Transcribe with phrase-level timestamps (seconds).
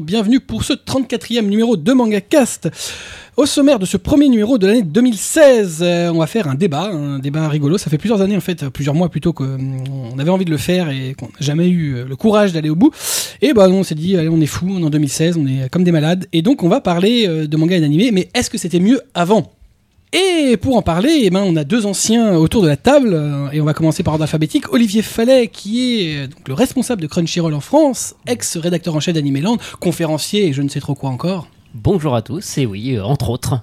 [0.00, 2.68] bienvenue pour ce 34e numéro de Manga Cast.
[3.36, 6.90] Au sommaire de ce premier numéro de l'année 2016, euh, on va faire un débat,
[6.92, 7.78] un débat rigolo.
[7.78, 10.90] Ça fait plusieurs années en fait, plusieurs mois plutôt qu'on avait envie de le faire
[10.90, 12.92] et qu'on n'a jamais eu euh, le courage d'aller au bout.
[13.42, 15.68] Et bah on s'est dit, allez, on est fou, on est en 2016, on est
[15.70, 16.26] comme des malades.
[16.32, 19.00] Et donc on va parler euh, de manga et d'animé, mais est-ce que c'était mieux
[19.14, 19.52] avant?
[20.14, 23.50] Et pour en parler, eh ben, on a deux anciens autour de la table, euh,
[23.50, 24.72] et on va commencer par ordre alphabétique.
[24.72, 29.14] Olivier Fallet, qui est euh, donc, le responsable de Crunchyroll en France, ex-rédacteur en chef
[29.14, 31.48] d'Animeland, conférencier et je ne sais trop quoi encore.
[31.74, 33.62] Bonjour à tous, et oui, euh, entre autres.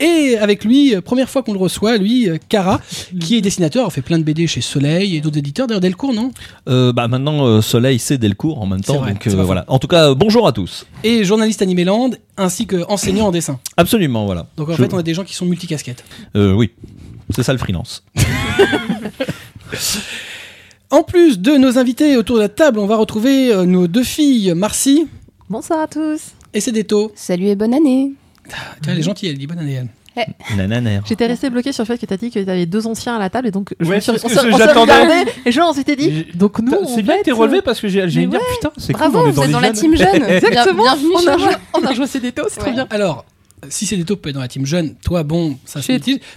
[0.00, 2.80] Et avec lui, euh, première fois qu'on le reçoit, lui, euh, Cara,
[3.20, 6.30] qui est dessinateur, fait plein de BD chez Soleil et d'autres éditeurs, d'ailleurs Delcourt, non?
[6.68, 9.64] Euh, bah maintenant euh, Soleil c'est Delcourt en même temps vrai, donc euh, voilà.
[9.68, 10.86] En tout cas euh, bonjour à tous.
[11.02, 13.58] Et journaliste Animeland, ainsi qu'enseignant en dessin.
[13.76, 14.46] Absolument voilà.
[14.56, 16.04] Donc en Je- fait, on a des gens qui sont multicasquettes.
[16.36, 16.70] Euh, oui.
[17.34, 18.04] C'est ça le freelance.
[20.90, 24.52] En plus de nos invités autour de la table, on va retrouver nos deux filles,
[24.54, 25.08] Marcy
[25.50, 26.20] Bonsoir à tous.
[26.52, 27.10] et Cédéto.
[27.16, 28.12] Salut et bonne année.
[28.48, 29.88] Tiens, elle est gentille, elle dit bonne année, elle.
[30.56, 31.02] Nananère.
[31.06, 33.30] J'étais resté bloqué sur le fait que t'as dit que t'avais deux anciens à la
[33.30, 36.26] table et donc je Ouais, me suis, on on regardé et je on s'était dit
[36.34, 39.10] donc nous on C'est bien que t'es relevé parce que j'ai- dire putain, c'est cool,
[39.10, 40.22] Bravo, on est vous dans êtes dans la team jeune.
[40.28, 40.82] Exactement.
[40.84, 42.74] Bien- Bienvenue on a, joué, on a joué CDTO, c'est trop Ouais.
[42.74, 42.86] bien.
[42.90, 43.24] Alors,
[43.68, 45.90] si Cédéto peut être dans la team jeune, toi, bon, ça se.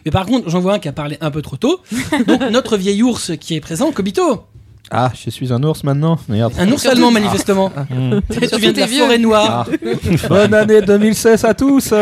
[0.06, 1.80] Mais par contre, j'en vois un qui a parlé un peu trop tôt.
[2.26, 4.44] Donc, notre vieil ours qui est présent, Kobito.
[4.90, 6.18] Ah, je suis un ours maintenant.
[6.30, 6.54] Merde.
[6.58, 7.72] Un ours allemand, manifestement.
[7.90, 8.20] Mm.
[8.32, 9.04] tu viens de t'es la vieux.
[9.04, 9.68] forêt noire.
[9.70, 10.28] Ah.
[10.30, 11.94] Bonne année 2016 à tous.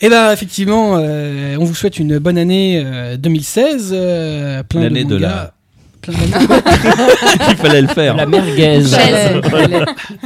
[0.00, 3.90] Et ben effectivement, euh, on vous souhaite une bonne année euh, 2016.
[3.94, 5.28] euh, plein L'année de de mangas.
[5.28, 5.52] la-
[6.12, 6.48] Plein.
[7.50, 8.16] Il fallait le faire.
[8.16, 8.82] La merguez.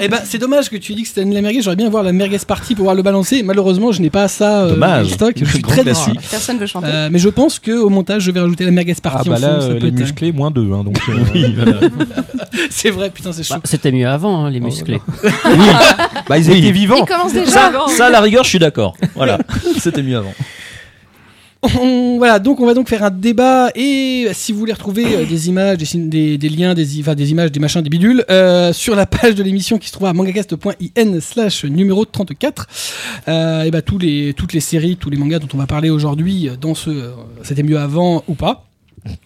[0.01, 1.63] Eh ben c'est dommage que tu dis que c'était une la merguez.
[1.63, 3.43] J'aurais bien voir la merguez partie pour pouvoir le balancer.
[3.43, 4.63] Malheureusement, je n'ai pas ça.
[4.63, 5.07] euh, Dommage.
[5.07, 5.33] en stock.
[5.37, 6.11] Je suis très déçu.
[6.31, 6.89] Personne veut chanter.
[6.91, 9.37] Euh, mais je pense que au montage, je vais rajouter la merguez Ah partie bah
[9.37, 10.99] en là, fond, ça euh, peut les être- musclés moins 2 hein, donc.
[11.09, 11.79] euh, Oui, voilà.
[12.71, 13.55] C'est vrai, putain, c'est chaud.
[13.55, 15.01] Bah, C'était mieux avant, hein, les musclés.
[16.29, 16.59] Bah ils Oui.
[16.59, 16.97] étaient vivants.
[16.99, 17.51] Il commence déjà.
[17.51, 18.95] Ça, ça, à la rigueur, je suis d'accord.
[19.15, 19.39] Voilà,
[19.79, 20.33] c'était mieux avant.
[21.63, 25.49] Voilà, donc on va donc faire un débat et si vous voulez retrouver euh, des
[25.49, 29.79] images, des, liens, des, images, des machins, des bidules, euh, sur la page de l'émission
[29.79, 32.67] qui se trouve à mangacast.in slash numéro 34,
[33.29, 35.91] euh, et bah, tous les, toutes les séries, tous les mangas dont on va parler
[35.91, 37.13] aujourd'hui euh, dans ce
[37.43, 38.70] C'était mieux avant ou pas,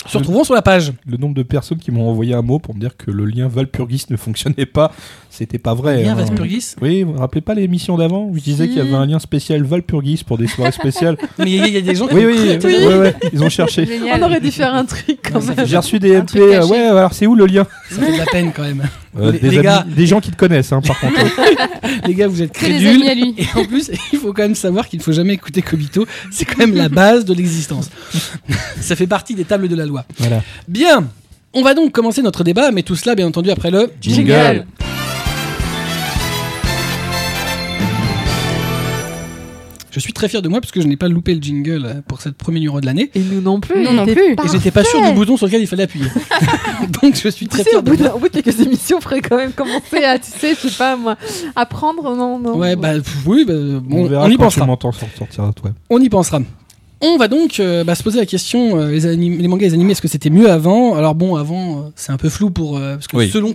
[0.06, 0.92] se retrouveront sur la page.
[1.06, 3.48] Le nombre de personnes qui m'ont envoyé un mot pour me dire que le lien
[3.48, 4.92] Valpurgis ne fonctionnait pas,
[5.30, 6.02] c'était pas vrai.
[6.04, 6.14] Lien hein.
[6.14, 8.70] Valpurgis Oui, vous vous rappelez pas l'émission d'avant où je disais Si.
[8.70, 11.66] qu'il y avait un lien spécial Valpurgis pour des soirées spéciales Mais il y, a-
[11.66, 13.82] il y a des gens qui Oui, oui, oui, ouais, ouais, ils ont cherché.
[13.82, 14.22] On Génial.
[14.22, 15.66] aurait dû faire un truc quand ça même.
[15.66, 16.36] J'ai reçu des MP.
[16.36, 17.66] euh, ouais, alors c'est où le lien?
[17.90, 18.82] Ça fait de la peine quand même.
[19.18, 19.86] Euh, Les- des, les amis- gars.
[19.88, 21.14] des gens qui te connaissent, hein, par contre.
[22.06, 22.88] Les gars, vous êtes crédules.
[22.88, 23.34] amis à lui.
[23.38, 26.04] Et en plus, il faut quand même savoir qu'il ne faut jamais écouter Kobito.
[26.32, 27.90] C'est quand même la base de l'existence.
[28.80, 30.04] Ça fait partie des tables de la loi.
[30.18, 30.42] voilà.
[30.68, 31.04] Bien.
[31.56, 34.66] On va donc commencer notre débat, mais tout cela, bien entendu, après le Jingle.
[39.94, 42.20] Je suis très fier de moi parce que je n'ai pas loupé le jingle pour
[42.20, 43.12] cette premier numéro de l'année.
[43.14, 43.84] Et nous non plus.
[43.84, 44.32] Nous non plus.
[44.32, 46.06] Et j'étais pas sûr du bouton sur lequel il fallait appuyer.
[47.02, 48.16] donc je suis Tu très sais, fier au bout, de, moi.
[48.16, 50.76] au bout de quelques émissions, on ferait quand même commencer à, tu sais, je sais
[50.76, 51.16] pas moi,
[51.54, 52.56] apprendre, non, non.
[52.56, 52.94] Ouais, bah
[53.24, 54.62] oui, bah, bon, on verra on y quand pensera.
[54.62, 55.70] tu m'entends sortir toi.
[55.90, 56.40] On y pensera.
[57.00, 59.92] On va donc euh, bah, se poser la question euh, les, mangas et les animés,
[59.92, 60.94] est-ce que c'était mieux avant?
[60.94, 63.30] Alors bon, avant, euh, c'est un peu flou pour euh, parce que Oui.
[63.30, 63.54] Selon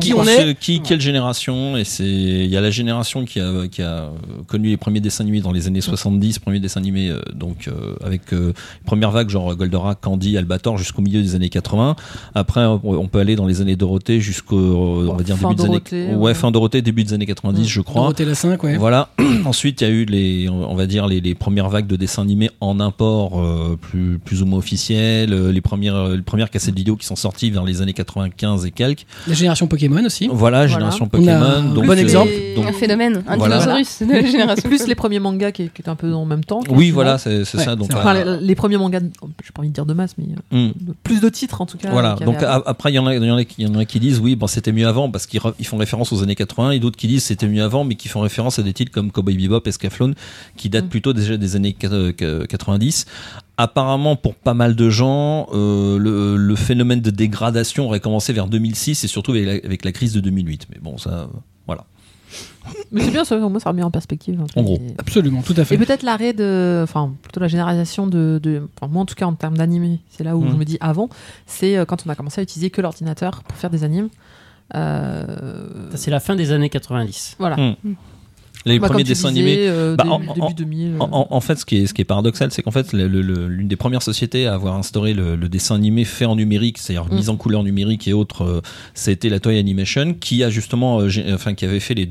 [0.00, 3.68] qui on est Qui, quelle génération Et c'est, il y a la génération qui a,
[3.68, 4.10] qui a
[4.46, 7.94] connu les premiers dessins animés dans les années 70, premiers dessins animés euh, donc euh,
[8.04, 8.52] avec euh,
[8.84, 11.96] première vague genre Goldorak, Candy, Albator jusqu'au milieu des années 80.
[12.34, 15.56] Après, on peut aller dans les années Dorothée jusqu'au, euh, on va dire Fin début
[15.56, 16.34] des années, Dorothée, ouais, ouais.
[16.34, 18.02] fin Dorothée, début des années 90, je crois.
[18.02, 18.76] Dorothée la 5, ouais.
[18.76, 19.10] Voilà.
[19.44, 22.22] Ensuite, il y a eu les, on va dire les, les premières vagues de dessins
[22.22, 26.74] animés en import, euh, plus plus ou moins officiels, euh, les premières les premières cassettes
[26.74, 29.06] vidéo qui sont sorties vers les années 95 et quelques.
[29.26, 30.28] La génération Pokémon aussi.
[30.30, 31.62] Voilà, génération Pokémon.
[31.74, 32.30] Donc, bon euh, exemple.
[32.56, 33.58] donc- Un phénomène, un Voilà.
[33.58, 34.68] dinosaurus de la génération.
[34.68, 36.60] Plus les premiers mangas qui, qui étaient un peu en même temps.
[36.68, 37.74] oui, voilà, c'est ça.
[37.76, 39.10] Donc, c'est Enfin, euh, les, les premiers mangas, de-
[39.42, 40.72] j'ai pas envie de dire de masse, mais euh, hmm.
[41.02, 41.90] plus de titres en tout cas.
[41.90, 42.12] Voilà.
[42.12, 43.78] avait Donc après, il y en a, il y en a, qui- il y en
[43.78, 46.72] a qui disent oui, bon, c'était mieux avant parce qu'ils font référence aux années 80,
[46.72, 49.10] et d'autres qui disent c'était mieux avant, mais qui font référence à des titres comme
[49.12, 50.14] Cowboy Bebop, Escaflowne,
[50.56, 50.88] qui datent Mm.
[50.88, 53.06] plutôt déjà des années quat- euh, 90.
[53.62, 58.46] Apparemment, pour pas mal de gens, euh, le, le phénomène de dégradation aurait commencé vers
[58.46, 60.68] 2006 et surtout avec la, avec la crise de 2008.
[60.70, 61.26] Mais bon, ça, euh,
[61.66, 61.84] voilà.
[62.92, 64.40] Mais c'est bien, ça, au moins ça remet en perspective.
[64.56, 64.76] En gros.
[64.76, 65.76] Et- Absolument, tout à Et fait.
[65.78, 66.80] peut-être l'arrêt de.
[66.84, 68.40] Enfin, plutôt la généralisation de.
[68.42, 70.50] de enfin, moi, en tout cas, en termes d'animé, c'est là où Mm.
[70.52, 71.08] je me dis avant,
[71.46, 74.08] c'est euh, quand on a commencé à utiliser que l'ordinateur pour faire des animes.
[74.76, 77.36] Euh, C'est la fin des années 90.
[77.38, 77.56] Voilà.
[77.56, 77.74] Mm.
[78.66, 79.68] Les Bah, premiers dessins disais, animés.
[79.68, 80.96] euh, Bah, en- début en- 2000.
[81.00, 83.08] En, en- en fait, ce qui est, ce qui est paradoxal, c'est qu'en fait, le-
[83.08, 86.36] le- le- l'une des premières sociétés à avoir instauré le, le dessin animé fait en
[86.36, 87.16] numérique, c'est-à-dire Mm.
[87.16, 88.60] mise en couleur numérique et autres, euh,
[88.92, 92.06] c'était la Toy Animation, qui a justement, euh, enfin, qui avait fait les,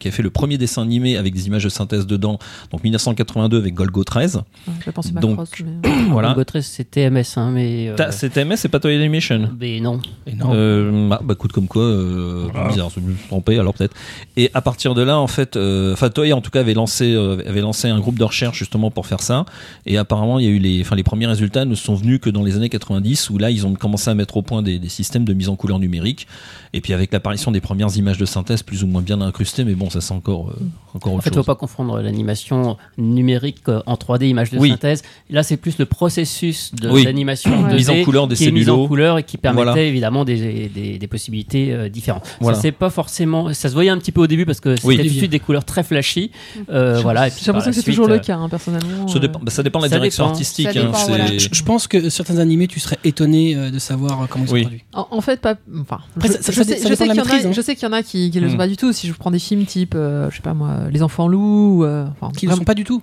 [0.00, 2.38] qui avait fait le premier dessin animé avec des images de synthèse dedans,
[2.72, 4.36] donc 1982 avec Golgo 13.
[4.66, 5.88] Ouais, J'ai pensé donc- Macross, mais...
[6.10, 6.28] Voilà.
[6.30, 7.88] Golgo 13, c'était MS, hein, mais.
[7.90, 9.50] euh, C'est TMS, c'est pas Toy Animation.
[9.58, 10.00] mais non.
[10.26, 10.50] Et non.
[10.52, 13.94] Euh, bah, bah, écoute, comme quoi, euh, bizarre, je me suis trompé, alors peut-être.
[14.36, 17.12] Et à partir de là, en fait, euh, enfin, Toei en tout cas avait lancé,
[17.14, 19.44] euh, avait lancé un groupe de recherche justement pour faire ça.
[19.86, 22.30] Et apparemment, il y a eu les, enfin, les premiers résultats ne sont venus que
[22.30, 24.88] dans les années 90, où là, ils ont commencé à mettre au point des, des
[24.88, 26.26] systèmes de mise en couleur numérique.
[26.74, 29.74] Et puis avec l'apparition des premières images de synthèse plus ou moins bien incrustées, mais
[29.74, 30.54] bon, ça c'est encore, euh,
[30.94, 31.46] encore En autre fait, il ne faut chose.
[31.46, 34.70] pas confondre l'animation numérique euh, en 3D, image de Oui.
[34.70, 35.02] synthèse.
[35.30, 37.04] Là, c'est plus le processus de Oui.
[37.04, 37.50] l'animation.
[37.68, 39.82] 2D Mise en couleur des qui est mise en couleur et qui permettait Voilà.
[39.82, 42.24] évidemment des, des, des possibilités euh, différentes.
[42.40, 42.56] Voilà.
[42.56, 44.86] Ça c'est pas forcément, ça se voyait un petit peu au début parce que c'était
[44.88, 45.20] Oui.
[45.20, 46.30] de des couleurs très flashy.
[46.70, 47.28] Euh, voilà.
[47.28, 49.08] J'ai l'impression que c'est toujours euh, le cas, hein, personnellement.
[49.08, 49.20] Ça euh.
[49.20, 50.32] dépend, bah, ça dépend de la Ça direction dépend.
[50.32, 50.66] artistique.
[50.68, 51.26] Hein, dépend, c'est- voilà.
[51.38, 54.48] Je, je pense que certains animés, tu serais étonné euh, de savoir euh, comment ils
[54.48, 54.62] sont Oui.
[54.62, 54.84] produits.
[54.92, 55.54] En, en fait, pas.
[55.80, 57.52] Enfin, Après, je, ça- ça- je ça sais, je qu'il y en a- maîtrise, hein.
[57.52, 58.58] je sais qu'il y en a qui, qui le sont Mm.
[58.58, 58.92] pas du tout.
[58.92, 62.04] Si je prends des films type, euh, je sais pas moi, Les Enfants Loups, euh,
[62.36, 63.02] Qui ne vraiment- sont pas du tout.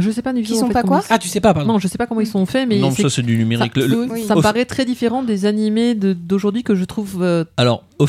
[0.00, 0.56] Je sais pas du Qui tout.
[0.56, 1.72] en sont fait, pas quoi ils- Ah, tu sais pas, pardon.
[1.74, 3.72] Non, je sais pas comment ils sont faits, mais non, ça c'est du numérique.
[3.74, 4.22] ça, Le- le- Oui.
[4.24, 7.22] ça me Off- paraît très différent des animés de- d'aujourd'hui que je trouve.
[7.22, 8.04] euh, Alors, Ah,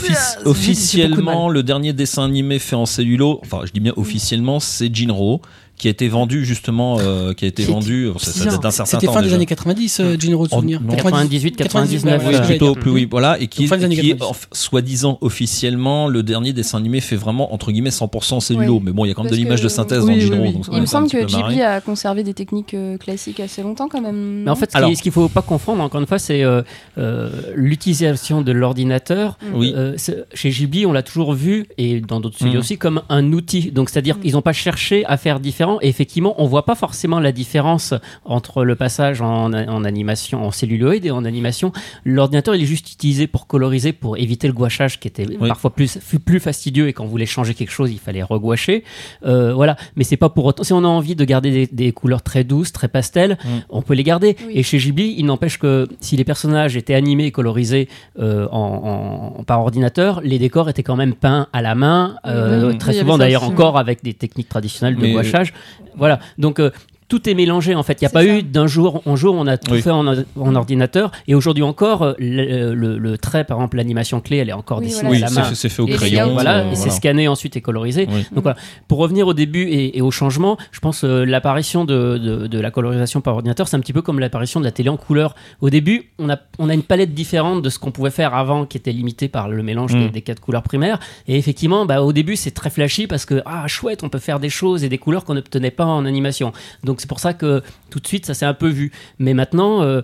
[0.46, 5.42] officiellement, le dernier dessin animé fait en cellulo, enfin, je dis bien officiellement, c'est Jinro,
[5.78, 9.08] qui a été vendu justement, euh, qui a été vendu, ça, date d'un certain C'était
[9.08, 10.16] temps fin des années 90, euh,
[10.50, 10.82] souvenir.
[10.82, 10.96] non.
[10.96, 12.80] 98, 99, ouais, Oui, ouais, euh, ouais, plutôt ouais.
[12.80, 14.46] plus, oui, voilà, et qui, Donc, fin des années qui est, 90.
[14.52, 18.82] en- soi-disant officiellement le dernier dessin animé fait vraiment entre guillemets 100% en cellulo, Oui.
[18.86, 20.44] mais bon, il y a quand même de l'image de synthèse Oui, dans oui, Jinro,
[20.44, 20.62] oui.
[20.72, 21.26] Il me semble que.
[21.26, 24.44] Ghibli a conservé des techniques euh, classiques assez longtemps quand même.
[24.44, 26.62] Mais en fait, ce qu'il faut pas confondre, encore une fois, c'est euh,
[26.98, 29.38] euh, l'utilisation de l'ordinateur.
[29.54, 29.74] Oui.
[29.76, 32.60] Euh, c'est- chez Ghibli, on l'a toujours vu, et dans d'autres studios Mm.
[32.60, 33.72] aussi, comme un outil.
[33.72, 34.22] Donc, c'est-à-dire Mm.
[34.22, 35.80] qu'ils n'ont pas cherché à faire différent.
[35.82, 40.52] Et effectivement, on voit pas forcément la différence entre le passage en, en animation, en
[40.52, 41.72] celluloïde et en animation.
[42.04, 45.48] L'ordinateur, il est juste utilisé pour coloriser, pour éviter le gouachage qui était Oui.
[45.48, 46.88] parfois plus, plus fastidieux.
[46.88, 48.84] Et quand on voulait changer quelque chose, il fallait regouacher.
[49.26, 49.76] Euh, voilà.
[49.96, 50.64] Mais c'est pas pour autant.
[50.64, 53.48] Si on a envie de garder des, des couleurs très douces, très pastel, Mm.
[53.70, 54.36] on peut les garder.
[54.48, 54.54] Oui.
[54.56, 57.88] Et chez Ghibli, il n'empêche que si les personnages étaient animés et colorisés
[58.20, 62.70] euh, en, en- par ordinateur, les décors étaient quand même peints à la main, euh,
[62.70, 65.54] Oui, très souvent d'ailleurs encore avec des techniques traditionnelles de Mais- gouachage.
[65.96, 66.20] Voilà.
[66.38, 66.72] Donc euh,
[67.08, 68.02] tout est mélangé en fait.
[68.02, 68.28] Il n'y a pas ça.
[68.28, 69.82] eu d'un jour en jour on a tout Oui.
[69.82, 74.22] fait en, en ordinateur et aujourd'hui encore euh, le, le- le trait par exemple l'animation
[74.22, 75.46] clé elle est encore Oui, dessinée voilà, Oui, à la c'est main.
[75.50, 76.34] fait, c'est fait au Et crayon.
[76.34, 78.08] Voilà, euh, et c'est scanné ensuite et colorisé.
[78.12, 78.26] Oui.
[78.34, 78.58] Donc voilà.
[78.88, 82.60] Pour revenir au début et, et au changement, je pense euh, l'apparition de, de- de
[82.60, 85.36] la colorisation par ordinateur, c'est un petit peu comme l'apparition de la télé en couleur.
[85.62, 88.66] Au début, on a, on a une palette différente de ce qu'on pouvait faire avant,
[88.66, 90.00] qui était limitée par le mélange Mm.
[90.06, 91.00] des, des quatre couleurs primaires.
[91.28, 94.40] Et effectivement, bah, au début, c'est très flashy parce que ah chouette, on peut faire
[94.40, 96.52] des choses et des couleurs qu'on n'obtenait pas en animation.
[96.84, 97.62] Donc c'est pour ça que
[97.92, 98.92] tout de suite, ça s'est un peu vu.
[99.20, 100.02] Mais maintenant.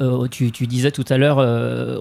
[0.00, 1.98] Euh, euh, tu, tu disais tout à l'heure, euh,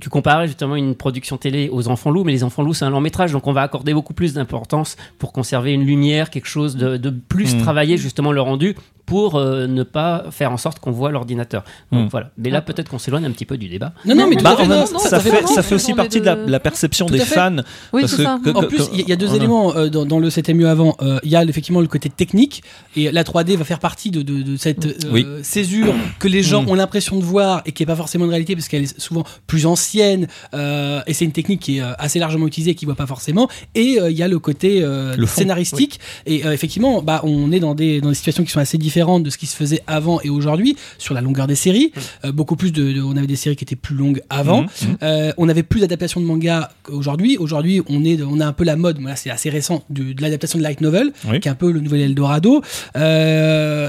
[0.00, 2.90] tu comparais justement une production télé aux enfants loups, mais les enfants loups c'est un
[2.90, 6.76] long métrage, donc on va accorder beaucoup plus d'importance pour conserver une lumière, quelque chose
[6.76, 7.60] de, de plus Mm.
[7.62, 8.76] travailler justement le rendu
[9.06, 11.64] pour euh, ne pas faire en sorte qu'on voit l'ordinateur.
[11.92, 12.08] Donc Mm.
[12.10, 12.30] voilà.
[12.36, 13.92] Mais là peut-être qu'on s'éloigne un petit peu du débat.
[14.04, 15.94] Non, non, mais tout Bah, fait, non, non, ça, ça fait, fait ça fait aussi
[15.94, 17.56] partie de la, de- la perception Tout des fans.
[17.94, 18.38] Oui, Parce que- ça.
[18.44, 20.28] que- En plus, il y, a- il y a deux éléments euh, dans, dans le
[20.28, 20.94] 7 mieux avant.
[21.00, 22.62] Euh, Il y a effectivement le côté technique
[22.96, 25.26] et la 3D va faire partie de, de- de cette euh, Oui.
[25.42, 26.68] césure que les gens Mm.
[26.70, 29.24] ont l'impression de voir et qui est pas forcément une réalité parce qu'elle est souvent
[29.46, 32.84] plus ancienne euh, et c'est une technique qui est euh, assez largement utilisée et qui
[32.84, 33.48] voit pas forcément.
[33.74, 37.60] Et euh, il y a le côté Le fond, scénaristique et effectivement, bah on est
[37.60, 40.20] dans des dans des situations qui sont assez différentes de ce qui se faisait avant
[40.22, 41.92] et aujourd'hui sur la longueur des séries.
[42.24, 44.62] Euh, beaucoup plus de, de- on avait des séries qui étaient plus longues avant.
[44.62, 44.68] Mhm.
[45.02, 47.36] Euh, on avait plus d'adaptation de manga qu'aujourd'hui.
[47.38, 50.22] Aujourd'hui, on est, on a un peu la mode, là c'est assez récent, de, de
[50.22, 51.40] l'adaptation de light novel, Oui.
[51.40, 52.62] qui est un peu le nouvel Eldorado.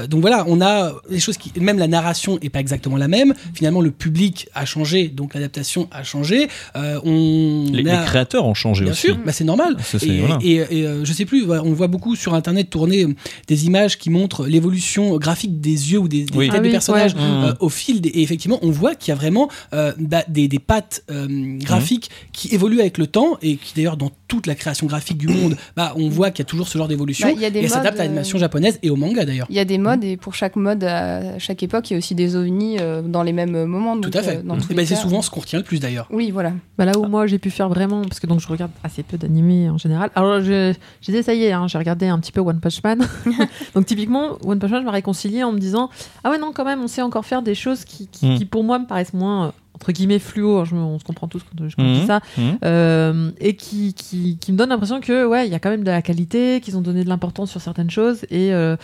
[0.08, 3.34] Donc voilà, on a des choses qui, même la narration est pas exactement la même.
[3.54, 6.48] Finalement, le public a changé, donc l'adaptation a changé.
[6.76, 9.08] Euh, on Les, a- les créateurs ont changé Bien aussi.
[9.08, 9.76] sûr, bah c'est normal.
[9.82, 10.38] Ça, Et, voilà.
[10.42, 13.14] et- et, euh, je sais plus, on voit beaucoup sur internet tourner euh,
[13.48, 16.48] des images qui montrent l'évolution graphique des yeux ou des, des Oui.
[16.50, 17.20] têtes Ah personnages ouais.
[17.20, 17.54] euh, Mhm.
[17.60, 18.00] au fil.
[18.00, 21.26] Des, et effectivement, on voit qu'il y a vraiment euh, bah, des, des pattes euh,
[21.58, 25.26] graphiques qui évoluent avec le temps et qui d'ailleurs dans toute la création graphique du
[25.28, 27.28] monde, bah, on voit qu'il y a toujours ce genre d'évolution.
[27.28, 29.46] Bah, il y a des et elle s'adapte à l'animation japonaise et au manga d'ailleurs.
[29.50, 31.98] Il y a des modes et pour chaque mode, à chaque époque, il y a
[31.98, 33.98] aussi des ovnis euh, dans les mêmes moments.
[34.00, 34.38] Tout à fait.
[34.38, 34.42] euh,
[34.74, 36.06] bah, c'est souvent ce qu'on retient le plus d'ailleurs.
[36.10, 36.52] Oui, voilà.
[36.78, 39.16] Bah là où moi j'ai pu faire vraiment, parce que donc je regarde assez peu
[39.16, 40.10] d'animés en général.
[40.14, 42.82] Alors je- j'ai dit ça y est, hein, j'ai regardé un petit peu One Punch
[42.82, 43.06] Man.
[43.74, 45.90] donc typiquement One Punch Man m'a réconcilié en me disant
[46.24, 48.34] ah ouais non quand même on sait encore faire des choses qui, qui, Mm.
[48.38, 51.26] qui, pour moi me paraissent moins euh, entre guillemets fluo, je me- on se comprend
[51.28, 52.06] tous quand je je dis Mhm.
[52.06, 52.20] ça,
[52.64, 55.84] euh, et qui, qui, qui me donne l'impression que ouais, il y a quand même
[55.84, 58.76] de la qualité, qu'ils ont donné de l'importance sur certaines choses, et euh,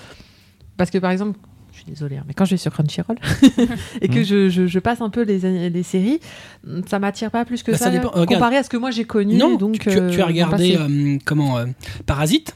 [0.76, 1.55] parce que par exemple, je
[1.86, 3.16] suis désolée, hein, mais quand je vais sur Crunchyroll
[4.00, 4.24] et que Mhm.
[4.24, 6.20] je, je, je passe un peu les, les séries,
[6.88, 8.28] ça m'attire pas plus que Bah, ça, ça dépend, regarde.
[8.28, 9.36] comparé à ce que moi j'ai connu.
[9.36, 11.66] Non, donc tu, tu- tu euh, as regardé euh, comment euh,
[12.06, 12.54] Parasite?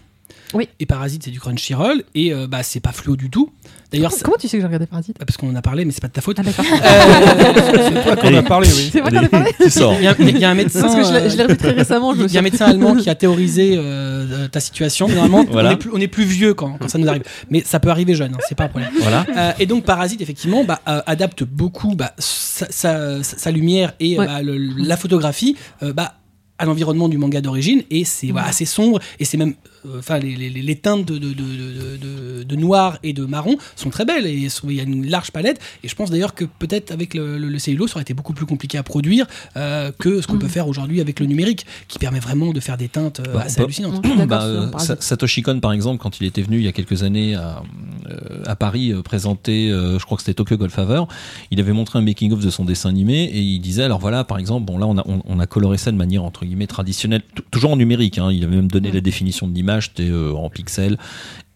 [0.55, 0.69] Oui.
[0.81, 3.51] Et Parasite, c'est du Crunchyroll et euh, bah c'est pas fluo du tout.
[3.93, 6.01] D'ailleurs, Comment, tu sais que j'ai regardé Parasite parce qu'on en a parlé, mais c'est
[6.01, 6.39] pas de ta faute.
[6.39, 6.43] Ah.
[6.47, 7.53] Euh,
[7.95, 8.89] C'est toi qu'on a parlé, oui.
[8.93, 9.95] C'est vrai qu'on a parlé Tu sors.
[9.95, 10.83] Il y, a- il y a un médecin.
[10.83, 12.15] Parce que je l'ai- euh, je l'ai revu très récemment.
[12.15, 15.09] Je me Il y a un suis médecin allemand qui a théorisé euh, ta situation.
[15.09, 15.71] mais Normalement, Voilà.
[15.71, 17.23] on, est plus, on est plus vieux quand, quand ça nous arrive.
[17.51, 18.91] Mais ça peut arriver jeune, hein, c'est pas un problème.
[19.01, 19.27] Voilà.
[19.37, 23.93] Euh, et donc Parasite, effectivement, bah, euh, adapte beaucoup bah, sa, sa- sa- sa lumière
[24.01, 24.27] et Ouais.
[24.27, 26.15] bah, le- la photographie euh, bah,
[26.59, 27.83] à l'environnement du manga d'origine.
[27.91, 29.01] Et c'est voilà, assez sombre.
[29.19, 29.55] Et c'est même.
[29.87, 33.25] Euh, Enfin, les, les- les teintes de, de, de, de- de- de noir et de
[33.25, 34.27] marron sont très belles.
[34.27, 34.33] Et
[34.65, 35.61] il y a une large palette.
[35.85, 38.33] Et je pense d'ailleurs que peut-être avec le, le, le cellulo, ça aurait été beaucoup
[38.33, 41.99] plus compliqué à produire euh, que ce qu'on peut faire aujourd'hui avec le numérique, qui
[41.99, 44.03] permet vraiment de faire des teintes euh, Bah, assez hallucinantes.
[44.03, 44.71] D'accord Bah, euh,
[45.01, 47.63] Satoshi Kon, par exemple, quand il était venu il y a quelques années à,
[48.11, 51.03] euh, à Paris euh, présenter, euh, je crois que c'était Tokyo Goldfever,
[51.51, 54.39] il avait montré un making-of de son dessin animé et il disait, alors voilà, par
[54.39, 57.23] exemple, bon là on a, on, on a coloré ça de manière entre guillemets traditionnelle,
[57.51, 58.95] toujours en numérique, hein, il avait même donné Mm.
[58.95, 60.97] la définition de l'image, c'était euh, en pixels.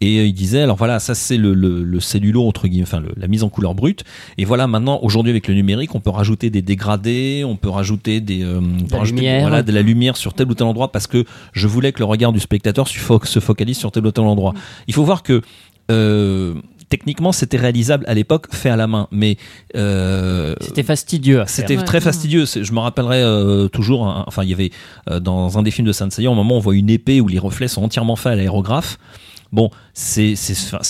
[0.00, 3.00] Et euh, il disait, alors voilà, ça c'est le, le, le cellulo, entre guillemets, enfin
[3.00, 4.04] le- la mise en couleur brute.
[4.36, 8.20] Et voilà, maintenant, aujourd'hui avec le numérique, on peut rajouter des dégradés, on peut rajouter
[8.20, 9.40] des, euh, on peut la rajouter, lumière.
[9.40, 12.04] voilà, de la lumière sur tel ou tel endroit parce que je voulais que le
[12.04, 14.52] regard du spectateur se fo- se focalise sur tel ou tel endroit.
[14.88, 15.40] Il faut voir que
[15.90, 16.54] euh,
[16.96, 19.36] techniquement c'était réalisable à l'époque fait à la main, mais
[19.76, 21.54] euh, C'était fastidieux à faire.
[21.54, 21.84] c'était Ouais.
[21.84, 22.46] très fastidieux.
[22.46, 24.02] C'est- Je me rappellerai euh, toujours.
[24.28, 24.70] enfin, il y avait
[25.10, 27.20] euh, dans un des films de Saint Seiya, au moment où on voit une épée
[27.20, 28.98] où les reflets sont entièrement faits à l'aérographe.
[29.52, 30.34] Bon, c'est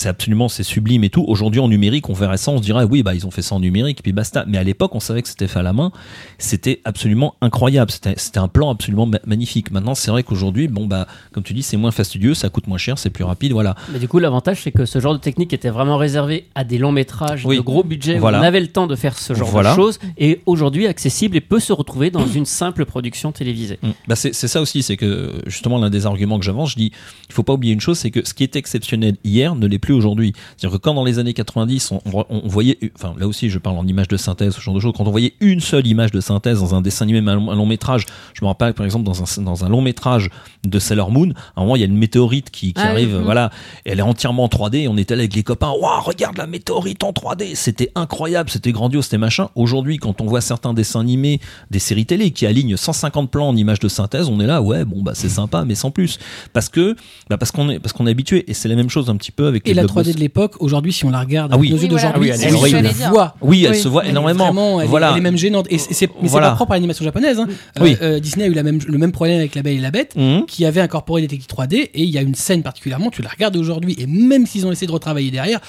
[0.07, 1.23] absolument c'est sublime et tout.
[1.27, 3.53] Aujourd'hui en numérique, on verrait ça, on se dirait oui bah ils ont fait ça
[3.55, 4.45] en numérique puis basta.
[4.47, 5.91] Mais à l'époque, on savait que c'était fait à la main.
[6.39, 7.91] C'était absolument incroyable.
[7.91, 9.69] C'était un plan absolument ma- magnifique.
[9.71, 12.79] Maintenant, c'est vrai qu'aujourd'hui, bon bah comme tu dis, c'est moins fastidieux, ça coûte moins
[12.79, 13.75] cher, c'est plus rapide, voilà.
[13.93, 16.79] Mais du coup, l'avantage, c'est que ce genre de technique était vraiment réservé à des
[16.79, 17.57] longs métrages Oui.
[17.57, 18.39] de gros budget Voilà.
[18.39, 19.71] où on avait le temps de faire ce genre Voilà.
[19.71, 23.77] de choses et aujourd'hui accessible et peut se retrouver dans une simple production télévisée.
[23.83, 23.89] Mm.
[24.07, 26.91] Bah c'est ça aussi, c'est que justement l'un des arguments que j'avance, je dis,
[27.29, 29.79] il faut pas oublier une chose, c'est que ce qui était exceptionnel hier ne l'est
[29.79, 30.33] plus aujourd'hui.
[30.57, 33.59] C'est-à-dire que quand dans les années 90, on, on- on voyait, enfin là aussi je
[33.59, 36.11] parle en image de synthèse, ce genre de choses, quand on voyait une seule image
[36.11, 38.85] de synthèse dans un dessin animé, un long, un long métrage, je me rappelle par
[38.85, 40.29] exemple dans un, dans un long métrage
[40.65, 43.15] de Sailor Moon, à un moment il y a une météorite qui, qui Ah arrive,
[43.15, 43.23] mm.
[43.23, 43.51] voilà,
[43.85, 46.47] elle est entièrement en 3D, et on était là avec les copains, waouh, regarde la
[46.47, 49.49] météorite en 3D, c'était incroyable, c'était grandiose, c'était machin.
[49.55, 51.39] Aujourd'hui, quand on voit certains dessins animés,
[51.71, 54.85] des séries télé qui alignent 150 plans en images de synthèse, on est là, ouais,
[54.85, 56.19] bon bah c'est sympa, mais sans plus,
[56.53, 56.95] parce que,
[57.29, 59.31] bah parce qu'on est, parce qu'on est habitué, et c'est la même chose un petit
[59.31, 60.13] peu avec Et les la blockbusters.
[60.13, 61.69] 3D de l'époque, aujourd'hui, si on la regarde Ah oui.
[61.69, 62.07] nos yeux Oui, voilà.
[62.07, 62.35] d'aujourd'hui, Ah
[62.77, 63.35] elle la voit.
[63.41, 63.79] Oui, elle Oui.
[63.79, 64.45] se voit Elle est énormément.
[64.45, 65.11] Vraiment, elle, est- voilà.
[65.11, 65.67] elle est même gênante.
[65.69, 66.47] Et c'est, c'est- mais Voilà.
[66.47, 67.39] c'est pas propre à l'animation japonaise.
[67.39, 67.47] hein.
[67.79, 67.97] Euh, Oui.
[68.01, 70.13] euh, Disney a eu la même, le même problème avec La Belle et la Bête,
[70.15, 70.45] Mhm.
[70.45, 71.89] qui avait incorporé des techniques 3D.
[71.93, 74.71] Et il y a une scène particulièrement, tu la regardes aujourd'hui, et même s'ils ont
[74.71, 75.59] essayé de retravailler derrière,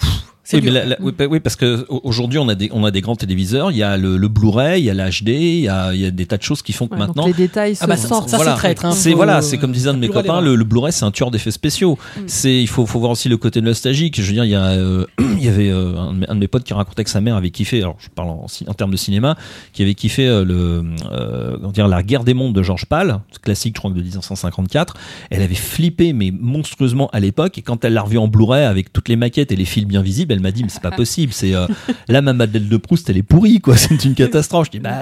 [0.00, 0.10] pff,
[0.52, 0.72] Oui, mais dur.
[0.72, 3.00] la- la- oui, pa- oui, parce que au- aujourd'hui on a des on a des
[3.00, 5.92] grands téléviseurs, il y a le, le Blu-ray, il y a l'HD, il y a,
[5.94, 7.74] il y a des tas de choses qui font que Ouais, donc maintenant les détails
[7.74, 8.28] se Ah bah, ça- sortent.
[8.28, 8.52] ça, voilà.
[8.52, 8.92] c'est traître, hein.
[8.92, 11.10] C'est Faut- voilà, c'est comme disait un de mes copains, le, le Blu-ray c'est un
[11.10, 11.98] tueur d'effets spéciaux.
[12.16, 12.20] Mm.
[12.26, 14.20] C'est il faut faut voir aussi le côté nostalgique.
[14.20, 16.34] Je veux dire, il y a euh, il y avait euh, un, de mes- un
[16.34, 17.80] de mes potes qui racontait que sa mère avait kiffé.
[17.80, 19.36] Alors je parle en, en termes de cinéma,
[19.72, 23.20] qui avait kiffé euh, le euh, comment dire la guerre des mondes de Georges Pal,
[23.42, 24.94] classique je crois de 1954.
[25.30, 28.92] Elle avait flippé mais monstrueusement à l'époque et quand elle l'a revu en Blu-ray avec
[28.92, 31.32] toutes les maquettes et les fils bien visibles, elle m'a dit mais c'est pas possible.
[31.32, 31.66] C'est euh,
[32.08, 33.76] là ma Madeleine de Proust elle est pourrie quoi.
[33.76, 34.66] C'est une catastrophe.
[34.66, 35.00] Je dis bah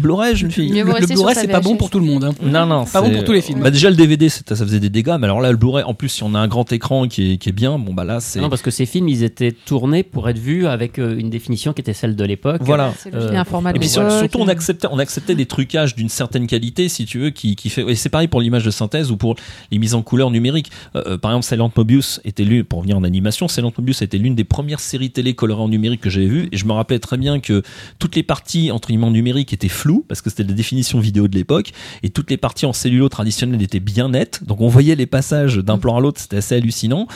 [0.00, 0.70] Blu-ray jeune fille.
[0.70, 2.24] Le, le Blu-ray, c'est pas bon pour tout le monde.
[2.24, 2.32] hein.
[2.42, 3.60] Non, non, Pas bon pour tous les films.
[3.60, 6.08] Bah déjà le DVD, ça faisait des dégâts, mais alors là le Blu-ray, en plus
[6.08, 8.40] si on a un grand écran qui est, qui est bien, bon bah là c'est
[8.40, 11.72] Non, parce que ces films, ils étaient tournés pour être vus avec euh, une définition
[11.72, 12.60] qui était celle de l'époque.
[12.62, 12.92] voilà.
[13.12, 13.42] Euh,
[13.74, 17.30] Et puis surtout on acceptait, on acceptait des trucages d'une certaine qualité, si tu veux,
[17.30, 17.82] qui, qui fait.
[17.88, 19.36] Et c'est pareil pour l'image de synthèse ou pour
[19.70, 20.70] les mises en couleur numériques.
[20.96, 24.18] Euh, euh, par exemple, Silent Mobius était l'une, pour revenir en animation, Silent Mobius était
[24.18, 26.48] l'une des premières séries télé colorées en numérique que j'avais vues.
[26.52, 27.62] Et je me rappelais très bien que
[27.98, 31.28] toutes les parties entre guillemets en numérique étaient floues parce que c'était la définition vidéo
[31.28, 34.42] de l'époque, et toutes les parties en cellulo traditionnelles étaient bien nettes.
[34.44, 37.06] Donc on voyait les passages d'un plan à l'autre, c'était assez hallucinant.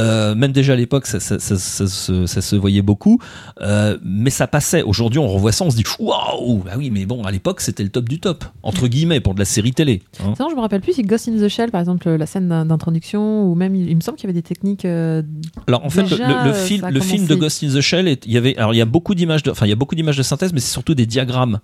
[0.00, 3.18] Euh, même déjà à l'époque, ça, ça, ça, ça se- ça voyait beaucoup,
[3.60, 4.82] Euh, mais ça passait.
[4.82, 7.82] Aujourd'hui, on revoit ça, on se dit waouh, bah oui, mais bon, à l'époque, c'était
[7.82, 10.02] le top du top, entre guillemets, pour de la série télé.
[10.20, 10.32] hein.
[10.36, 12.64] Sinon, je me rappelle plus si Ghost in the Shell, par exemple, la scène d'in-
[12.66, 14.84] d'introduction, ou même, il, me semble qu'il y avait des techniques.
[14.84, 15.22] euh,
[15.66, 17.34] Alors en fait, Déjà, le, le euh, film, ça le film de.
[17.34, 19.66] Ghost in the Shell, il y avait, alors il y a beaucoup d'images de, enfin
[19.66, 21.60] il y a beaucoup d'images de synthèse, mais c'est surtout des diagrammes.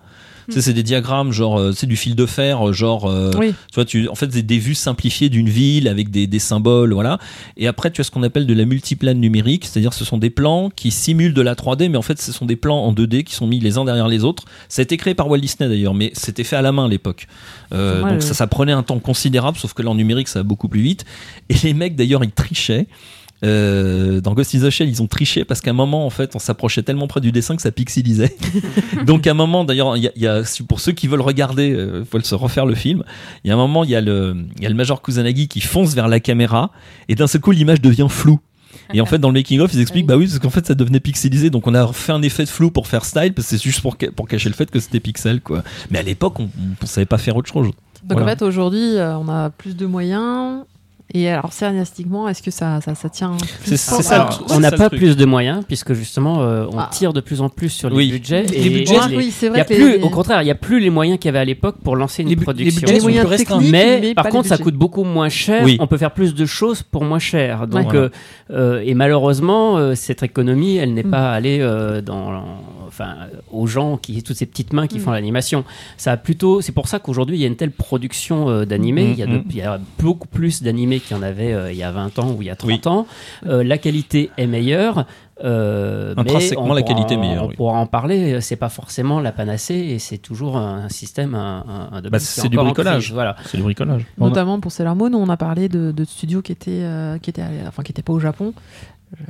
[0.49, 3.51] Sais, c'est des diagrammes genre, euh, c'est du fil de fer, euh, genre, euh, Oui.
[3.69, 6.93] tu vois, tu, en fait, c'est des vues simplifiées d'une ville avec des, des symboles,
[6.93, 7.19] voilà.
[7.57, 10.31] Et après, tu as ce qu'on appelle de la multiplane numérique, c'est-à-dire ce sont des
[10.31, 13.23] plans qui simulent de la 3D, mais en fait, ce sont des plans en 2D
[13.23, 14.45] qui sont mis les uns derrière les autres.
[14.69, 16.89] Ça a été créé par Walt Disney d'ailleurs, mais c'était fait à la main à
[16.89, 17.29] l'époque.
[17.73, 20.41] Euh, donc le- ça, ça prenait un temps considérable, sauf que là en numérique, ça
[20.41, 21.05] va beaucoup plus vite.
[21.49, 22.89] Et les mecs d'ailleurs, ils trichaient.
[23.45, 26.37] Euh, dans Ghost in the Shell, ils ont triché parce qu'à un moment, en fait,
[26.37, 28.37] on s'approchait tellement près du dessin que ça pixelisait.
[29.07, 31.21] Donc, à un moment, d'ailleurs, il y a, il y a- pour ceux qui veulent
[31.23, 33.03] regarder, euh, faut se refaire le film.
[33.45, 35.49] Il y a un moment, il y a le, il y a le Major Kusanagi
[35.49, 36.71] qui fonce vers la caméra
[37.09, 38.41] et d'un seul coup, l'image devient floue.
[38.93, 40.75] Et en fait, dans le making of, ils expliquent, bah oui, parce qu'en fait, ça
[40.75, 43.57] devenait pixelisé, donc on a fait un effet de flou pour faire style, parce que
[43.57, 45.63] c'est juste pour, ca- pour cacher le fait que c'était pixel, quoi.
[45.91, 46.49] Mais à l'époque, on,
[46.83, 47.67] on savait pas faire autre chose.
[47.67, 47.75] Donc
[48.19, 48.27] Voilà.
[48.27, 50.63] en fait, aujourd'hui, euh, on a plus de moyens.
[51.13, 54.89] Et alors, scénaristiquement, est-ce que ça, ça, ça tient C'est- ça, Alors, on n'a pas
[54.89, 55.01] truc.
[55.01, 56.89] plus de moyens puisque justement euh, on Ah.
[56.93, 58.13] tire de plus en plus sur les Oui.
[58.13, 58.45] budgets.
[58.45, 60.41] Les et budgets, les- oui, c'est il y vrai a que plus, les- au contraire,
[60.43, 62.37] il n'y a plus les moyens qu'il y avait à l'époque pour lancer une Les
[62.37, 62.81] bu- les production.
[62.83, 65.29] budgets les sont moyens plus techniques, mais, mais par les contre, ça coûte beaucoup moins
[65.29, 65.63] cher.
[65.65, 65.77] Oui.
[65.81, 67.67] On peut faire plus de choses pour moins cher.
[67.67, 67.99] Donc, Ouais.
[67.99, 68.09] euh,
[68.53, 71.11] euh, et malheureusement, euh, cette économie, elle n'est Mm.
[71.11, 72.31] pas allée euh, dans,
[72.91, 73.17] enfin,
[73.51, 75.03] aux gens qui, toutes ces petites mains qui Mm.
[75.03, 75.65] font l'animation.
[75.97, 79.07] Ça a plutôt, c'est pour ça qu'aujourd'hui, il y a une telle production euh, d'animés.
[79.09, 79.45] Mm, il, y a de- mm.
[79.51, 82.19] il y a beaucoup plus d'animés qu'il y en avait euh, il y a 20
[82.19, 82.81] ans ou il y a 30 Oui.
[82.87, 83.07] ans.
[83.47, 85.07] Euh, la qualité est meilleure.
[85.43, 87.55] Euh, mais Intrinsèquement, on la pourra qualité meilleure, On oui.
[87.57, 88.43] pourra en parler.
[88.43, 92.19] C'est pas forcément la panacée et c'est toujours un, système, un, un- un domaine Bah,
[92.19, 93.11] c'est du bricolage.
[93.15, 93.37] Voilà.
[93.47, 94.05] C'est du bricolage.
[94.19, 97.43] Notamment pour Sailor Moon, on a parlé de, de studios qui étaient, euh, qui étaient,
[97.67, 98.53] enfin, qui étaient pas au Japon.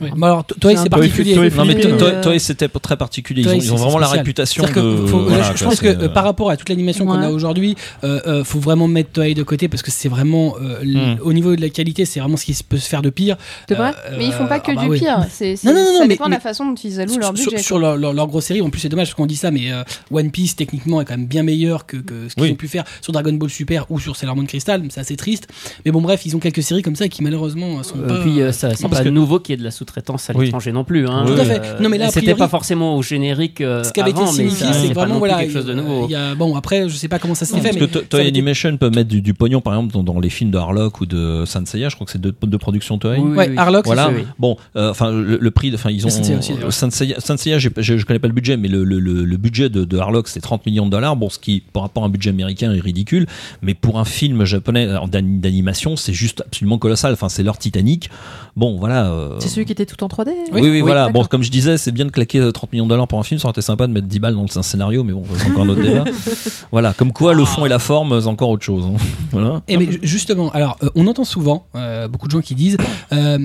[0.01, 0.11] Oui.
[0.15, 1.35] Mais alors, toi, C'est particulier.
[1.35, 3.41] Toei- Non mais Philippines, toi, euh, toi, c'était très particulier.
[3.41, 5.07] Ils Toei, ont, ils ont c'est vraiment la réputation que de.
[5.07, 8.21] faut- voilà, je pense que euh, par rapport à toute l'animation qu'on a aujourd'hui, euh,
[8.27, 11.19] euh, faut vraiment mettre Toei de côté parce que c'est vraiment euh, l- Mm.
[11.23, 13.37] au niveau de la qualité, c'est vraiment ce qui peut se faire de pire.
[13.71, 14.99] Vrai Euh, Mais ils font pas que ah bah du oui.
[14.99, 15.25] pire.
[15.31, 17.51] C'est, Non, non, non, ça mais- dépend de la façon dont ils allouent leur sur,
[17.51, 17.63] budget.
[17.63, 19.73] sur leur, leur, leur grosse série, en plus c'est dommage parce qu'on dit ça, mais
[19.73, 19.83] euh,
[20.13, 22.51] One Piece techniquement est quand même bien meilleur que, que ce qu'ils Oui.
[22.53, 24.83] ont pu faire sur Dragon Ball Super ou sur Sailor Moon Crystal.
[24.91, 25.49] C'est assez triste.
[25.87, 28.21] Mais bon, bref, ils ont quelques séries comme ça qui malheureusement sont pas.
[28.21, 30.45] puis euh, ça, c'est pas que- nouveau qu'il y ait de la sous-traitance à Oui.
[30.47, 31.07] l'étranger non plus.
[31.07, 31.25] Hein.
[31.27, 31.81] Tout à fait.
[31.81, 34.67] Non, mais là, c'était pas forcément au générique euh, ce qui avait avant, été signifié,
[34.73, 35.39] c'est vraiment voilà.
[35.41, 36.07] quelque chose de nouveau.
[36.09, 37.85] il y a, bon, après, je sais pas comment ça s'est fait, Parce mais que
[37.87, 40.21] To- ça Toei avait été- Animation peut mettre du, du pognon, par exemple, dans, dans
[40.21, 41.89] les films de Harlock ou de Sanseiya.
[41.89, 43.19] Je crois que c'est deux, productions Toei.
[43.19, 43.55] Oui, oui, Ouais, oui.
[43.57, 44.11] Harlock, Voilà.
[44.39, 48.57] Bon, euh, enfin le, le prix, enfin ils ont Sanseiya je connais pas le budget,
[48.57, 51.17] mais le, le, le, le budget de, de Harlock c'est 30 millions de dollars.
[51.17, 53.27] Bon, ce qui par rapport à un budget américain est ridicule,
[53.63, 57.13] mais pour un film japonais d'an- d'animation, c'est juste absolument colossal.
[57.13, 58.11] Enfin, c'est leur Titanic.
[58.57, 59.11] Bon, voilà.
[59.11, 61.09] euh, C'est celui qui était tout en 3D Oui, oui, voilà.
[61.11, 63.23] Bon, comme je disais, c'est bien de claquer euh, 30 millions de dollars pour un
[63.23, 63.39] film.
[63.39, 65.63] Ça aurait été sympa de mettre 10 balles dans un scénario, mais bon, c'est encore
[65.65, 66.05] un autre débat.
[66.73, 66.93] Voilà.
[66.95, 68.85] Comme quoi, le fond et la forme, c'est encore autre chose.
[68.87, 68.97] hein.
[69.33, 69.63] Voilà.
[69.69, 72.77] Et mais ju- justement, alors euh, on entend souvent euh, beaucoup de gens qui disent
[73.13, 73.39] euh,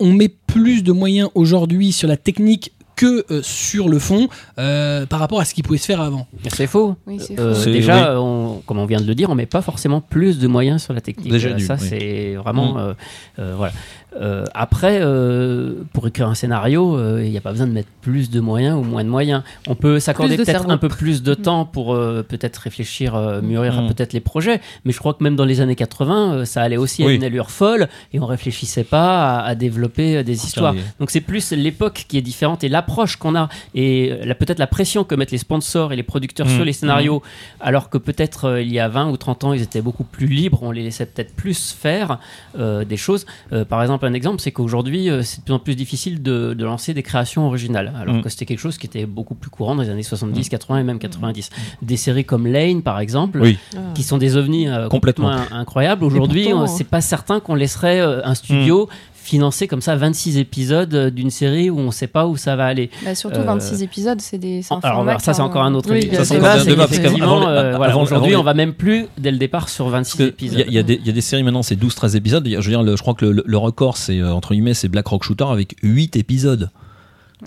[0.00, 5.06] on met plus de moyens aujourd'hui sur la technique que euh, sur le fond euh,
[5.06, 6.26] par rapport à ce qui pouvait se faire avant.
[6.52, 6.96] C'est faux.
[7.06, 10.40] Oui, Euh, déjà, on- comme on vient de le dire, on met pas forcément plus
[10.40, 11.30] de moyens sur la technique.
[11.30, 11.86] Déjà Euh, dû, ça, oui.
[11.88, 12.76] c'est vraiment Mm.
[12.78, 12.94] euh,
[13.38, 13.72] euh, voilà.
[14.20, 17.90] Euh, après, euh, pour écrire un scénario, euh, il n'y a pas besoin de mettre
[18.00, 19.42] plus de moyens ou moins de moyens.
[19.66, 20.70] On peut s'accorder peut-être cerveau.
[20.70, 23.88] un peu plus de temps pour euh, peut-être réfléchir, euh, mûrir Mm.
[23.88, 24.60] peut-être les projets.
[24.84, 27.16] Mais je crois que même dans les années 80, euh, ça allait aussi à Oui.
[27.16, 30.72] une allure folle et on réfléchissait pas à, à développer euh, des histoires.
[30.74, 30.80] oui.
[31.00, 34.66] Donc c'est plus l'époque qui est différente et l'approche qu'on a et la- peut-être la
[34.66, 36.56] pression que mettent les sponsors et les producteurs Mm.
[36.56, 37.22] sur les scénarios,
[37.60, 40.26] alors que peut-être euh, il y a 20 ou 30 ans ils étaient beaucoup plus
[40.28, 42.18] libres, on les laissait peut-être plus faire
[42.58, 43.26] euh, des choses.
[43.52, 46.54] Euh, par exemple, un exemple, c'est qu'aujourd'hui euh, c'est de plus en plus difficile de,
[46.54, 48.22] de lancer des créations originales, alors Mm.
[48.22, 50.82] que c'était quelque chose qui était beaucoup plus courant dans les années 70, 80 et
[50.84, 51.50] même 90.
[51.82, 53.58] Des séries comme Lane par exemple, Oui.
[53.76, 53.78] Ah.
[53.94, 55.28] qui sont des ovnis euh, Complètement.
[55.30, 56.04] complètement in- incroyables.
[56.04, 56.66] Aujourd'hui, on- hein.
[56.66, 58.88] c'est pas certain qu'on laisserait euh, un studio
[59.28, 62.66] financer comme ça 26 épisodes euh, d'une série où on sait pas où ça va
[62.66, 62.90] aller.
[63.04, 64.62] Bah, surtout euh, 26 épisodes, c'est des.
[64.62, 66.00] c'est un Alors format ça c'est a encore un autre Oui,
[67.48, 70.64] euh, voilà, aujourd'hui on va même plus dès le départ sur 26 Parce que épisodes.
[70.66, 72.46] Il y, a- y des- il y a des séries maintenant, c'est 12-13 épisodes.
[72.48, 74.88] Je veux dire, le- je crois que le, le record, c'est euh, entre guillemets, c'est
[74.88, 76.70] Black Rock Shooter avec 8 épisodes.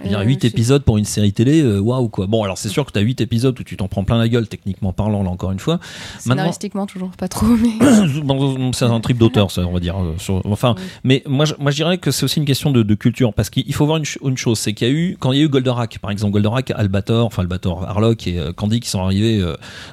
[0.01, 2.25] Veux dire, Euh, 8 c'est- épisodes pour une série télé, euh, waouh quoi.
[2.27, 4.29] Bon, alors c'est sûr que tu as 8 épisodes où tu t'en prends plein la
[4.29, 5.79] gueule, techniquement parlant, là encore une fois.
[6.19, 7.71] Scénaristiquement, toujours pas trop, mais.
[8.73, 9.95] C'est un trip d'auteur, ça, on va dire.
[9.97, 10.83] euh, enfin, Oui.
[11.03, 13.49] mais moi, je, moi, je dirais que c'est aussi une question de, de culture, parce
[13.49, 15.45] qu'il faut voir une, une chose, c'est qu'il y a eu, quand il y a
[15.45, 19.43] eu Goldorak, par exemple, Goldorak, Albator, enfin Albator, Harlock et euh, Candy qui sont arrivés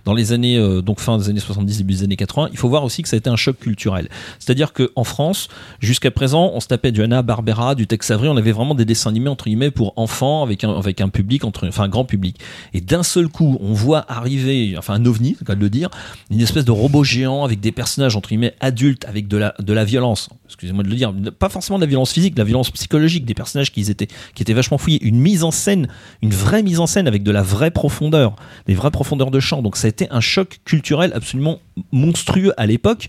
[0.04, 2.84] dans les années, donc fin des années 70, début des années 80, il faut voir
[2.84, 4.08] aussi que ça a été un choc culturel.
[4.38, 5.48] C'est-à-dire qu'en France,
[5.80, 8.84] jusqu'à présent, on se tapait du Hanna Barbera, du Tex Avery, on avait vraiment des
[8.84, 12.04] dessins animés entre guillemets pour enfants avec un, avec un public entre, enfin un grand
[12.04, 12.38] public.
[12.74, 15.70] Et d'un seul coup, on voit arriver, enfin un ovni, c'est le cas de le
[15.70, 15.90] dire,
[16.30, 19.72] une espèce de robot géant avec des personnages entre guillemets adultes avec de la, de
[19.72, 20.28] la violence.
[20.46, 23.34] excusez-moi de le dire, pas forcément de la violence physique, de la violence psychologique, des
[23.34, 25.88] personnages qui étaient, qui étaient vachement fouillés, une mise en scène,
[26.22, 29.62] une vraie mise en scène avec de la vraie profondeur, des vraies profondeurs de champ.
[29.62, 31.60] Donc ça a été un choc culturel absolument
[31.92, 33.08] monstrueux à l'époque,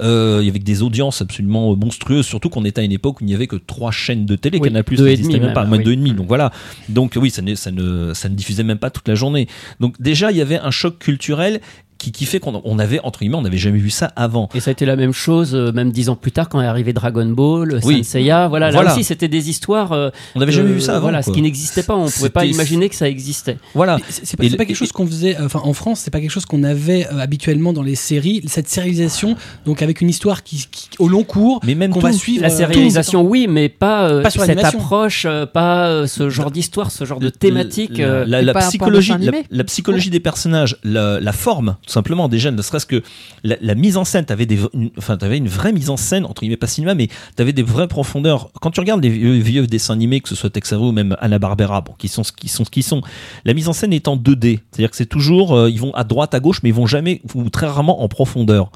[0.00, 3.34] euh, avec des audiences absolument monstrueuses, surtout qu'on était à une époque où il n'y
[3.34, 5.92] avait que trois chaînes de télé, Oui, Canal Plus n'existait même pas, moins de deux
[5.92, 6.12] et demi.
[6.12, 6.52] Donc voilà.
[6.88, 9.46] Donc oui, ça, n'est- ça ne, ça ne diffusait même pas toute la journée.
[9.80, 11.60] Donc déjà, il y avait un choc culturel
[12.00, 14.48] qui, qui fait qu'on on avait, entre guillemets, on n'avait jamais vu ça avant.
[14.54, 16.66] Et ça a été la même chose, euh, même dix ans plus tard, quand est
[16.66, 17.98] arrivé Dragon Ball, Oui.
[17.98, 18.48] Saint Seiya.
[18.48, 18.88] Voilà, Voilà.
[18.88, 19.92] là aussi, c'était des histoires.
[19.92, 21.02] euh, On n'avait jamais euh, vu ça avant.
[21.02, 21.94] Voilà, ce qui n'existait pas.
[21.96, 23.58] On ne pouvait pas imaginer que ça existait.
[23.74, 23.98] Voilà.
[24.08, 26.46] C'est pas, pas quelque chose qu'on faisait, euh, enfin en France, c'est pas quelque chose
[26.46, 29.36] qu'on avait euh, habituellement dans les séries, cette sérialisation,
[29.66, 32.42] donc avec une histoire qui, qui- au long cours, Mais même qu'on va suivre.
[32.42, 36.30] La euh, sérialisation, oui, mais pas, euh, Pas sur cette approche, euh, pas euh, ce
[36.30, 37.98] genre d'histoire, ce genre de thématique.
[37.98, 38.04] La,
[38.38, 39.12] euh, psychologie,
[39.50, 43.02] la, psychologie des personnages, la, la forme, tout simplement, déjà, ne serait-ce que
[43.42, 44.60] la, mise en scène, t'avais des,
[44.96, 47.88] enfin, t'avais une vraie mise en scène, entre guillemets, pas cinéma, mais t'avais des vraies
[47.88, 48.50] profondeurs.
[48.60, 51.80] Quand tu regardes les vieux, dessins animés, que ce soit Texaro ou même Anna Barbera,
[51.80, 53.02] bon, qui sont ce qui sont ce qu'ils sont,
[53.44, 54.60] la mise en scène est en 2D.
[54.70, 57.22] C'est-à-dire que c'est toujours, euh, ils vont à droite, à gauche, mais ils vont jamais,
[57.34, 58.70] ou très rarement en profondeur.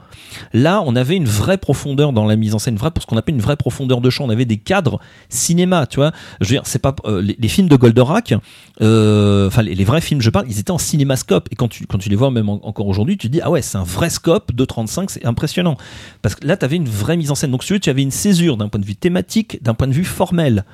[0.52, 3.16] Là, on avait une vraie profondeur dans la mise en scène, vraie, pour ce qu'on
[3.16, 4.24] appelle une vraie profondeur de champ.
[4.24, 4.98] On avait des cadres
[5.28, 6.10] cinéma, tu vois.
[6.40, 8.34] Je veux dire, c'est pas euh, les, films de Goldorak,
[8.80, 11.48] euh, enfin les, vrais films, je parle, ils étaient en cinémascope.
[11.52, 13.50] Et quand tu quand tu les vois même en- encore aujourd'hui, tu te dis ah
[13.50, 15.76] ouais, c'est un vrai scope de 35, c'est impressionnant.
[16.22, 17.50] Parce que là, tu avais une vraie mise en scène.
[17.50, 19.86] Donc si tu veux, tu avais une césure d'un point de vue thématique, d'un point
[19.86, 20.64] de vue formel.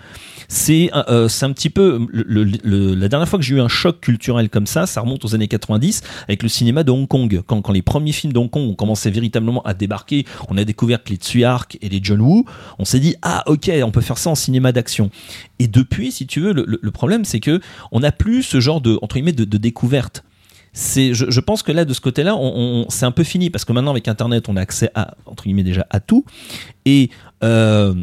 [0.49, 4.01] C'est euh, c'est un petit peu le- la dernière fois que j'ai eu un choc
[4.01, 7.43] culturel comme ça, ça remonte aux années 90 avec le cinéma de Hong Kong.
[7.47, 10.65] Quand, quand les premiers films de Hong Kong ont commencé véritablement à débarquer, on a
[10.65, 12.45] découvert que les Tsui Hark et les John Woo,
[12.79, 15.11] on s'est dit ah ok, on peut faire ça en cinéma d'action.
[15.59, 17.61] Et depuis, si tu veux, le problème c'est que
[17.93, 20.25] on n'a plus ce genre de entre guillemets de, de découverte.
[20.73, 23.65] C'est, je, pense que là, de ce côté-là, on, on- c'est un peu fini parce
[23.65, 26.25] que maintenant, avec Internet, on a accès à entre guillemets déjà à tout.
[26.85, 27.11] Et
[27.43, 27.95] euh,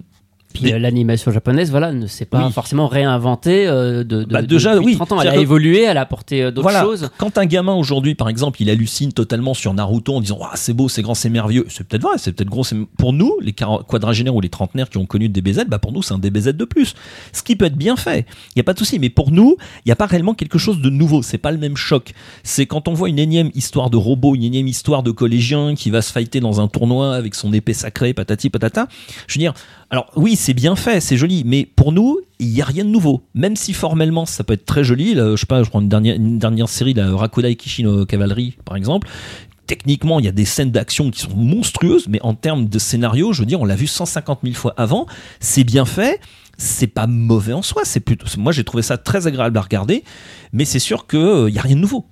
[0.62, 2.52] Puis Des- euh, l'animation japonaise, voilà, ne s'est pas Oui.
[2.52, 4.96] forcément réinventée euh, de, de, Bah, de- déjà, depuis oui.
[4.96, 5.22] 30 ans.
[5.22, 6.82] Elle a que- évolué, elle a apporté euh, d'autres Voilà.
[6.84, 7.10] choses.
[7.18, 10.74] Quand un gamin aujourd'hui, par exemple, il hallucine totalement sur Naruto en disant Ah, c'est
[10.74, 12.64] beau, c'est grand, c'est merveilleux, c'est peut-être vrai, c'est peut-être gros.
[12.98, 16.02] Pour nous, les quadragénaires ou les trentenaires qui ont connu des DBZ, bah pour nous,
[16.02, 16.94] c'est un DBZ de plus.
[17.34, 19.00] Ce qui peut être bien fait, il n'y a pas de souci.
[19.00, 21.22] Mais pour nous, il n'y a pas réellement quelque chose de nouveau.
[21.22, 22.14] C'est pas le même choc.
[22.44, 25.90] C'est quand on voit une énième histoire de robot, une énième histoire de collégien qui
[25.92, 28.88] va se fighter dans un tournoi avec son épée sacrée, patati patata.
[29.28, 29.54] Je veux dire,
[29.90, 32.90] alors oui, c'est bien fait, c'est joli, mais pour nous, il n'y a rien de
[32.90, 33.22] nouveau.
[33.34, 35.14] Même si formellement, ça peut être très joli.
[35.14, 38.58] Là, je sais pas, je prends une dernière, une dernière série, la Rakuda Kishino Cavalry,
[38.66, 39.08] par exemple.
[39.66, 43.32] Techniquement, il y a des scènes d'action qui sont monstrueuses, mais en termes de scénario,
[43.34, 45.08] je veux dire, on l'a vu 150 000 fois avant.
[45.40, 46.20] C'est bien fait.
[46.58, 47.84] C'est pas mauvais en soi.
[47.86, 50.04] C'est plutôt, moi, j'ai trouvé ça très agréable à regarder,
[50.52, 52.06] mais c'est sûr qu'il n'y a rien de nouveau.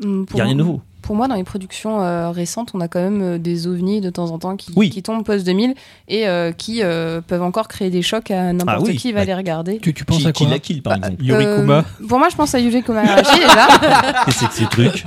[0.00, 0.80] Mm, Il n'y Pour, a rien de nouveau.
[1.08, 4.10] Pour moi, dans les productions euh, récentes, on a quand même euh, des ovnis de
[4.10, 4.90] temps en temps qui, Oui.
[4.90, 5.72] qui tombent post-2000
[6.08, 9.24] et euh, qui euh, peuvent encore créer des chocs à n'importe Ah oui, qui va
[9.24, 9.78] les regarder.
[9.78, 11.84] Tu, tu penses Qui, à qui quoi la kill, par Bah, exemple Yuri Euh, Kuma.
[12.06, 13.68] Pour moi, je pense à Yuji Komarashi déjà.
[14.26, 15.04] Qu'est-ce que c'est que ces trucs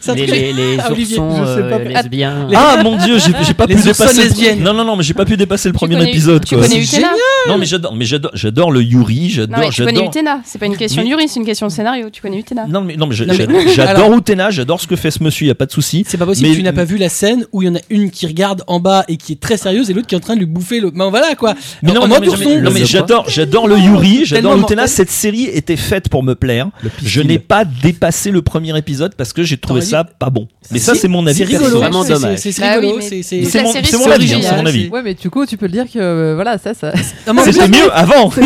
[0.00, 1.78] ça- les, les, Ah, oursons je sais pas.
[1.78, 2.48] lesbiens.
[2.54, 4.56] Ah mon dieu, j'ai pas pu dépasser.
[4.56, 6.44] Non non non, mais j'ai pas pu dépasser le premier épisode.
[6.44, 7.08] Tu connais Utena
[7.48, 10.04] Non mais j'adore, mais j'adore, j'adore le Yuri, j'adore, Non, mais tu connais.
[10.04, 10.40] Utena.
[10.44, 12.10] C'est pas une question de Yuri, c'est une question de scénario.
[12.10, 14.80] Tu connais Utena Non mais non mais je- Non, mais- j'adore, j'adore Alors- Utena, j'adore
[14.80, 16.04] ce que fait ce monsieur, y a pas de souci.
[16.08, 17.80] C'est pas possible, Mais- tu n'as pas vu la scène où il y en a
[17.90, 20.20] une qui regarde en bas et qui est très sérieuse et l'autre qui est en
[20.20, 20.90] train de lui bouffer le.
[20.90, 21.54] Ben voilà quoi.
[21.82, 24.82] Mais non, non, non, mais j'adore, j'adore le Yuri, j'adore Tellement Utena.
[24.82, 24.88] mortel.
[24.88, 26.68] Cette série était faite pour me plaire.
[27.02, 30.48] Je n'ai pas dépassé le premier épisode parce que j'ai trouvé ça pas bon.
[30.72, 31.38] Mais ça C'est- mon avis.
[31.38, 31.78] C'est rigolo.
[31.78, 32.38] vraiment dommage.
[32.38, 33.00] C'est Bah rigolo.
[33.00, 33.16] c'est-
[33.62, 34.88] mon- avis, hein, c'est mon avis.
[34.88, 36.90] Ouais, mais du coup, tu peux le dire que euh, voilà, ça, ça.
[36.92, 38.30] Plus, C'était mieux avant.
[38.30, 38.42] c'est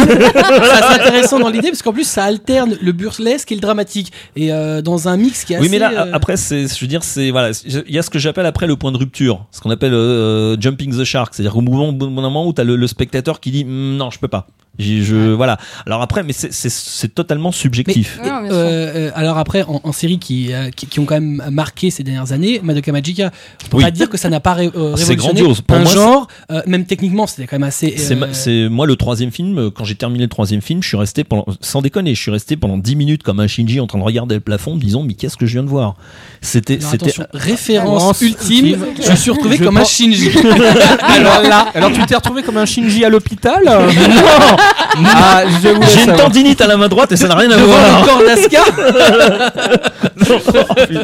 [1.00, 4.82] intéressant dans l'idée parce qu'en plus ça alterne le burlesque et le dramatique et euh,
[4.82, 7.30] dans un mix qui est Oui, mais là, euh, après, c'est, je veux dire, c'est
[7.30, 9.94] voilà, il y a ce que j'appelle après le point de rupture, ce qu'on appelle
[9.94, 13.50] euh, jumping the shark, c'est-à-dire au moment, au moment où t'as le, le spectateur qui
[13.50, 14.46] dit Hum, non, je peux pas.
[14.80, 15.58] Je, voilà.
[15.86, 18.18] Alors après, mais c'est, c'est, c'est totalement subjectif.
[18.24, 18.30] Non.
[18.50, 21.90] Euh, euh, alors après, en, en série qui, euh, qui, qui ont quand même marqué
[21.90, 23.30] ces dernières années, Madoka Magica,
[23.66, 23.84] on peut Oui.
[23.84, 25.60] pas dire que ça n'a pas ré- euh, C'est révolutionné grandiose.
[25.60, 27.94] Pour un moi, genre, euh, même techniquement, c'était quand même assez.
[27.96, 28.16] C'est,
[28.50, 29.70] euh, moi le troisième film.
[29.70, 32.56] Quand j'ai terminé le troisième film, je suis resté pendant, sans déconner, je suis resté
[32.56, 35.14] pendant 10 minutes comme un Shinji en train de regarder le plafond, me disant mais
[35.14, 35.94] qu'est-ce que je viens de voir?
[36.40, 37.12] C'était, alors c'était.
[37.32, 40.30] référence ultime, je me suis retrouvé Je comme un Shinji.
[41.02, 43.60] alors là, alors tu t'es retrouvé comme un Shinji à l'hôpital?
[45.04, 46.16] Ah, je voulais J'ai une savoir.
[46.26, 48.00] tendinite à la main droite et ça n'a rien à Devant voir.
[48.00, 48.62] le corps d'Asuka.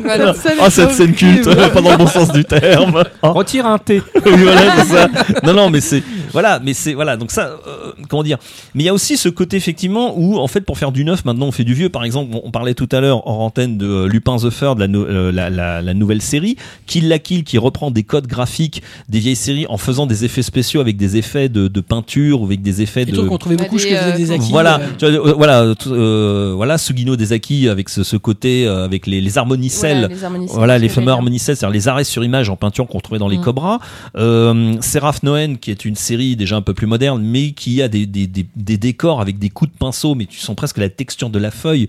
[0.03, 0.35] Voilà.
[0.61, 3.03] Ah cette scène culte, pas dans le bon sens du terme.
[3.23, 3.29] Ah.
[3.29, 4.03] Retire un thé.
[4.27, 5.09] Oui, voilà, c'est ça.
[5.45, 6.03] Non, non, mais c'est
[6.37, 8.37] voilà, mais c'est voilà, donc ça, euh, comment dire
[8.75, 11.25] Mais il y a aussi ce côté effectivement où en fait pour faire du neuf,
[11.25, 11.89] maintenant on fait du vieux.
[11.89, 14.79] Par exemple, on, on parlait tout à l'heure en antenne de euh, Lupin the Third,
[14.79, 18.27] la, no- euh, la, la, la nouvelle série, Kill la Kill, qui reprend des codes
[18.27, 22.43] graphiques des vieilles séries en faisant des effets spéciaux avec des effets de, de peinture
[22.43, 24.51] ou avec des effets Des de qu'on trouvait beaucoup des, chez euh, des acquis.
[24.51, 28.85] voilà, euh, tu vois, euh, voilà, euh, voilà, Sugino Desaki avec ce, ce côté euh,
[28.85, 30.01] avec les, les harmonicelles.
[30.01, 33.01] Voilà, les harmonicelles, Voilà les fameux harmonicelles, c'est-à-dire les arrêts sur image en peinture qu'on
[33.01, 33.43] trouvait dans les Mm.
[33.43, 33.79] Cobras.
[34.17, 37.89] Euh, Seraph Noen, qui est une série déjà un peu plus moderne, mais qui a
[37.89, 41.39] des, des, décors avec des coups de pinceau, mais tu sens presque la texture de
[41.39, 41.89] la feuille.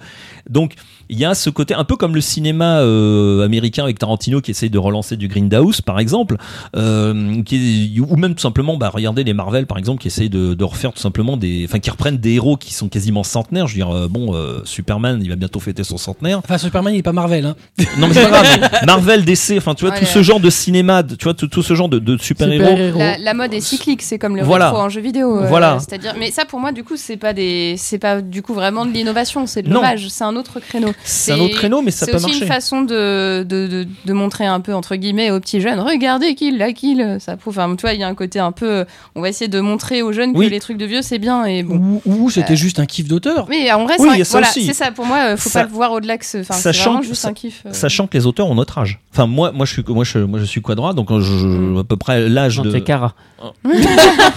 [0.50, 0.76] Donc
[1.10, 4.52] il y a ce côté un peu comme le cinéma euh, américain avec Tarantino qui
[4.52, 6.38] essaye de relancer du Grindhouse par exemple,
[6.76, 10.30] euh, qui est- ou même tout simplement, bah, regardez les Marvel par exemple qui essayent
[10.30, 13.68] de, de refaire tout simplement des, enfin qui reprennent des héros qui sont quasiment centenaires.
[13.68, 16.40] Je veux dire, euh, bon, euh, Superman, il va bientôt fêter son centenaire.
[16.40, 17.46] Enfin, Superman, il est pas Marvel.
[17.46, 17.56] Hein.
[17.98, 18.70] Non mais c'est pas grave.
[18.86, 20.12] Marvel, DC, enfin tu vois Ouais, tout ouais.
[20.12, 22.66] ce genre de cinéma, tu vois tout, tout ce genre de, de super héros.
[22.66, 23.00] Super-héros.
[23.00, 24.70] La, la mode est cyclique, c'est comme le Voilà.
[24.70, 25.38] rétro en jeu vidéo.
[25.40, 25.78] euh, Voilà.
[25.80, 28.86] C'est-à-dire, mais ça pour moi, du coup, c'est pas des, c'est pas du coup vraiment
[28.86, 30.92] de l'innovation, c'est de l'hommage, c'est un autre créneau.
[31.04, 32.42] C'est un autre créneau, mais ça C'est peut aussi marcher.
[32.42, 36.36] une façon de, de, de, de montrer un peu entre guillemets aux petits jeunes, regardez
[36.36, 37.58] kill la kill, ça prouve.
[37.60, 40.02] Enfin, tu vois, il y a un côté un peu, on va essayer de montrer
[40.02, 40.48] aux jeunes Oui.
[40.48, 42.02] que les trucs de vieux c'est bien et bon.
[42.06, 43.46] Ou, ou c'était juste un kiff d'auteur.
[43.50, 44.66] Mais en vrai, Oui, c'est un- voilà, aussi.
[44.66, 44.92] c'est ça.
[44.92, 46.44] Pour moi, euh, faut Ça- pas le voir au-delà que ce.
[46.44, 47.64] C'est Sachant juste un kiff.
[47.66, 47.70] euh.
[47.74, 49.00] Sachant que les auteurs ont notre âge.
[49.14, 51.80] Enfin moi, moi je suis, moi je, moi je suis quadra, donc euh, je, je-
[51.80, 52.78] à peu près l'âge de.
[52.80, 53.14] Cara.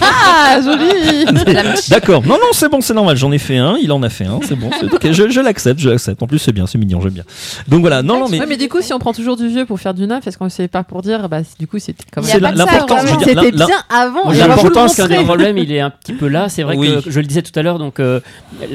[0.02, 1.24] Ah, joli
[1.88, 2.22] D'accord.
[2.22, 3.16] Non non c'est bon, c'est normal.
[3.16, 4.70] J'en ai fait un, il en a fait un, c'est bon.
[4.78, 6.22] c'est- ok, je, je l'accepte, je l'accepte.
[6.22, 7.24] En plus c'est bien, c'est mignon, j'aime bien.
[7.68, 8.02] Donc voilà.
[8.02, 8.40] Non non mais.
[8.40, 10.36] Ouais, mais du coup, si on prend toujours du vieux pour faire du neuf, est-ce
[10.36, 13.50] qu'on ne sait pas pour dire, bah, du coup, c'était C'est de ça, l'importance, C'était
[13.52, 14.30] bien avant.
[14.32, 16.48] L'importance qu'un problèmes, il est un petit peu là.
[16.48, 17.02] C'est vrai Oui.
[17.04, 18.20] que je le disais tout à l'heure, donc euh,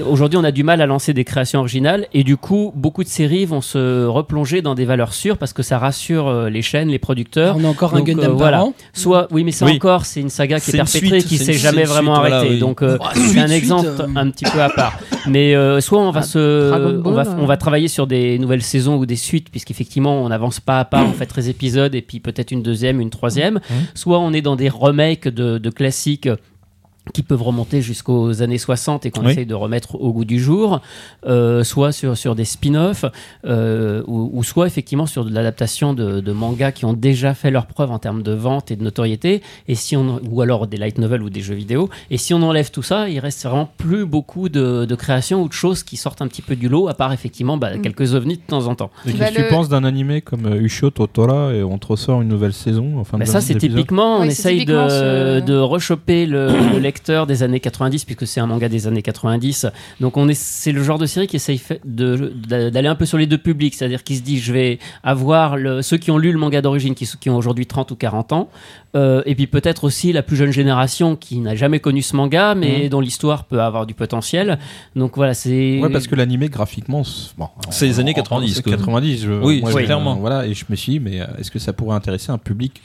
[0.07, 3.09] aujourd'hui on a du mal à lancer des créations originales et du coup beaucoup de
[3.09, 6.89] séries vont se replonger dans des valeurs sûres parce que ça rassure euh, les chaînes,
[6.89, 7.55] les producteurs.
[7.59, 8.63] On a encore un Gundam euh, par voilà.
[8.63, 8.73] an.
[8.93, 9.75] Soit, oui, mais Oui.
[9.75, 11.91] encore, c'est une saga qui est C'est une perpétrée, suite, qui c'est s'est jamais c'est
[11.91, 12.53] vraiment suite, voilà, arrêtée.
[12.53, 12.59] oui.
[12.59, 14.97] Donc euh, Bah, c'est un exemple un petit peu à part.
[15.27, 17.57] Mais soit on va Ah, se, Dragon on va, Ball, on va.
[17.65, 21.13] Travailler sur des nouvelles saisons ou des suites, puisqu'effectivement on avance pas à pas, on
[21.13, 23.59] fait 13 épisodes et puis peut-être une deuxième, une troisième.
[23.95, 26.29] Soit on est dans des remakes de, de classiques
[27.13, 29.31] qui peuvent remonter jusqu'aux années 60 et qu'on Oui.
[29.31, 30.81] essaye de remettre au goût du jour,
[31.27, 33.05] euh, soit sur, sur des spin-offs,
[33.45, 37.51] euh, ou, ou soit effectivement sur de l'adaptation de, de mangas qui ont déjà fait
[37.51, 40.77] leur preuve en termes de vente et de notoriété, et si on, ou alors des
[40.77, 41.89] light novels ou des jeux vidéo.
[42.09, 45.47] Et si on enlève tout ça, il reste vraiment plus beaucoup de, de créations ou
[45.47, 47.81] de choses qui sortent un petit peu du lot, à part effectivement bah, Mm.
[47.81, 48.89] quelques ovnis de temps en temps.
[49.05, 51.87] Et qu'est-ce que le- tu penses d'un animé comme euh, Usho Totora et on te
[51.87, 55.39] ressort une nouvelle saison enfin, Bah ça, c'est typiquement, on Oui, essaye typiquement de, ce-
[55.41, 59.67] de rechoper le, le lecteur des années 90, puisque c'est un manga des années 90.
[59.99, 63.17] Donc, on est, c'est le genre de série qui essaye de, d'aller un peu sur
[63.17, 66.31] les deux publics, c'est-à-dire qui se dit, je vais avoir le, ceux qui ont lu
[66.31, 68.49] le manga d'origine, qui, sont- qui ont aujourd'hui 30 ou 40 ans,
[68.95, 72.55] euh, et puis peut-être aussi la plus jeune génération qui n'a jamais connu ce manga,
[72.55, 72.89] mais Mhm.
[72.89, 74.57] dont l'histoire peut avoir du potentiel.
[74.95, 75.81] Donc voilà, c'est.
[75.81, 78.71] Ouais, parce que l'animé graphiquement, c'est- bon, C'est les années en- 90, c'est quoi.
[78.77, 80.15] 90, je, Oui, moi, oui, clairement.
[80.15, 82.81] Voilà, et je me suis dit, mais euh, est-ce que ça pourrait intéresser un public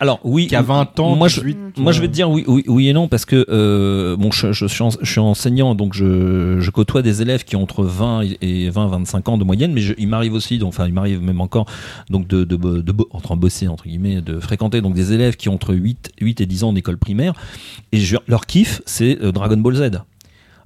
[0.00, 2.44] Alors oui, qui a 20 ans, Moi je, 18, moi je vais te dire oui,
[2.46, 5.74] oui, oui et non parce que euh, bon, je, je suis en- je suis enseignant
[5.74, 9.44] donc je, je côtoie des élèves qui ont entre 20 et 20 25 ans de
[9.44, 11.66] moyenne, mais je- il m'arrive aussi, donc, enfin il m'arrive même encore
[12.10, 15.36] donc de, de, de, de bo- entre bosser entre guillemets, de fréquenter donc des élèves
[15.36, 17.34] qui ont entre 8, 8 et 10 ans en école primaire
[17.92, 19.90] et leur kiff c'est euh, Dragon Ball Z.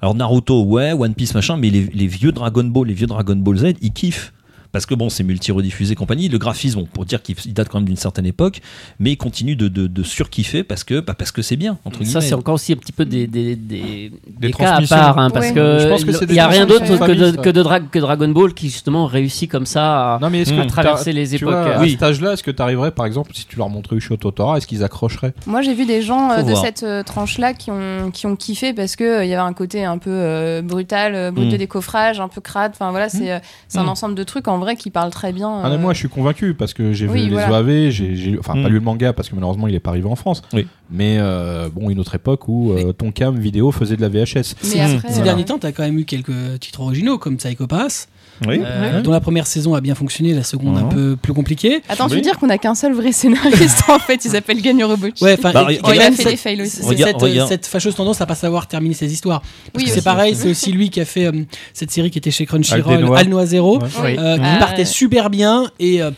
[0.03, 3.37] Alors Naruto ouais, One Piece machin, mais les, les vieux Dragon Ball, les vieux Dragon
[3.37, 4.33] Ball Z, ils kiffent.
[4.73, 6.29] Parce que bon, c'est multi-rediffusé et compagnie.
[6.29, 8.61] Le graphisme, bon, pour dire qu'il il date quand même d'une certaine époque,
[8.99, 12.05] mais il continue de, de, de surkiffer parce que, bah, parce que c'est bien, entre
[12.05, 15.31] Ça, c'est encore aussi un petit peu des, des, des, des cas à part, hein,
[15.31, 15.53] parce Ouais.
[15.55, 18.69] que il n'y a rien d'autre que de, que, de Dra- que Dragon Ball qui
[18.69, 21.49] justement réussit comme ça à, Non, mais est-ce que à traverser les époques.
[21.49, 21.93] vois, à Oui.
[21.93, 24.67] cet âge-là, est-ce que tu arriverais, par exemple, si tu leur montrais Usho Totora, est-ce
[24.67, 25.35] qu'ils accrocheraient?
[25.47, 26.65] Moi, j'ai vu des gens euh, de voir.
[26.65, 29.85] cette euh, tranche-là qui ont, qui ont kiffé parce qu'il il y avait un côté
[29.85, 31.51] un peu euh, brutal, euh, brut Mm.
[31.53, 32.73] de décoffrage, un peu crade.
[32.75, 33.89] Enfin, voilà, c'est euh, c'est un Mm.
[33.91, 35.61] ensemble de trucs en vrai qui parlent très bien.
[35.63, 37.61] Ah, mais euh, moi, je suis convaincu parce que j'ai Oui, vu les voilà.
[37.63, 38.67] OAV, j'ai, enfin, pas Mm.
[38.69, 40.43] lu le manga parce que malheureusement, il est pas arrivé en France.
[40.53, 40.67] Oui.
[40.91, 44.55] Mais euh, bon, une autre époque où euh, ton cam vidéo faisait de la VHS.
[44.75, 47.37] Mais après, Ces euh, derniers temps, tu as quand même eu quelques titres originaux comme
[47.39, 48.09] Psycho Pass,
[48.47, 48.61] Oui.
[48.65, 50.89] euh, dont la première saison a bien fonctionné, la seconde un Mhm.
[50.91, 51.83] peu plus compliquée.
[51.89, 54.85] Attends, tu veux dire qu'on a qu'un seul vrai scénariste en fait, il s'appelle Gagne
[54.85, 55.25] Robucci.
[55.25, 56.83] Ouais, enfin, Bah, il a fait cette- des fails aussi.
[56.83, 57.49] Regarde, cette, regarde.
[57.49, 59.41] cette fâcheuse tendance à pas savoir terminer ses histoires.
[59.73, 61.33] Parce Oui, que c'est pareil, c'est aussi lui qui a fait euh,
[61.73, 63.19] cette série qui était chez Crunchyroll, Alpenois.
[63.19, 63.89] Al Noir Zero, Ouais.
[64.05, 64.17] Oui.
[64.19, 64.85] euh, qui Ah, partait ouais.
[64.85, 66.11] super bien et euh,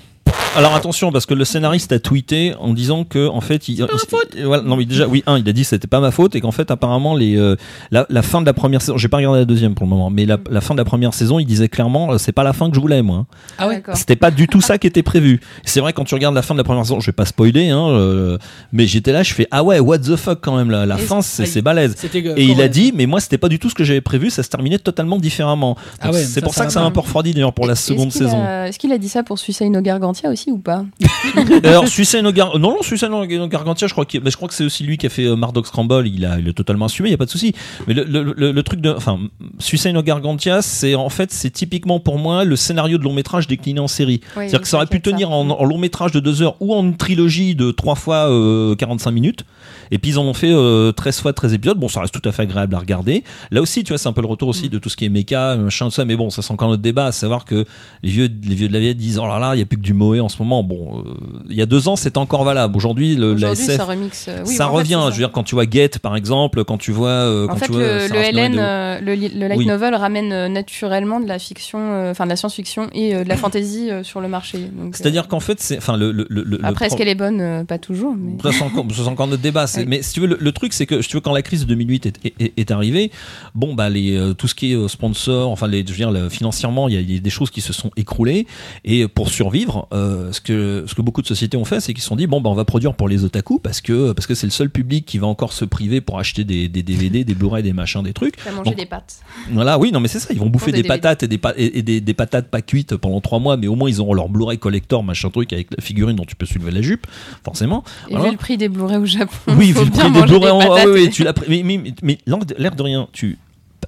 [0.56, 4.44] alors attention parce que le scénariste a tweeté en disant que en fait, il, il-
[4.44, 6.40] voilà, non mais déjà oui un, il a dit que c'était pas ma faute et
[6.40, 7.56] qu'en fait apparemment les euh,
[7.90, 10.10] la, la fin de la première saison, j'ai pas regardé la deuxième pour le moment,
[10.10, 12.52] mais la, la fin de la première saison, il disait clairement euh, c'est pas la
[12.52, 13.18] fin que je voulais moi.
[13.18, 13.26] hein.
[13.58, 13.76] Ah ouais.
[13.76, 13.96] D'accord.
[13.96, 15.40] C'était pas du tout ça qui était prévu.
[15.64, 17.68] C'est vrai quand tu regardes la fin de la première saison, je vais pas spoiler,
[17.68, 18.38] hein, euh,
[18.72, 21.22] mais j'étais là, je fais ah ouais what the fuck quand même la, la fin
[21.22, 21.94] c'est balèze.
[22.36, 24.42] Et il a dit, mais moi c'était pas du tout ce que j'avais prévu, ça
[24.42, 25.76] se terminait totalement différemment.
[26.00, 27.74] Ah ouais, c'est ça, pour ça que ça m'a un peu refroidi d'ailleurs pour la
[27.74, 28.44] seconde saison.
[28.64, 30.84] Est-ce qu'il a dit ça pour Suicide No Gargantia aussi ou pas
[31.64, 34.48] Alors Suicide no Gar- non non Suicide no Gargantia, je crois que mais je crois
[34.48, 36.86] que c'est aussi lui qui a fait euh, Murdoch Scramble, il a il a totalement
[36.86, 37.54] assumé, il y a pas de souci.
[37.86, 39.18] Mais le, le, le, le truc de enfin
[39.58, 43.46] Suicide no Gargantia, c'est en fait c'est typiquement pour moi le scénario de long métrage
[43.46, 44.20] décliné en série.
[44.36, 46.74] Oui, C'est-à-dire que ça aurait pu tenir en, en long métrage de 2 heures ou
[46.74, 49.44] en trilogie de 3 fois euh, 45 minutes.
[49.90, 51.78] Et puis ils en ont fait euh, 13 fois 13 épisodes.
[51.78, 53.24] Bon, ça reste tout à fait agréable à regarder.
[53.50, 55.08] Là aussi, tu vois, c'est un peu le retour aussi de tout ce qui est
[55.08, 56.04] méca, machin, tout ça.
[56.04, 57.64] Mais bon, ça c'est encore notre débat, à savoir que
[58.02, 59.78] les vieux, les vieux de la vieille disent, oh là là, il y a plus
[59.78, 60.62] que du Moé en ce moment.
[60.62, 61.14] Bon, euh,
[61.50, 62.76] il y a deux ans, c'était encore valable.
[62.76, 64.26] Aujourd'hui, le, la Aujourd'hui, SF, ça remix.
[64.28, 64.92] euh, oui, ça en fait, revient.
[65.02, 65.06] ça.
[65.10, 67.56] je veux dire, quand tu vois Get, par exemple, quand tu vois, euh, En quand
[67.56, 69.66] fait, tu vois le, LN, le, li- le light Oui.
[69.66, 74.20] novel ramène naturellement de la fiction, enfin de la science-fiction et de la fantasy sur
[74.20, 74.58] le marché.
[74.92, 77.64] C'est-à-dire qu'en fait, c'est, enfin, le, le, après, est-ce pro- qu'elle est bonne?
[77.66, 78.14] Pas toujours.
[78.16, 78.36] Mais...
[78.52, 78.62] C'est
[79.06, 79.66] encore, notre débat.
[79.78, 79.84] Oui.
[79.86, 81.66] Mais si tu veux, le, truc, c'est que si tu veux, quand la crise de
[81.66, 83.10] 2008 est, est, est- est arrivée,
[83.54, 86.94] bon, bah, les, tout ce qui est sponsor, enfin, les, je veux dire, financièrement, il
[86.94, 88.46] y, a- il y a des choses qui se sont écroulées.
[88.84, 92.02] Et pour survivre, euh, ce, que, ce que beaucoup de sociétés ont fait, c'est qu'ils
[92.02, 94.34] se sont dit, bon, bah, on va produire pour les otaku parce que parce que
[94.34, 97.34] c'est le seul public qui va encore se priver pour acheter des, des DVD, des
[97.34, 98.34] Blu-ray, des machins, des trucs.
[98.46, 99.16] Mangé Donc, des pâtes.
[99.50, 100.28] Voilà, oui, non, mais c'est ça.
[100.32, 100.88] Ils vont bouffer des DVD.
[100.88, 103.74] patates et des, pa- et, des, des patates pas cuites pendant trois mois, mais au
[103.74, 106.70] moins ils auront leur Blu-ray collector, machin truc avec la figurine dont tu peux soulever
[106.70, 107.06] la jupe,
[107.44, 107.84] forcément.
[108.08, 108.26] Et Voilà.
[108.26, 110.52] vu le prix des Blu-ray au Japon, Oui, faut vu le prix des manger Blu-ray,
[110.60, 112.18] ah oui, et- oui, tu l'as pris- mais, mais, mais
[112.58, 113.38] l'air de rien, tu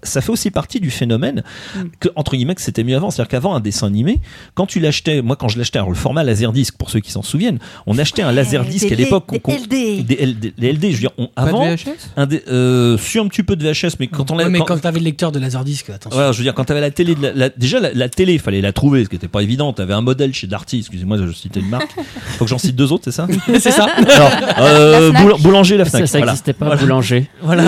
[0.03, 1.43] ça fait aussi partie du phénomène
[1.99, 4.21] que entre guillemets que c'était mieux avant, c'est-à-dire qu'avant un dessin animé,
[4.55, 7.23] quand tu l'achetais, moi quand je l'achetais, alors le format laserdisc pour ceux qui s'en
[7.23, 10.03] souviennent, on achetait un laserdisc à l'époque, qu'on- LD.
[10.07, 12.97] des LD, les LD, je veux dire, on, Pas de avant, VHS un des, euh,
[12.99, 15.01] sur un petit peu de VHS, mais quand on Ouais, a, mais quand- quand t'avais
[15.01, 16.17] le lecteur de Laserdisc, attention.
[16.17, 18.35] voilà, je veux dire, quand t'avais la télé, de la, la- déjà la, la télé,
[18.35, 19.73] il fallait la trouver, ce qui était pas évident.
[19.73, 21.91] T'avais un modèle chez Darty, excusez-moi, je citais une marque.
[22.39, 23.27] Faut que j'en cite deux autres, c'est ça
[23.59, 23.85] c'est ça.
[23.85, 26.07] Alors, euh, boulanger, la Fnac.
[26.07, 26.33] ça voilà.
[26.33, 27.29] n'existait pas, boulanger.
[27.43, 27.65] Voilà.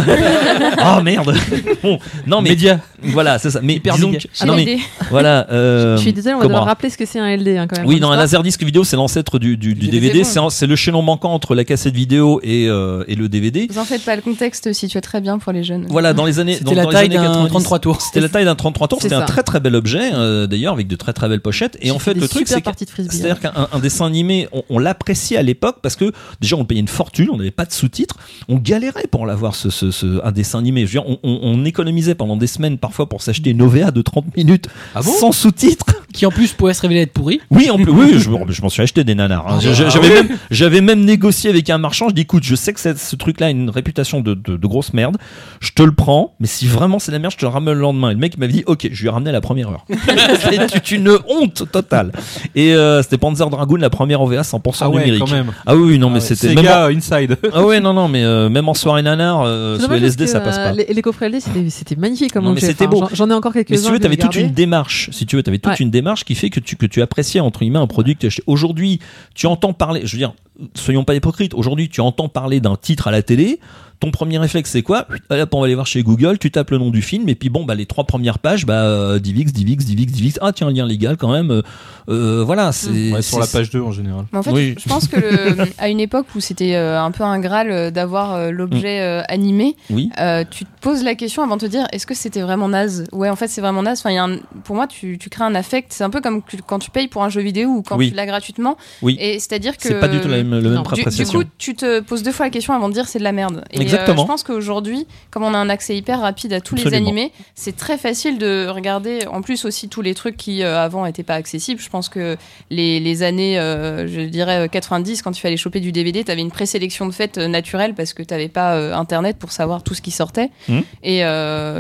[0.98, 1.34] oh merde.
[1.82, 2.80] Bon, non mais Média.
[3.02, 3.60] voilà, c'est ça.
[3.62, 4.20] Mais Hyper disons méga.
[4.20, 4.80] que- Chez non, mais LD.
[5.10, 5.46] voilà.
[5.52, 7.78] euh, Je suis désolée, on va devoir rappeler ce que c'est un LD hein, quand
[7.78, 7.86] même.
[7.86, 10.08] Oui, comme non, un laserdisc vidéo, c'est l'ancêtre du, du, du Du DVD.
[10.08, 13.28] DVD, C'est un- c'est le chaînon manquant entre la cassette vidéo et, euh, et le
[13.28, 13.66] DVD.
[13.70, 15.86] Vous en faites pas le contexte, situé très bien pour les jeunes.
[15.88, 16.54] Voilà, dans les années.
[16.56, 17.48] C'était la dans les taille années d'un 90.
[17.50, 18.00] 33 tours.
[18.02, 18.98] C'était la taille d'un 33 tours.
[19.00, 19.26] C'est C'était un ça.
[19.26, 21.76] très très bel objet, euh, d'ailleurs, avec de très très belles pochettes.
[21.80, 23.14] Et en fait, le truc, c'est que de frisbee.
[23.16, 26.80] C'est-à-dire qu'un un dessin animé, on, on l'appréciait à l'époque parce que déjà on payait
[26.80, 28.16] une fortune, on n'avait pas de sous-titres,
[28.48, 30.80] on galérait pour l'avoir ce, ce, ce- un dessin animé.
[30.86, 33.90] Je veux dire, on, on- on économisait pendant des semaines parfois pour s'acheter une OVA
[33.90, 35.86] de 30 minutes Ah bon sans sous-titres.
[36.12, 37.40] Qui en plus pourrait se révéler être pourri.
[37.50, 39.46] Oui, en plus, oui, je, m'en- je m'en suis acheté des nanars.
[39.48, 39.58] hein.
[39.58, 40.12] Ah, bah, J'avais oui.
[40.28, 42.10] même, j'avais même négocié avec un marchand.
[42.10, 44.92] Je dis, écoute, je sais que ce truc-là a une réputation de, de, de grosse
[44.92, 45.16] merde.
[45.60, 47.72] Je te le prends, mais si vraiment c'est de la merde, je te le ramène
[47.72, 48.10] le lendemain.
[48.10, 49.86] Et le mec m'avait dit, ok, je lui ai ramené à la première heure.
[50.72, 52.12] c'est une honte totale.
[52.54, 55.20] Et euh, c'était Panzer Dragoon, la première OVA 100% Ah ouais, numérique.
[55.24, 55.52] quand même.
[55.64, 56.20] Ah oui, non, Ah mais ouais.
[56.20, 56.58] c'était même.
[56.58, 57.38] Sega Inside.
[57.44, 60.40] en- Ah ouais, non, non, mais euh, même en soirée nanar, euh, dommage LSD, ça
[60.40, 60.72] passe euh, pas.
[60.72, 62.66] Les, les coffrets LD, c'était- c'était magnifique comme Non, mais objet.
[62.68, 63.04] c'était beau.
[63.12, 63.80] j'en- ai encore Mais quelques-uns.
[63.82, 65.10] si tu veux, t'avais toute une démarche.
[65.12, 65.76] Si tu veux, t'avais toute Ouais.
[65.80, 68.26] une démarche qui fait que tu, que tu appréciais entre guillemets un produit que tu
[68.26, 68.42] achetais.
[68.46, 68.98] Aujourd'hui,
[69.34, 70.34] tu entends parler, je veux dire,
[70.74, 71.54] soyons pas hypocrites.
[71.54, 73.60] Aujourd'hui, tu entends parler d'un titre à la télé.
[74.02, 76.72] Ton premier réflexe, c'est quoi Allez, hop, on va aller voir chez Google, tu tapes
[76.72, 79.52] le nom du film, et puis bon, bah, les trois premières pages, bah, euh, DivX,
[79.52, 80.38] DivX, DivX, DivX.
[80.42, 81.52] Ah, tiens, un lien légal quand même.
[81.52, 81.62] euh,
[82.08, 83.12] euh, voilà, c'est.
[83.12, 84.24] Ouais, sur la c'est- page 2 en général.
[84.32, 84.74] Mais en fait, Oui.
[84.76, 89.20] je pense que le- à une époque où c'était un peu un graal d'avoir l'objet
[89.20, 89.24] Mm.
[89.28, 90.10] animé, Oui.
[90.18, 93.06] euh, tu te poses la question avant de te dire est-ce que c'était vraiment naze?
[93.12, 94.00] Ouais, en fait, c'est vraiment naze.
[94.00, 95.92] Enfin, il y a un- pour moi, tu, tu crées un affect.
[95.92, 98.10] C'est un peu comme quand tu payes pour un jeu vidéo ou quand Oui.
[98.10, 98.76] tu l'as gratuitement.
[99.00, 99.16] Oui.
[99.20, 101.74] Et c'est-à-dire que C'est pas du tout la même, le même du, du coup, tu
[101.76, 103.62] te poses deux fois la question avant de dire c'est de la merde.
[103.70, 106.82] Et euh, je pense qu'aujourd'hui, comme on a un accès hyper rapide à tous les
[106.94, 109.26] animés, c'est très facile de regarder.
[109.30, 111.80] En plus aussi tous les trucs qui euh, avant n'étaient pas accessibles.
[111.80, 112.36] Je pense que
[112.70, 116.30] les, les années, euh, je dirais euh, 90, quand il fallait choper du DVD, tu
[116.30, 119.82] avais une présélection de fait euh, naturelle parce que tu n'avais pas Internet pour savoir
[119.82, 120.50] tout ce qui sortait.
[120.68, 120.82] Mhm.
[121.02, 121.22] Et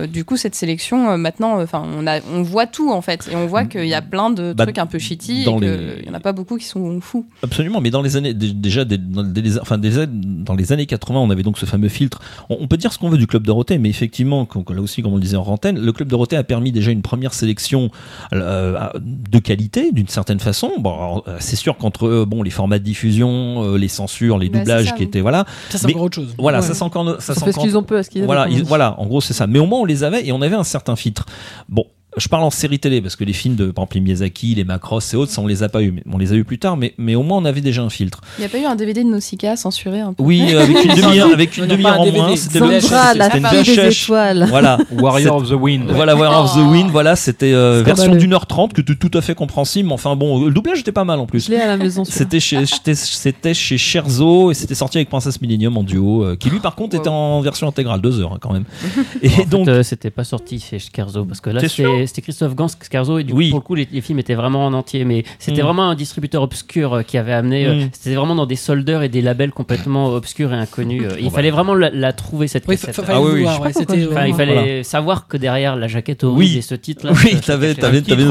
[0.08, 3.46] du coup, cette sélection, maintenant, enfin, on, a, on voit tout en fait, et on
[3.46, 6.10] voit qu'il y a plein de Bah, trucs un peu shitty, et les- qu'il n'y
[6.10, 7.26] en a pas beaucoup qui sont fous.
[7.42, 10.86] Absolument, mais dans les années dé- déjà dé- dans, les- enfin, des- dans les années
[10.86, 12.20] 80, on avait donc ce fameux filtre.
[12.50, 15.02] On, on peut dire ce qu'on veut du club Dorothée, mais effectivement, comme- là aussi,
[15.02, 17.90] comme on le disait en antenne, le club Dorothée a permis déjà une première sélection
[18.32, 20.70] euh, de qualité, d'une certaine façon.
[20.78, 24.48] Bon, euh, c'est sûr qu'entre euh, bon les formats de diffusion, euh, les censures, les
[24.48, 26.34] Bah, doublages ça, qui étaient voilà, Ça, c'est encore autre chose.
[26.38, 26.66] voilà, Ouais.
[26.66, 28.20] ça c'est encore, ça Ça c'est fait ce encore- qu'ils ont peu à ce qu'ils
[28.20, 29.46] avaient, voilà, ils- voilà, en gros c'est ça.
[29.46, 31.26] Mais au moins on les avait et on avait un certain filtre.
[31.68, 31.84] Bon,
[32.16, 34.64] je parle en série télé parce que les films de par exemple les Miyazaki, les
[34.64, 36.58] Macross et autres, ça on les a pas eu, mais on les a eu plus
[36.58, 38.20] tard, mais, mais au moins on avait déjà un filtre.
[38.38, 40.94] Il n'y a pas eu un DVD de Nausicaa censuré un peu Oui, avec une
[40.94, 42.18] demi-heure, avec une demi-heure en DVD.
[42.18, 44.46] moins, c'était une des étoiles.
[44.48, 45.90] Voilà, Warrior of the Wind.
[45.90, 49.16] Voilà, Warrior of the Wind, voilà, c'était euh, version d'une heure trente que tu tout
[49.16, 51.46] à fait compréhensible, mais enfin bon, le doublage était pas mal en plus.
[51.46, 52.04] Je l'ai à la maison.
[52.04, 56.50] C'était chez, c'était- chez Scherzo et c'était sorti avec Princesse Millennium en duo, euh, qui
[56.50, 58.64] lui par contre était en version intégrale, deux heures hein, quand même.
[59.22, 61.68] Et donc, euh, c'était pas sorti chez Scarzo parce que là T'es
[62.06, 63.50] c'était c'était Christophe Gans Scarzo et du coup Oui.
[63.50, 65.64] pour le coup les, les films étaient vraiment en entier mais c'était Mm.
[65.64, 67.88] vraiment un distributeur obscur euh, qui avait amené euh, Mm.
[67.92, 71.50] c'était vraiment dans des soldeurs et des labels complètement obscurs et inconnus euh, il fallait
[71.50, 71.56] bah.
[71.56, 74.82] vraiment la, la trouver cette Oui, cassette Ah oui, voir, ouais, c'était Enfin, il fallait
[74.82, 76.58] savoir que derrière la jaquette horrible Oui.
[76.58, 77.74] et ce titre là Oui, t'avais-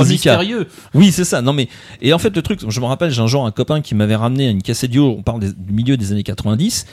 [0.06, 0.68] mystérieux.
[0.94, 1.42] Oui, c'est ça.
[1.42, 1.68] Non mais
[2.02, 4.16] et en fait le truc, je me rappelle, j'ai un jour un copain qui m'avait
[4.16, 5.16] ramené une cassette audio.
[5.18, 6.86] On parle des- du milieu des années 90.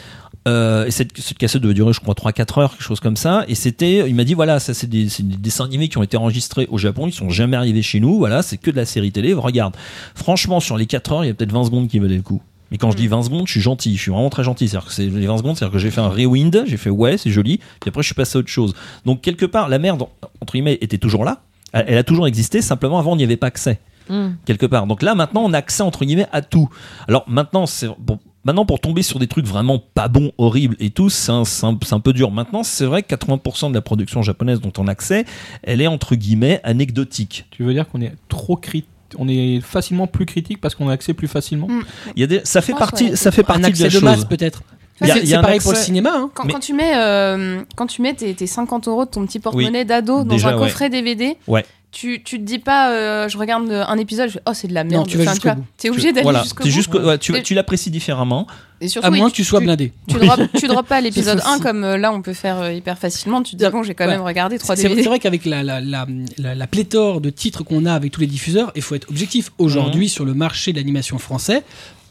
[0.46, 3.44] Euh, et cette, cette cassette devait durer, je crois, 3-4 heures, quelque chose comme ça.
[3.48, 6.16] Et c'était, il m'a dit, voilà, ça c'est des, des dessins animés qui ont été
[6.16, 8.18] enregistrés au Japon, ils sont jamais arrivés chez nous.
[8.18, 9.34] Voilà, c'est que de la série télé.
[9.34, 9.74] Regarde,
[10.14, 12.40] franchement, sur les 4 heures, il y a peut-être 20 secondes qui valaient le coup.
[12.70, 14.68] Mais quand je dis 20 secondes, je suis gentil, je suis vraiment très gentil.
[14.68, 17.16] C'est-à-dire que c'est les 20 secondes, c'est-à-dire que j'ai fait un rewind, j'ai fait ouais,
[17.16, 18.74] c'est joli, puis après je suis passé à autre chose.
[19.06, 20.04] Donc quelque part, la merde,
[20.40, 21.42] entre guillemets, était toujours là.
[21.72, 24.28] Elle elle a toujours existé, simplement avant on n'y avait pas accès Mm.
[24.44, 24.86] quelque part.
[24.86, 26.68] Donc là, maintenant, on a accès entre guillemets à tout.
[27.08, 30.90] Alors maintenant, c'est bon, maintenant pour tomber sur des trucs vraiment pas bons, horribles et
[30.90, 32.30] tout, c'est un, peu dur.
[32.30, 35.24] Maintenant, c'est vrai que 80% de la production japonaise dont on a accès,
[35.62, 37.46] elle est entre guillemets anecdotique.
[37.50, 40.92] Tu veux dire qu'on est trop critique on est facilement plus critique parce qu'on a
[40.92, 41.66] accès plus facilement.
[41.68, 41.82] Mm.
[42.16, 43.16] Il y a des, ça fait partie, ouais.
[43.16, 44.02] ça fait un partie de la de chose.
[44.02, 44.62] masse peut-être.
[45.00, 46.10] Il y a- C'est pareil pour le cinéma.
[46.12, 46.30] hein.
[46.34, 49.24] Quand, Mais- quand tu mets, euh, quand tu mets tes, tes 50 euros de ton
[49.24, 50.66] petit porte-monnaie d'ado dans Déjà, un ouais.
[50.66, 51.64] coffret DVD, Ouais.
[51.90, 54.74] Tu, tu te dis pas, euh, je regarde un épisode, je fais, oh c'est de
[54.74, 55.06] la merde.
[55.08, 55.64] tu vas Enfin, jusqu'au bout.
[55.78, 57.06] T'es obligé d'aller Voilà, jusqu'au bout.
[57.06, 58.46] ouais, tu, l'apprécies différemment.
[58.80, 59.92] Et surtout, À oui, moins que tu sois blindé.
[60.06, 61.60] Tu droppes, tu pas l'épisode C'est 1 aussi.
[61.62, 63.42] comme euh, là on peut faire euh, hyper facilement.
[63.42, 65.08] Tu te dis bon, j'ai quand même regardé 3 C'est c'est DVD.
[65.08, 66.06] vrai qu'avec la, la, la,
[66.38, 69.50] la- la pléthore de titres qu'on a avec tous les diffuseurs, il faut être objectif.
[69.58, 70.08] Aujourd'hui, Mhm.
[70.10, 71.64] sur le marché de l'animation français,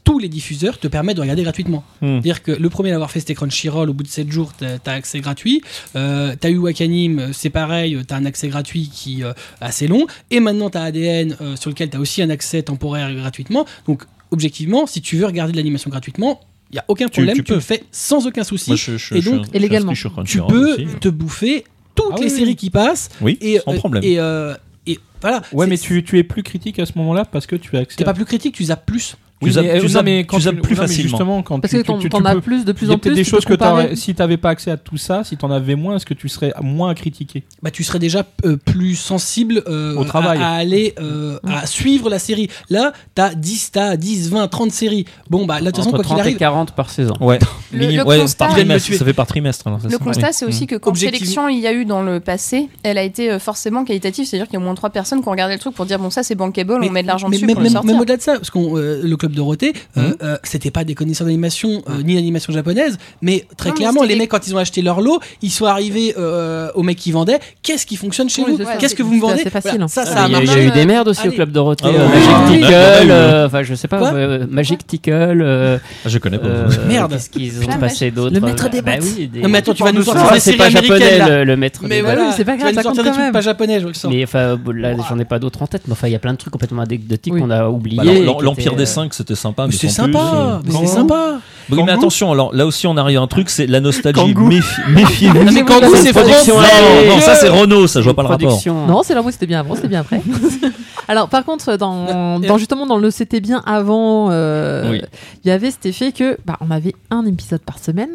[0.08, 1.84] tous les diffuseurs te permettent de regarder gratuitement.
[2.02, 2.10] Mhm.
[2.22, 3.90] C'est-à-dire que le premier à l'avoir fait, c'était Crunchyroll.
[3.90, 5.62] Au bout de 7 jours, t'as as accès gratuit.
[5.98, 9.32] Euh, t'as eu Wakanim, euh, c'est pareil, t'as un accès gratuit qui euh,
[9.62, 10.08] est assez long.
[10.32, 13.66] Et maintenant, t'as ADN, euh, sur lequel t'as aussi un accès temporaire gratuitement.
[13.86, 16.40] Donc, objectivement, si tu veux regarder de l'animation gratuitement,
[16.72, 17.56] il n'y a aucun problème, tu, tu peux.
[17.56, 18.70] le fais sans aucun souci.
[18.70, 19.92] Moi, je, je- et donc, je et légalement.
[19.94, 20.86] tu peux aussi.
[21.02, 22.56] te bouffer toutes Ah les oui, séries oui.
[22.56, 23.10] qui passent.
[23.20, 24.04] Oui, Et, sans euh, problème.
[24.06, 24.54] Et, euh,
[24.86, 25.42] et voilà.
[25.52, 27.98] Ouais, mais tu, tu es plus critique à ce moment-là parce que tu as accès.
[27.98, 29.16] T'es à- pas plus critique, tu zappes plus.
[29.40, 31.10] Oui, Tu zappes- mais, euh, zappes- mais quand tu zappes plus non, facilement.
[31.10, 33.14] Justement, quand Parce tu, que tu- t'en as plus de plus y a en peut-être
[33.14, 33.24] plus.
[33.24, 35.96] des choses que t'aurais- si t'avais pas accès à tout ça, si t'en avais moins,
[35.98, 39.96] est-ce que tu serais moins à critiquer Bah, tu serais déjà euh, plus sensible euh,
[39.96, 40.40] Au travail.
[40.40, 42.50] À, à aller euh, à suivre la série.
[42.72, 45.06] Là, t'as 10, t'as 10, 20, 30 séries.
[45.30, 47.38] Bon, bah, là, de toute façon, quoi qu'il 30 et arrive, 40 par saison Ouais,
[47.72, 49.68] Le- le ouais, constat- par trimestre, ça fait par trimestre.
[49.68, 50.68] alors, ça, Le constat, c'est aussi Mm.
[50.68, 53.86] que quand sélection il y a eu dans le passé, elle a été euh, forcément
[53.86, 54.26] qualitative.
[54.26, 56.00] C'est-à-dire qu'il y a au moins trois personnes qui ont regardé le truc pour dire
[56.00, 57.92] bon ça c'est bankable, on met de l'argent dessus même, pour le même- sortir.
[57.92, 58.58] même au-delà de ça, parce que
[59.06, 60.16] le club Dorothée, euh, Mhm.
[60.24, 64.04] euh, c'était pas des connaisseurs d'animation euh, ni d'animation japonaise, mais très Non, mais clairement,
[64.04, 67.12] les mecs quand ils ont acheté leur lot, ils sont arrivés euh, aux mecs qui
[67.12, 67.40] vendaient.
[67.64, 68.64] Qu'est-ce qui fonctionne chez Oui, vous.
[68.80, 69.72] Qu'est-ce que vous me vendez facile.
[69.72, 70.54] Voilà, Ça, Ah, ça a mais il y a- marché.
[70.54, 71.30] il y a eu des merdes aussi Allez.
[71.30, 71.98] au club Dorothée, Ah ouais.
[71.98, 74.12] Magic Ah, Tickle, enfin je sais pas,
[74.50, 76.48] Magic Tickle, Ah, je connais pas.
[76.88, 77.12] Merde.
[77.12, 79.92] Qu'est-ce qu'ils ont passé d'autre Le maître des Bah des- Non, mais attends, tu vas
[79.92, 81.44] nous Ah, sortir des c'est séries pas américaines japonais là.
[81.46, 83.18] le, maître Mais des voilà, oui, c'est pas tu grave, vas nous ça compte quand
[83.18, 83.32] même.
[83.34, 84.12] pas japonais, je le sens.
[84.12, 86.34] Mais enfin, là, j'en ai pas d'autres en tête, mais enfin, il y a plein
[86.34, 87.98] de trucs complètement anecdotiques qu'on a oubliés.
[87.98, 90.88] Bah, qui L'Empire des euh, Cinq, c'était sympa, Mais mais c'est plus, sympa, mais c'est
[90.88, 91.40] sympa.
[91.70, 94.34] Oui, mais attention, alors là aussi on arrive à un truc, c'est la nostalgie.
[94.34, 95.44] Méfi- Méfiez-vous.
[95.44, 98.30] Non, mais Kangoo, c'est production Non, non, ça c'est Renault, ça je vois pas le
[98.30, 98.62] rapport.
[98.88, 100.22] Non, c'est là, moi c'était bien avant, c'était bien après.
[101.10, 105.02] Alors, par contre, dans, dans justement dans le c'était bien avant, euh, Oui.
[105.44, 108.10] il y avait cet effet que bah, on avait un épisode par semaine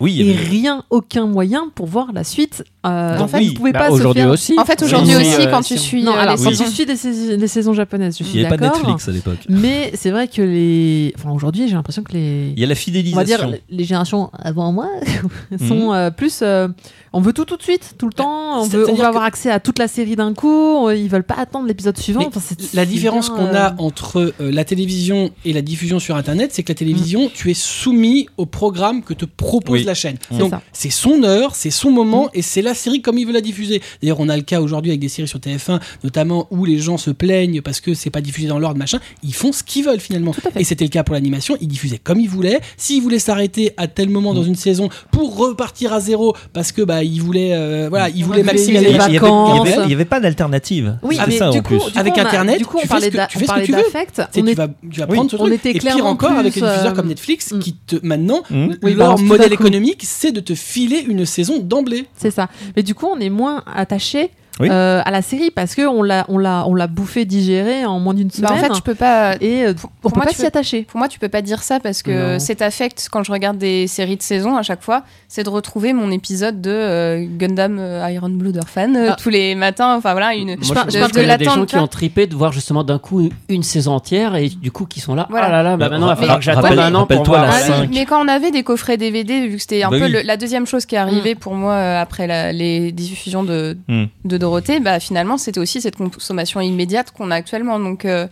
[0.00, 2.64] Oui, il et rien, aucun moyen pour voir la suite.
[2.86, 3.48] Euh, en fait, oui.
[3.48, 4.30] vous pouvez Bah, pas se aujourd'hui faire.
[4.30, 4.54] aussi.
[4.58, 6.56] En fait aujourd'hui Oui, aussi euh, quand si tu on- suis Non, alors quand oui.
[6.56, 8.78] tu suis des, sais- des saisons japonaises, je il suis n'y avait pas d'accord.
[8.80, 9.38] Netflix à l'époque.
[9.48, 12.72] Mais c'est vrai que les, enfin aujourd'hui, j'ai l'impression que les, Il y a la
[12.72, 13.48] on va fidélisation.
[13.48, 14.88] dire les générations avant moi
[15.50, 15.68] Mhm.
[15.68, 16.68] sont euh, plus euh,
[17.12, 19.08] on veut tout tout de suite tout le temps on C'est- veut, on c'est-à-dire veut
[19.08, 22.20] avoir que- accès à toute la série d'un coup ils veulent pas attendre l'épisode suivant
[22.20, 25.52] Mais Enfin, c'est- La c'est différence bien, qu'on euh, a entre euh, la télévision et
[25.52, 29.24] la diffusion sur Internet, c'est que la télévision, tu es soumis au programme que te
[29.24, 29.88] propose Oui.
[29.88, 30.16] la chaîne.
[30.38, 33.40] Donc c'est son heure, c'est son moment et c'est la série comme il veut la
[33.40, 33.80] diffuser.
[34.02, 36.96] D'ailleurs, on a le cas aujourd'hui avec des séries sur TF1, notamment où les gens
[36.98, 38.98] se plaignent parce que c'est pas diffusé dans l'ordre, machin.
[39.22, 40.34] Ils font ce qu'ils veulent finalement.
[40.58, 41.56] Et c'était le cas pour l'animation.
[41.60, 42.60] Ils diffusaient comme ils voulaient.
[42.76, 46.82] S'ils voulaient s'arrêter à tel moment dans une saison pour repartir à zéro parce que
[46.82, 49.50] bah ils voulaient, euh, voilà, ils voulaient maximiser les vacances.
[49.66, 50.98] il y avait- il y avait pas d'alternative.
[51.02, 51.76] oui mais ça du en coup, plus.
[51.78, 53.40] du coup, Avec Internet, du coup tu on fais ce que- tu on fais ce
[53.40, 53.78] que parlait tu veux.
[53.82, 55.14] d'affect Tu sais, tu est vas, tu vas Oui.
[55.16, 55.54] prendre ce on truc.
[55.54, 57.58] était et pire en encore avec les diffuseurs euh, comme Netflix mm.
[57.60, 58.68] qui te maintenant Mm.
[58.82, 59.62] Oui, leur modèle coup.
[60.00, 62.06] C'est de te filer une saison d'emblée.
[62.16, 64.68] c'est ça mais du coup on est moins attaché Oui.
[64.70, 67.98] euh, à la série parce que on l'a, on l'a, on l'a bouffé, digéré en
[68.00, 68.52] moins d'une Bah, semaine.
[68.52, 69.34] en fait, tu peux pas.
[69.40, 70.82] et euh, pour on peut moi, pas s'y peux- attacher.
[70.82, 72.38] Pour moi, tu peux pas dire ça parce que Non.
[72.38, 75.92] cet affect, quand je regarde des séries de saison à chaque fois, c'est de retrouver
[75.92, 79.16] mon épisode de euh, Gundam euh, Iron Blood euh, Ah.
[79.20, 79.94] tous les matins.
[79.96, 80.46] Enfin voilà, une.
[80.48, 81.86] Moi, Je je, par- je pense parle qu'il y de a des gens qui ont
[81.86, 85.26] tripé de voir justement d'un coup une saison entière et du coup qui sont là.
[85.28, 85.46] Voilà.
[85.48, 87.16] Ah là là, bah Bah, maintenant il va falloir que j'attende rappelle- un an pour
[87.16, 87.50] rappelle-toi voir.
[87.50, 87.90] la Ah oui, cinq.
[87.92, 90.12] mais quand on avait des coffrets DVD, vu que c'était un Bah peu oui.
[90.12, 94.04] le- la deuxième chose qui est arrivée pour moi après la- les diffusions de, Mm.
[94.24, 94.38] de
[94.80, 97.78] Bah finalement c'était aussi cette consommation immédiate qu'on a actuellement.
[97.78, 98.26] Donc euh,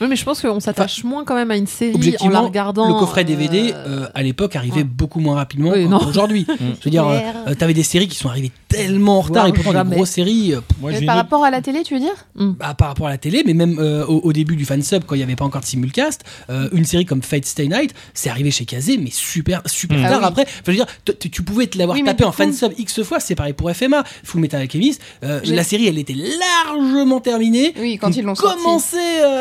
[0.00, 2.88] Oui, mais je pense qu'on s'attache moins quand même à une série en la regardant.
[2.88, 4.84] le coffret DVD euh, euh, à l'époque arrivait ouais.
[4.84, 6.46] beaucoup moins rapidement Oui, qu'aujourd'hui.
[6.80, 9.72] Je veux dire, euh, t'avais des séries qui sont arrivées tellement en retard et pourtant
[9.72, 9.90] jamais.
[9.90, 12.88] des grosses séries Moi, par une- rapport à la télé, tu veux dire bah, par
[12.88, 15.24] rapport à la télé, mais même euh, au, au début du fansub quand il n'y
[15.24, 18.64] avait pas encore de simulcast, euh, une série comme Fate Stay Night, c'est arrivé chez
[18.64, 20.02] Kazé, mais super super Mm.
[20.02, 20.24] tard Ah oui.
[20.28, 20.42] après.
[20.42, 22.72] Enfin, je veux dire, t- t- tu pouvais te l'avoir Oui, tapé en coup- fansub
[22.78, 25.00] X fois, c'est pareil pour FMA, Full Metal Alchemist.
[25.22, 27.72] euh, la série, elle était largement terminée.
[27.78, 28.56] Oui, quand ils l'ont sorti.
[28.56, 28.96] commencé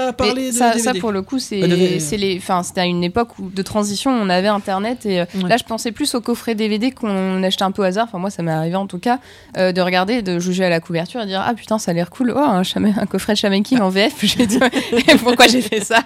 [0.08, 0.84] à parler Ça, DVD.
[0.84, 1.68] ça, pour le coup, c'est Euh,
[2.18, 2.38] les.
[2.38, 5.50] Enfin, c'était à une époque où, de transition, on avait Internet et euh, Ouais.
[5.50, 8.06] là, je pensais plus au coffret DVD qu'on achetait un peu au hasard.
[8.08, 9.20] Enfin, moi, ça m'est arrivé en tout cas
[9.58, 12.10] euh, de regarder, de juger à la couverture et dire ah putain, ça a l'air
[12.10, 12.34] cool.
[12.36, 12.64] Oh, un,
[13.06, 14.14] coffret de Shaman King en VF.
[14.24, 14.60] J'ai dit,
[15.24, 16.00] pourquoi j'ai fait ça?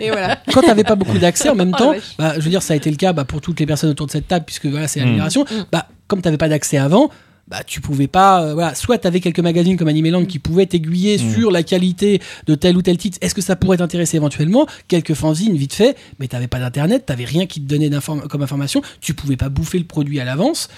[0.00, 0.38] Et voilà.
[0.52, 2.76] quand t'avais pas beaucoup d'accès en même Oh temps, bah, je veux dire, ça a
[2.76, 5.00] été le cas bah, pour toutes les personnes autour de cette table, puisque voilà, c'est
[5.00, 5.08] la Mm.
[5.10, 5.44] génération.
[5.70, 7.10] Bah, comme t'avais pas d'accès avant,
[7.52, 11.18] bah, tu pouvais pas, euh, voilà, soit t'avais quelques magazines comme Animeland qui pouvaient t'aiguiller
[11.18, 11.32] Mm.
[11.34, 13.18] sur la qualité de tel ou tel titre.
[13.20, 14.66] Est-ce que ça pourrait t'intéresser éventuellement?
[14.88, 18.40] Quelques fanzines vite fait, mais t'avais pas d'internet, t'avais rien qui te donnait d'inform- comme
[18.42, 18.80] information.
[19.02, 20.70] Tu pouvais pas bouffer le produit à l'avance.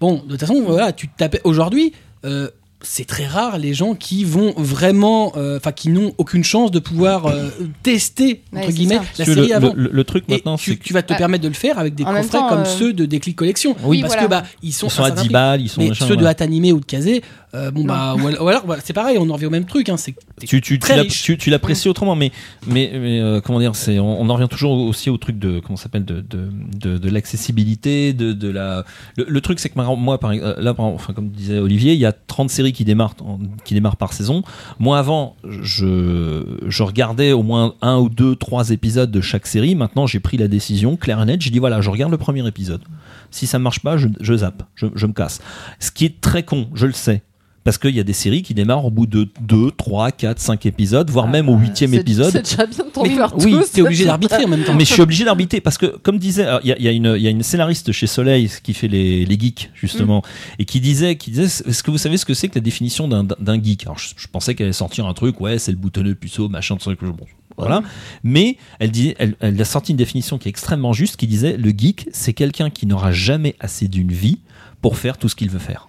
[0.00, 1.92] Bon, de toute façon, voilà, tu te tapais aujourd'hui.
[2.24, 2.48] euh,
[2.82, 6.78] c'est très rare les gens qui vont vraiment, euh, enfin qui n'ont aucune chance de
[6.78, 7.48] pouvoir euh,
[7.82, 9.72] tester entre Ouais, guillemets la série le, avant.
[9.74, 11.16] le- le truc maintenant, tu, c'est tu vas te Ah.
[11.16, 13.76] permettre de le faire avec des En coffrets temps, comme euh, ceux de Déclic Collection.
[13.84, 14.26] Oui, parce voilà.
[14.26, 15.32] que bah ils sont, ils sont à certain 10 prix.
[15.32, 16.30] balles, ils sont Mais machin, ceux de voilà.
[16.30, 17.22] Atanimé ou de Kazé,
[17.54, 19.66] euh, bon bah ou, al- ou alors voilà, c'est pareil, on en revient au même
[19.66, 19.88] truc.
[19.88, 22.32] Hein, c'est tu, tu, tu, tu, l'apprécies autrement, mais,
[22.66, 25.60] mais, mais, euh, comment dire, c'est, on, on en revient toujours aussi au truc de,
[25.60, 26.48] comment ça s'appelle, de, de,
[26.78, 28.84] de, de l'accessibilité, de, de la.
[29.16, 31.98] Le, le truc, c'est que moi, par, euh, là, par- enfin, comme disait Olivier, il
[32.00, 34.42] y a 30 séries qui démarrent, en- qui démarrent par saison.
[34.78, 39.74] Moi, avant, je, je regardais au moins un ou deux, trois épisodes de chaque série.
[39.74, 41.40] Maintenant, j'ai pris la décision, claire et nette.
[41.42, 42.82] J'ai dit voilà, je regarde le premier épisode.
[43.30, 45.40] Si ça marche pas, je, je zappe, je, je me casse.
[45.80, 47.22] Ce qui est très con, je le sais.
[47.64, 50.66] Parce qu'il y a des séries qui démarrent au bout de 2, 3, 4, 5
[50.66, 52.32] épisodes, voire même au huitième C'est- épisode.
[52.32, 54.74] C'est déjà bien de t'en faire oui, t'es obligé d'arbitrer en même temps.
[54.74, 56.90] Mais je suis obligé d'arbitrer parce que, comme disait, il y a, il y, a
[56.90, 60.22] une- il y a une scénariste chez Soleil qui fait les, les geeks justement,
[60.58, 63.06] et qui disait, qui disait, est-ce que vous savez ce que c'est que la définition
[63.06, 63.84] d'un geek?
[63.84, 66.76] Alors, je, je pensais qu'elle allait sortir un truc, ouais, c'est le boutonneux puceau, machin,
[66.76, 67.16] truc, bon,
[67.56, 67.82] voilà.
[68.24, 71.56] Mais elle dit, elle, elle a sorti une définition qui est extrêmement juste, qui disait,
[71.56, 74.38] le geek, c'est quelqu'un qui n'aura jamais assez d'une vie
[74.80, 75.88] pour faire tout ce qu'il veut faire.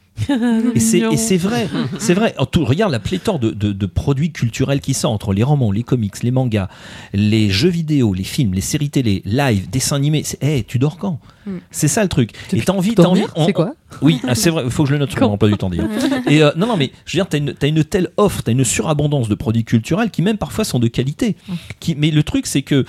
[0.75, 0.79] Et
[1.17, 1.67] c'est vrai,
[1.99, 2.35] c'est vrai.
[2.37, 5.71] En tout, regarde la pléthore de, de- de produits culturels qui sortent entre les romans,
[5.71, 6.69] les comics, les mangas,
[7.13, 10.23] les jeux vidéo, les films, les séries télé, live, dessins animés.
[10.41, 11.19] Hey, tu dors quand?
[11.45, 11.51] Mm.
[11.71, 12.31] C'est ça le truc.
[12.53, 13.23] Et t'as envie, t'as envie.
[13.35, 13.73] On- c'est quoi?
[14.01, 14.63] Oui, ah, c'est vrai.
[14.65, 15.89] Il faut que je le note mon emploi du temps d'ailleurs.
[16.29, 18.63] Et euh, non, non, mais je veux dire, t'as une, une telle offre, t'as une
[18.63, 21.35] surabondance de produits culturels qui même parfois sont de qualité.
[21.79, 22.85] Qui, mais le truc, c'est que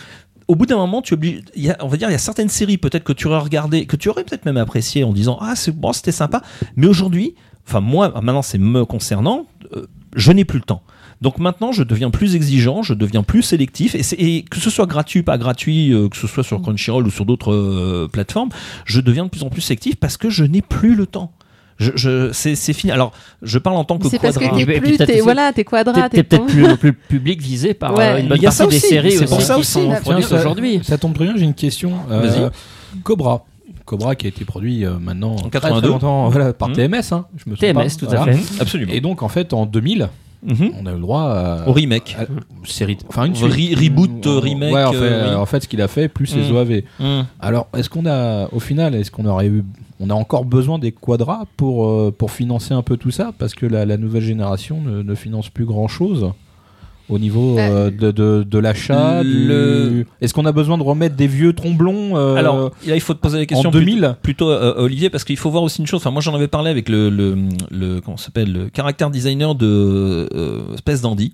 [0.48, 2.18] au bout d'un moment, tu obliges, il y a, on va dire, il y a
[2.18, 5.38] certaines séries peut-être que tu aurais regardé, que tu aurais peut-être même apprécié en disant
[5.40, 6.42] ah c'est bon, c'était sympa.
[6.76, 7.34] Mais aujourd'hui,
[7.66, 10.82] enfin moi, maintenant c'est me concernant, euh, je n'ai plus le temps.
[11.20, 15.22] Donc maintenant, je deviens plus exigeant, je deviens plus sélectif, et, que ce soit gratuit,
[15.22, 18.50] pas gratuit, euh, que ce soit sur Crunchyroll ou sur d'autres euh, plateformes,
[18.84, 21.32] je deviens de plus en plus sélectif parce que je n'ai plus le temps.
[21.78, 22.92] Je, je, c'est, fini.
[22.92, 23.12] Alors,
[23.42, 24.58] je parle en tant que C'est parce que quadra.
[24.64, 28.04] t'es plus, voilà, t'es quadrat, T'es peut-être plus, le plus public visé par Ouais.
[28.04, 29.78] euh, une bonne ça partie des aussi, séries c'est pour ça aussi.
[30.32, 30.80] aujourd'hui.
[30.84, 31.92] ça tombe très bien, j'ai une question.
[32.10, 32.50] Euh, Vas-y.
[33.02, 33.44] Cobra.
[33.84, 35.80] Cobra qui a été produit euh, maintenant En très, 82.
[35.80, 36.74] très longtemps voilà, par Mhm.
[36.76, 37.12] TMS.
[37.12, 37.90] Hein, je me souviens TMS, pas.
[37.98, 38.22] tout Voilà.
[38.22, 38.60] à fait.
[38.62, 38.92] Absolument.
[38.92, 40.08] Et donc en fait en 2000,
[40.44, 40.70] Mhm.
[40.80, 42.16] on a eu le droit à, Au remake.
[42.18, 42.24] à-
[42.68, 43.78] série, enfin une Re- suite.
[43.78, 45.34] reboot, euh, remake, Ouais, en fait, euh, oui.
[45.36, 46.54] en fait, ce qu'il a fait plus les Mhm.
[46.56, 46.82] OAV.
[47.00, 47.26] Mhm.
[47.40, 49.64] Alors est-ce qu'on a au final est-ce qu'on aurait eu
[50.00, 53.54] on a encore besoin des quadras pour, euh, pour financer un peu tout ça parce
[53.54, 56.30] que la, la nouvelle génération ne, ne finance plus grand chose
[57.10, 59.22] au niveau euh, de, de, de l'achat.
[59.22, 63.00] Le- du- Est-ce qu'on a besoin de remettre des vieux tromblons euh, Alors, là, il
[63.00, 65.62] faut te poser la question en 2000 plutôt, plutôt, euh, Olivier, parce qu'il faut voir
[65.62, 66.00] aussi une chose.
[66.00, 67.36] Enfin, moi, j'en avais parlé avec le, le,
[67.70, 71.32] le comment ça s'appelle, le caractère designer de euh, Space Dandy.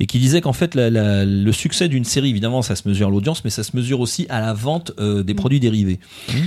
[0.00, 3.08] Et qui disait qu'en fait la- la- le succès d'une série, évidemment, ça se mesure
[3.08, 5.98] à l'audience, mais ça se mesure aussi à la vente euh, des produits dérivés.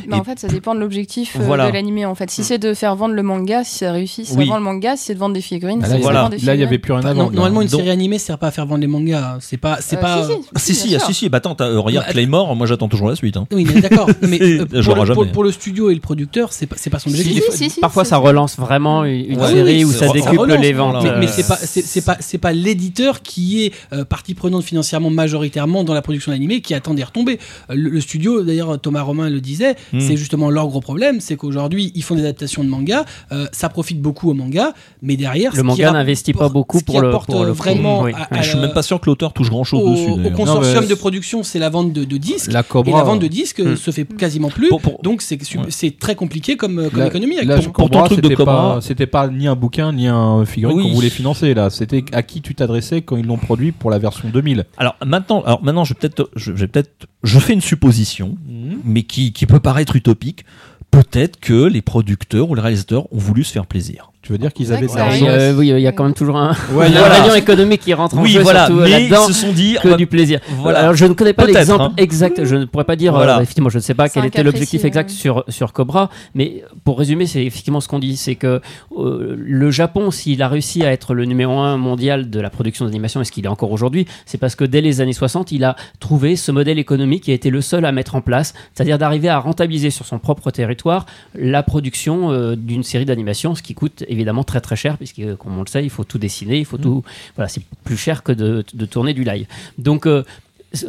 [0.08, 1.68] Bah, en fait, ça dépend de l'objectif euh, Voilà.
[1.68, 2.06] de l'animé.
[2.06, 4.48] En fait, si c'est de faire vendre le manga, si ça réussit, ça Oui.
[4.48, 4.96] vend le manga.
[4.98, 6.20] Si c'est de vendre des figurines, Ah, si là, c'est voilà.
[6.20, 7.34] de vendre des Là, il y avait plus rien à Non, vendre.
[7.36, 9.38] normalement, une Donc- série animée sert pas à faire vendre les mangas.
[9.42, 10.28] C'est pas, c'est Euh, pas.
[10.58, 12.68] si, si, Ah, si, si, si, si, bah attends, t'as- euh, regarde Bah, Claymore, moi
[12.68, 13.38] j'attends toujours la suite.
[13.38, 13.48] hein.
[13.52, 14.08] Oui, mais d'accord.
[14.22, 15.32] mais pour, le, pour- jamais.
[15.32, 17.44] pour le studio et le producteur, c'est pas, c'est pas son Si, objectif.
[17.52, 18.22] si, si, Parfois, si, ça si.
[18.22, 21.04] relance vraiment une, série où ça ça décuple les ventes.
[21.20, 25.94] Mais, pas, c'est pas, c'est pas l'éditeur qui est euh, partie prenante financièrement majoritairement dans
[25.94, 27.40] la production d'animé qui attend des retombées.
[27.70, 30.00] Euh, Le, le studio, d'ailleurs, Thomas Romain le disait, Hmm.
[30.00, 33.70] c'est justement leur gros problème, c'est qu'aujourd'hui ils font des adaptations de manga, euh, ça
[33.70, 37.10] profite beaucoup au manga, mais derrière Le qui manga n'investit pas beaucoup qui pour le-
[37.12, 38.12] pour le vraiment oui.
[38.14, 39.92] à- Mais à je suis la- même pas sûr que l'auteur touche grand chose au,
[39.92, 40.10] dessus.
[40.28, 42.52] au consortium Non, mais- de production, c'est la vente de, de disques.
[42.52, 42.98] La Et Cobra.
[43.00, 43.76] la vente de disques Hmm.
[43.76, 44.70] se fait quasiment plus.
[44.70, 45.92] Pour- pour- Donc c'est Ouais.
[46.00, 47.36] très compliqué comme, comme La- économie.
[47.36, 47.72] là, actuellement.
[47.74, 50.78] pour ton truc de c'était Cobra- pas, c'était pas ni un bouquin ni un figurine
[50.78, 50.84] Oui.
[50.84, 51.70] qu'on voulait financer là.
[51.70, 54.66] C'était à qui tu t'adressais quand ils l'ont produit pour la version 2000.
[54.78, 58.38] Alors maintenant, alors maintenant, je vais peut-être, je, je vais peut-être, je fais une supposition,
[58.84, 60.46] mais qui, qui peut paraître utopique.
[60.92, 64.12] Peut-être que les producteurs ou les réalisateurs ont voulu se faire plaisir.
[64.30, 65.26] Tu veux dire qu'ils avaient de ça l'argent.
[65.28, 67.36] Euh, oui, il y a quand même toujours un, Ouais, un voilà.
[67.36, 68.68] économique qui rentre en oui, jeu, voilà.
[68.68, 69.24] surtout Mais là-dedans.
[69.28, 70.40] ils se sont dit, que du plaisir.
[70.60, 70.82] Voilà.
[70.82, 71.94] Alors je ne connais pas Peut-être, l'exemple hein.
[71.98, 73.40] exact, je ne pourrais pas dire, Voilà.
[73.40, 75.16] euh, effectivement, je ne sais pas C'est quel était l'objectif exact ouais.
[75.16, 78.62] sur, sur Cobra, mais pour résumer, c'est effectivement ce qu'on dit, c'est que
[78.96, 82.86] euh, le Japon, s'il a réussi à être le numéro un mondial de la production
[82.86, 85.64] d'animation, et ce qu'il est encore aujourd'hui, c'est parce que dès les années 60, il
[85.64, 89.00] a trouvé ce modèle économique qui a été le seul à mettre en place, c'est-à-dire
[89.00, 93.74] d'arriver à rentabiliser sur son propre territoire la production euh, d'une série d'animation, ce qui
[93.74, 96.58] coûte évidemment très très cher, puisque euh, comme on le sait, il faut tout dessiner,
[96.58, 97.04] il faut tout...
[97.36, 99.48] Voilà, c'est plus cher que de, de tourner du live.
[99.78, 100.08] Donc...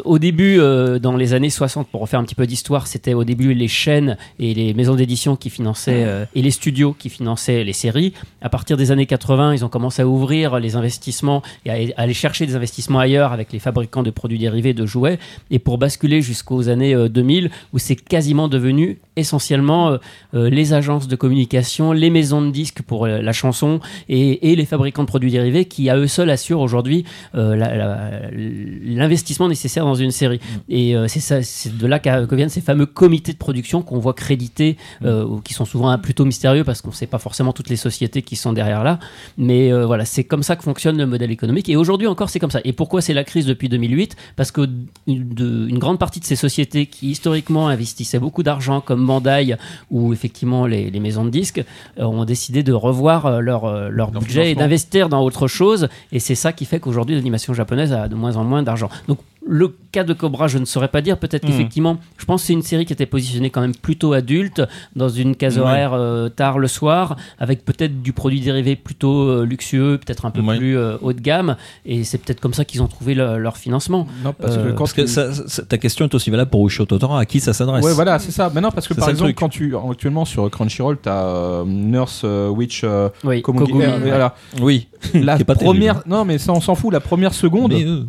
[0.05, 3.25] au début, euh, dans les années 60, pour refaire un petit peu d'histoire, c'était au
[3.25, 7.65] début les chaînes et les maisons d'édition qui finançaient euh, et les studios qui finançaient
[7.65, 8.13] les séries.
[8.43, 12.03] À partir des années 80, ils ont commencé à ouvrir les investissements et à à
[12.03, 15.19] aller chercher des investissements ailleurs avec les fabricants de produits dérivés de jouets
[15.51, 19.97] et pour basculer jusqu'aux années euh, 2000 où c'est quasiment devenu essentiellement
[20.35, 24.67] euh, les agences de communication, les maisons de disques pour la chanson et, et les
[24.67, 27.05] fabricants de produits dérivés qui à eux seuls assurent aujourd'hui
[27.35, 30.41] l'investissement nécessaire dans une série.
[30.69, 33.99] Et euh, c'est ça, c'est de là que viennent ces fameux comités de production qu'on
[34.01, 37.53] voit crédités, euh, ou qui sont souvent plutôt mystérieux parce qu'on ne sait pas forcément
[37.53, 38.99] toutes les sociétés qui sont derrière là.
[39.39, 41.69] Mais euh, voilà, c'est comme ça que fonctionne le modèle économique.
[41.69, 42.61] Et aujourd'hui encore, c'est comme ça.
[42.65, 44.69] Et pourquoi c'est la crise depuis 2008 Parce que
[45.07, 49.55] une, de- une grande partie de ces sociétés qui historiquement investissaient beaucoup d'argent, comme Bandai
[49.91, 51.63] ou effectivement les, les maisons de disques,
[51.99, 55.89] ont décidé de revoir leur, leur Leur budget et d'investir dans autre chose.
[56.13, 58.89] Et c'est ça qui fait qu'aujourd'hui l'animation japonaise a de moins en moins d'argent.
[59.09, 61.19] Donc le cas de Cobra, je ne saurais pas dire.
[61.19, 61.51] Peut-être Mhm.
[61.51, 64.63] qu'effectivement, je pense que c'est une série qui était positionnée quand même plutôt adulte,
[64.95, 65.63] dans une case Ouais.
[65.65, 70.31] horaire euh, tard le soir, avec peut-être du produit dérivé plutôt euh, luxueux, peut-être un
[70.31, 70.59] peu Ouais.
[70.59, 71.57] plus euh, haut de gamme.
[71.87, 74.07] Et c'est peut-être comme ça qu'ils ont trouvé le- leur financement.
[74.23, 76.51] Non, parce Euh, que quand Parce que tu- ça- ça- ta question est aussi valable
[76.51, 77.15] pour Ushio Totoro.
[77.17, 78.51] À qui ça s'adresse Ouais, voilà, c'est ça.
[78.55, 82.49] Mais non, parce que par exemple, quand tu actuellement sur Crunchyroll, t'as euh, Nurse euh,
[82.49, 84.35] Witch, euh, Oui, Kogumi, euh, voilà.
[84.61, 84.87] Oui.
[85.15, 86.11] La première, terrible.
[86.15, 86.93] non, mais ça, on s'en fout.
[86.93, 88.05] La première seconde, euh,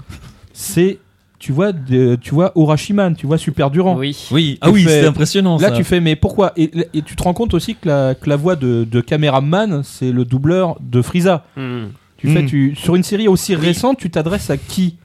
[0.54, 1.00] c'est,
[1.42, 3.98] tu vois, de- tu vois Urashiman, tu vois Super Durant.
[3.98, 4.16] Oui.
[4.32, 4.52] oui.
[4.54, 5.58] Tu Ah oui, fais- c'est impressionnant.
[5.58, 5.76] Là, ça.
[5.76, 6.54] tu fais, mais pourquoi?
[6.56, 9.82] Et, et tu te rends compte aussi que la, que la voix de, de caméraman,
[9.84, 11.44] c'est le doubleur de Frieza.
[11.58, 11.86] Hmm.
[12.18, 12.46] Tu fais, Mm.
[12.46, 14.98] tu, sur une série aussi récente, tu t'adresses à qui?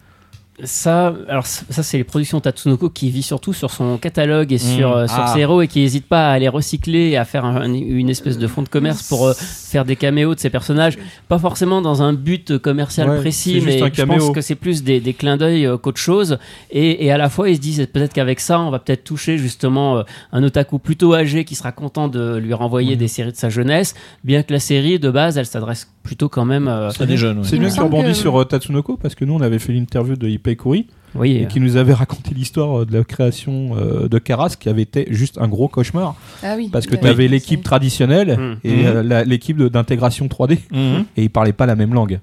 [0.64, 4.90] Ça, alors ça c'est les productions Tatsunoko qui vit surtout sur son catalogue et sur,
[4.96, 5.32] euh, sur Ah.
[5.34, 8.38] ses héros et qui n'hésite pas à les recycler et à faire un- une espèce
[8.38, 10.96] de fonds de commerce pour euh, faire des caméos de ces personnages.
[11.28, 14.98] Pas forcément dans un but commercial Ouais, précis, mais je pense que c'est plus des,
[15.00, 16.38] des clins d'œil euh, qu'autre chose.
[16.70, 19.36] Et, et à la fois, ils se disent peut-être qu'avec ça, on va peut-être toucher
[19.36, 20.02] justement euh,
[20.32, 23.94] un otaku plutôt âgé qui sera content de lui renvoyer des séries de sa jeunesse,
[24.24, 26.66] bien que la série de base, elle s'adresse plutôt quand même.
[26.68, 27.38] euh, C'est des jeunes.
[27.40, 27.44] ouais.
[27.44, 30.14] C'est bien que tu rebondis sur euh, Tatsunoko parce que nous on avait fait l'interview
[30.16, 30.86] de Ippei Kuri
[31.18, 34.68] oui, et qui nous avait raconté l'histoire euh, de la création euh, de Karas qui
[34.68, 36.68] avait été juste un gros cauchemar Ah oui.
[36.72, 38.56] parce que tu avais l'équipe traditionnelle Mhm.
[38.64, 41.04] et euh, la- l'équipe d'intégration 3D Mhm.
[41.16, 42.20] et ils parlaient pas la même langue.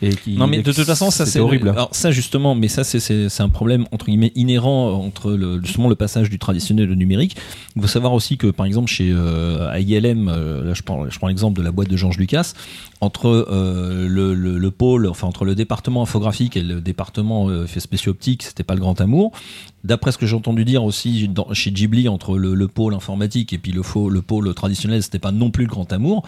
[0.00, 1.68] et qui, Non mais de toute façon ça c'est horrible.
[1.70, 5.94] Alors ça justement, mais ça c'est- un problème entre guillemets inhérent entre le, justement le
[5.96, 7.36] passage du traditionnel au numérique.
[7.76, 11.08] Il faut savoir aussi que par exemple chez euh, à ILM, euh, là je prends
[11.08, 12.52] je prends l'exemple de la boîte de Georges Lucas,
[13.00, 17.64] entre euh, le, le, le pôle, enfin entre le département infographique et le département euh,
[17.64, 19.32] effets spéciaux optiques informatique, c'était pas le grand amour.
[19.84, 23.52] D'après ce que j'ai entendu dire aussi dans- chez Ghibli, entre le, le pôle informatique
[23.52, 26.22] et puis le, faux, le pôle traditionnel, c'était pas non plus le grand amour.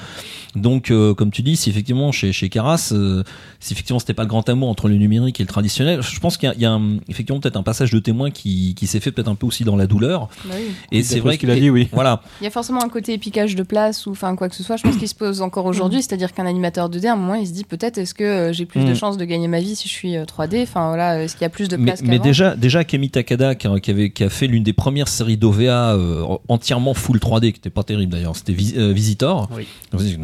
[0.56, 3.22] Donc, euh, comme tu dis, si effectivement chez, chez Caras, euh,
[3.60, 6.36] si effectivement c'était pas le grand amour entre le numérique et le traditionnel, je pense
[6.36, 8.86] qu'il y a, il y a un- effectivement peut-être un passage de témoin qui, qui
[8.86, 10.28] s'est fait peut-être un peu aussi dans la douleur.
[10.44, 10.72] Bah oui.
[10.92, 11.88] Et c'est vrai qu'il a dit, oui.
[11.92, 14.62] Voilà, Il y a forcément un côté piquage de place ou enfin quoi que ce
[14.62, 14.76] soit.
[14.76, 17.46] Je pense qu'il se pose encore aujourd'hui, c'est-à-dire qu'un animateur 2D, à un moment, il
[17.46, 18.96] se dit peut-être est-ce que euh, j'ai plus de Mm.
[18.96, 20.62] chances de gagner ma vie si je suis euh, 3D.
[20.62, 23.43] Enfin voilà, est-ce qu'il y a plus de mais, place mais déjà, déjà Kemi Takada
[23.54, 27.58] qui, avait, qui a fait l'une des premières séries d'OVA euh, entièrement full 3D, qui
[27.58, 29.48] était pas terrible d'ailleurs, c'était Vis- euh, Visitor.
[29.54, 29.66] Oui.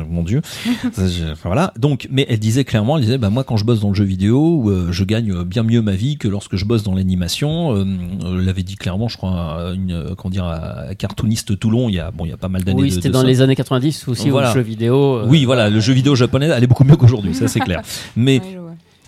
[0.09, 0.41] Mon Dieu.
[0.93, 1.73] Ça, j'ai- enfin, voilà.
[1.79, 4.05] Donc, mais elle disait clairement, elle disait, bah moi quand je bosse dans le jeu
[4.05, 7.77] vidéo, euh, je gagne bien mieux ma vie que lorsque je bosse dans l'animation.
[7.77, 7.85] Euh,
[8.25, 9.31] elle l'avait dit clairement, je crois,
[9.69, 11.89] à une, comment dire, à cartooniste Toulon.
[11.89, 12.81] Il y a, bon, il y a pas mal d'années.
[12.83, 13.27] Oui, c'était dans ça.
[13.27, 14.49] les années 90 aussi, Voilà.
[14.49, 15.19] le jeu vidéo.
[15.19, 17.83] euh, Oui, voilà, le jeu vidéo japonais allait beaucoup mieux qu'aujourd'hui, ça c'est clair.
[18.17, 18.41] Mais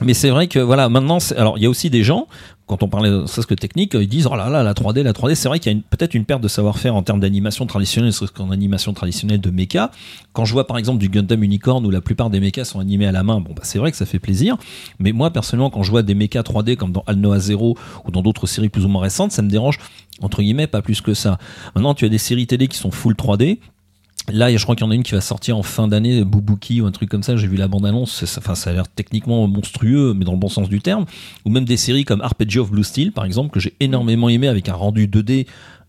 [0.05, 2.27] mais c'est vrai que voilà, maintenant, alors il y a aussi des gens,
[2.67, 5.13] quand on parlait de ce que technique, ils disent oh là là, la 3D, la
[5.13, 5.35] 3D.
[5.35, 8.25] C'est vrai qu'il y a peut-être une perte de savoir-faire en termes d'animation traditionnelle, ce
[8.27, 9.91] qu'en animation traditionnelle de mecha.
[10.33, 13.07] Quand je vois par exemple du Gundam Unicorn où la plupart des mechas sont animés
[13.07, 14.57] à la main, bon bah c'est vrai que ça fait plaisir.
[14.99, 18.23] Mais moi personnellement, quand je vois des mechas 3D comme dans Alnoa Zero ou dans
[18.23, 19.79] d'autres séries plus ou moins récentes, ça me dérange
[20.21, 21.39] entre guillemets pas plus que ça.
[21.75, 23.59] Maintenant, tu as des séries télé qui sont full 3D.
[24.31, 26.81] Là, je crois qu'il y en a une qui va sortir en fin d'année, Bubuki
[26.81, 27.37] ou un truc comme ça.
[27.37, 28.25] J'ai vu la bande-annonce.
[28.39, 31.07] Enfin, ça a l'air techniquement monstrueux, mais dans le bon sens du terme.
[31.45, 34.47] Ou même des séries comme Arpeggio of Blue Steel, par exemple, que j'ai énormément aimé
[34.47, 35.47] avec un rendu 2D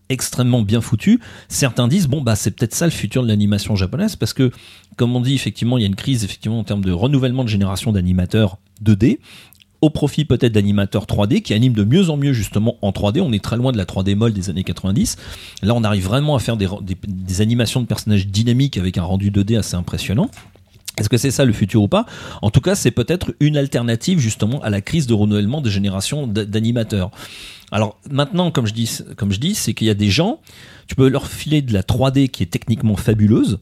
[0.08, 1.20] extrêmement bien foutu.
[1.48, 4.50] Certains disent bon bah c'est peut-être ça le futur de l'animation japonaise parce que
[4.96, 7.48] comme on dit effectivement il y a une crise effectivement en termes de renouvellement de
[7.48, 9.18] génération d'animateurs 2D
[9.84, 13.20] au profit peut-être d'animateurs 3D qui animent de mieux en mieux justement en 3D.
[13.20, 15.16] On est très loin de la 3D molle des années 90.
[15.62, 19.58] Là, on arrive vraiment à faire des, animations de personnages dynamiques avec un rendu 2D
[19.58, 20.30] assez impressionnant.
[20.96, 22.06] Est-ce que c'est ça le futur ou pas?
[22.40, 26.26] En tout cas, c'est peut-être une alternative justement à la crise de renouvellement des générations
[26.26, 27.10] d'animateurs.
[27.70, 30.40] Alors maintenant, comme je dis, comme je dis, c'est qu'il y a des gens,
[30.86, 33.58] tu peux leur filer de la 3D qui est techniquement fabuleuse,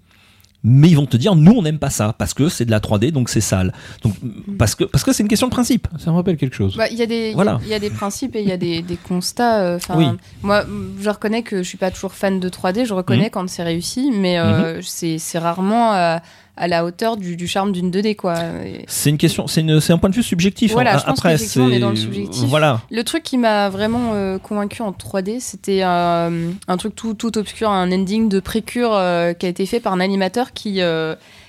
[0.64, 2.78] mais ils vont te dire nous on n'aime pas ça parce que c'est de la
[2.80, 3.72] 3D donc c'est sale.
[4.02, 4.14] Donc
[4.58, 5.88] parce que parce que c'est une question de principe.
[5.98, 6.76] Ça me rappelle quelque chose.
[6.76, 7.58] Bah, Il y, a des- Voilà.
[7.62, 9.60] il y a des principes et il y a des, des constats.
[9.62, 10.06] euh, Oui.
[10.42, 10.64] Moi,
[11.00, 12.84] je reconnais que je suis pas toujours fan de 3D.
[12.84, 13.30] Je reconnais Mhm.
[13.30, 16.16] quand c'est réussi, mais euh, c'est c'est rarement euh,
[16.56, 18.14] à la hauteur du, du charme d'une 2D.
[18.16, 18.34] Quoi.
[18.86, 20.72] C'est une question, c'est un point de vue subjectif.
[20.72, 20.98] Voilà, hein.
[20.98, 22.44] je pense Après, qu'effectivement, on est c'est dans le subjectif.
[22.44, 22.80] voilà.
[22.90, 27.38] Le truc qui m'a vraiment euh, convaincu en 3D, c'était euh, un truc tout, tout
[27.38, 30.80] obscur, un ending de précure euh, qui a été fait par un animateur qui,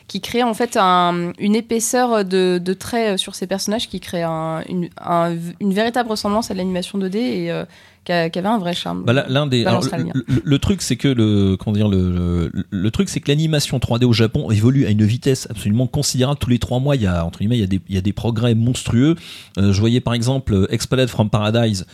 [0.07, 4.23] qui créait en fait un- une épaisseur de, de traits sur ses personnages qui crée
[4.23, 7.65] un- une, un- une véritable ressemblance à l'animation 2D et euh,
[8.05, 9.03] qui, a- qui avait un vrai charme.
[9.05, 12.51] Bah, l'un des alors, le le, le- le truc c'est que le comment dire le,
[12.69, 16.37] le, truc c'est que l'animation 3D au Japon évolue à une vitesse absolument considérable.
[16.39, 17.97] Tous les trois mois il y a entre guillemets il y a des il y
[17.97, 19.15] a des progrès monstrueux.
[19.57, 21.85] Euh, je voyais par exemple Expelled from Paradise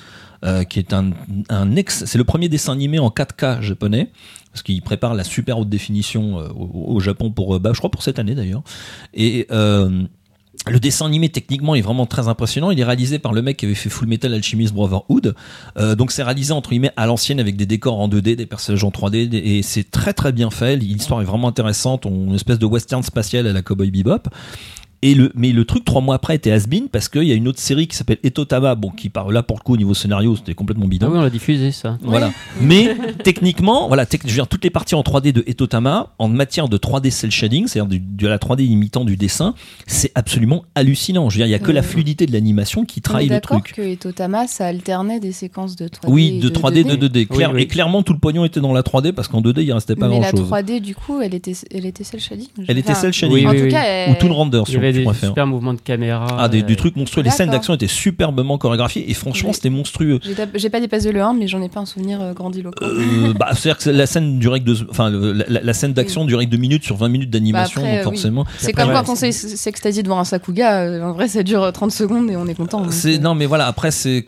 [0.46, 1.12] euh, qui est un,
[1.50, 4.10] un ex c'est le premier dessin animé en 4K japonais
[4.52, 7.78] parce qu'il prépare la super haute définition euh, au, au Japon pour euh, bah, je
[7.80, 8.64] crois pour cette année d'ailleurs.
[9.14, 10.04] Et euh,
[10.70, 12.72] le dessin animé techniquement est vraiment très impressionnant.
[12.72, 15.36] Il est réalisé par le mec qui avait fait Full Metal Alchemist Brotherhood.
[15.78, 18.84] Euh, donc c'est réalisé entre guillemets à l'ancienne avec des décors en 2D, des personnages
[18.84, 20.76] en 3D et c'est très très bien fait.
[20.76, 22.06] L'histoire est vraiment intéressante.
[22.06, 24.30] On, une espèce de western spatial à la Cowboy Bebop.
[25.02, 27.48] Et le, mais le truc trois mois après était has-been parce qu'il y a une
[27.48, 30.36] autre série qui s'appelle Etotama, bon qui par là pour le coup au niveau scénario
[30.36, 31.08] c'était complètement bidon.
[31.10, 31.98] Ah oui, on l'a diffusé ça.
[32.02, 32.32] Voilà.
[32.62, 36.28] Mais techniquement, voilà, tec- je veux dire, toutes les parties en 3D de Etotama, en
[36.28, 39.54] matière de 3D cel shading, c'est-à-dire du- de la 3D imitant du dessin,
[39.88, 41.30] c'est absolument hallucinant.
[41.30, 43.62] Je veux dire, il y a que la fluidité de l'animation qui trahit le d'accord
[43.62, 43.76] truc.
[43.76, 46.10] que Etotama, ça alternait des séquences de 3D.
[46.10, 47.20] Oui, et de 3D, de 2D.
[47.20, 47.62] Oui, Claire- oui.
[47.62, 50.08] Et clairement, tout le pognon était dans la 3D parce qu'en 2D, il restait pas
[50.08, 50.50] Mais la grand-chose.
[50.50, 52.48] 3D, du coup, elle était, elle était cel shading.
[52.68, 53.36] Elle était cel shading.
[53.36, 53.72] Oui, En oui, tout oui.
[53.72, 56.28] cas, elle- Ou Toon Render, y avait des super mouvements de caméra.
[56.40, 57.24] Ah, des, euh, des trucs monstrueux.
[57.24, 60.20] Les scènes d'action étaient superbement chorégraphiées et franchement, c'était monstrueux.
[60.56, 62.84] J'ai pas dépassé le 1, mais j'en ai pas un souvenir euh, grandiloquent.
[62.86, 66.26] Euh, bah, c'est-à-dire que la scène durait deux, enfin, le- la, la- la scène d'action
[66.26, 68.04] durait que deux minutes sur 20 minutes d'animation, Bah euh, oui.
[68.04, 68.46] forcément.
[68.58, 70.82] C'est comme ouais, quand on s'est- s'extasie devant un Sakuga.
[70.82, 72.84] euh, En vrai, ça dure euh, 30 secondes et on est content.
[72.86, 74.24] euh, non mais voilà après c'est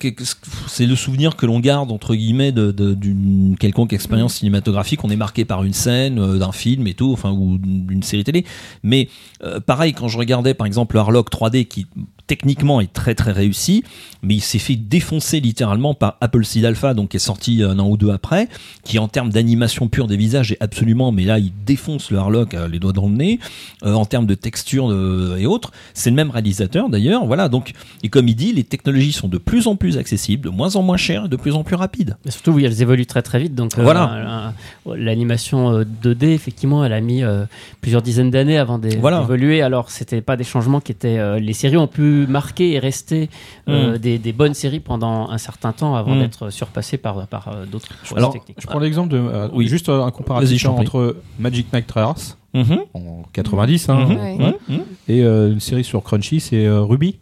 [0.80, 5.64] le souvenir que l'on garde entre guillemets d'une quelconque expérience cinématographique on est marqué par
[5.64, 8.45] une scène euh, d'un film et tout enfin ou d'une série télé
[8.84, 9.07] mais
[9.43, 11.87] euh, pareil quand je regardais par exemple le Harlock 3D qui
[12.27, 13.83] techniquement est très très réussi
[14.23, 17.77] mais il s'est fait défoncer littéralement par Apple Seed Alpha donc qui est sorti un
[17.79, 18.47] an ou deux après
[18.85, 22.53] qui en termes d'animation pure des visages est absolument mais là il défonce le Harlock
[22.53, 23.39] euh, les doigts dans le nez
[23.83, 27.73] Euh, en termes de texture euh, et autres c'est le même réalisateur d'ailleurs voilà donc
[28.03, 30.81] et comme il dit, les technologies sont de plus en plus accessibles, de moins en
[30.81, 32.17] moins chères et de plus en plus rapides.
[32.25, 33.53] Mais surtout, oui, elles évoluent très très vite.
[33.55, 34.13] Donc, euh, Voilà.
[34.13, 34.49] euh,
[34.86, 37.45] l'animation euh, 2D, effectivement, elle a mis euh,
[37.82, 39.19] plusieurs dizaines d'années avant d'é- Voilà.
[39.21, 39.61] d'évoluer.
[39.61, 41.19] Alors, c'était pas des changements qui étaient.
[41.19, 43.29] euh, les séries ont pu marquer et rester
[43.67, 43.97] euh, Mm.
[43.99, 46.19] des, des bonnes séries pendant un certain temps avant Mm.
[46.19, 48.57] d'être surpassées par, par euh, d'autres choses Alors, techniques.
[48.59, 49.17] Je prends l'exemple de.
[49.17, 49.67] euh, Oui.
[49.67, 52.79] Juste euh, un Vas-y, comparatif entre Magic Knight Trials Mhm.
[52.93, 54.15] en 90 hein, Mhm.
[54.17, 54.38] Ouais.
[54.38, 54.53] Mhm.
[54.67, 54.79] Mhm.
[55.07, 57.19] et euh, une série sur Crunchy, c'est euh, Ruby.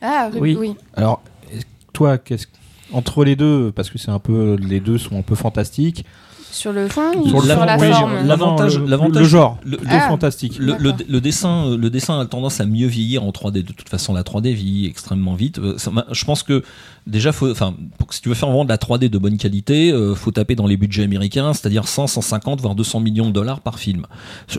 [0.00, 0.38] Ah, Oui.
[0.40, 0.56] oui.
[0.58, 0.74] oui.
[0.94, 1.20] Alors,
[1.92, 2.46] toi, qu'est-ce
[2.92, 6.04] entre les deux, parce que c'est un peu, les deux sont un peu fantastiques.
[6.52, 8.86] Sur le fond ou Sur sur, le la oui, forme L'avantage- le,
[9.20, 10.08] le genre, le- deux Ah.
[10.08, 10.58] fantastiques.
[10.58, 13.62] Le, le, le dessin, le dessin a tendance à mieux vieillir en 3D.
[13.62, 15.58] De toute façon, la 3D vieillit extrêmement vite.
[15.58, 16.62] Euh, ça je pense que
[17.10, 17.74] déjà, faut, enfin,
[18.10, 20.66] si tu veux faire vraiment de la 3D de bonne qualité, euh, faut taper dans
[20.66, 24.06] les budgets américains, c'est-à-dire 100, 150, voire 200 millions de dollars par film.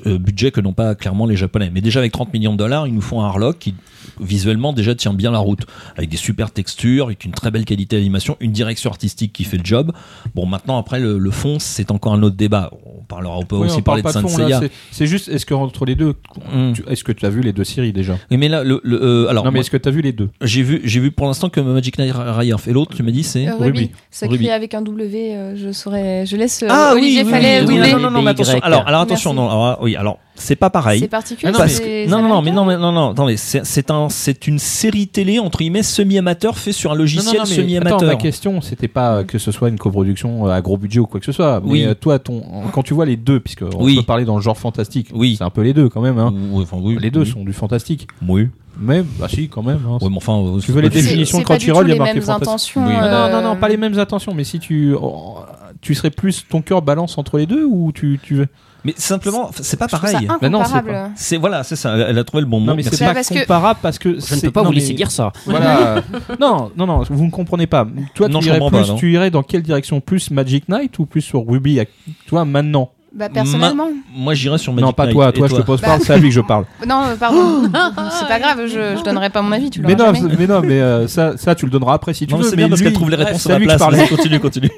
[0.06, 1.72] Euh, budget que n'ont pas clairement les Japonais.
[1.74, 3.74] Mais déjà avec 30 millions de dollars, ils nous font un Harlock qui
[4.20, 5.62] visuellement déjà tient bien la route,
[5.96, 9.58] avec des super textures, avec une très belle qualité d'animation, une direction artistique qui fait
[9.58, 9.92] le job.
[10.36, 12.72] Bon, maintenant après le, le fond, c'est encore un autre débat.
[12.98, 14.62] On parlera, on peut Oui, aussi on parle parler de Saint Seiya.
[14.92, 16.14] c'est- juste, est-ce que entre les deux,
[16.54, 16.74] Mm.
[16.74, 18.18] tu- est-ce que tu as vu les deux séries déjà?
[18.32, 20.12] Oui, mais là, le, le, euh, alors, Non, mais est-ce que tu as vu les
[20.14, 20.30] deux?
[20.42, 23.24] j'ai vu, j'ai vu pour l'instant que Magic Knight Rayearth et l'autre, tu m'as dit,
[23.24, 23.48] c'est.
[23.48, 23.80] Euh, Ruby.
[23.80, 23.92] Ruby.
[24.10, 24.46] Ça Ruby.
[24.46, 26.26] crie avec un W, euh, je saurais.
[26.26, 28.60] Je laisse euh, Ah Olivier Fallet oui, non, non, non, mais attention.
[28.62, 29.48] Alors, alors attention, Merci.
[29.48, 31.00] non, alors, oui, alors c'est pas pareil.
[31.02, 31.50] C'est particulier.
[31.50, 33.92] Ah non, Parce que, non, non, non, mais non, mais non, non, attendez, c'est c'est
[33.92, 37.50] un, c'est une série télé entre guillemets semi-amateur fait sur un logiciel Non, non, non,
[37.50, 37.98] mais semi-amateur.
[37.98, 41.00] Attends, ma question, c'était pas euh, que ce soit une coproduction euh, à gros budget
[41.00, 41.62] ou quoi que ce soit.
[41.64, 41.86] Mais Oui.
[41.86, 42.42] euh, toi, ton,
[42.74, 43.98] quand tu vois les deux, puisque on Oui.
[43.98, 45.36] peut parler dans le genre fantastique, Oui.
[45.38, 46.18] c'est un peu les deux quand même.
[46.18, 46.34] Hein.
[46.52, 47.30] Oui, enfin, oui, les deux oui.
[47.32, 48.08] sont du fantastique.
[48.28, 48.48] Oui.
[48.80, 49.82] Mais, bah si, quand même.
[49.86, 49.98] hein.
[50.02, 52.88] Ouais, mais enfin, Tu veux les définitions de Crunchyroll, il y a les marqué intentions.
[52.88, 52.94] Oui.
[52.94, 54.34] Non, euh, non, non, pas les mêmes intentions.
[54.34, 55.40] Mais si tu, oh,
[55.82, 58.48] tu serais plus ton cœur balance entre les deux ou tu, tu veux
[58.84, 60.28] Mais simplement, c'est pas pareil.
[60.42, 61.12] Mais non, c'est incomparable.
[61.16, 61.96] C'est voilà, c'est ça.
[61.98, 62.66] Elle a trouvé le bon mot.
[62.68, 64.74] Non, mais c'est pas parce que- comparable parce que Je ne peux pas non, vous
[64.74, 65.32] mais- laisser dire ça.
[65.46, 66.02] Voilà.
[66.40, 67.86] non, non, non, vous ne comprenez pas.
[68.16, 70.02] Toi, Non, tu irais plus, pas, tu irais dans quelle direction?
[70.02, 71.80] Plus Magic Knight ou plus sur Ruby
[72.28, 72.90] Toi, maintenant?
[73.14, 73.90] Bah, personnellement.
[74.16, 75.32] Moi, j'irais sur Magic Non, pas toi.
[75.34, 76.00] Toi, je te pose Bah- pas.
[76.00, 76.66] C'est à lui que je parle.
[76.88, 77.64] Non, pardon.
[78.20, 80.36] c'est pas grave, je, je donnerai pas mon avis, tu mais non, jamais.
[80.40, 82.50] mais non, mais euh, ça, ça, tu le donneras après si tu Non, mais veux.
[82.50, 84.10] c'est bien parce qu'elle trouve les réponses à la place.
[84.10, 84.70] Continue, continue.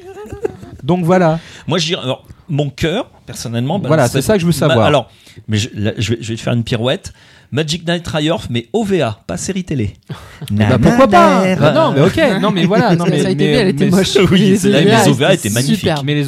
[0.83, 1.39] Donc voilà.
[1.67, 2.01] Moi, je dirais.
[2.03, 3.79] Alors, mon cœur, personnellement.
[3.79, 4.79] bah, Voilà, c'est ça que je veux savoir.
[4.79, 5.09] Bah, alors,
[5.47, 7.13] mais je, là, je vais, je vais te faire une pirouette.
[7.51, 9.93] Magic Knight Triumph, mais OVA, pas série télé.
[10.51, 12.19] Bah, pourquoi pas Bah, Non, mais ok.
[12.41, 12.95] Non, mais voilà.
[12.95, 14.17] Non, mais, ça a été mais- vu, elle était mais- moche.
[14.31, 15.89] Oui, c'est là, Les OVA, étaient magnifiques.
[16.03, 16.25] Mais les,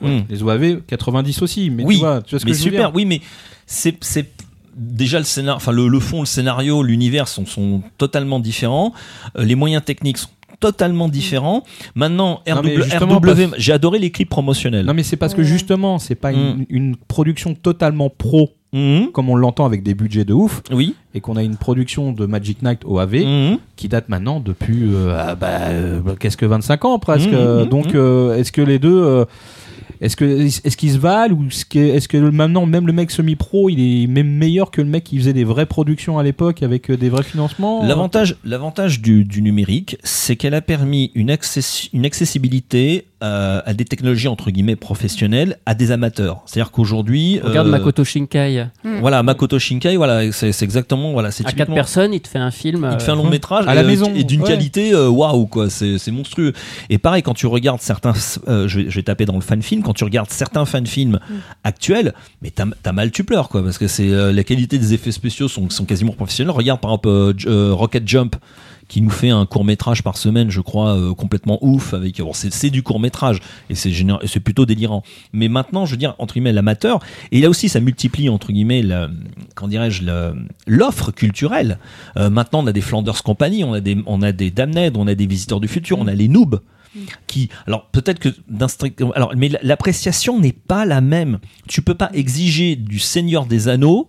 [0.00, 0.20] Mm.
[0.30, 1.70] les OAV 90 aussi.
[1.70, 2.78] Mais oui, tu vois, tu vois ce que mais je veux super.
[2.82, 3.20] dire Oui, mais
[3.66, 4.30] c'est c'est
[4.76, 8.92] déjà le scénar, enfin le, le fond, le scénario, l'univers sont, sont totalement différents.
[9.36, 10.28] Euh, les moyens techniques sont
[10.60, 11.62] totalement différents.
[11.94, 14.86] Maintenant, RW, j'ai adoré les clips promotionnels.
[14.86, 16.64] Non, mais c'est parce que justement, c'est pas une, Mm.
[16.70, 19.12] une production totalement pro Mhm.
[19.12, 20.62] comme on l'entend avec des budgets de ouf.
[20.70, 20.94] Oui.
[21.14, 23.58] et qu'on a une production de Magic Knight OAV Mhm.
[23.76, 27.30] qui date maintenant depuis euh, ah bah, euh, qu'est-ce que 25 ans presque
[27.70, 29.24] donc euh, est-ce que les deux euh,
[30.00, 33.68] est-ce que est-ce qu'ils se valent ou est-ce que, maintenant même le mec semi pro
[33.68, 36.90] il est même meilleur que le mec qui faisait des vraies productions à l'époque avec
[36.90, 37.84] euh, des vrais financements?
[37.84, 41.36] L'avantage, l'avantage du, numérique, c'est qu'elle a permis une,
[41.92, 46.42] une accessibilité euh, à des technologies entre guillemets professionnelles à des amateurs.
[46.46, 48.66] C'est-à-dire qu'aujourd'hui, Regarde euh, Makoto Shinkai.
[49.00, 52.38] voilà, Makoto Shinkai, voilà, c'est c'est exactement, voilà, c'est À quatre personnes, il te fait
[52.38, 52.88] un film.
[52.92, 54.48] Il te fait un euh, long métrage À la et, maison, et d'une ouais.
[54.48, 56.52] qualité waouh quoi, c'est c'est monstrueux.
[56.90, 58.14] Et pareil quand tu regardes certains,
[58.48, 60.86] euh, je, vais, je vais taper dans le fan film, quand tu regardes certains fan
[60.86, 61.18] films
[61.64, 64.94] actuels, mais t'as as mal tu pleures quoi, parce que c'est euh, la qualité des
[64.94, 66.54] effets spéciaux sont, sont quasiment professionnels.
[66.54, 68.36] Regarde par exemple euh, euh, Rocket Jump
[68.88, 71.94] qui nous fait un court métrage par semaine, je crois, euh, complètement ouf.
[71.94, 73.92] Avec bon, c'est du court métrage et c'est
[74.26, 75.02] c'est plutôt délirant.
[75.32, 78.82] Mais maintenant, je veux dire entre guillemets l'amateur et là aussi ça multiplie entre guillemets
[78.82, 79.08] la,
[79.54, 80.02] comment dirais-je
[80.66, 81.78] l'offre culturelle.
[82.16, 85.06] Euh, maintenant, on a des Flanders Company, on a des on a des Damned, on
[85.06, 86.60] a des Visiteurs du futur, on a les noobs
[87.26, 88.30] qui alors peut-être que
[89.14, 91.38] alors mais l'appréciation n'est pas la même.
[91.68, 94.08] Tu peux pas exiger du Seigneur des Anneaux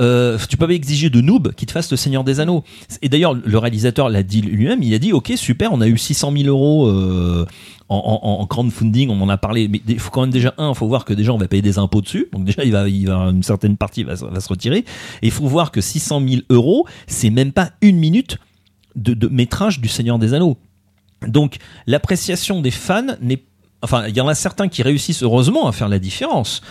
[0.00, 2.64] euh, tu peux exiger de Noob qui te fasse le Seigneur des Anneaux.
[3.02, 4.82] Et d'ailleurs, le réalisateur l'a dit lui-même.
[4.82, 7.46] Il a dit, ok, super, on a eu 600 000 euros euh,
[7.88, 9.68] en, crowdfunding, on en a parlé.
[9.68, 11.62] Mais il faut quand même déjà un, il faut voir que déjà on va payer
[11.62, 12.26] des impôts dessus.
[12.32, 14.78] Donc déjà, il va, il une certaine partie va se retirer.
[14.78, 18.38] Et il faut voir que 600 000 euros, c'est même pas une minute
[18.96, 20.56] de, de métrage du Seigneur des Anneaux.
[21.26, 23.42] Donc l'appréciation des fans n'est
[23.84, 26.62] Enfin, il y en a certains qui réussissent heureusement à faire la différence.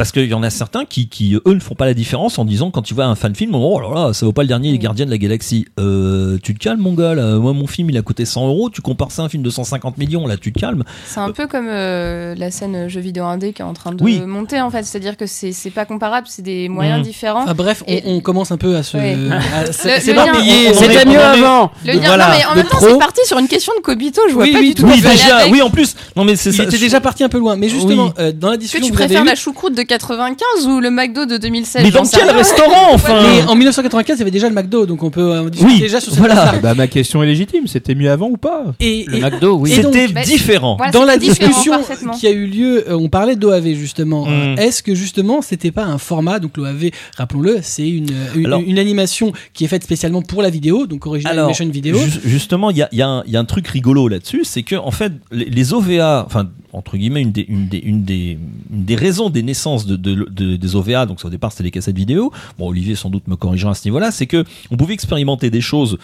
[0.00, 2.46] Parce qu'il y en a certains qui, qui, eux, ne font pas la différence en
[2.46, 4.72] disant, quand tu vois un fan film, oh là là, ça vaut pas le dernier
[4.72, 5.66] Les Gardiens de la Galaxie.
[5.78, 7.36] Euh, tu te calmes, mon gars, là.
[7.36, 8.70] Moi, mon film, il a coûté 100 euros.
[8.70, 10.84] Tu compares ça à un film de 150 millions, là, tu te calmes.
[11.04, 14.02] C'est un peu comme euh, la scène jeu vidéo indé qui est en train de
[14.02, 14.22] Oui.
[14.26, 14.84] monter en fait.
[14.84, 17.04] C'est-à-dire que c'est c'est pas comparable, c'est des moyens Mhm.
[17.04, 17.42] différents.
[17.42, 18.96] Enfin, bref, on, Et- on commence un peu à se.
[18.96, 19.18] Ouais.
[19.70, 20.72] C'est pas payé.
[20.72, 21.70] C'était mieux avant.
[21.84, 24.22] Le lien, Voilà, non, mais en même temps, c'est parti sur une question de Kobito.
[24.30, 24.86] Je vois Oui, pas oui, du tout.
[24.86, 25.94] Oui, déjà, oui, en plus.
[26.16, 26.62] Non, mais c'est Il ça.
[26.64, 27.56] était déjà parti un peu loin.
[27.56, 30.80] Mais justement, euh, dans la Est-ce discussion que tu préfères la choucroute de 95 ou
[30.80, 34.30] le McDo de 2016 Mais dans quel restaurant, enfin Mais en 1995, il y avait
[34.30, 36.54] déjà le McDo, donc on peut euh, discuter Oui, déjà sur cette voilà.
[36.62, 39.72] Bah, ma question est légitime, c'était mieux avant ou pas Et, Le et- McDo, oui.
[39.72, 40.76] Et donc- C'était Bah, différent.
[40.76, 42.12] Voilà, dans la c'était différent, discussion parfaitement.
[42.12, 44.26] qui a eu lieu, euh, on parlait d'OAV justement.
[44.26, 44.30] Mm.
[44.30, 48.62] Euh, Est-ce que justement c'était pas un format Donc l'OAV, rappelons-le, c'est une, une, Alors-
[48.64, 51.98] une animation qui est faite spécialement pour la vidéo, donc Original Alors, Animation Vidéo.
[51.98, 54.06] Ju- justement, il y a, il y a un- il y a un truc rigolo
[54.08, 57.78] là-dessus, c'est que en fait, les, les OVA, enfin entre guillemets, une des, une des,
[57.78, 58.38] une des,
[58.72, 61.70] une des raisons des naissances de, de- de- des OVA, donc au départ c'était les
[61.70, 62.32] cassettes vidéo.
[62.58, 65.60] Bon, Olivier sans doute me corrigera à ce niveau-là, c'est que on pouvait expérimenter des
[65.60, 65.98] choses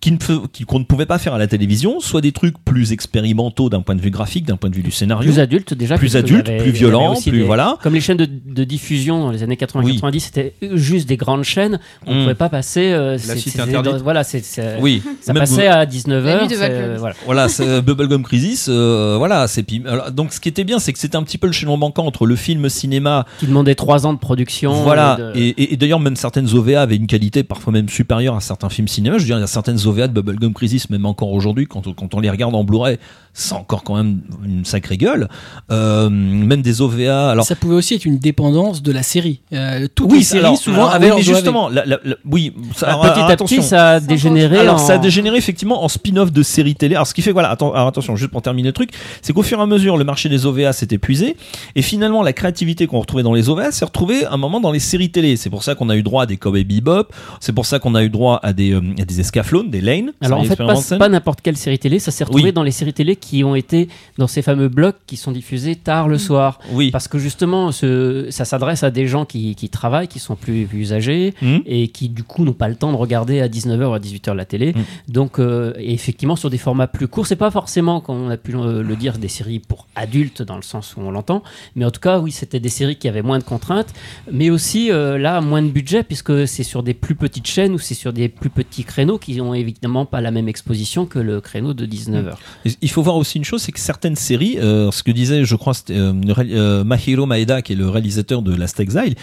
[0.00, 0.16] qui ne
[0.64, 3.94] qu'on ne pouvait pas faire à la télévision, soit des trucs plus expérimentaux d'un point
[3.94, 5.30] de vue graphique, d'un point de vue du scénario.
[5.30, 5.98] Plus adulte déjà.
[5.98, 7.76] Plus adulte, avait- plus violent, plus des- voilà.
[7.82, 11.78] Comme les chaînes de, de diffusion dans les années 80-90, c'était juste des grandes chaînes.
[12.06, 12.22] On ne Mm.
[12.22, 12.92] pouvait pas passer.
[12.92, 13.96] euh, cité c'est- interdite.
[14.02, 16.40] Voilà, c'est, c'est- Oui, ça même- passait à La 19h.
[16.42, 16.96] nuit de Val Club.
[17.24, 17.46] voilà.
[17.60, 20.98] Euh, Bubblegum Crisis, euh, voilà, c'est puis- alors, donc ce qui était bien, c'est que
[20.98, 24.12] c'était un petit peu le chaînon manquant entre le film cinéma Qui demandait 3 ans
[24.14, 24.72] de production.
[24.82, 27.88] Voilà, et de- et, et- et d'ailleurs même certaines OVA avaient une qualité parfois même
[27.90, 29.18] supérieure à certains films cinéma.
[29.18, 31.86] Je veux dire, il y a certaines OVA de Bubblegum Crisis, même encore aujourd'hui, quand,
[31.86, 32.98] on- quand on les regarde en Blu-ray,
[33.32, 35.28] c'est encore quand même une sacrée gueule.
[35.70, 37.30] Euh, même des OVA.
[37.30, 39.40] Alors ça pouvait aussi être une dépendance de la série.
[39.52, 42.16] Euh, toutes oui, les séries alors- souvent alors, avaient oui, mais justement, la- la- la-
[42.28, 43.56] oui, ça- alors, petit à attention.
[43.58, 44.58] petit, ça a dégénéré.
[44.58, 46.94] Alors en- ça a dégénéré effectivement en spin-off de séries télé.
[46.96, 48.90] Alors ce qui fait voilà, attends, attention, juste pour terminer le truc,
[49.22, 51.36] c'est qu'au fur et à mesure le marché des OVA s'est épuisé
[51.76, 54.72] et finalement la créativité qu'on retrouvait dans les OVA s'est retrouvée à un moment dans
[54.72, 55.36] les séries télé.
[55.36, 57.04] C'est pour ça qu'on a eu droit à des Cowboy Bebop,
[57.40, 60.12] c'est pour ça qu'on a eu droit à des euh, à des Escaflowne, des Lane.
[60.20, 60.56] Alors en fait,
[60.98, 62.52] pas, n'importe quelle série télé, ça s'est retrouvé Oui.
[62.52, 66.08] dans les séries télé qui ont été dans ces fameux blocs qui sont diffusés tard
[66.08, 66.58] le soir.
[66.72, 66.90] oui.
[66.90, 70.66] Parce que justement, ce- ça s'adresse à des gens qui, qui travaillent, qui sont plus,
[70.66, 71.62] plus âgés Mhm.
[71.66, 74.34] et qui du coup n'ont pas le temps de regarder à 19h ou à 18h
[74.34, 74.72] la télé.
[74.72, 75.12] Mm.
[75.12, 78.52] Donc euh, effectivement sur des formats plus courts, c'est pas forcément comme on a pu
[78.52, 81.42] le, le dire des séries pour adultes dans le sens où on l'entend,
[81.76, 83.92] mais en tout cas oui c'était des séries qui avaient moins de contraintes,
[84.30, 87.78] mais aussi euh, là moins de budget puisque c'est sur des plus petites chaînes ou
[87.78, 89.69] c'est sur des plus petits créneaux qui ont évidemment
[90.10, 92.32] pas la même exposition que le créneau de 19h.
[92.64, 95.44] Et Il faut voir aussi une chose, c'est que certaines séries, euh, ce que disait,
[95.44, 99.14] je crois, c'était, euh, euh, Mahiro Maeda, qui est le réalisateur de Last Exile,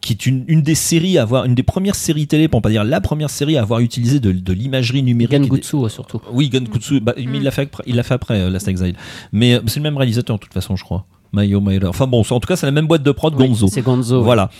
[0.00, 2.70] qui est une, une des séries à avoir, une des premières séries télé, pour pas
[2.70, 5.40] dire la première série à avoir utilisé de, de l'imagerie numérique.
[5.40, 6.20] des- Gangutsu euh, surtout.
[6.32, 8.94] Oui, Gankutsu, bah, il l'a fait, après- il l'a fait après euh, Last Exile.
[9.32, 11.06] Mais euh, c'est le même réalisateur de toute façon, je crois.
[11.34, 11.88] Mahiro Maeda.
[11.88, 13.68] Enfin bon, en tout cas, c'est la même boîte de prod, Oui, Gonzo.
[13.68, 14.18] C'est Gonzo.
[14.18, 14.24] ouais.
[14.24, 14.50] Voilà.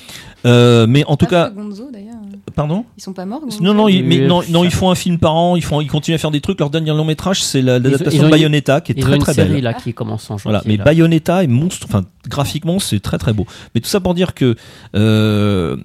[0.47, 2.15] Euh, mais en tout Pas cas, Gonzo d'ailleurs.
[2.55, 2.85] Pardon.
[2.99, 3.43] Ils sont pas morts.
[3.61, 5.81] Non, non, ils, mais non, non, ça- ils font un film par an, ils font,
[5.81, 6.59] ils continuent à faire des trucs.
[6.61, 9.23] Leur dernier long métrage, c'est l'adaptation ont de Bayonetta, qui est Ils ont très une
[9.23, 9.65] très série belle.
[9.65, 10.45] là qui commence en janvier.
[10.45, 10.85] Voilà, mais là.
[10.85, 13.47] Bayonetta est monstre, enfin graphiquement c'est très très beau.
[13.75, 14.55] Mais tout ça pour dire que
[14.97, 15.77] euh,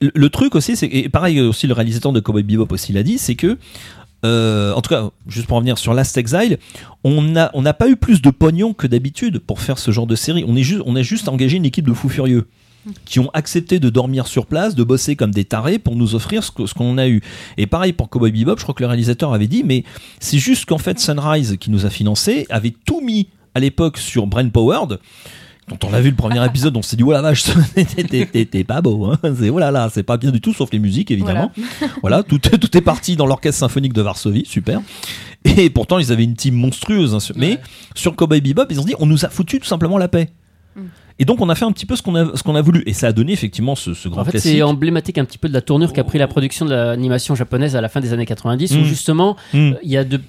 [0.00, 3.02] le, le truc aussi, c'est et pareil aussi le réalisateur de Cowboy Bebop aussi l'a
[3.02, 3.58] dit, c'est que
[4.24, 6.58] euh, en tout cas, juste pour revenir sur Last Exile,
[7.04, 10.06] on a on n'a pas eu plus de pognon que d'habitude pour faire ce genre
[10.06, 10.44] de série.
[10.48, 12.46] On est juste on a juste engagé une équipe de fous furieux
[13.04, 16.42] qui ont accepté de dormir sur place, de bosser comme des tarés pour nous offrir
[16.44, 17.20] ce qu'on a eu.
[17.56, 19.84] Et pareil pour Cowboy Bebop, je crois que le réalisateur avait dit, mais
[20.20, 24.26] c'est juste qu'en fait Sunrise, qui nous a financé, avait tout mis à l'époque sur
[24.26, 24.98] Brain Powered.
[25.68, 27.42] Quand on a vu le premier épisode, on s'est dit, oh la vache,
[27.74, 29.18] t'es- pas beau, hein.
[29.36, 31.50] C'est, oh là là, c'est pas bien du tout, sauf les musiques, évidemment.
[32.02, 34.80] Voilà, tout, est- tout est parti dans l'orchestre symphonique de Varsovie, super.
[35.44, 37.14] Et pourtant, ils avaient une team monstrueuse.
[37.14, 37.58] hein, Mais
[37.96, 40.28] sur Cowboy Bebop, ils ont dit, on nous a foutu tout simplement la paix.
[40.76, 40.80] Mm.
[41.18, 42.82] Et donc, on a fait un petit peu ce qu'on a, ce qu'on a voulu.
[42.86, 44.52] Et ça a donné effectivement ce, ce grand En fait, classique.
[44.52, 47.74] c'est emblématique un petit peu de la tournure qu'a pris la production de l'animation japonaise
[47.74, 48.84] à la fin des années 90, où Mm.
[48.84, 49.56] justement, Mm.
[49.58, 50.20] euh, il y a de,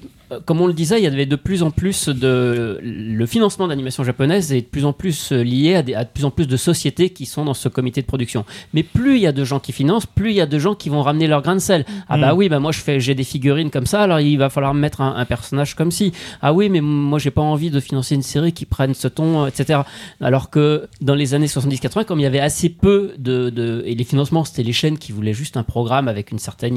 [0.45, 3.71] comme on le disait, il y avait de plus en plus de le financement de
[3.71, 6.31] l'animation japonaise est de plus en plus euh, lié à, des- à de plus en
[6.31, 8.43] plus de sociétés qui sont dans ce comité de production.
[8.73, 10.75] Mais plus il y a de gens qui financent, plus il y a de gens
[10.75, 11.85] qui vont ramener leur grain de sel.
[12.09, 12.37] Ah bah Mm.
[12.37, 14.79] oui, bah moi je fais, j'ai des figurines comme ça, alors il va falloir me
[14.79, 16.11] mettre un, un personnage comme ci.
[16.41, 19.43] Ah oui, mais moi j'ai pas envie de financer une série qui prenne ce ton,
[19.43, 19.79] euh, etc.
[20.21, 23.95] Alors que dans les années 70-80, comme il y avait assez peu de, de- et
[23.95, 26.75] les financements c'était les chaînes qui voulaient juste un programme avec une certaine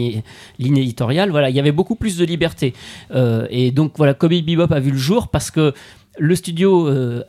[0.58, 2.74] ligne éditoriale, voilà, il y avait beaucoup plus de liberté.
[3.14, 5.72] Euh, et donc voilà, Cowboy Bebop a vu le jour parce que
[6.18, 7.22] le studio euh,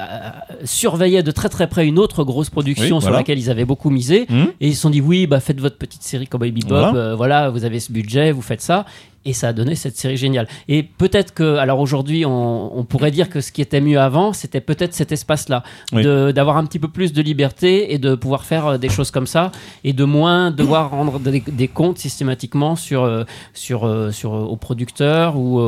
[0.65, 3.17] surveillait de très très près une autre grosse production Oui, sur voilà.
[3.17, 4.25] laquelle ils avaient beaucoup misé.
[4.29, 6.95] Hmm Et ils se sont dit, oui, bah, faites votre petite série Cowboy Bebop, Voilà.
[6.95, 8.85] euh, voilà, vous avez ce budget, vous faites ça.
[9.23, 10.47] Et ça a donné cette série géniale.
[10.67, 14.33] Et peut-être que, alors aujourd'hui, on, on pourrait dire que ce qui était mieux avant,
[14.33, 15.63] c'était peut-être cet espace-là,
[15.93, 16.01] Oui.
[16.03, 19.11] de- d'avoir un petit peu plus de liberté et de pouvoir faire euh, des choses
[19.11, 19.51] comme ça,
[19.83, 24.55] et de moins devoir rendre des, des comptes systématiquement sur, euh, sur, euh, sur, aux
[24.55, 25.61] producteurs ou aux,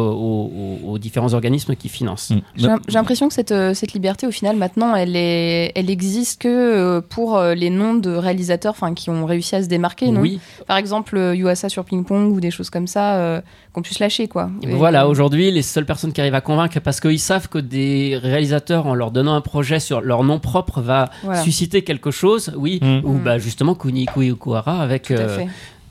[0.83, 2.31] aux- aux différents organismes qui financent.
[2.31, 2.39] Mm.
[2.87, 7.39] J'ai l'impression que cette, cette liberté, au final, maintenant, elle, est, elle existe que pour
[7.39, 10.21] les noms de réalisateurs enfin, qui ont réussi à se démarquer, non?
[10.21, 13.41] Oui, Par exemple, Yuasa sur Ping Pong ou des choses comme ça, euh,
[13.71, 14.49] qu'on puisse lâcher, quoi.
[14.61, 18.19] Et- Voilà, aujourd'hui, les seules personnes qui arrivent à convaincre, parce qu'ils savent que des
[18.21, 21.41] réalisateurs, en leur donnant un projet sur leur nom propre, va Voilà.
[21.41, 23.01] susciter quelque chose, oui, Mm.
[23.03, 23.23] ou Mm.
[23.23, 23.75] bah, justement
[24.31, 25.47] Okuhara avec Tout à euh, fait.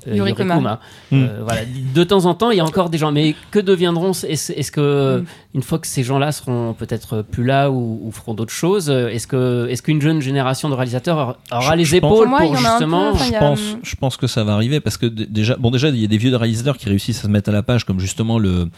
[0.09, 0.55] euh, Yurikuma.
[0.55, 0.81] Yurikuma.
[1.11, 1.17] Mm.
[1.23, 1.61] Euh, voilà.
[1.95, 4.73] De temps en temps, il y a encore des gens, mais que deviendront Est-ce est-ce
[4.73, 5.25] que, Mm.
[5.55, 9.09] Une fois que ces gens-là seront peut-être plus là ou, ou feront d'autres choses, euh,
[9.09, 12.29] est-ce que est-ce qu'une jeune génération de réalisateurs aura Je- les je pense- épaules Pour
[12.29, 15.05] moi, peu, justement enfin, y Je pense, je pense que ça va arriver parce que
[15.07, 17.53] déjà, bon déjà il y a des vieux réalisateurs qui réussissent à se mettre à
[17.53, 18.69] la page comme justement le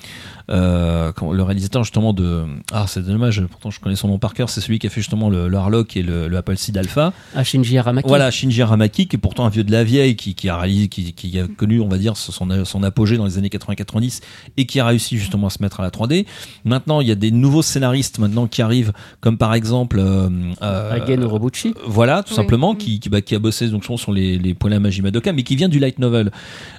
[0.50, 4.50] euh, le réalisateur justement de ah c'est dommage pourtant je connais son nom par cœur
[4.50, 7.12] c'est celui qui a fait justement le, le Harlock et le, le Apple Seed Alpha.
[7.34, 8.08] À Shinji Aramaki.
[8.08, 10.88] Voilà Shinji Aramaki qui est pourtant un vieux de la vieille qui, qui a réalisé
[10.88, 14.20] qui, qui a connu on va dire son, son apogée dans les années 80-90
[14.56, 16.26] et qui a réussi justement à se mettre à la 3D
[16.64, 20.28] maintenant il y a des nouveaux scénaristes maintenant qui arrivent comme par exemple euh,
[20.62, 21.74] euh, Agen Urobuchi.
[21.86, 22.36] voilà, tout Oui.
[22.36, 22.76] simplement, Mm.
[22.78, 25.42] qui, qui, bah, qui a bossé donc, sur les, les points à magie Madoka, mais
[25.42, 26.30] qui vient du light novel,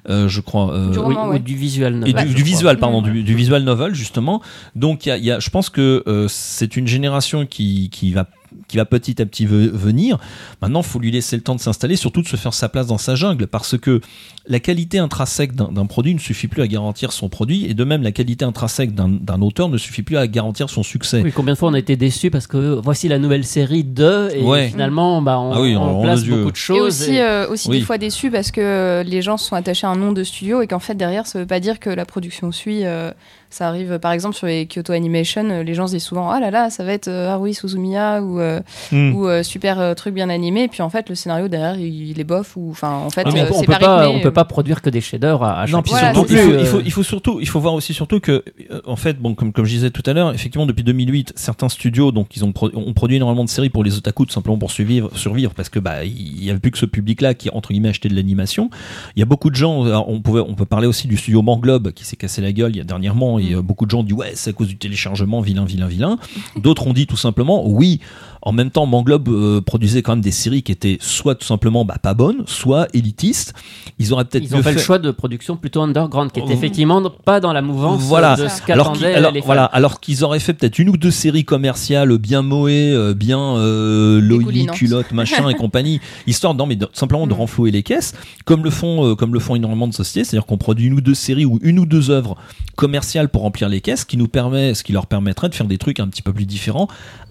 [0.09, 0.73] euh, je crois.
[0.73, 2.43] euh, Du Oui, ou du visual et novel, du, je du crois.
[2.43, 3.11] visual, pardon, Mm.
[3.11, 4.41] du, du visual novel, justement.
[4.75, 7.89] Donc, il y a, il y a, je pense que euh, c'est une génération qui,
[7.91, 8.27] qui va
[8.67, 10.17] qui va petit à petit ve- venir.
[10.61, 12.87] Maintenant, il faut lui laisser le temps de s'installer, surtout de se faire sa place
[12.87, 14.01] dans sa jungle, parce que
[14.47, 18.03] la qualité intrinsèque d'un produit ne suffit plus à garantir son produit, et de même,
[18.03, 21.21] la qualité intrinsèque d'un auteur ne suffit plus à garantir son succès.
[21.23, 24.29] Oui, combien de fois on a été déçus parce que voici la nouvelle série de
[24.33, 24.67] et Ouais.
[24.69, 26.35] finalement bah, on, Ah oui, on on- on place Dieu.
[26.35, 27.01] beaucoup de Et choses.
[27.01, 27.79] aussi, et- euh, aussi Oui.
[27.79, 30.61] des fois déçus parce que les gens se sont attachés à un nom de studio
[30.61, 32.85] et qu'en fait derrière ça veut pas dire que la production suit.
[32.85, 33.11] euh,
[33.49, 36.39] ça arrive par exemple sur les Kyoto Animation, euh, les gens se disent souvent ah
[36.39, 38.59] là là ça va être euh, Haruhi Suzumiya ou, euh,
[38.91, 39.15] Mm.
[39.15, 42.09] ou euh, super euh, truc bien animé et puis en fait le scénario derrière il,
[42.11, 44.09] il est bof ou enfin en fait Ah, euh, on, peut- on c'est peut pas
[44.09, 46.49] on peut pas produire que des chefs-d'œuvre à, à Non, chaque Voilà, surtout, il, faut,
[46.49, 49.19] plus, il, faut, il faut surtout, il faut voir aussi surtout que, euh, en fait,
[49.19, 52.43] bon, comme, comme je disais tout à l'heure, effectivement, depuis 2008, certains studios, donc, ils
[52.45, 55.53] ont, pro- ont produit énormément de séries pour les otaku, tout simplement pour survivre, survivre
[55.53, 58.15] parce que, bah, il y avait plus que ce public-là qui, entre guillemets, achetait de
[58.15, 58.69] l'animation.
[59.15, 61.91] Il y a beaucoup de gens, on pouvait, on peut parler aussi du studio Manglobe
[61.91, 64.03] qui s'est cassé la gueule il y a dernièrement, et euh, beaucoup de gens ont
[64.03, 66.17] dit, ouais, c'est à cause du téléchargement, vilain, vilain, vilain.
[66.55, 67.99] D'autres ont dit tout simplement, oui,
[68.45, 71.83] en même temps, Manglobe euh, produisait quand même des séries qui étaient soit tout simplement
[71.83, 73.53] bah, pas bonnes, soit élitistes.
[73.99, 76.43] Ils auraient peut-être Ils ont mieux fait le choix de production plutôt underground, qui est
[76.45, 76.51] Oh.
[76.51, 78.35] effectivement pas dans la mouvance Voilà.
[78.35, 81.11] de ce alors qu'ils alors, les voilà, alors qu'ils auraient fait peut-être une ou deux
[81.11, 86.75] séries commerciales bien moé, euh, bien euh, Loïc, culotte, machin et compagnie, histoire non mais
[86.75, 87.37] de- simplement de Mm.
[87.37, 88.13] renflouer les caisses,
[88.45, 91.01] comme le font euh, comme le font énormément de sociétés, c'est-à-dire qu'on produit une ou
[91.01, 92.35] deux séries ou une ou deux œuvres
[92.75, 95.77] commerciales pour remplir les caisses, qui nous permet, ce qui leur permettrait de faire des
[95.79, 96.87] trucs un petit peu plus différents.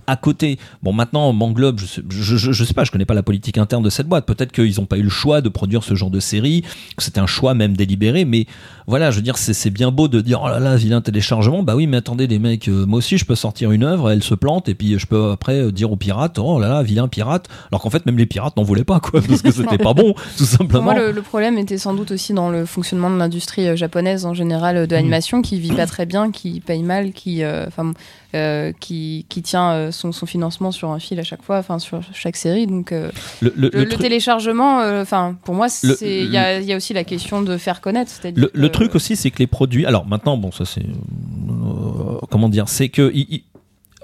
[0.07, 3.59] À côté, bon maintenant Manglobe, je je, je sais pas, je connais pas la politique
[3.59, 4.26] interne de cette boîte.
[4.26, 6.62] Peut-être qu'ils n'ont pas eu le choix de produire ce genre de série,
[6.96, 8.46] que c'était un choix même délibéré, mais
[8.87, 11.62] voilà, je veux dire, c'est bien beau de dire oh là là, vilain téléchargement.
[11.62, 14.22] Bah oui, mais attendez, les mecs, euh, moi aussi, je peux sortir une œuvre, elle
[14.22, 17.09] se plante, et puis je peux après euh, dire aux pirates oh là là, vilain
[17.09, 17.49] pirate.
[17.70, 20.14] Alors qu'en fait, même les pirates n'en voulaient pas, quoi, parce que c'était pas bon,
[20.37, 20.82] tout simplement.
[20.82, 24.26] moi, le, le problème était sans doute aussi dans le fonctionnement de l'industrie euh, japonaise
[24.26, 27.93] en général de l'animation, qui vit pas très bien, qui paye mal, qui, enfin,
[28.35, 32.01] euh, qui, qui tient son, son financement sur un fil à chaque fois, enfin sur
[32.12, 32.66] chaque série.
[32.66, 33.11] Donc euh,
[33.41, 35.68] Le, téléchargement, enfin pour moi,
[36.03, 38.11] il y, a, il y a aussi la question de faire connaître.
[38.11, 39.87] c'est-à-dire Le, truc aussi, c'est que les produits.
[39.87, 40.85] Alors maintenant, bon, ça c'est.
[40.85, 43.11] euh, comment dire C'est que.
[43.14, 43.43] il-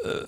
[0.07, 0.23] euh,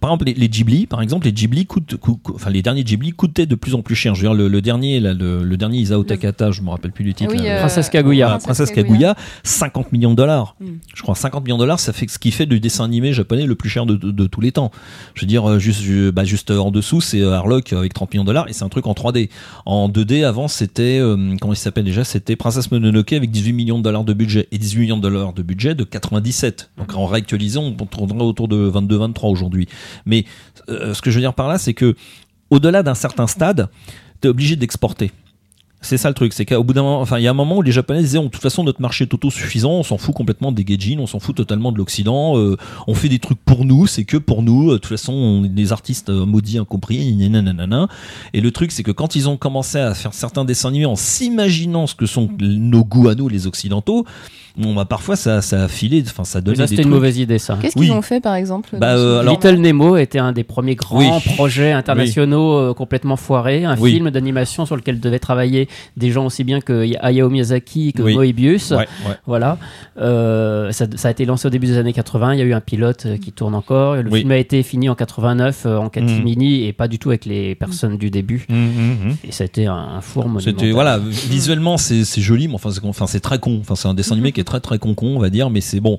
[0.00, 2.84] par exemple, les, les Ghibli, par exemple, les Ghibli coûtent, cou- cou- enfin les derniers
[2.84, 4.14] Ghibli coûtaient de plus en plus cher.
[4.14, 6.92] Je veux dire, le, le dernier, là, le, le dernier Isao Takahata, je me rappelle
[6.92, 7.32] plus du titre.
[7.32, 8.38] Oui, là, euh, Princesse Kaguya.
[8.42, 10.56] Princesse Kaguya, 50 millions de dollars.
[10.60, 10.66] Mm.
[10.94, 13.46] Je crois 50 millions de dollars, ça fait ce qui fait le dessin animé japonais
[13.46, 14.70] le plus cher de, de- de tous les temps.
[15.14, 18.24] Je veux dire, euh, juste, je- bah, juste en dessous, c'est Harlock avec 30 millions
[18.24, 19.28] de dollars et c'est un truc en 3D.
[19.66, 23.78] En 2D, avant, c'était, euh, comment il s'appelle déjà C'était Princesse Mononoke avec 18 millions
[23.78, 26.70] de dollars de budget et 18 millions de dollars de budget de 97.
[26.78, 28.56] Donc en réactualisant, on tournerait autour de
[28.96, 29.68] 22-23 aujourd'hui.
[30.06, 30.24] Mais
[30.68, 31.94] euh, ce que je veux dire par là, c'est que
[32.50, 33.68] au-delà d'un certain stade,
[34.20, 35.10] tu es obligé d'exporter.
[35.84, 37.56] C'est ça le truc, c'est qu'au bout d'un moment, enfin, il y a un moment
[37.56, 40.52] où les Japonais disaient, de toute façon, notre marché est autosuffisant, on s'en fout complètement
[40.52, 43.88] des gaijin, on s'en fout totalement de l'Occident, euh, on fait des trucs pour nous,
[43.88, 47.88] c'est que pour nous, euh, de toute façon, on est des artistes maudits, incompris, nanana.
[48.32, 50.94] Et le truc, c'est que quand ils ont commencé à faire certains dessins animés en
[50.94, 54.06] s'imaginant ce que sont nos goûts à nous, les Occidentaux,
[54.56, 56.88] bon, bah, parfois ça, ça a filé, enfin ça Mais donnait ça, des c'était une
[56.88, 56.94] trucs.
[56.94, 57.58] mauvaise idée, ça.
[57.60, 57.86] Qu'est-ce Oui.
[57.86, 60.98] qu'ils ont fait par exemple Bah, euh, alors- Little Nemo était un des premiers grands
[60.98, 61.34] Oui.
[61.36, 63.92] projets internationaux euh, complètement foirés, un Oui.
[63.92, 68.14] film d'animation sur lequel devaient travailler des gens aussi bien que Hayao Miyazaki que Oui.
[68.14, 68.70] Moebius.
[68.70, 68.86] Ouais, ouais.
[69.26, 69.58] Voilà.
[69.98, 72.34] Euh, ça, ça a été lancé au début des années 80.
[72.34, 73.96] Il y a eu un pilote qui tourne encore.
[73.96, 74.20] Le Oui.
[74.20, 77.54] film a été fini en 89 euh, en catimini et pas du tout avec les
[77.54, 78.46] personnes du début.
[78.50, 79.16] Hum, hum.
[79.26, 80.26] Et ça a été un, un four.
[80.40, 83.58] C'était voilà, visuellement c'est c'est joli, mais enfin c'est enfin c'est très con.
[83.60, 85.60] Enfin c'est un dessin animé qui est très très con con, on va dire, mais
[85.62, 85.98] c'est bon.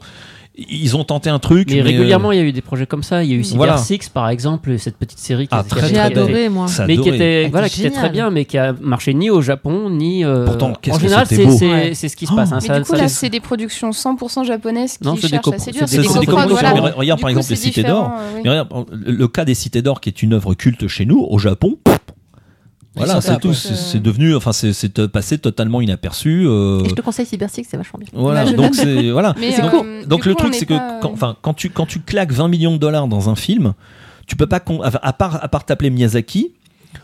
[0.56, 1.68] Ils ont tenté un truc.
[1.72, 3.24] Mais mais, régulièrement, euh, il y a eu des projets comme ça.
[3.24, 3.78] Il y a eu Cyber Voilà.
[3.78, 6.68] Six, par exemple, cette petite série qui, Ah, J'ai adoré, moi.
[6.68, 9.42] ça mais qui était voilà qui était très bien mais qui a marché ni au
[9.42, 11.96] Japon ni euh, Pourtant, qu'est-ce en que général c'est Ouais.
[11.96, 14.44] ce qui se passe hein, Mais ça- du coup, ça- là, c'est des productions 100%
[14.44, 15.82] japonaises qui Non, cherchent assez dur.
[15.88, 16.92] c'est des c'est des voilà.
[16.98, 18.12] Regarde par exemple les Cités d'Or.
[18.46, 21.80] euh, le cas des Cités d'Or qui est une œuvre culte chez nous, au Japon.
[22.96, 23.54] Voilà, c'est tout.
[23.54, 26.46] C'est devenu, enfin, c'est c'est passé totalement inaperçu.
[26.46, 28.08] euh, Et je te conseille Cyber Six, c'est vachement bien.
[28.14, 29.34] Voilà, donc c'est voilà.
[29.40, 31.86] Mais, Donc, euh, donc le coup, truc c'est que quand, euh, enfin, quand tu quand
[31.88, 33.74] tu claques 20 millions de dollars dans un film,
[34.28, 36.52] tu peux pas con- à part à part t'appeler Miyazaki.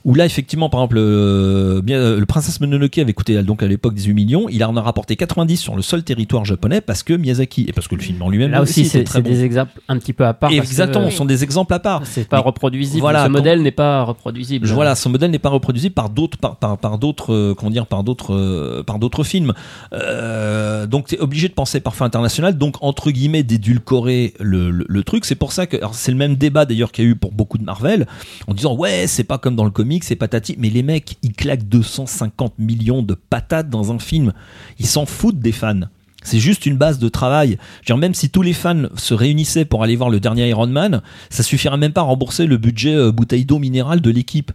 [0.05, 3.67] Où là, effectivement, par exemple, euh, bien, euh, le Princesse Mononoke avait coûté donc à
[3.67, 4.47] l'époque 18 millions.
[4.49, 7.87] Il en a rapporté 90 sur le seul territoire japonais parce que Miyazaki et parce
[7.87, 9.19] que le film en lui-même là aussi c'est bon.
[9.21, 11.79] des exemples un petit peu à part que, exactement, euh, ce sont des exemples à
[11.79, 12.01] part.
[12.05, 15.49] c'est pas Mais- reproduisible voilà, ce modèle n'est pas reproduisible Voilà, son modèle n'est pas
[15.49, 19.23] reproduisible par d'autres, par, par, par d'autres, euh, comment dire, par d'autres, euh, par d'autres
[19.23, 19.53] films.
[19.93, 22.57] Euh, donc, tu es obligé de penser parfois international.
[22.57, 25.25] Donc, entre guillemets, d'édulcorer le, le, le truc.
[25.25, 27.57] C'est pour ça que, c'est le même débat d'ailleurs qu'il y a eu pour beaucoup
[27.57, 28.07] de Marvel,
[28.47, 30.57] en disant ouais, c'est pas comme dans le comic, c'est patati.
[30.59, 34.33] Mais les mecs, ils claquent 250 millions de patates dans un film.
[34.77, 35.87] Ils s'en foutent des fans.
[36.21, 37.57] C'est juste une base de travail.
[37.85, 41.01] Je même si tous les fans se réunissaient pour aller voir le dernier Iron Man,
[41.29, 44.51] ça suffirait même pas à rembourser le budget euh, bouteille d'eau minérale de l'équipe.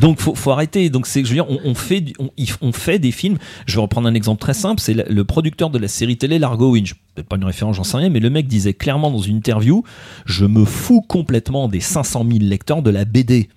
[0.00, 0.88] Donc faut, faut arrêter.
[0.88, 2.30] Donc c'est, je veux dire, on, fait, on,
[2.60, 3.38] on fait des films.
[3.66, 4.80] Je vais reprendre un exemple très simple.
[4.80, 6.94] C'est le producteur de la série télé Largo Winch.
[7.16, 9.82] Peut-être pas une référence, j'en sais rien, mais le mec disait clairement dans une interview,
[10.26, 13.48] je me fous complètement des 500 000 lecteurs de la BD.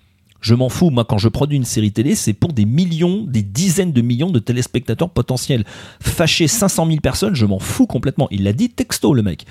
[0.44, 0.90] Je m'en fous.
[0.90, 4.30] Moi, quand je produis une série télé, c'est pour des millions, des dizaines de millions
[4.30, 5.64] de téléspectateurs potentiels.
[6.02, 8.28] Fâcher 500 000 personnes, je m'en fous complètement.
[8.30, 9.46] Il l'a dit texto, le mec.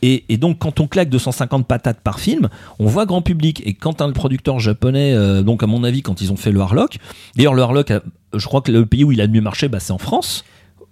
[0.00, 2.48] Et, donc, quand on claque 250 patates par film,
[2.78, 3.62] on voit grand public.
[3.66, 6.60] Et quand un producteur japonais, euh, donc à mon avis, quand ils ont fait le
[6.60, 6.98] Harlock,
[7.36, 7.92] d'ailleurs, le Harlock,
[8.32, 10.44] je crois que le pays où il a le mieux marché, bah, c'est en France.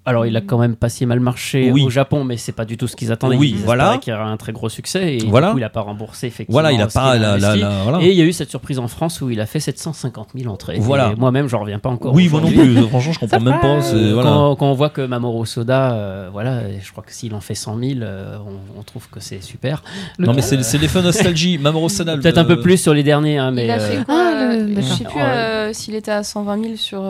[0.07, 1.83] Alors il a quand même pas si mal marché Oui.
[1.85, 3.99] au Japon mais c'est pas du tout ce qu'ils attendaient Oui, Ils voilà.
[3.99, 5.49] qu'il y aurait un très gros succès et Voilà.
[5.49, 7.61] du coup il a pas remboursé effectivement Voilà, il a pas qu'il la, la, investi.
[7.61, 8.01] la- voilà.
[8.03, 10.53] et il y a eu cette surprise en France où il a fait 750 000
[10.53, 11.13] entrées Voilà.
[11.19, 12.77] Moi-même j'en reviens pas encore Oui, moi non plus.
[12.89, 13.79] Franchement, je comprends même pas.
[13.81, 14.23] Voilà.
[14.23, 17.55] Quand, quand on voit que Mamoru Soda, euh, voilà, je crois que s'il en fait
[17.55, 19.83] 100 000, euh, on, on trouve que c'est super.
[20.19, 21.59] Non, mais c'est c'est l'effet nostalgie.
[21.61, 22.17] Mamoru Sada.
[22.17, 24.35] Peut-être le- un peu plus sur les derniers, hein, mais il a fait quoi Ah,
[24.55, 24.97] le- euh, Je d'accord.
[24.97, 27.03] sais plus s'il était à 120 000 sur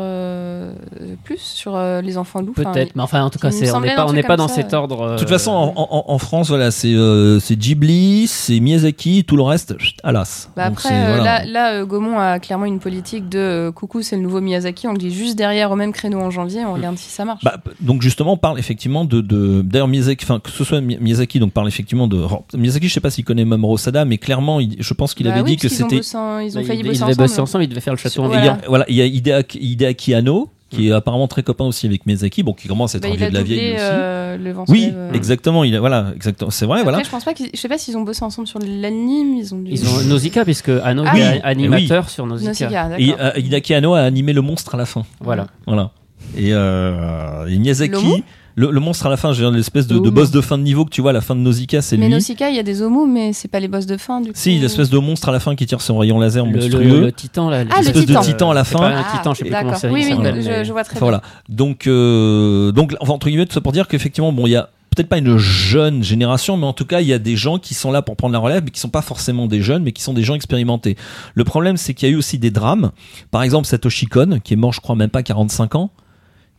[1.24, 2.54] plus sur les enfants loups.
[2.58, 2.96] Enfin, peut-être.
[2.96, 4.72] Mais enfin, en tout cas, c'est on n'est pas, on n'est pas dans ça, cet
[4.74, 4.76] euh.
[4.78, 5.12] ordre.
[5.14, 9.36] De toute façon, en, en- en France, voilà, c'est euh, c'est Ghibli, c'est Miyazaki, tout
[9.36, 10.48] le reste, chut, alas.
[10.56, 11.44] Bah après, euh, voilà.
[11.44, 14.86] là, là euh, Gaumont a clairement une politique de euh, coucou, c'est le nouveau Miyazaki.
[14.88, 16.64] On le dit juste derrière au même créneau en janvier.
[16.64, 17.44] On regarde si ça marche.
[17.44, 20.98] Bah, donc justement, on parle effectivement de, de d'ailleurs Miyazaki, enfin que ce soit Mi-
[21.00, 22.88] Miyazaki, donc parle effectivement de alors, Miyazaki.
[22.88, 25.42] Je sais pas s'il connaît Mamoru Sada, mais clairement, il- je pense qu'il Bah avait
[25.42, 25.96] oui, dit que ont c'était.
[25.96, 27.16] bossé Ils ont Bah, failli il, bosser il ensemble.
[27.16, 28.22] bosser ensemble, il devait faire le château.
[28.22, 28.52] en Et il y Voilà.
[28.52, 32.06] a, voilà, il y a Hideaki, Hideaki Anno, qui est apparemment très copain aussi avec
[32.06, 33.82] Miyazaki, bon, qui commence à être Bah, un vieux a de la vieille aussi.
[33.84, 35.12] euh, le vent oui, euh.
[35.12, 35.62] exactement.
[35.64, 36.50] Il a, voilà, exactement.
[36.50, 37.04] C'est vrai, Après, voilà.
[37.04, 39.36] je pense pas qu'ils, je sais pas s'ils ont bossé ensemble sur l'anime.
[39.36, 39.70] Ils ont dû.
[39.70, 41.40] Ils ont Nausicaa, puisque Anno Ah est oui.
[41.44, 42.88] animateur sur Nausicaa.
[42.88, 45.04] Nausicaa, Et euh, Hideaki Anno a animé le monstre à la fin.
[45.20, 45.46] Voilà.
[45.66, 45.90] Voilà.
[46.36, 48.16] Et, euh, et Miyazaki, L'homo
[48.56, 50.56] le, le monstre à la fin, je veux dire, l'espèce de, de boss de fin
[50.58, 52.14] de niveau que tu vois à la fin de Nausicaa, c'est Mais lui.
[52.14, 54.34] Nausicaa, il y a des homos, mais c'est pas les boss de fin du coup.
[54.34, 57.00] Si, l'espèce de monstre à la fin qui tire son rayon laser Le, le- monstrueux.
[57.02, 57.58] le titan, là.
[57.70, 58.50] Ah, le L'espèce de titan.
[58.50, 58.78] à la fin.
[58.78, 59.78] pas un Ah, titan, je sais plus comment d'accord.
[59.80, 61.18] ça Oui, oui, je, mais- je vois très Enfin, bien.
[61.20, 61.22] voilà.
[61.48, 64.70] Donc, euh, donc, enfin, entre guillemets, tout ça pour dire qu'effectivement, bon, il y a
[64.96, 67.74] peut-être pas une jeune génération, mais en tout cas, il y a des gens qui
[67.74, 70.02] sont là pour prendre la relève, mais qui sont pas forcément des jeunes, mais qui
[70.02, 70.96] sont des gens expérimentés.
[71.34, 72.92] Le problème, c'est qu'il y a eu aussi des drames.
[73.30, 75.90] Par exemple, Satoshi Kon, qui est mort, je crois, même pas 45 ans,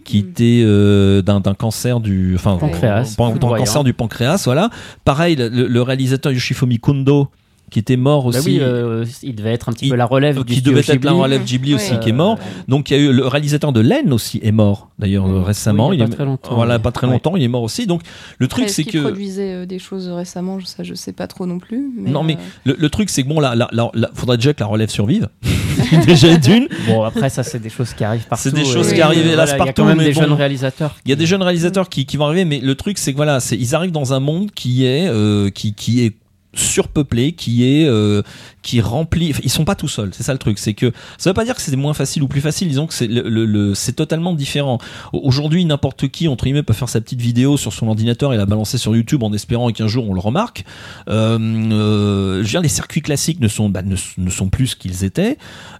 [0.07, 3.13] qui était euh, d'un cancer du, enfin, Pancréas.
[3.17, 4.69] pan- cancer du pancréas, voilà.
[5.03, 7.29] Pareil, le, le réalisateur Yoshifumi Kondo,
[7.69, 8.48] qui était mort Bah aussi.
[8.49, 11.03] oui, euh, il devait être un petit il- peu la relève du qui devait être
[11.03, 11.99] la relève Ghibli aussi, Oui.
[11.99, 12.38] qui est mort.
[12.68, 15.45] Donc il y a eu le réalisateur de Len aussi est mort d'ailleurs euh, Oui.
[15.45, 15.89] récemment.
[15.89, 17.14] Oui, il y a est pas très longtemps, Voilà, pas très Ouais.
[17.14, 17.85] longtemps, il est mort aussi.
[17.88, 18.02] Donc
[18.38, 21.27] le truc c'est est-ce qu'il que produisait euh, des choses récemment, ça je sais pas
[21.27, 21.91] trop non plus.
[21.98, 24.38] Mais Non, mais euh, le, le truc c'est que bon là, là, là, là, faudrait
[24.38, 25.27] déjà que la relève survive.
[26.06, 26.68] déjà d'une.
[26.88, 28.44] Bon, après, ça, c'est des choses qui arrivent partout.
[28.44, 30.11] C'est des choses et- qui arrivent, hélas, voilà, Il y a partout, quand même des
[30.14, 30.22] bon.
[30.22, 30.95] jeunes réalisateurs.
[31.06, 33.18] Il y a des jeunes réalisateurs qui, qui vont arriver, mais le truc c'est que
[33.18, 36.14] voilà, c'est ils arrivent dans un monde qui est euh, qui qui est
[36.57, 38.21] surpeuplé, qui est euh,
[38.61, 39.34] qui remplit.
[39.43, 40.09] ils sont pas tout seuls.
[40.13, 40.59] C'est ça le truc.
[40.59, 42.67] C'est que ça veut pas dire que c'est moins facile ou plus facile.
[42.67, 44.79] Disons que c'est le, le- le- c'est totalement différent.
[45.13, 48.38] Au- Aujourd'hui, n'importe qui entre guillemets peut faire sa petite vidéo sur son ordinateur et
[48.38, 50.65] la balancer sur YouTube en espérant qu'un jour on le remarque.
[51.09, 51.38] Euh,
[51.71, 55.03] euh, je veux les circuits classiques ne sont bah, ne, ne sont plus ce qu'ils
[55.03, 55.38] étaient.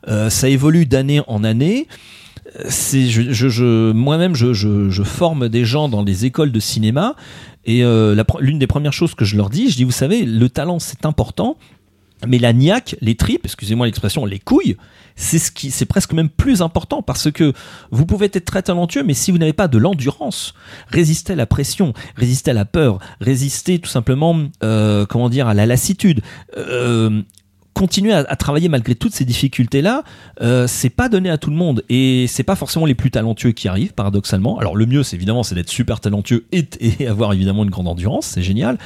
[0.08, 1.88] Euh, ça évolue d'année en année.
[2.60, 6.52] Euh, C'est je, je, je- moi-même je, je, je forme des gens dans les écoles
[6.52, 7.16] de cinéma
[7.68, 10.50] et euh, l'une des premières choses que je leur dis, je dis vous savez le
[10.50, 11.58] talent c'est important,
[12.26, 14.78] mais la niaque, les tripes, excusez-moi l'expression, les couilles,
[15.16, 17.54] c'est ce qui, c'est presque même plus important parce que
[17.92, 20.54] vous pouvez être très talentueux, mais si vous n'avez pas de l'endurance,
[20.88, 25.54] résister à la pression, résister à la peur, résister tout simplement, euh, comment dire, à
[25.54, 26.22] la lassitude,
[26.56, 27.22] euh,
[27.78, 30.04] continuer à, à travailler malgré toutes ces difficultés là
[30.42, 31.84] euh, c'est pas donné à tout le monde.
[31.90, 34.58] Et c'est pas forcément les plus talentueux qui arrivent paradoxalement.
[34.58, 37.88] Alors le mieux c'est évidemment c'est d'être super talentueux et, et avoir évidemment une grande
[37.88, 38.26] endurance.
[38.26, 38.78] C'est génial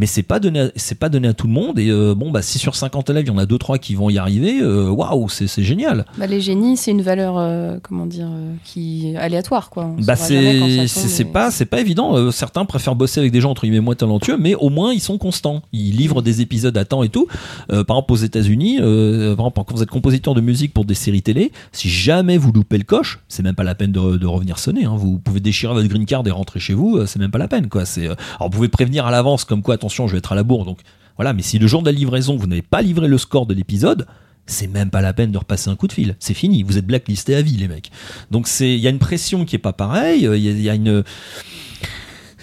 [0.00, 2.40] mais c'est pas donné c'est pas donné à tout le monde et euh, bon bah
[2.40, 4.88] si sur 50 élèves il y en a deux trois qui vont y arriver euh,
[4.88, 6.06] waouh c'est c'est génial.
[6.16, 8.28] Bah, les génies, c'est une valeur, euh, comment dire,
[8.64, 9.84] qui aléatoire, quoi.
[9.84, 12.30] On bah c'est c'est pas c'est pas évident.
[12.30, 15.18] Certains préfèrent bosser avec des gens entre guillemets moins talentueux mais au moins ils sont
[15.18, 15.62] constants.
[15.72, 17.26] Ils livrent des épisodes à temps et tout.
[17.70, 20.94] Euh, par exemple aux États-Unis par exemple quand vous êtes compositeur de musique pour des
[20.94, 24.26] séries télé si jamais vous loupez le coche c'est même pas la peine de, de
[24.26, 24.94] revenir sonner hein.
[24.96, 27.68] vous pouvez déchirer votre green card et rentrer chez vous c'est même pas la peine
[27.68, 27.84] quoi.
[27.84, 30.42] C'est alors vous pouvez prévenir à l'avance comme quoi attention je vais être à la
[30.42, 30.80] bourre donc
[31.16, 33.54] voilà mais si le jour de la livraison vous n'avez pas livré le score de
[33.54, 34.06] l'épisode
[34.46, 36.16] c'est même pas la peine de repasser un coup de fil.
[36.18, 36.64] C'est fini.
[36.64, 37.92] Vous êtes blacklisté à vie, les mecs.
[38.32, 40.26] Donc c'est, il y a une pression qui est pas pareille.
[40.26, 41.04] euh, Il y a, il y a une,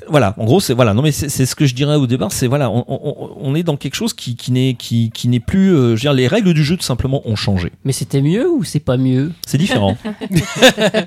[0.09, 0.33] voilà.
[0.37, 0.93] En gros, c'est voilà.
[0.93, 2.31] Non, mais c'est c'est ce que je dirais au départ.
[2.31, 5.39] C'est voilà, on, on- on est dans quelque chose qui, qui n'est, qui, qui n'est
[5.39, 5.69] plus.
[5.73, 7.71] euh, je veux dire, les règles du jeu tout simplement ont changé.
[7.85, 9.31] Mais c'était mieux ou c'est pas mieux?
[9.45, 9.97] C'est différent.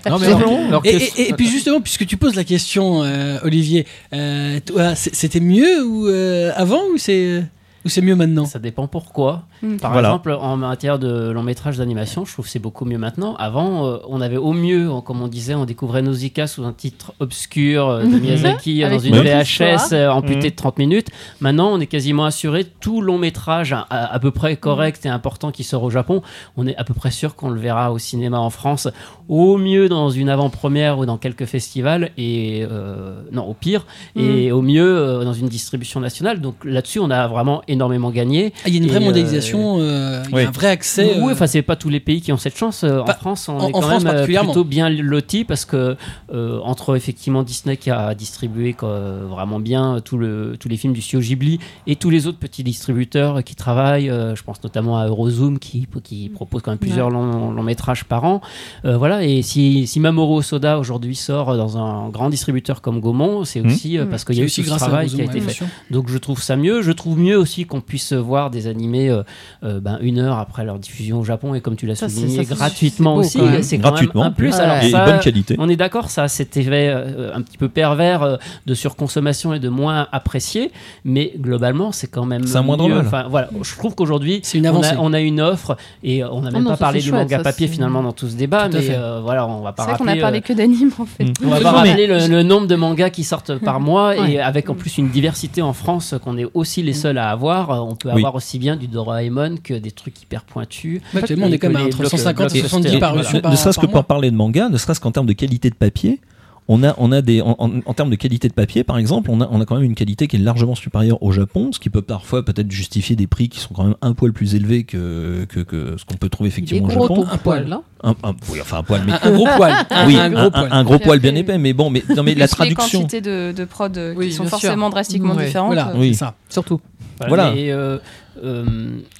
[0.09, 3.03] Non, mais Et- alors- alors Et, et- et puis justement, puisque tu poses la question,
[3.05, 4.59] euh, Olivier, euh,
[4.95, 7.45] c'était mieux ou euh, avant ou c'est
[7.85, 9.43] ou c'est mieux maintenant Ça dépend pourquoi.
[9.63, 9.77] Mm.
[9.77, 10.09] Par Voilà.
[10.09, 13.35] exemple, en matière de long métrage d'animation, je trouve que c'est beaucoup mieux maintenant.
[13.37, 17.13] Avant, euh, on avait au mieux, comme on disait, on découvrait Nausicaa sous un titre
[17.21, 20.51] obscur euh, de Miyazaki euh, dans Avec une VHS euh, amputée Mhm.
[20.51, 21.09] de 30 minutes.
[21.41, 25.09] Maintenant, on est quasiment assuré tout long métrage à, à- à peu près correct et
[25.09, 26.23] important qui sort au Japon.
[26.57, 28.89] On est à peu près sûr qu'on le verra au cinéma en France,
[29.29, 33.87] au mieux dans une avant-première ou dans quelques festivals, et euh, non, au pire,
[34.17, 36.41] et au mieux euh, dans une distribution nationale.
[36.41, 38.53] Donc là-dessus, on a vraiment énormément gagné.
[38.65, 40.45] Ah, Il y a une Et, vraie euh, mondialisation, euh, il y oui.
[40.45, 41.15] a un vrai accès.
[41.21, 42.81] Oui, euh, enfin c'est pas tous les pays qui ont cette chance.
[42.81, 45.97] Pas- en France, on en- est quand France même plutôt bien lotis parce que
[46.33, 48.99] euh, entre effectivement Disney qui a distribué quoi,
[49.29, 52.63] vraiment bien tout le, tous les films du studio Ghibli et tous les autres petits
[52.65, 57.11] distributeurs qui travaillent, euh, je pense notamment à Eurozoom qui, qui propose quand même plusieurs
[57.11, 58.41] longs, longs métrages par an.
[58.85, 63.45] Euh, voilà, et si, si Mamoru Soda aujourd'hui sort dans un grand distributeur comme Gaumont,
[63.45, 63.67] c'est Mhm.
[63.67, 65.65] aussi parce qu'il y a eu ce travail qui a été fait.
[65.91, 66.83] Donc je trouve ça mieux.
[66.83, 69.23] Je trouve mieux aussi qu'on puisse voir des animés euh,
[69.65, 72.21] euh, ben, une heure après leur diffusion au Japon et comme tu l'as Ça, c'est-
[72.21, 73.51] souligné ça, c'est- gratuitement c'est aussi.
[73.51, 73.63] même.
[73.63, 74.23] C'est quand Gratuitement.
[74.23, 74.55] même un plus.
[74.55, 74.61] Ouais.
[74.61, 75.57] Alors et ça, bonne qualité.
[75.59, 79.59] on est d'accord, ça, cet effet euh, un petit peu pervers euh, de surconsommation et
[79.59, 80.71] de moins apprécié,
[81.05, 82.47] mais globalement, c'est quand même.
[82.47, 82.95] C'est un moindre mieux.
[82.97, 83.07] mal.
[83.07, 86.43] Enfin, voilà, je trouve qu'aujourd'hui, C'est une on a, on a une offre et on
[86.43, 88.69] n'a même Ah non, pas parlé du manga papier c'est- finalement dans tout ce débat,
[88.69, 90.21] Tout mais euh, voilà, on va pas C'est vrai qu'on rappeler.
[90.21, 91.25] a parlé euh, que d'anime, en fait.
[91.25, 91.33] Mm.
[91.45, 94.39] on va Oui, pas rappeler le, le nombre de mangas qui sortent par mois et
[94.41, 97.50] avec en plus une diversité en France qu'on est aussi les seuls à avoir.
[97.51, 98.17] Euh, On peut Oui.
[98.19, 101.01] avoir aussi bien du Doraemon que des trucs hyper pointus.
[101.15, 102.71] Ouais, actuellement, on est quand même entre blocs- 150 et blockbusters.
[102.71, 103.27] 70 par Voilà.
[103.27, 105.33] reçu ne, par ne serait-ce que pour parler de manga, ne serait-ce qu'en termes de
[105.33, 106.21] qualité de papier,
[106.69, 109.31] on a, on a des, en, en- en termes de qualité de papier, par exemple,
[109.33, 111.81] on a, on a quand même une qualité qui est largement supérieure au Japon, ce
[111.81, 114.85] qui peut parfois peut-être justifier des prix qui sont quand même un poil plus élevés
[114.85, 117.25] que, que, que ce qu'on peut trouver effectivement au Japon.
[117.29, 117.83] ton poil, hein.
[118.05, 119.75] Un, un- oui, enfin un poil, mais Un, un gros poil.
[119.91, 120.69] Un, oui, un un, gros un- poil.
[120.71, 123.01] un gros bien épais, mais bon, mais non, mais la les traduction.
[123.01, 124.51] quantités de, de prod euh, Oui, qui sont sûr.
[124.51, 125.75] forcément drastiquement différentes.
[125.75, 126.11] Voilà, euh, Oui.
[126.15, 126.35] c'est ça.
[126.49, 126.81] Surtout.
[127.29, 127.53] Voilà.
[127.55, 127.99] Et, euh,
[128.43, 128.65] euh,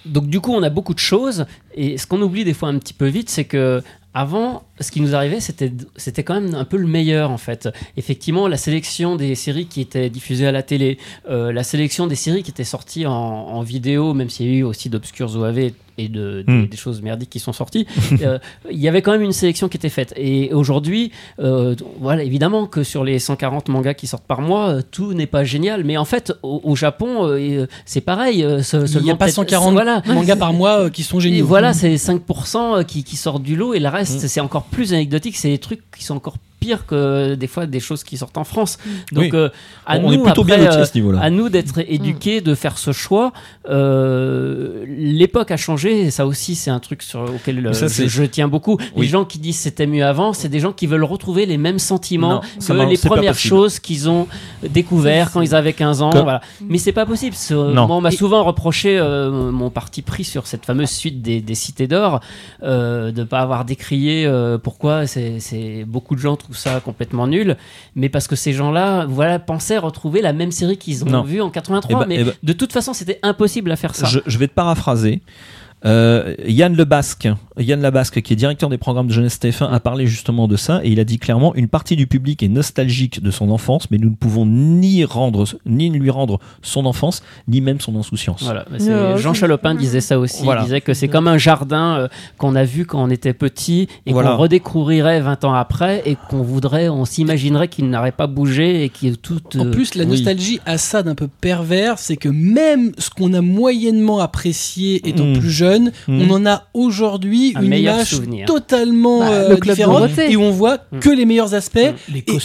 [0.07, 1.45] donc du coup, on a beaucoup de choses.
[1.75, 5.01] Et ce qu'on oublie des fois un petit peu vite, c'est que avant, ce qui
[5.01, 7.69] nous arrivait, c'était quand même un peu le meilleur en fait.
[7.97, 12.17] Effectivement, la sélection des séries qui étaient diffusées à la télé, euh, la sélection des
[12.17, 15.71] séries qui étaient sorties en, en vidéo, même s'il y a eu aussi d'obscurs OAV
[16.01, 16.67] et de, des- Hmm.
[16.67, 17.87] des choses merdiques qui sont sorties,
[18.23, 18.39] euh,
[18.71, 20.13] il y avait quand même une sélection qui était faite.
[20.17, 24.83] Et aujourd'hui, euh, voilà, évidemment que sur les 140 mangas qui sortent par mois, euh,
[24.91, 25.85] tout n'est pas génial.
[25.85, 27.31] Mais en fait, au, au Japon,
[27.85, 28.39] c'est pareil.
[28.41, 30.03] Il n'y a pas peut-être- 140 Voilà.
[30.07, 31.47] mangas par mois qui sont Et géniaux.
[31.47, 35.37] voilà, c'est 5% qui, qui sortent du lot et le reste, c'est encore plus anecdotique.
[35.37, 38.45] C'est des trucs qui sont encore pire que des fois des choses qui sortent en
[38.45, 38.79] France.
[39.13, 39.31] Donc Oui.
[39.35, 39.49] euh,
[39.87, 41.21] à on nous est plutôt après, bien lotis euh, à ce niveau-là.
[41.21, 43.33] à nous d'être éduqués, de faire ce choix.
[43.69, 48.23] Euh, L'époque a changé, et ça aussi c'est un truc sur, auquel euh, ça, je,
[48.25, 48.77] tiens beaucoup.
[48.95, 49.03] Oui.
[49.03, 51.79] Les gens qui disent c'était mieux avant, c'est des gens qui veulent retrouver les mêmes
[51.79, 53.49] sentiments Non, que les premières possible.
[53.49, 54.27] choses qu'ils ont
[54.69, 56.11] découvert quand ils avaient 15 ans.
[56.11, 56.41] Comme- Voilà.
[56.61, 57.35] Mais c'est pas possible.
[57.51, 61.41] Moi, on m'a Et- souvent reproché euh, mon parti pris sur cette fameuse suite des,
[61.41, 62.21] des cités d'or,
[62.63, 67.27] euh, de pas avoir décrié euh, pourquoi c'est c'est- beaucoup de gens trouvent ça complètement
[67.27, 67.57] nul,
[67.95, 71.23] mais parce que ces gens-là, voilà, pensaient retrouver la même série qu'ils ont Non.
[71.23, 71.91] vue en 83.
[71.91, 74.07] Eh ben- mais eh ben- de toute façon, c'était impossible à faire ça.
[74.07, 75.21] Je, je vais te paraphraser.
[75.87, 77.29] Euh, Yann Lebasque,
[77.59, 80.81] Yann Labasque, qui est directeur des programmes de jeunesse TF1, a parlé justement de ça
[80.85, 83.97] et il a dit clairement une partie du public est nostalgique de son enfance, mais
[83.97, 88.43] nous ne pouvons ni rendre, ni lui rendre son enfance, ni même son insouciance.
[88.43, 90.43] Voilà, c'est- Jean Chalopin disait ça aussi.
[90.45, 90.61] Voilà.
[90.61, 93.89] Il disait que c'est comme un jardin euh, qu'on a vu quand on était petit
[94.05, 94.33] et Voilà.
[94.33, 98.91] qu'on redécouvrirait 20 ans après et qu'on voudrait, on s'imaginerait qu'il n'aurait pas bougé et
[98.91, 99.41] qui est tout.
[99.59, 100.11] En euh, plus, la oui.
[100.11, 105.25] nostalgie a ça d'un peu pervers, c'est que même ce qu'on a moyennement apprécié étant
[105.25, 105.39] Mm.
[105.39, 105.70] plus jeune,
[106.09, 106.21] Mm.
[106.23, 108.47] on en a aujourd'hui Un une image souvenir.
[108.47, 110.33] totalement Bah, euh, différente Dorothée.
[110.33, 110.99] et on voit Mm.
[111.01, 111.79] que les meilleurs aspects.
[112.13, 112.41] Les et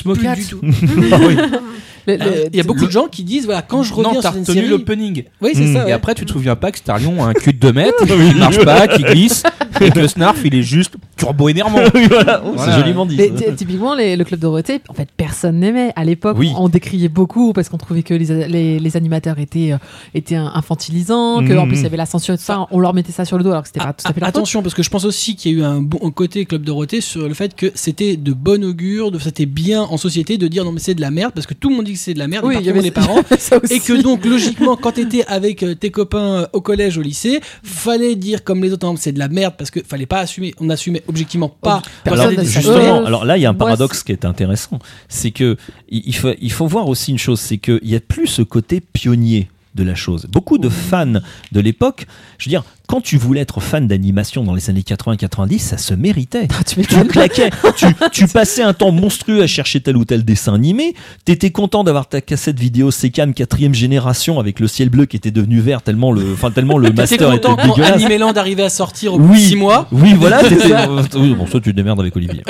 [2.08, 3.92] Le- le- Alors, Il y a beaucoup le- de gens qui disent voilà quand je
[3.92, 4.68] Non, reviens t'as sur une retenu série.
[4.70, 5.24] l'opening.
[5.42, 5.74] Oui, c'est Mm.
[5.74, 5.90] ça.
[5.90, 8.38] Et après, tu te souviens pas que Starlion a un cul de 2 mètres, qui
[8.38, 9.44] marche pas, qui glisse,
[9.82, 11.80] et que le Snarf, il est juste turbo énervant.
[12.10, 12.72] voilà, oh, Voilà.
[12.74, 13.16] c'est joliment dit.
[13.18, 13.46] Mais ça.
[13.52, 15.92] ty- typiquement, les- le club Dorothée, en fait, personne n'aimait.
[15.96, 16.52] À l'époque, Oui.
[16.58, 19.78] on décriait beaucoup parce qu'on trouvait que les, les, les animateurs étaient, euh,
[20.14, 21.60] étaient infantilisants, que Mhm.
[21.60, 22.68] en plus il y avait la censure et tout ça.
[22.72, 24.20] On leur mettait ça sur le dos alors que c'était Ah, pas tout à fait
[24.24, 26.64] ah, attention, parce que je pense aussi qu'il y a eu un bon côté Club
[26.64, 30.66] Dorothée sur le fait que c'était de bon augure, c'était bien en société de dire
[30.66, 32.20] non mais c'est de la merde parce que tout le monde dit que c'est de
[32.20, 33.22] la merde, Oui, et il y avait les parents.
[33.70, 37.40] Et que donc logiquement quand t'étais avec euh, tes copains euh, au collège au lycée
[37.64, 40.54] fallait dire comme les autres non, c'est de la merde parce que fallait pas assumer
[40.60, 44.12] on assumait objectivement pas Personne Alors, justement, alors là, il y a un paradoxe qui
[44.12, 44.80] est intéressant.
[45.10, 45.58] C'est que
[45.90, 48.42] il il faut, il faut voir aussi une chose, c'est qu'il n'y a plus ce
[48.42, 50.26] côté pionnier de la chose.
[50.30, 51.20] Beaucoup de fans
[51.52, 52.06] de l'époque,
[52.38, 55.94] je veux dire, quand tu voulais être fan d'animation dans les années 80-90, ça se
[55.94, 56.48] méritait.
[56.52, 60.24] Ah, tu Tu claquais, tu, tu passais un temps monstrueux à chercher tel ou tel
[60.24, 60.94] dessin animé,
[61.26, 65.32] t'étais content d'avoir ta cassette vidéo Secam quatrième génération avec le ciel bleu qui était
[65.32, 67.96] devenu vert tellement le, enfin tellement le master était content quand dégueulasse.
[68.04, 69.88] Animeland arrivait à sortir au bout de Oui, 6 mois.
[69.92, 70.42] oui, voilà.
[70.44, 72.44] euh, oui, bon, ça tu te démerdes avec Olivier.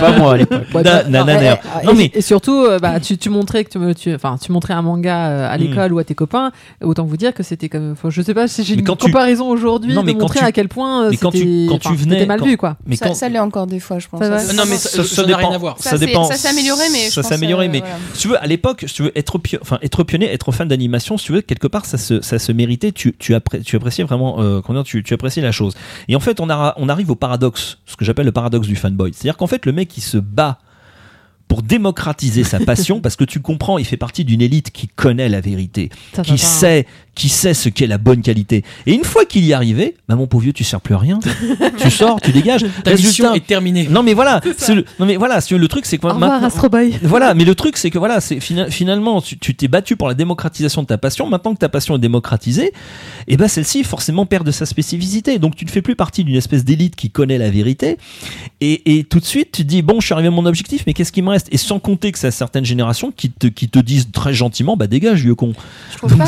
[0.00, 0.62] pas moi à l'époque.
[0.74, 4.36] Et- et- Non, mais- et surtout, euh, bah, tu, tu montrais que tu, tu, enfin,
[4.42, 5.60] tu montrais un manga euh, à Mm.
[5.60, 6.52] l'école ou à tes copains.
[6.82, 10.00] Autant vous dire que c'était comme, je sais pas si j'ai une comparaison aujourd'hui de
[10.00, 12.46] mais montrer tu- à quel point euh, mais quand tu- quand tu venais- mal quand-
[12.46, 12.76] vu quoi.
[12.86, 14.20] Mais ça, quand, ça l'est encore des fois, je pense.
[14.20, 15.76] Ça Non mais ça- ça, ça, n'a rien à voir.
[15.78, 16.24] Ça dépend.
[16.24, 17.94] Ça s'est amélioré, mais je ça s'est amélioré, euh, mais voilà.
[18.14, 20.66] si tu veux, à l'époque, si tu veux être, pio- enfin, être pionnier, être fan
[20.68, 22.92] d'animation, si tu veux, quelque part, ça se, ça se méritait.
[22.92, 25.74] Tu, tu, appré- tu appréciais vraiment, euh, comment dire, tu, tu appréciais la chose.
[26.08, 28.76] Et en fait, on, a, on arrive au paradoxe, ce que j'appelle le paradoxe du
[28.76, 29.12] fanboy.
[29.12, 30.58] C'est-à-dire qu'en fait, le mec qui se bat
[31.48, 35.30] pour démocratiser sa passion, parce que tu comprends, il fait partie d'une élite qui connaît
[35.30, 36.86] la vérité, Ça, qui sait,
[37.18, 38.62] qui sait ce qu'est la bonne qualité.
[38.86, 40.98] Et une fois qu'il y est arrivé, bah mon pauvre vieux, tu sers plus à
[40.98, 41.18] rien.
[41.78, 42.64] tu sors, tu dégages.
[42.84, 43.36] Ta mission Résultat.
[43.36, 43.88] est terminée.
[43.90, 46.46] Non mais voilà, c'est le, non mais voilà, le truc c'est que Au revoir maintenant-
[46.46, 46.94] Astro Boy.
[47.02, 50.14] voilà, mais le truc c'est que voilà, c'est fina- finalement tu t'es battu pour la
[50.14, 51.26] démocratisation de ta passion.
[51.28, 52.72] Maintenant que ta passion est démocratisée,
[53.26, 55.40] et ben celle-ci forcément perd de sa spécificité.
[55.40, 57.96] Donc tu ne fais plus partie d'une espèce d'élite qui connaît la vérité.
[58.60, 60.84] Et, et tout de suite tu te dis bon, je suis arrivé à mon objectif,
[60.86, 61.48] mais qu'est-ce qui me reste?
[61.50, 64.86] Et sans compter que c'est certaines générations qui te qui te disent très gentiment bah
[64.86, 65.52] dégage vieux con.
[65.92, 66.26] Je trouve Donc pas.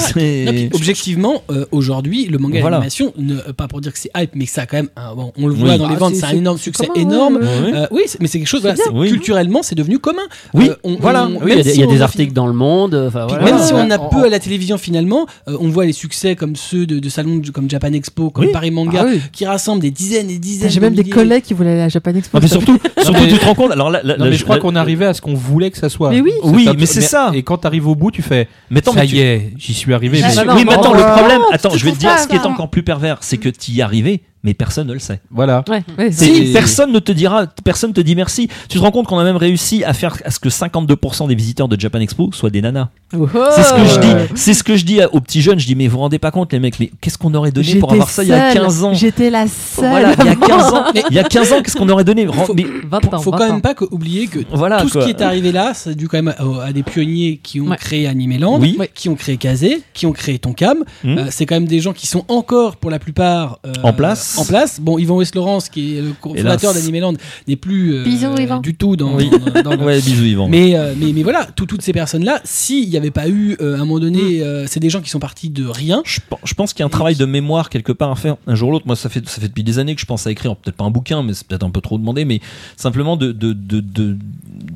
[0.80, 2.76] Objectivement, euh, aujourd'hui, le manga Voilà.
[2.78, 4.88] d'animation, ne- euh, pas pour dire que c'est hype, mais que ça a quand même,
[4.96, 5.78] un- bon, on le voit Oui.
[5.78, 7.36] dans les Ah, ventes, c'est- un énorme succès commun, énorme.
[7.36, 7.76] ouais, ouais.
[7.78, 8.84] Euh, oui, c'est- mais c'est quelque chose, voilà, bien.
[8.86, 9.08] c'est- Oui.
[9.08, 10.22] culturellement, c'est devenu commun.
[10.54, 11.26] Oui, Euh, on- voilà.
[11.26, 12.32] on- Oui, il y a même des, si il y a on des voit articles
[12.32, 13.08] dans le monde.
[13.12, 13.38] Voilà.
[13.42, 16.56] Même si on a peu à la télévision finalement, euh, on voit les succès comme
[16.56, 18.52] ceux de, de salons comme Japan Expo, comme Oui.
[18.52, 19.20] Paris Manga, Ah oui.
[19.32, 20.70] qui rassemblent des dizaines et dizaines.
[20.70, 22.38] J'ai même des collègues qui voulaient aller à Japan Expo.
[22.40, 23.72] Mais surtout, surtout tu te rends compte.
[23.72, 26.10] Alors mais je crois qu'on arrivait à ce qu'on voulait que ça soit.
[26.10, 26.32] Mais oui.
[26.78, 27.30] Mais c'est ça.
[27.34, 28.48] Et quand t'arrives au bout, tu fais.
[28.70, 30.20] Mais attends, ça tu- y est, j'y suis arrivé.
[30.22, 32.36] Ah, mais- non, oui, mais bon, le problème, attends, je vais te dire ce qui
[32.36, 35.20] est encore plus pervers, c'est que tu y es arrivé, mais personne ne le sait.
[35.30, 35.64] Voilà.
[35.68, 38.48] Ouais, ouais, C'est- c'est- personne ne te dira, personne te dit merci.
[38.68, 41.34] Tu te rends compte qu'on a même réussi à faire à ce que 52% des
[41.34, 42.88] visiteurs de Japan Expo soient des nanas.
[43.16, 43.26] Oh.
[43.54, 44.30] C'est ce que je dis.
[44.34, 45.58] C'est ce que je dis aux petits jeunes.
[45.58, 47.74] Je dis mais vous vous rendez pas compte les mecs, mais qu'est-ce qu'on aurait donné
[47.76, 48.62] pour avoir ça il y a seule.
[48.62, 49.90] 15 ans J'étais la seule.
[49.90, 50.84] Voilà, il y a 15 ans.
[51.10, 53.18] Il y a 15 ans, qu'est-ce qu'on aurait donné Faut- mais 20 ans.
[53.18, 53.52] Faut 20 quand ans.
[53.52, 56.18] même pas que- oublier que voilà tout ce qui est arrivé là, c'est dû quand
[56.22, 57.76] même à, à des pionniers qui ont Ouais.
[57.76, 58.78] créé Animeland, Oui.
[58.94, 60.78] qui ont créé Kazé, qui ont créé Tonkam.
[61.04, 61.18] Hmm.
[61.18, 64.29] Euh, c'est quand même des gens qui sont encore, pour la plupart, euh, En place.
[64.38, 64.80] En place.
[64.80, 67.14] Bon, Yvan West Laurence, qui est le fondateur d'Animeland,
[67.48, 68.28] n'est plus euh, Bisous,
[68.62, 69.30] du tout dans, Oui.
[69.30, 70.48] dans- dans le- Ouais, bisous Yvan.
[70.48, 73.74] Mais, euh, mais, mais voilà, tout- toutes ces personnes-là, s'il n'y avait pas eu, euh,
[73.74, 76.02] à un moment donné, euh, c'est des gens qui sont partis de rien.
[76.04, 78.36] Je, pen- je pense qu'il y a un travail de mémoire quelque part à faire
[78.46, 78.86] un jour ou l'autre.
[78.86, 80.84] Moi, ça fait, ça fait depuis des années que je pense à écrire, peut-être pas
[80.84, 82.40] un bouquin, mais c'est peut-être un peu trop demandé, mais
[82.76, 84.16] simplement de, de, de, de-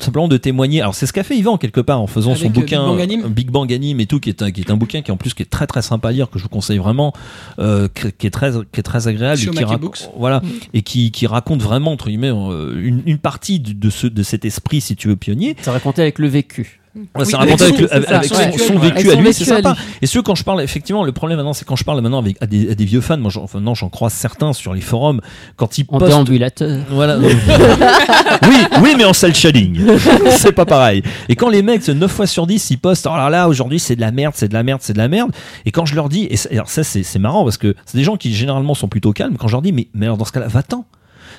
[0.01, 0.81] simplement de témoigner.
[0.81, 3.01] Alors, c'est ce qu'a fait Yvan quelque part en faisant Avec, son bouquin Big Bang
[3.01, 3.29] Anime.
[3.29, 5.35] Big Bang Anime et tout, qui est un, qui est un bouquin qui en plus
[5.35, 7.13] qui est très très sympa à lire, que je vous conseille vraiment,
[7.59, 9.99] euh, qui est très, qui est très agréable Chez et qui Omake rac- Books.
[10.17, 10.43] voilà,
[10.73, 14.23] et qui, qui raconte vraiment entre guillemets euh, une, une partie de, de ce, de
[14.23, 15.57] cet esprit, si tu veux, pionnier.
[15.63, 16.81] Ça racontait avec le vécu.
[16.97, 18.91] Ouais, c'est Oui, raconté avec, avec avec son, ouais.
[18.91, 19.73] vécu à lui, c'est sympa.
[19.73, 19.79] lui.
[20.03, 22.37] Et ceux quand je parle, effectivement, le problème maintenant, c'est quand je parle maintenant avec
[22.41, 24.81] à des, à des vieux fans, moi, j'en- enfin, non, j'en croise certains sur les
[24.81, 25.21] forums,
[25.57, 26.13] quand ils En postent.
[26.13, 26.81] déambulateur.
[26.91, 27.19] Voilà.
[27.19, 29.81] oui, oui, mais en self shading.
[30.39, 31.03] c'est pas pareil.
[31.29, 33.97] Et quand les mecs, 9 fois sur 10, ils postent, oh là là, aujourd'hui c'est
[33.97, 35.33] de la merde, c'est de la merde, c'est de la merde.
[35.67, 37.99] Et quand je leur dis, et ça, alors ça c'est c'est marrant parce que c'est
[37.99, 40.25] des gens qui généralement sont plutôt calmes, quand je leur dis, mais, mais alors dans
[40.25, 40.85] ce cas-là, va-t'en.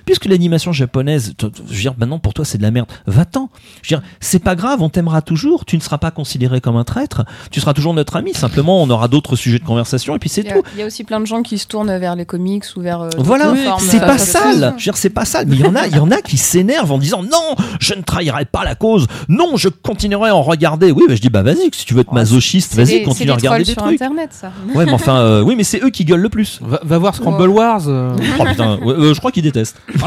[0.06, 3.50] Puisque l'animation japonaise, je veux dire, maintenant pour toi c'est de la merde, va-t'en.
[3.82, 6.76] Je veux dire, c'est pas grave, on t'aimera toujours, tu ne seras pas considéré comme
[6.78, 10.20] un traître, tu seras toujours notre ami, simplement on aura d'autres sujets de conversation et
[10.20, 10.62] puis c'est tout.
[10.76, 13.02] il y a aussi plein de gens qui se tournent vers les comics ou vers.
[13.02, 14.60] euh, Voilà, c'est euh, pas sale.
[14.78, 15.46] Je veux dire, c'est pas sale.
[15.48, 17.94] Mais il y en a, il y en a qui s'énervent en disant non, je
[17.94, 19.08] ne trahirai pas la cause.
[19.30, 20.92] Non, je continuerai à en regarder.
[20.92, 23.48] Oui, bah, je dis bah vas-y, si tu veux être masochiste, vas-y, continue à des
[23.48, 23.94] regarder des sur trucs.
[24.02, 24.52] internet, ça.
[24.76, 26.60] Ouais, mais enfin, euh, oui, mais c'est eux qui gueulent le plus.
[26.62, 27.84] Va, va voir Scramble Wars.
[27.88, 28.16] euh.
[28.40, 29.78] Oh putain, ouais, euh, je crois qu'ils détestent.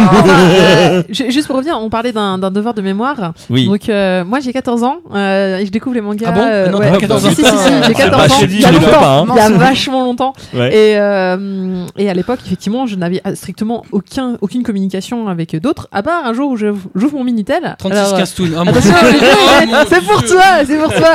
[0.59, 3.33] Euh, ju- juste pour revenir, on parlait d'un d'un devoir de mémoire.
[3.51, 3.67] Oui.
[3.67, 6.27] Donc, euh, moi, j'ai 14 ans euh, et je découvre les mangas.
[6.29, 6.91] Ah bon euh, Non, ouais.
[6.93, 7.29] t'as 14 ans.
[7.31, 8.39] Si, si, si, si, j'ai C'est 14 pas ans.
[8.39, 8.91] chez Il y a longtemps.
[8.91, 9.27] pas, hein.
[9.31, 10.33] Il y a vachement longtemps.
[10.55, 10.69] Ouais.
[10.75, 16.03] Et, euh, et à l'époque, effectivement, je n'avais strictement aucun, aucune communication avec d'autres, à
[16.03, 17.77] part un jour où je- j'ouvre mon Minitel.
[17.79, 18.47] 36 Alors, euh, 15 Toon.
[18.59, 21.11] Oh, c'est pour toi, c'est pour toi.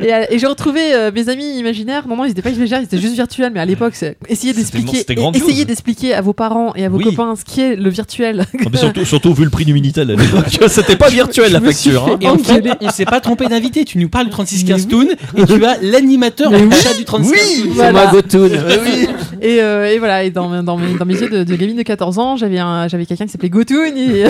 [0.00, 2.06] et euh, et j'ai retrouvé euh, mes amis imaginaires.
[2.08, 3.52] Non, non, ils étaient pas imaginaires, ils étaient juste virtuels.
[3.54, 4.14] Mais à l'époque, essayer
[4.52, 5.04] C'était d'expliquer,
[5.34, 7.04] essayer d'expliquer à vos parents et à vos Oui.
[7.04, 8.44] copains ce qui est le virtuel.
[8.70, 10.16] Mais surtout, surtout vu le prix du Minitel
[10.68, 12.06] c'était pas virtuel la facture.
[12.06, 12.18] hein.
[12.20, 12.70] Et en fait, Enculé.
[12.80, 13.84] on s'est pas trompé d'invité.
[13.84, 15.06] Tu nous parles du 3615 Toon
[15.36, 16.74] et tu as l'animateur Mais du oui.
[16.74, 17.62] chat du 3615 Oui.
[17.64, 17.72] Toon.
[17.74, 17.88] Voilà.
[17.88, 18.50] C'est moi Gotoon.
[19.42, 21.76] Et, euh, et voilà, et dans, mes- dans, mes, dans mes yeux de, de gamine
[21.76, 23.94] de 14 ans, j'avais un- j'avais quelqu'un qui s'appelait Gotoon.
[23.94, 24.26] Et, et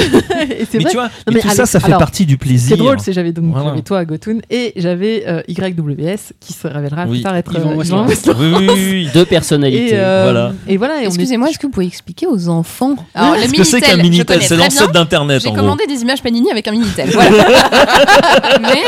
[0.71, 0.91] c'est Mais vrai.
[0.91, 2.69] tu vois, mais mais tout ça, ça fait alors, partie du plaisir.
[2.77, 3.69] qui est drôle, c'est que j'avais donc Voilà.
[3.71, 7.19] j'avais toi, Gotoon, et j'avais euh, YWS, qui se révélera Oui.
[7.19, 7.85] plus tard être Yvan euh.
[7.85, 8.07] Yvan.
[8.07, 9.09] Oui, oui.
[9.15, 9.91] Deux personnalités.
[9.95, 10.53] Et, euh, Voilà.
[10.69, 11.03] et voilà.
[11.05, 14.93] Excusez-moi, est-ce que vous pouvez expliquer aux enfants Alors, que c'est qu'un Minitel, C'est l'ancêtre
[14.93, 15.57] d'Internet J'ai gros.
[15.59, 17.11] commandé des images Panini avec un Minitel.
[17.17, 17.45] Voilà.
[18.61, 18.85] mais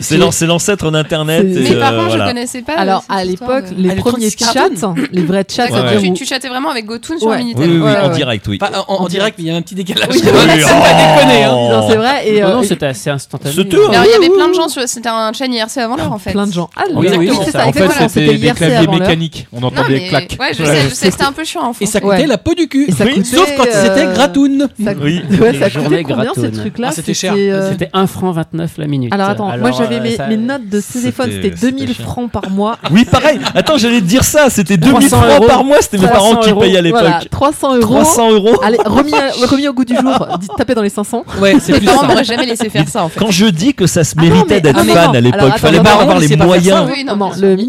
[0.00, 1.44] C'est l'an- c'est l'ancêtre d'Internet.
[1.44, 2.24] Mes euh, parents, voilà.
[2.26, 2.74] je connaissais pas.
[2.74, 4.68] Alors, cette à l'époque, de- les Ah, premiers 36 chats,
[5.12, 6.02] les vrais chats, Ouais, ouais.
[6.02, 7.38] tu, tu chattais vraiment avec Gotoon sur Ouais.
[7.38, 7.62] Minitel.
[7.62, 8.14] Oui, oui, oui, Ouais, en ouais.
[8.14, 8.58] direct, oui.
[8.60, 10.08] Enfin, en, en En direct, mais il y a un petit décalage.
[10.12, 11.70] Oui, pas oh.
[11.72, 11.84] hein.
[11.88, 12.28] C'est vrai.
[12.28, 13.54] Et, Non, euh, non, c'était assez instantané.
[13.58, 14.82] Alors, il y avait Oui, plein de gens sur.
[14.86, 16.32] C'était un chaîne IRC avant l'heure, en fait.
[16.32, 16.70] plein de gens.
[16.76, 17.08] Ah, Oui,
[17.44, 17.66] c'est ça.
[17.66, 19.46] En fait, c'était des claviers mécaniques.
[19.52, 20.36] On entendait des claques.
[20.40, 22.88] ouais, je sais, c'était un peu chiant en Et ça coûtait la peau du cul.
[23.24, 24.68] Sauf quand euh, c'était gratoun.
[24.82, 25.22] Ça, Oui.
[25.30, 26.50] Les ça coûtait combien ces gratoun.
[26.52, 27.34] trucs-là Ah, c'était cher.
[27.36, 29.12] euh, C'était 1 franc 29 la minute.
[29.12, 31.94] Alors attends, moi j'avais euh, mes, ça- mes notes de téléphone, c'était- c'était 2000 c'était
[31.94, 32.06] cher.
[32.06, 32.78] francs par mois.
[32.90, 33.38] Oui, pareil.
[33.54, 34.48] Attends, j'allais te dire ça.
[34.50, 35.46] C'était 2000 300 francs euros.
[35.46, 35.76] par mois.
[35.80, 36.60] C'était mes 300 parents qui euros.
[36.60, 37.00] payaient à l'époque.
[37.00, 37.82] Voilà, 300 euros.
[37.82, 38.60] 300 euros.
[38.62, 41.24] Allez, remis, à- remis au goût du jour, tapé dans les 500.
[41.40, 43.18] Ouais, c'est Mes plus parents m'auraient jamais laissé faire ça, en fait.
[43.20, 45.14] Quand je dis que ça se Ah méritait d'être ah fan non.
[45.14, 46.88] à l'époque, Alors, fallait pas avoir les moyens.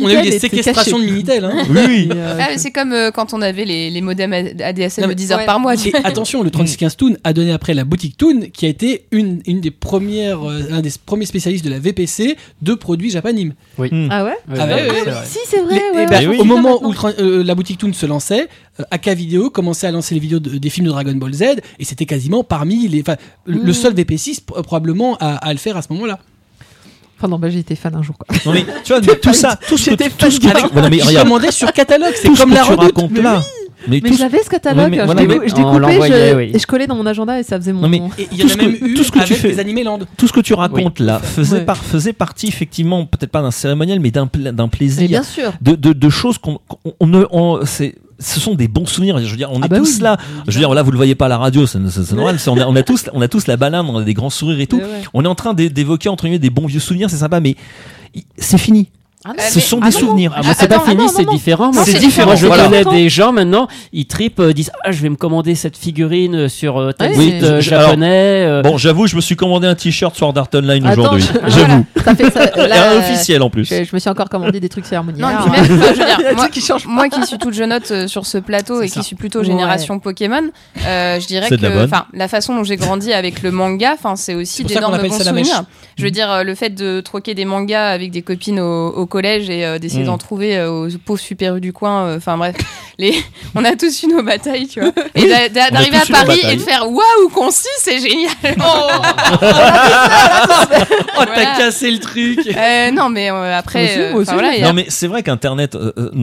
[0.01, 1.03] On a eu des séquestrations de.
[1.05, 1.45] Minitel.
[1.45, 1.63] Hein.
[1.69, 5.31] Oui, euh, Ah, c'est comme euh, quand on avait les, modems ADSL de mais- 10
[5.31, 5.73] heures par mois.
[6.03, 9.71] attention, le 3615 Toon a donné après la boutique Toon, qui a été une, des
[9.71, 12.06] premières, euh, un des premiers spécialistes de la VPC
[12.61, 13.53] de produits japanime.
[13.77, 15.11] Ah ouais Oui, Ah ouais, oui, ouais, c'est ouais.
[15.11, 15.25] vrai.
[15.25, 15.75] Si, c'est vrai.
[15.75, 16.37] Les- ouais, eh ben, oui.
[16.39, 18.47] Au moment où euh, la boutique Toon se lançait,
[18.79, 21.43] euh, AK Vidéo commençait à lancer les vidéos de- des films de Dragon Ball Z,
[21.79, 23.15] et c'était quasiment parmi les, enfin,
[23.45, 23.73] le- le Mm.
[23.73, 26.19] seul VP6 pr- probablement à, à le faire à ce moment-là.
[27.17, 28.27] Enfin, non, bah, j'ai été fan un jour, quoi.
[28.45, 30.09] Non mais tu vois, mais tout ça, tout ce que tu,
[31.23, 32.79] commandais sur catalogue, c'est comme la redoute.
[32.95, 33.41] racontes mais là.
[33.87, 36.51] Mais Mais l'avais ce catalogue, mais je voilà, l'ai- mais je oui.
[36.53, 37.81] et je collais dans mon agenda et ça faisait mon.
[37.81, 39.19] Non, mais- Et il y Tout en a ce que- même eu tout ce que
[39.25, 39.99] tu fais- les Animeland.
[40.17, 41.65] tout ce que tu racontes là faisait, Ouais.
[41.65, 44.27] par- faisait partie effectivement, peut-être pas d'un cérémoniel, mais d'un
[44.67, 45.53] plaisir, bien sûr.
[45.61, 49.19] de, de, de choses qu'on qu'on- on ne, on- c'est ce sont des bons souvenirs.
[49.19, 50.01] Je veux dire, on Ah est bah tous oui.
[50.01, 50.17] là.
[50.47, 52.39] Je veux dire, là, vous le voyez pas à la radio, c'est c'est- c'est normal.
[52.39, 54.31] c'est- On a, on a tous, on a tous la banane, on a des grands
[54.31, 54.77] sourires et tout.
[54.87, 55.03] Ouais.
[55.13, 57.55] On est en train d'é- d'évoquer entre guillemets des bons vieux souvenirs, c'est sympa, mais
[58.37, 58.89] c'est fini.
[59.27, 60.33] Ah non, Euh, Ce mais- sont ah des non, souvenirs.
[60.35, 61.71] Ah, moi, c'est pas fini, non, c'est non, différent.
[61.73, 62.63] Moi, c'est je- différent, Moi, je voilà.
[62.65, 66.47] connais des gens maintenant, ils tripent, euh, disent Ah, je vais me commander cette figurine
[66.49, 68.45] sur euh, tel euh, alors, japonais.
[68.45, 71.27] euh, Bon, j'avoue, je me suis commandé un t-shirt Sword Art Online aujourd'hui.
[71.47, 71.85] J'avoue.
[72.07, 73.65] Un officiel en plus.
[73.65, 74.85] Je, je me suis encore commandé des trucs
[75.19, 78.25] Non, même, enfin, je veux dire, des moi, qui moi suis toute jeunotte euh, sur
[78.25, 78.99] ce plateau et ça.
[79.01, 79.45] qui suis plutôt Ouais.
[79.45, 80.41] génération Pokémon,
[80.85, 81.55] euh, je dirais que
[82.13, 85.63] la façon dont j'ai grandi avec le manga, enfin c'est aussi d'énormes bons souvenirs.
[85.97, 89.05] Je veux dire euh, le fait de troquer des mangas avec des copines au, au
[89.17, 90.07] collège et euh, d'essayer Mm.
[90.07, 92.05] d'en trouver euh, aux pauvres super du coin.
[92.05, 92.55] euh, Enfin bref,
[92.99, 93.13] les...
[93.55, 94.91] on a tous eu nos batailles, tu vois.
[95.15, 98.31] Et d'a- d'a- d'arriver à Paris et de faire waouh, concis, c'est génial.
[98.59, 98.89] Oh,
[101.15, 101.31] Voilà.
[101.35, 104.61] t'as cassé le truc Euh, non, mais euh, après, aussi, euh, aussi, voilà, je il
[104.61, 105.75] y a- Non mais c'est vrai qu'Internet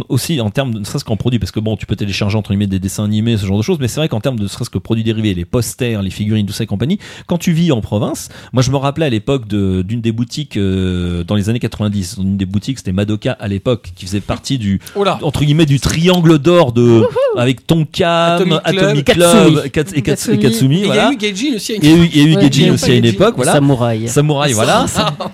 [0.09, 2.51] aussi en termes de ne serait-ce qu'en produit parce que bon tu peux télécharger entre
[2.51, 4.49] guillemets des dessins animés ce genre de choses mais c'est vrai qu'en termes de ne
[4.49, 7.73] serait-ce que produits dérivés les posters les figurines tout ça et compagnie quand tu vis
[7.73, 11.49] en province moi je me rappelais à l'époque de- d'une des boutiques euh, dans les
[11.49, 14.79] années 90 une des boutiques c'était Madoka à l'époque qui faisait partie du
[15.23, 17.03] entre guillemets du triangle d'or de
[17.39, 20.39] avec Tonkam Atomic Atomic Club, et Kats- et Katsumi.
[20.39, 21.73] Katsumi Et il y a voilà eu Gaijin aussi.
[21.73, 24.07] à une- il y a eu, a aussi à une époque voilà Samouraï.
[24.09, 24.85] Samouraï voilà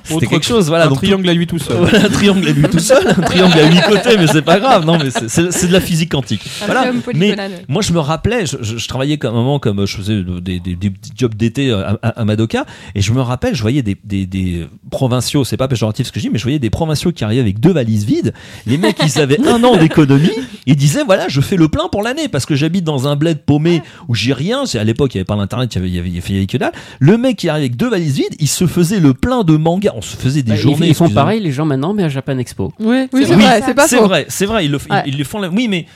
[0.05, 1.77] c'était quelque chose voilà un donc triangle à lui tout seul.
[1.81, 4.61] voilà, un triangle à lui tout seul, un triangle à huit côtés, mais c'est pas
[4.61, 6.43] grave, non, mais c'est- de la physique quantique.
[6.63, 6.93] un Voilà.
[7.15, 7.35] Mais
[7.69, 10.61] moi, je me rappelais, je, je- je travaillais comme un moment, comme je faisais des,
[10.61, 12.65] des- des petits jobs d'été à, à- à Madoka,
[12.95, 16.21] et je me rappelle, je voyais des, des- des provinciaux, c'est pas péjoratif ce que
[16.21, 18.33] je dis, mais je voyais des provinciaux qui avec deux valises vides.
[18.67, 20.31] Les mecs, ils avaient un an d'économie,
[20.67, 23.39] ils disaient, voilà, je fais le plein pour l'année, parce que j'habite dans un bled
[23.45, 24.67] paumé où j'ai rien.
[24.67, 26.47] C'est- À l'époque, il n'y avait pas l'internet, il y avait, il y avait, avait
[26.47, 26.73] que dalle.
[26.99, 29.93] Le mec qui arrive avec deux valises vides, il se faisait le plein de mangas.
[29.95, 30.89] On se faisait des Bah, journées.
[30.89, 32.73] ils font pareil, les gens maintenant, mais à Japan Expo.
[32.81, 35.03] Oui, oui, c'est vrai, c'est pas C'est vrai, c'est vrai, ils le, ils- Ouais.
[35.07, 35.39] ils, le font.
[35.41, 35.87] la- Oui, mais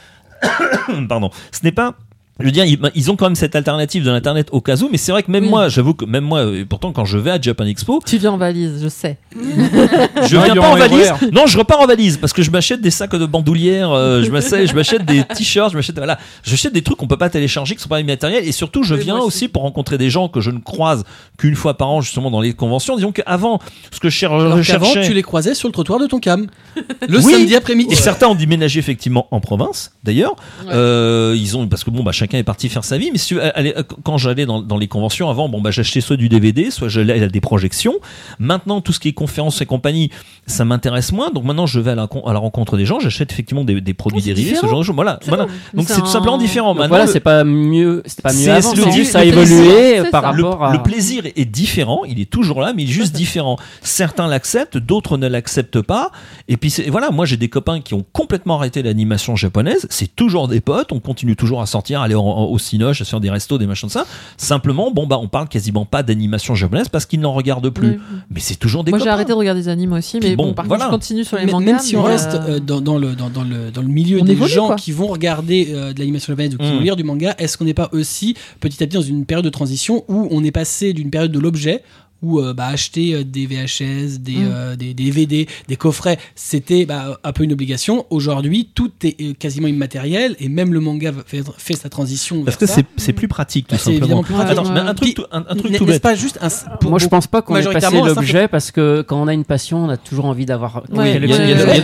[1.09, 1.95] pardon, ce n'est pas.
[2.41, 4.89] Je veux dire, ils, ils ont quand même cette alternative de l'internet au cas où,
[4.91, 5.51] mais c'est vrai que même Oui.
[5.51, 8.33] moi, j'avoue que même moi, et pourtant quand je vais à Japan Expo, Tu viens
[8.33, 9.19] en valise, je sais.
[9.37, 11.13] je viens pas en valise.
[11.33, 14.31] Non, je repars en valise parce que je m'achète des sacs de bandoulière, euh, je
[14.31, 17.77] m'achète, je m'achète des t-shirts, je m'achète voilà, j'achète des trucs qu'on peut pas télécharger,
[17.77, 19.49] qui sont pas immatériels, et surtout, je viens aussi aussi.
[19.49, 21.05] pour rencontrer des gens que je ne croise
[21.39, 22.97] qu'une fois par an justement dans les conventions.
[22.97, 23.59] Disons qu'avant,
[23.93, 25.07] ce que je cher- Alors je cherchais.
[25.07, 26.47] tu les croisais sur le trottoir de ton cam.
[27.09, 27.33] Le Oui.
[27.33, 27.93] samedi après-midi.
[27.93, 30.35] Et certains ont déménagé effectivement en province, d'ailleurs.
[30.67, 30.73] Ouais.
[30.73, 33.11] Euh, ils ont parce que bon bah chacun est parti faire sa vie.
[33.13, 36.01] Mais si tu veux, allez, quand j'allais dans, dans les conventions avant, bon bah j'achetais
[36.01, 37.95] soit du DVD, soit j'allais à des projections.
[38.39, 40.11] Maintenant tout ce qui est conférences et compagnie,
[40.47, 41.31] ça m'intéresse moins.
[41.31, 43.81] Donc maintenant je vais à la, con- à la rencontre des gens, j'achète effectivement des,
[43.81, 44.95] des produits dérivés, ce genre de choses.
[44.95, 45.19] Voilà.
[45.75, 46.69] Donc C'est tout simplement différent.
[46.69, 49.25] Donc Maintenant voilà, c'est pas mieux, c'est pas mieux C'est- avant, le- juste ça a
[49.25, 50.33] évolué par ça.
[50.33, 50.73] le, rapport à.
[50.73, 53.59] le plaisir est différent, il est toujours là, mais il est juste différent.
[53.83, 56.11] Certains l'acceptent, d'autres ne l'acceptent pas.
[56.49, 59.87] Et puis voilà, moi j'ai des copains qui ont complètement arrêté l'animation japonaise.
[59.91, 63.05] C'est toujours des potes, on continue toujours à sortir, aller en- en- au cinoche, à
[63.05, 64.07] se faire des restos, des machins de ça.
[64.37, 67.89] Simplement, bon bah on parle quasiment pas d'animation japonaise parce qu'ils n'en regardent plus.
[67.89, 67.99] Oui.
[68.31, 70.47] Mais c'est toujours des Moi, j'ai arrêté de regarder des animes aussi, mais Puis bon,
[70.49, 70.85] bon, par voilà.
[70.87, 71.65] contre, je continue sur les Mais- mangas.
[71.73, 74.21] même si on reste euh, euh, dans, dans le, dans, dans le, dans le milieu
[74.21, 74.77] On des évolue, gens quoi.
[74.77, 76.75] qui vont regarder euh, de l'animation japonaise ou qui Mm.
[76.75, 79.45] vont lire du manga, est-ce qu'on n'est pas aussi petit à petit dans une période
[79.45, 81.83] de transition où on est passé d'une période de l'objet
[82.25, 84.51] où euh, bah, acheter euh, des VHS, des, Mm.
[84.53, 88.07] euh, des, des DVD, des coffrets, c'était bah, un peu une obligation.
[88.11, 92.43] Aujourd'hui, tout est quasiment immatériel et même le manga fait, fait sa transition.
[92.45, 92.75] Parce vers que ça.
[92.77, 94.23] c'est c'est plus pratique tout Bah, simplement.
[94.23, 94.53] plus pratique.
[94.59, 96.03] Attends, mais un truc, Puis, tout- un, un truc N'est- tout bête.
[96.03, 96.49] pas juste un.
[96.79, 99.45] pour Moi, je pense pas qu'on ait passé l'objet parce que quand on a une
[99.45, 101.21] passion, on a toujours envie d'avoir Ouais.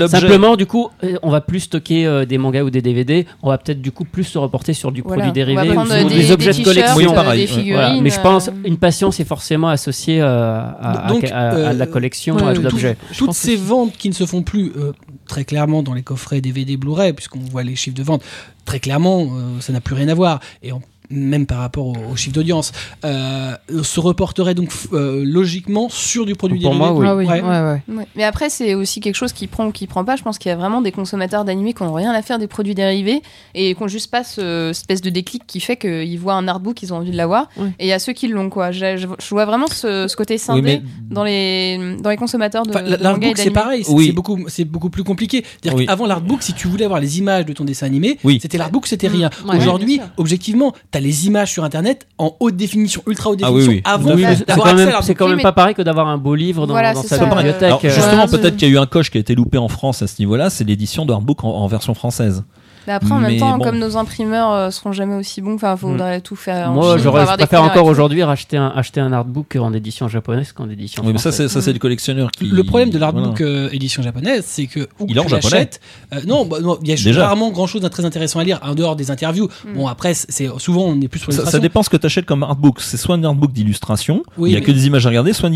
[0.08, 0.88] Simplement, du coup,
[1.22, 3.26] on va plus stocker euh, des mangas ou des DVD.
[3.42, 5.22] On va peut-être du coup plus se reporter sur du Voilà.
[5.24, 6.96] produit dérivé ou des, objets de collection.
[6.96, 7.40] Oui, pareil.
[7.42, 7.72] des figurines.
[7.74, 8.00] Voilà.
[8.00, 11.84] Mais je pense une passion, c'est forcément associé à, Donc, à- à- à de la
[11.84, 12.96] euh, collection, ouais, à de l'objet.
[13.12, 14.92] Je toutes ces ventes qui ne se font plus euh,
[15.26, 18.22] très clairement dans les coffrets DVD Blu-ray, puisqu'on voit les chiffres de vente,
[18.64, 20.40] très clairement, euh, ça n'a plus rien à voir.
[20.62, 22.72] Et on- même par rapport aux, aux chiffres d'audience,
[23.04, 26.90] euh, se reporterait donc euh, logiquement sur du produit Pour dérivé.
[26.92, 27.06] moi, oui.
[27.08, 27.40] Ah oui, Ouais.
[27.42, 27.48] ouais,
[27.88, 27.96] ouais.
[27.96, 28.06] Ouais.
[28.16, 30.16] Mais après, c'est aussi quelque chose qui prend ou qui prend pas.
[30.16, 32.46] Je pense qu'il y a vraiment des consommateurs d'animés qui n'ont rien à faire des
[32.46, 33.22] produits dérivés
[33.54, 36.46] et qui ont juste pas ce cette espèce de déclic qui fait qu'ils voient un
[36.48, 37.48] artbook, ils ont envie de l'avoir.
[37.56, 37.68] Ouais.
[37.78, 38.70] Et il y a ceux qui l'ont, quoi.
[38.70, 40.82] Je, je- je vois vraiment ce, ce côté scindé Oui, mais
[41.14, 44.12] dans, les, dans les consommateurs de, Enfin, de L'artbook, c'est pareil, c'est Oui.
[44.12, 45.44] beaucoup, c'est beaucoup plus compliqué.
[45.62, 45.86] Dire Oui.
[45.88, 48.38] Avant l'artbook, si tu voulais avoir les images de ton dessin animé, Oui.
[48.40, 49.30] c'était l'artbook, c'était rien.
[49.48, 53.60] Ouais, Aujourd'hui, objectivement, tu les images sur Internet en haute définition, ultra haute Ah oui,
[53.60, 53.92] définition, oui.
[53.92, 56.66] avant Oui, d'avoir accès même, c'est quand même pas pareil que d'avoir un beau livre
[56.66, 57.24] dans, Voilà, dans c'est sa ça.
[57.26, 57.62] bibliothèque.
[57.62, 58.30] Alors, euh, justement, Ouais.
[58.30, 60.14] peut-être qu'il y a eu un coche qui a été loupé en France à ce
[60.20, 62.44] niveau-là, c'est l'édition de Hardbook en, en version française.
[62.90, 63.62] Mais après, en Mais même temps, bon.
[63.64, 66.70] comme nos imprimeurs euh, seront jamais aussi bons, enfin, faudrait tout faire.
[66.70, 70.08] en Moi, Chine j'aurais, je préfère encore aujourd'hui racheter un, acheter un artbook en édition
[70.08, 72.46] japonaise qu'en édition Oui, mais ça, c'est ça, c'est le collectionneur qui.
[72.46, 73.52] Le problème de l'artbook Voilà.
[73.52, 75.52] euh, édition japonaise, c'est que où Il que est en tu japonais.
[75.52, 75.80] l'achètes,
[76.14, 77.26] euh, non, bah, non, il y a Déjà.
[77.28, 79.48] rarement grand chose de très intéressant à lire en dehors des interviews.
[79.64, 79.74] Mm.
[79.74, 82.26] Bon, après, c'est souvent on est plus sur Ça, ça dépend ce que tu achètes
[82.26, 82.80] comme artbook.
[82.80, 85.32] C'est soit un artbook d'illustration, Oui, il y a mais- que des images à regarder,
[85.32, 85.48] soit,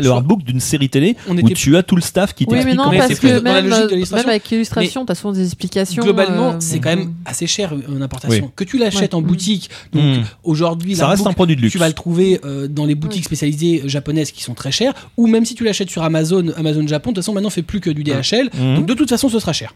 [0.00, 2.56] le artbook d'une série télé On où était tu as tout le staff qui Oui,
[2.64, 4.24] mais t'explique non, parce que dans la même, logique de l'illustration.
[4.26, 6.02] même avec l'illustration, t'as souvent des explications.
[6.02, 7.14] Globalement, euh, c'est quand même mm.
[7.24, 8.46] assez cher euh, une importation.
[8.46, 8.50] Oui.
[8.56, 9.18] Que tu l'achètes Ouais.
[9.18, 10.22] en boutique, donc Mm.
[10.44, 11.72] aujourd'hui, Ça reste un produit de luxe.
[11.72, 15.26] tu vas le trouver euh, dans les boutiques spécialisées japonaises qui sont très chères, ou
[15.26, 17.90] même si tu l'achètes sur Amazon, Amazon Japon, de toute façon maintenant fait plus que
[17.90, 18.76] du DHL, Mhm.
[18.76, 19.74] donc de toute façon ce sera cher.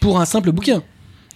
[0.00, 0.82] Pour un simple bouquin.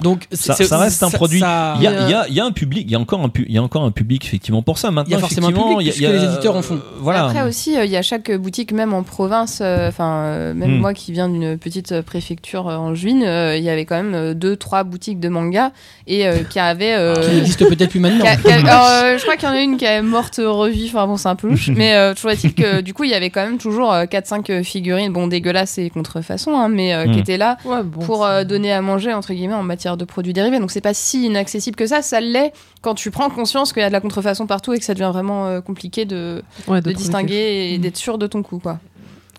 [0.00, 1.40] Donc Ça, reste un ça- produit.
[1.40, 3.58] ça- Il y, a, y y un public, il y a encore un, il y
[3.58, 4.90] a encore un public effectivement pour ça.
[4.90, 6.26] Maintenant, Il y a forcément un effectivement, public, il y a- il y a- puisque
[6.28, 6.74] les éditeurs en font.
[6.76, 7.24] euh, Voilà.
[7.26, 10.76] Après aussi, euh, il y a chaque boutique, même en province, euh, enfin, euh, même
[10.76, 10.80] Hmm.
[10.80, 13.96] moi qui viens d'une petite euh, préfecture euh, en juin, euh, il y avait quand
[13.96, 15.72] même euh, deux, trois boutiques de manga
[16.06, 16.94] et euh, qui avaient.
[16.94, 18.24] euh, qui n'existe peut-être plus maintenant.
[18.24, 20.02] qui a- qui a- alors, euh, je crois qu'il y en a une qui est
[20.02, 22.94] morte euh, revue, enfin bon, c'est un peu louche, mais euh, toujours est-il que du
[22.94, 26.94] coup, il y avait quand même toujours 4-5 figurines, bon, dégueulasses et contrefaçon, hein, mais
[26.94, 27.12] euh, Mm.
[27.12, 30.04] qui étaient là Ouais, bon, pour euh, donner à manger, entre guillemets, en matière de
[30.04, 30.58] produits dérivés.
[30.58, 32.52] Donc c'est pas si inaccessible que ça, ça l'est
[32.82, 35.10] quand tu prends conscience qu'il y a de la contrefaçon partout et que ça devient
[35.12, 38.78] vraiment euh, compliqué de, ouais, de distinguer et d'être sûr de ton coup, quoi.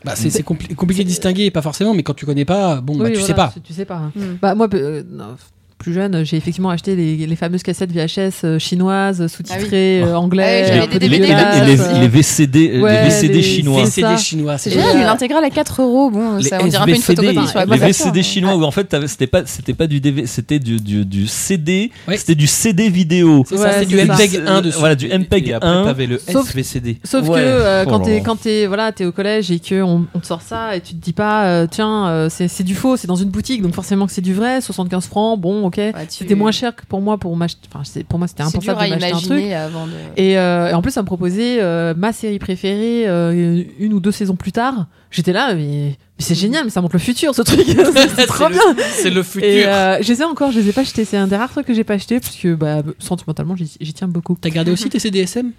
[0.05, 2.97] Bah, c'est c'est compli- compliqué de distinguer, pas forcément, mais quand tu connais pas, bon,
[2.97, 3.51] bah, tu voilà, sais pas.
[3.53, 3.97] Tu, tu sais pas.
[3.97, 4.13] hein.
[4.41, 5.35] Bah, moi, euh, non,
[5.79, 10.65] plus jeune, j'ai effectivement acheté les, les fameuses cassettes VHS euh, chinoises, sous-titrées, euh, anglais.
[10.67, 13.09] Ah oui, un peu des les, DVD les- dégueulasses, les- euh, les VCD, Ouais, les
[13.09, 13.85] VCD les- chinois.
[13.85, 15.03] c'est VCD chinois, C'est génial, génial.
[15.03, 17.59] une intégrale à 4 euros, bon, Les ça, on dirait un peu une photocopie sur
[17.59, 17.77] la les.
[17.77, 21.27] VCD chinois où en fait c'était pas c'était pas du DV c'était du, du, du
[21.27, 22.17] CD Ouais.
[22.17, 23.95] c'était du CD vidéo C'est ça, Ouais, c'est du.
[23.95, 24.77] MPEG 1 dessus.
[24.79, 26.97] voilà du MPEG Et après, 1 t'avais le Sauf- SVCD.
[27.03, 28.23] Sauf que euh, Oh quand t'es là.
[28.25, 30.93] quand t'es voilà t'es au collège et que on, on te sort ça et tu
[30.93, 33.73] te dis pas euh, tiens euh, c'est c'est du faux c'est dans une boutique donc
[33.73, 36.85] forcément que c'est du vrai 75 francs bon ok Ouais, tu- c'était moins cher que
[36.85, 39.43] pour moi pour m'acheter enfin pour moi c'était impensable de m'acheter un truc.
[39.53, 39.93] avant de.
[40.17, 43.99] et, euh, et en plus ça me proposait euh, ma série préférée euh, une ou
[43.99, 44.87] deux saisons plus tard.
[45.11, 47.65] J'étais là mais, mais c'est génial mais ça montre le futur ce truc.
[48.15, 48.83] C'est trop le- bien.
[48.91, 49.47] C'est le futur.
[49.49, 51.05] et euh, je les ai encore je les ai pas achetés.
[51.05, 53.93] C'est un des rares trucs que j'ai pas acheté parce que bah, sentimentalement j'y j'y
[53.93, 54.37] tiens beaucoup.
[54.39, 55.51] T'as gardé aussi tes CDSM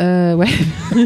[0.00, 0.46] euh, ouais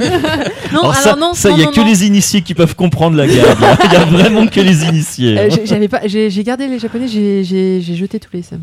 [0.73, 1.87] non alors ça non ça il y a non, que non.
[1.87, 3.45] les initiés qui peuvent comprendre la gamme
[3.85, 5.49] il y a vraiment que les initiés Euh, hein.
[5.55, 8.61] j'ai- j'avais pas, j'ai j'ai gardé les japonais, j'ai- j'ai j'ai jeté tous les SM.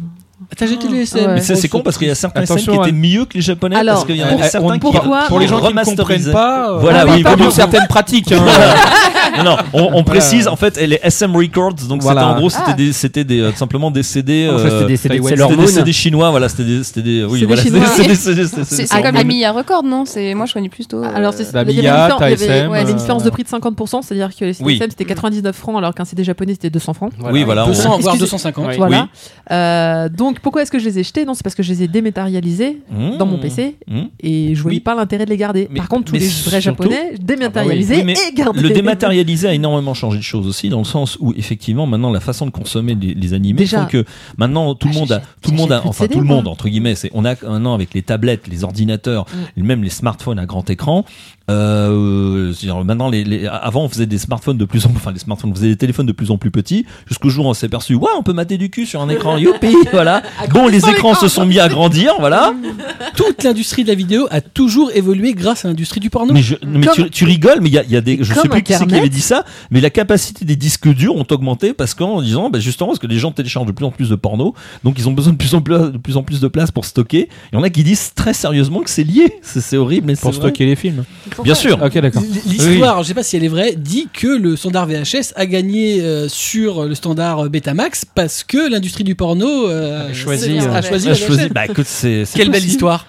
[0.58, 1.34] T'as jeté les SM Ouais.
[1.36, 2.91] mais ça c'est con parce qu'il y a certains SM qui étaient hein.
[2.94, 5.40] mieux que les japonais Alors, parce qu'il y en avait certains on- qui pourquoi- pour
[5.40, 8.32] les gens qui ne comprennent pas, euh, Voilà, Ah, oui, pas certaines pratiques.
[8.32, 8.44] hein.
[9.38, 12.22] non, non, on, on précise en fait, les SM Records, donc Voilà.
[12.22, 12.73] c'était en gros, c'était Ah.
[12.73, 14.49] des, c'était des, euh, simplement des CD.
[14.49, 15.68] En fait, c'était des CD de c'était des.
[15.68, 17.85] CD chinois, voilà, c'était des, c'était des, oui, C'est des voilà, Chinois.
[17.88, 19.23] c'était des CD, c'était des C'est CD c'est comme Moon.
[19.26, 20.05] Mia Records, non?
[20.05, 21.03] C'est Moi, je connais plutôt.
[21.03, 24.01] euh, Alors, c'est Bah, y avait- TSM, ouais, une euh, différence de prix de 50%,
[24.01, 24.77] c'est-à-dire que les Oui.
[24.77, 27.11] CSM c'était 99 francs alors qu'un CD japonais c'était 200 francs.
[27.31, 27.64] Oui, voilà.
[27.65, 28.65] on- 200 voire Excusez- 250.
[28.69, 28.76] Oui.
[28.77, 29.07] Voilà.
[29.51, 31.26] Euh, donc pourquoi est-ce que je les ai jetés?
[31.26, 33.18] Non, c'est parce que je les ai dématérialisés Mmh.
[33.18, 34.01] dans mon PC Mmh.
[34.22, 35.69] et je voyais pas l'intérêt de les garder.
[35.76, 38.61] Par contre, tous les vrais japonais dématérialisés Oui, mais et gardés.
[38.61, 42.20] Le dématérialisé a énormément changé de choses aussi, dans le sens où effectivement maintenant la
[42.20, 44.06] façon de consommer les, les animés Déjà- que
[44.38, 46.48] maintenant tout le Ah, monde a, tout le monde a, enfin CD, tout le monde
[46.48, 49.26] entre guillemets, c'est on a maintenant avec les tablettes, les ordinateurs,
[49.58, 49.64] Mm.
[49.64, 51.06] même les smartphones à grand écran.
[51.52, 52.54] Euh,
[52.86, 55.52] maintenant, les, les- avant on faisait des smartphones de plus en plus, enfin les smartphones,
[55.52, 57.95] on faisait des téléphones de plus en plus petits, jusqu'au jour où on s'est aperçu,
[57.95, 60.24] ouais, on peut mater du cul sur un écran, youpi, voilà.
[60.52, 62.54] Bon, les écrans se sont mis à grandir, voilà.
[63.16, 66.34] Toute l'industrie de la vidéo a toujours évolué grâce à l'industrie du porno.
[66.34, 66.56] Mais, je,
[66.94, 68.74] tu, tu rigoles, mais il y a, il y a des, je sais plus qui
[68.74, 72.22] c'est qui avait dit ça, mais la capacité des disques durs ont augmenté parce qu'en
[72.22, 74.53] disant, bah justement, parce que les gens téléchargent de plus en plus de porno,
[74.84, 76.85] donc ils ont besoin de plus en plus, de plus en plus de place pour
[76.85, 77.30] stocker.
[77.52, 79.40] Il y en a qui disent très sérieusement que c'est lié.
[79.41, 80.40] C'est horrible, mais c'est Pour vrai.
[80.49, 81.03] stocker les films.
[81.44, 81.80] Bien sûr.
[81.84, 82.23] Ok, d'accord.
[82.45, 86.02] L'histoire, je sais pas si elle est vraie, dit que le standard VHS a gagné
[86.02, 90.81] euh, sur le standard Betamax parce que l'industrie du porno euh, A choisi, a euh,
[90.81, 92.23] Ah, bah écoute, c'est.
[92.35, 93.06] Quelle belle histoire.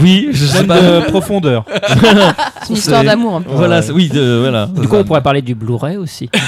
[0.00, 0.80] Oui, je sais pas.
[0.80, 1.64] de profondeur.
[2.62, 3.50] C'est une histoire d'amour un peu.
[3.52, 4.66] Voilà, oui, de- voilà.
[4.66, 6.30] Du coup, on pourrait parler du Blu-ray aussi.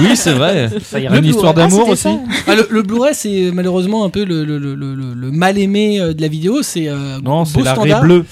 [0.00, 0.70] Oui, c'est vrai.
[0.80, 1.00] Ça.
[1.00, 2.08] Une histoire Ah, d'amour aussi.
[2.46, 6.00] Ah, le, le Blu-ray, c'est malheureusement un peu le, le, le, le, le mal aimé
[6.00, 6.62] euh, de la vidéo.
[6.62, 8.24] C'est euh, Non, c'est beau la standard, raie bleue.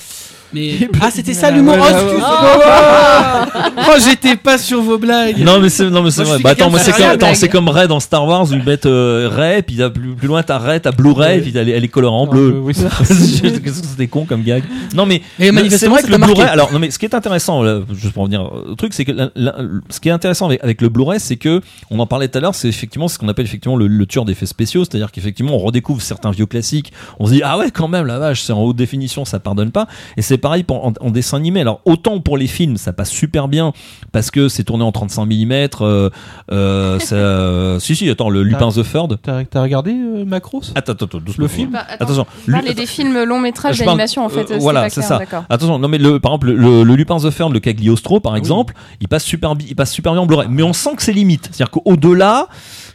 [0.53, 0.89] Mais...
[1.01, 1.75] Ah, c'était ça l'humour.
[1.75, 3.73] Ouais, Oh, ouais.
[3.89, 5.39] Oh, j'étais pas sur vos blagues.
[5.39, 6.43] Non mais c'est non mais c'est Moi, vrai.
[6.43, 9.63] Bah attends, moi c'est comme c'est comme Ray dans Star Wars ils mettent euh, Ray
[9.63, 12.55] puis t'as plus, plus loin t'as Ray, t'as Blu-ray puis elle est colorée en bleu.
[12.57, 12.87] euh, oui, c'est-
[13.43, 14.63] Qu'est-ce que c'était con comme gag.
[14.95, 16.19] Non mais Mais c'est vrai que le.
[16.19, 16.49] Blu-ray.
[16.49, 19.13] Alors non mais ce qui est intéressant, là, juste pour revenir au truc, c'est que
[19.13, 19.57] la- la-
[19.91, 21.61] ce qui est intéressant avec, avec le Blu-ray, c'est que
[21.91, 24.25] on en parlait tout à l'heure, c'est effectivement ce qu'on appelle effectivement le, le tueur
[24.25, 26.93] d'effets spéciaux, c'est-à-dire qu'effectivement on redécouvre certains vieux classiques.
[27.19, 29.71] On se dit ah ouais quand même la vache, c'est en haute définition, ça pardonne
[29.71, 29.87] pas.
[30.17, 31.61] Et c'est pareil pour, en, en dessin animé.
[31.61, 33.73] Alors autant pour les films, ça passe super bien
[34.13, 35.53] parce que c'est tourné en 35 mm.
[35.81, 36.11] Euh,
[36.53, 39.19] euh, ça- si si, attends, le Lupin the Third.
[39.23, 41.43] T'as regardé euh, Macros Attends, attends, doucement.
[41.43, 41.71] Le film?
[41.71, 44.41] Bah, attends, Attention, parlez lui- des films long métrage Je parle- d'animation en fait.
[44.43, 45.21] euh, c'est voilà, c'est ça.
[45.49, 48.75] Attention, non mais le, par exemple le, le Lupin the Third, le Cagliostro par exemple,
[49.01, 51.49] il passe super il passe super bien en Blu-ray, mais on sent que c'est limite.
[51.53, 52.49] C'est-à-dire qu'au-delà,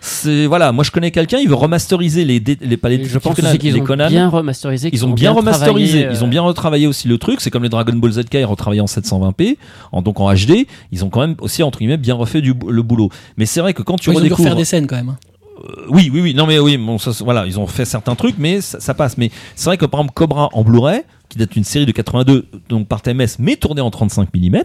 [0.04, 3.18] c'est voilà, moi je connais quelqu'un, il veut remasteriser les dé- les les Et je
[3.20, 4.08] pense Conan, qu'ils les ont Conan.
[4.08, 4.90] bien remasterisé.
[4.92, 7.40] Ils ont bien remasterisé, euh, ils ont bien retravaillé aussi le truc.
[7.40, 9.58] C'est comme les Dragon Ball ZK, ils retravaillé en 720p,
[9.92, 10.66] en, donc en HD.
[10.92, 13.10] Ils ont quand même aussi entre guillemets bien refait du, le boulot.
[13.38, 15.10] Mais c'est vrai que quand tu Ils ont dû redécouvres, refaire des scènes quand même.
[15.10, 15.18] hein.
[15.64, 18.36] Euh, oui, oui, oui, non mais oui, bon, ça, voilà, ils ont fait certains trucs,
[18.40, 19.16] mais ça, ça passe.
[19.20, 21.02] Mais c'est vrai que par exemple Cobra en Blu-ray,
[21.32, 24.58] qui date d'une série de 82 donc par TMS mais tournée en 35 mm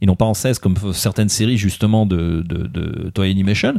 [0.00, 3.74] et non pas en 16 comme certaines séries justement de, de, de Toei Animation,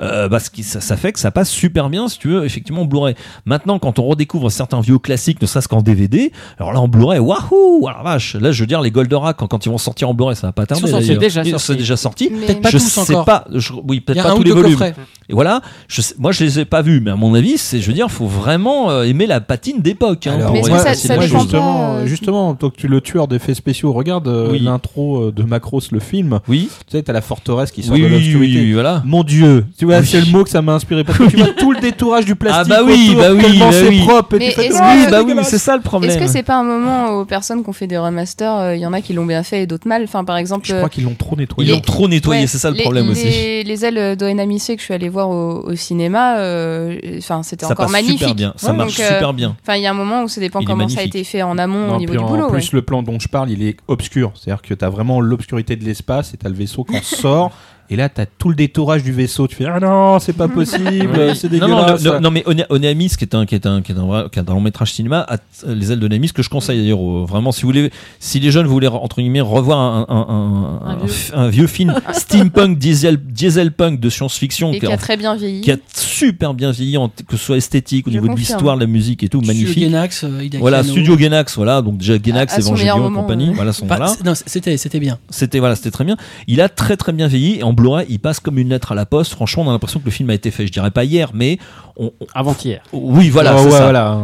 [0.00, 2.80] euh, parce que ça, ça fait que ça passe super bien si tu veux effectivement
[2.82, 3.14] en Blu-ray.
[3.44, 7.18] Maintenant quand on redécouvre certains vieux classiques, ne serait-ce qu'en DVD, alors là en Blu-ray,
[7.18, 10.14] waouh, alors vache, là je veux dire les Goldorak quand, quand ils vont sortir en
[10.14, 10.80] Blu-ray, ça va pas tarder.
[10.80, 11.20] sont sortis d'ailleurs.
[11.20, 11.66] déjà Ils sortis.
[11.66, 12.30] sont déjà sortis.
[12.32, 13.24] Mais- Peut-être pas je tous sais encore.
[13.26, 14.70] pas, je- oui peut-être pas un tous ou les volumes.
[14.78, 14.94] coffrets.
[15.28, 17.80] Et voilà, je sais- moi je les ai pas vus, mais à mon avis, c'est,
[17.80, 20.26] je veux dire, faut vraiment euh, aimer la patine d'époque.
[20.26, 21.40] Hein, Mais est-ce que ça- ça dépend
[21.86, 24.60] justement, euh, justement, toi que tu le tueur d'effets spéciaux, regarde euh, Oui.
[24.60, 26.40] l'intro euh, de Macros le film.
[26.48, 28.58] Oui, Tu sais, t'as la forteresse qui sort oui, de oui, l'obscurité.
[28.60, 29.02] oui, voilà.
[29.04, 30.06] Mon Dieu, tu vois, Oui.
[30.06, 32.34] c'est le mot que ça m'a inspiré parce que tu vois tout le détourage du
[32.36, 34.36] plastique Ah bah oui, autour, bah oui, tellement bah c'est propre.
[34.38, 35.48] Mais fais, Ah, que- bah oui, dégueulasse.
[35.48, 36.10] c'est ça le problème.
[36.10, 38.80] Est-ce que c'est pas un moment aux personnes qui ont fait des remasters, euh, il
[38.80, 40.02] y en a qui l'ont bien fait et d'autres mal?
[40.04, 41.72] Enfin, par exemple, Je crois qu'ils l'ont trop Ils nettoyé.
[41.72, 43.26] l'ont trop nettoyé, c'est ça le problème aussi.
[43.64, 46.34] Les ailes d'Oenamissé que je suis allée voir au, cinéma,
[47.18, 48.18] enfin, c'était Ça encore magnifique.
[48.18, 49.56] super bien, ça marche super bien.
[49.62, 51.58] Enfin, il y a un moment où ça dépend comment ça a été fait en
[51.58, 52.48] amont Non, au niveau puis du en boulot.
[52.48, 52.76] plus, ouais.
[52.76, 54.32] le plan dont je parle, il est obscur.
[54.34, 57.52] C'est-à-dire que t'as vraiment l'obscurité de l'espace et t'as le vaisseau qui en sort.
[57.90, 59.46] Et là, t'as tout le détourage du vaisseau.
[59.46, 62.02] Tu fais Ah non, c'est pas possible, c'est dégueulasse.
[62.04, 64.24] non, non, non, mais Oneamis, qui est un, qui est un, qui est un, vrai-
[64.30, 65.36] qui est un long métrage cinéma, a
[65.66, 67.00] les ailes de Oneamis que je conseille d'ailleurs.
[67.00, 67.90] au- Vraiment, si vous voulez,
[68.20, 71.06] si les jeunes voulaient entre guillemets revoir un, un, un, Un un vieux.
[71.08, 75.60] f- un vieux film steampunk, diesel, dieselpunk de science-fiction, qui, qui a- très bien vieilli.
[75.60, 78.76] qui a super bien vieilli, en- que ce soit esthétique, au Je niveau de l'histoire,
[78.76, 79.84] de la musique et tout, Studio magnifique.
[79.84, 80.82] Genax, euh, Voilà.
[80.82, 83.54] Studio Genax, voilà, donc déjà Genax, À- Evangelion et compagnie, ouais.
[83.54, 84.06] voilà, sont Pas- là.
[84.08, 85.18] c'est- non, c'était c'était bien.
[85.30, 86.16] C'était voilà, c'était très bien.
[86.46, 88.94] Il a très très bien vieilli et en Blu-ray, il passe comme une lettre à
[88.94, 89.32] la poste.
[89.32, 90.66] Franchement, on a l'impression que le film a été fait.
[90.66, 91.58] Je dirais pas hier, mais
[91.98, 92.80] on- on- Avant-hier.
[92.92, 93.82] oui, voilà, Ouais, c'est ouais, ça.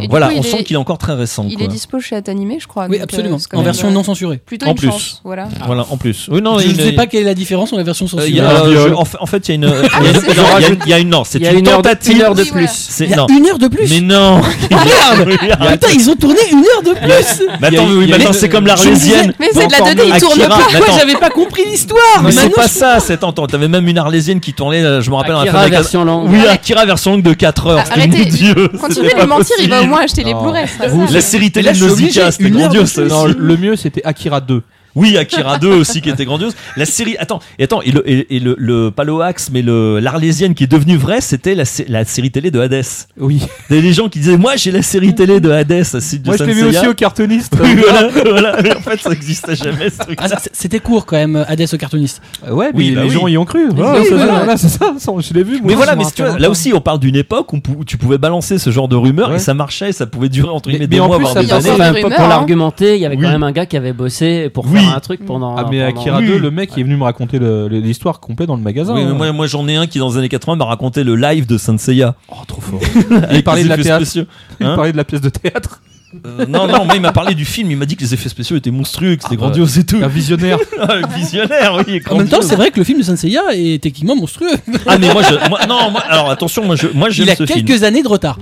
[0.09, 0.29] voilà.
[0.29, 1.47] Coup, on est- sent qu'il est encore très récent.
[1.49, 1.65] Il quoi.
[1.65, 2.87] est dispo chez Atanimé, je crois.
[2.89, 3.37] Oui, absolument.
[3.37, 4.39] euh, En version euh, non censurée.
[4.45, 4.89] Plutôt En une plus.
[4.89, 5.49] chance, voilà.
[5.67, 6.29] Voilà, en plus.
[6.31, 8.09] Oui, non, je il ne sais pas quelle est la différence entre la version euh,
[8.09, 8.33] censurée.
[8.33, 10.69] je- en, fait, il y a une, il y a une- non, il y a
[10.69, 12.17] une- il y a une, non, c'est une une heure de, tentative.
[12.17, 12.91] une heure de plus.
[13.01, 14.41] une heure de plus mais non.
[14.71, 15.39] Merde
[15.73, 19.33] Putain, ils ont tourné une heure de plus Mais attends, maintenant c'est comme l'Arlésienne.
[19.39, 20.57] Mais c'est de la 2D, il Akira, tourne pas.
[20.57, 20.99] attends.
[20.99, 24.53] j'avais pas compris l'histoire Mais c'est pas ça, c'est attends, t'avais même une Arlésienne qui
[24.53, 26.31] tournait, euh, je me rappelle, Akira fin de la- version longue.
[26.31, 27.81] Oui, Akira version longue de 4 heures.
[27.85, 28.69] C'était Arrêtez, mon Dieu.
[28.81, 30.35] Continuez de pas mentir, il va au moins acheter les.
[30.35, 30.67] Blu-ray.
[31.13, 32.97] La série télé Nausicaa, c'était grandiose.
[32.97, 34.63] le mieux c'était Akira 2.
[34.95, 36.55] Oui, Akira 2 aussi qui était grandiose.
[36.77, 39.63] La série, attends, et attends, et le, et, et le, le pas le Axe, mais
[39.63, 42.85] le l'Arlésienne qui est devenue vraie, c'était la, sé- la série télé de Hades.
[43.19, 43.41] Oui.
[43.71, 46.01] Il y avait des gens qui disaient, moi j'ai la série télé de Hades, à
[46.01, 47.55] site de Moi je l'ai vu aussi au cartooniste.
[47.63, 48.57] Oui, voilà, voilà.
[48.63, 50.19] Mais en fait, ça existait jamais ce truc.
[50.23, 52.21] Ah, C'était court quand même, Hades au cartooniste.
[52.51, 53.15] Ouais, mais Oui, bah les oui.
[53.15, 53.67] gens y ont cru.
[53.69, 54.57] Oui, Voilà, c'est voilà.
[54.57, 55.53] ça, ça, ça, je l'ai vu.
[55.59, 55.63] moi.
[55.65, 58.19] Mais voilà, mais si tu vois, là aussi, on parle d'une époque où tu pouvais
[58.19, 59.37] balancer ce genre de rumeurs Ouais.
[59.37, 61.35] et ça marchait, et ça pouvait durer entre guillemets mais des en mois, plus, voire
[61.35, 62.01] ça des Il y a années.
[62.03, 62.29] pour hein.
[62.29, 64.93] l'argumenter, il y avait quand même un gars qui avait bossé pour Oui.
[64.95, 65.57] un truc pendant.
[65.57, 66.27] Ah, mais pendant- Akira Oui.
[66.27, 67.39] 2, le mec il est venu me raconter
[67.71, 68.95] l'histoire complète dans le magasin.
[68.95, 69.15] Oui, mais hein.
[69.15, 71.59] moi, moi j'en ai un qui dans les années 80 m'a raconté le live de
[71.59, 72.15] Saint Seiya.
[72.29, 72.81] Oh, trop fort.
[73.33, 74.05] il parlait de la effets théâtre.
[74.07, 74.25] spéciaux.
[74.61, 75.81] Il Hein parlait de la pièce de théâtre.
[76.27, 78.29] Euh, non, non, moi il m'a parlé du film, il m'a dit que les effets
[78.29, 79.97] spéciaux étaient monstrueux, que c'était Ah bah, grandiose et tout.
[80.03, 80.59] Un visionnaire.
[80.79, 82.03] Ah, Visionnaire, oui.
[82.11, 84.51] En même temps, c'est vrai que le film de Senseiya est techniquement monstrueux.
[84.87, 87.37] Ah, mais moi, je, moi, non, moi, alors attention, moi, je, moi, j'aime Il a
[87.37, 87.65] ce film.
[87.65, 88.39] quelques années de retard.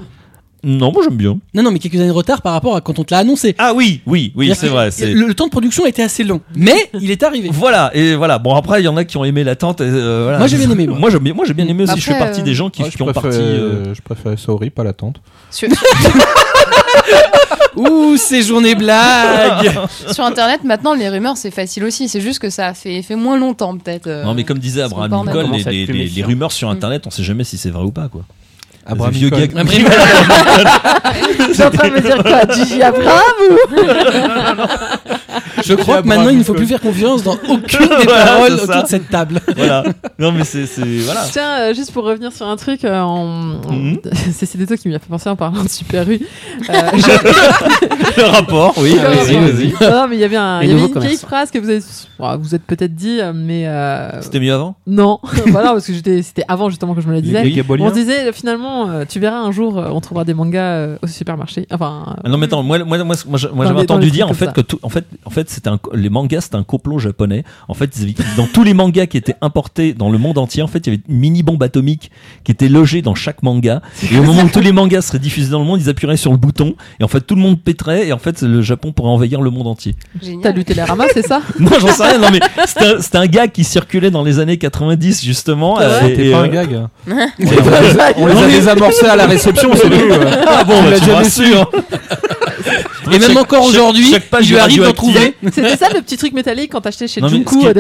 [0.62, 1.39] Non, moi, j'aime bien.
[1.55, 3.55] Non, non, mais quelques années de retard par rapport à quand on te l'a annoncé.
[3.59, 4.91] Ah oui, oui, oui, c'est vrai.
[5.01, 7.49] Le, le temps de production était assez long, mais il est arrivé.
[7.53, 8.39] Voilà, et voilà.
[8.39, 9.81] Bon, après, il y en a qui ont aimé l'attente.
[9.81, 10.39] euh, voilà.
[10.39, 10.99] Moi, j'ai bien aimé, moi.
[10.99, 11.99] Moi, bien, j'ai bien aimé aussi.
[11.99, 13.28] je fais partie euh, des gens qui, Ouais, qui ont parti.
[13.31, 15.16] euh, euh, je préfère Saori, pas l'attente.
[15.51, 15.69] Sur,
[17.77, 19.70] Ouh, ces journées blagues
[20.12, 22.09] sur Internet, maintenant, les rumeurs, c'est facile aussi.
[22.09, 24.09] C'est juste que ça a fait, fait moins longtemps, peut-être.
[24.09, 27.45] euh, Non, mais comme disait Abraham Lincoln, les, les rumeurs sur Internet, on sait jamais
[27.45, 28.23] si c'est vrai ou pas, quoi.
[28.86, 29.65] Abraham vieux Lincoln.
[29.65, 29.66] gags.
[31.52, 33.57] Tu es en train de me dire quoi Gigi Abraham
[35.65, 38.24] Je crois que Abraham maintenant il ne faut plus faire confiance dans aucune des Voilà,
[38.24, 39.40] paroles c'est autour de cette table.
[39.57, 39.85] voilà.
[40.19, 41.24] Non, mais c'est, c'est, voilà.
[41.31, 43.61] Tiens, euh, juste pour revenir sur un truc, euh, en...
[43.66, 43.98] en- Mhm.
[44.32, 44.47] c'est
[44.77, 46.20] qui m'y a fait penser en parlant de Super U.
[46.69, 46.73] Euh,
[48.16, 48.94] Le rapport, oui.
[48.97, 49.73] Vas-y, vas-y.
[49.81, 51.27] non, non, mais il y avait, un, Les il y avait nouveaux une vieille commerçants.
[51.27, 51.81] phrase que vous avez,
[52.19, 54.74] bon, vous êtes peut-être dit, euh, mais euh, C'était mieux avant?
[54.86, 57.43] Non, voilà, parce que j'étais, c'était avant justement que je me la disais.
[57.69, 60.98] On se disait finalement, euh, tu verras un jour, euh, on trouvera des mangas euh,
[61.02, 61.66] au supermarché.
[61.70, 64.88] Enfin, Non mais attends, moi, moi, moi, j'avais entendu dire en fait que tout, en
[64.88, 67.44] fait, en fait, c'était un, les mangas, c'était un complot japonais.
[67.68, 67.90] En fait,
[68.36, 70.97] dans tous les mangas qui étaient importés dans le monde entier, en fait, il y
[70.97, 72.10] avait une mini bombe atomique
[72.44, 73.82] qui était logée dans chaque manga.
[74.10, 76.30] Et au moment où tous les mangas seraient diffusés dans le monde, ils appuieraient sur
[76.30, 79.10] le bouton et en fait, tout le monde péterait et en fait, le Japon pourrait
[79.10, 79.94] envahir le monde entier.
[80.42, 81.40] T'as lu Télérama, c'est ça?
[81.60, 82.18] Non, j'en sais rien.
[82.18, 85.78] Non mais c'était un, gag qui circulait dans les années 90 justement.
[85.80, 86.86] Euh, C'était pas euh, un gag.
[88.16, 90.45] On les a désamorcés à la réception, c'est euh.
[90.47, 91.70] Ah bon, bah, tu rassures.
[93.12, 95.35] Et même encore aujourd'hui, il lui arrive d'en trouver.
[95.53, 97.74] C'était ça le petit truc métallique quand t'achetais chez Junko est- euh,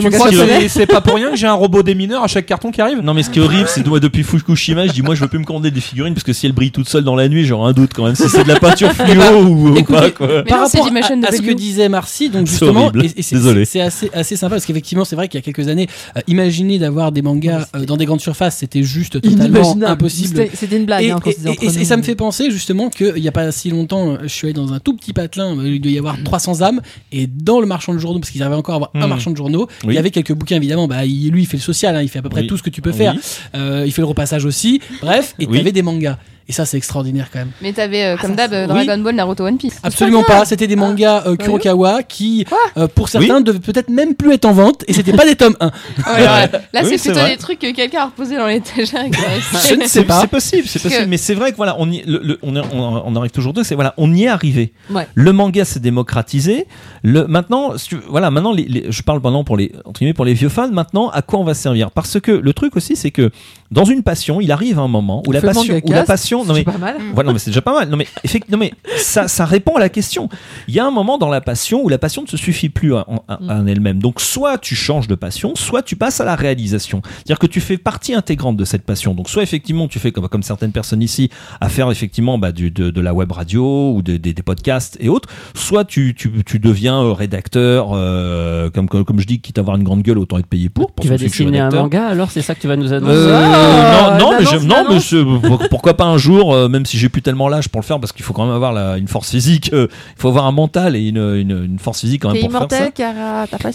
[0.60, 3.00] des c'est pas pour rien que j'ai un robot démineur à chaque carton qui arrive.
[3.00, 5.20] Non mais ce qui est horrible c'est que moi depuis Fukushima je dis moi je
[5.20, 7.28] veux plus me commander des figurines parce que si elles brillent toutes seules dans la
[7.28, 9.98] nuit j'aurai un doute quand même si c'est de la peinture fluo ou, ou écoutez,
[9.98, 10.26] pas quoi.
[10.28, 12.90] Mais Par rapport à, à ce que disait Marcy, donc justement,
[13.20, 13.64] c'est Désolé.
[13.64, 16.78] c'est assez, assez sympa parce qu'effectivement, c'est vrai qu'il y a quelques années, euh, imaginer
[16.78, 20.46] d'avoir des mangas euh, dans des grandes surfaces, c'était juste totalement impossible.
[20.54, 21.04] C'était- une blague.
[21.04, 21.20] Et, hein,
[21.62, 24.54] et- ça me fait penser justement qu'il n'y a pas si longtemps, je suis allé
[24.54, 26.80] dans un tout petit patelin, euh, il doit y avoir 300 âmes,
[27.12, 29.08] et dans le marchand de journaux, parce qu'ils arrivaient encore à avoir un Mhm.
[29.08, 31.94] marchand de journaux, il y avait quelques bouquins évidemment, bah, lui il fait le social,
[31.96, 32.46] hein, il fait à peu près Oui.
[32.46, 33.14] tout ce que tu peux faire.
[33.54, 36.18] Euh, il fait le repassage aussi, bref, et tu avais des mangas.
[36.50, 37.52] Et ça, c'est extraordinaire quand même.
[37.62, 38.84] Mais t'avais, euh, comme ça, d'hab, euh, oui.
[38.84, 39.78] Dragon Ball, Naruto, One Piece.
[39.84, 40.44] Absolument pas.
[40.44, 42.44] C'était des mangas euh, Kurokawa qui,
[42.76, 44.82] euh, pour certains, devaient peut-être même plus être en vente.
[44.88, 45.66] Et c'était pas des tomes 1.
[45.70, 45.72] Ouais,
[46.16, 46.26] ouais.
[46.72, 47.30] Là, Oui, c'est plutôt vrai.
[47.30, 49.04] des trucs que quelqu'un a reposé dans l'étagère.
[49.68, 50.22] Je ne sais pas.
[50.22, 52.38] C'est possible, c'est Parce possible, que- mais c'est vrai que voilà, on y, le- le-
[52.42, 54.72] on, est- on, on arrive toujours deux, c'est voilà, on y est arrivé.
[54.90, 55.06] Ouais.
[55.14, 56.66] Le manga s'est démocratisé.
[57.04, 60.00] Le maintenant, si tu veux, voilà, maintenant, les, les- je parle maintenant pour les entre
[60.00, 60.68] guillemets pour les vieux fans.
[60.72, 61.92] Maintenant, à quoi on va se servir?
[61.92, 63.30] Parce que le truc aussi, c'est que
[63.70, 66.04] dans une passion, il arrive un moment où On la passion, où la
[66.44, 66.96] non mais C'est pas mal.
[67.14, 67.88] voilà, non, mais c'est déjà pas mal.
[67.88, 70.28] Non mais effectivement, non, mais ça, ça répond à la question.
[70.68, 72.94] Il y a un moment dans la passion où la passion ne se suffit plus
[72.94, 73.98] à en elle-même.
[74.00, 77.02] Donc soit tu changes de passion, soit tu passes à la réalisation.
[77.04, 79.14] C'est-à-dire que tu fais partie intégrante de cette passion.
[79.14, 81.30] Donc soit effectivement tu fais comme, comme certaines personnes ici
[81.60, 84.96] à faire effectivement bah, du, de, de la web radio ou de- des- des podcasts
[85.00, 85.28] et autres.
[85.54, 89.60] Soit tu, tu, tu deviens euh, rédacteur, euh, comme, comme, comme je dis, quitte à
[89.62, 90.92] avoir une grande gueule, autant être payé pour.
[90.92, 93.40] pour Tu vas dessiner un manga alors c'est ça que tu vas nous annoncer Euh,
[93.42, 96.96] Ah, non, non, mais je- non, mais je- pourquoi pas un jour, euh, même si
[96.98, 99.08] j'ai plus tellement l'âge pour le faire, parce qu'il faut quand même avoir la- une
[99.08, 102.28] force physique, euh, il faut avoir un mental et une, une, une force physique quand
[102.32, 102.76] même pour faire ça.
[102.76, 103.46] immortel, Cara.
[103.50, 103.72] T'as pas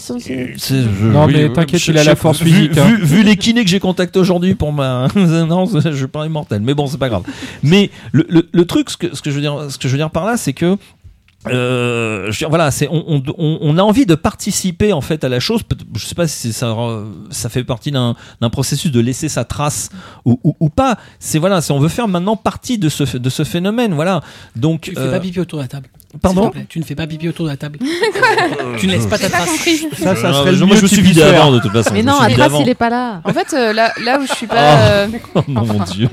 [1.00, 2.86] je- Non, oui, mais t'inquiète, je- il a la force vu- physique, hein.
[2.86, 6.62] Vu, vu les kinés que j'ai contactés aujourd'hui pour ma, non, je suis pas immortel.
[6.62, 7.24] Mais bon, c'est pas grave.
[7.62, 9.92] Mais le, le, le truc, ce que, ce que je veux dire, ce que je
[9.92, 10.76] veux dire par là, c'est que
[11.54, 15.22] euh, je veux dire, voilà, c'est on, on, on- a envie de participer en fait
[15.24, 15.62] à la chose.
[15.94, 18.14] Je sais pas si ça euh, ça fait partie d'un
[18.50, 19.90] processus de laisser sa trace
[20.24, 20.96] ou, ou, ou pas.
[21.18, 23.94] C'est voilà, c'est on veut faire maintenant partie de ce de ce phénomène.
[23.94, 24.20] Voilà.
[24.54, 25.88] Donc Tu fais euh, pas pipi autour de la table.
[26.20, 26.50] Pardon.
[26.68, 27.78] Tu ne fais pas pipi autour de la table.
[28.78, 29.48] tu ne laisses pas ta trace.
[29.98, 31.90] Ça, ça serait le moi mieux je me suis vidé avant de toute façon.
[31.92, 32.60] Mais non, Atras, avant.
[32.60, 33.20] il est pas là.
[33.24, 34.78] En fait, euh, là, là où je suis pas.
[34.80, 36.08] euh, Oh mon dieu.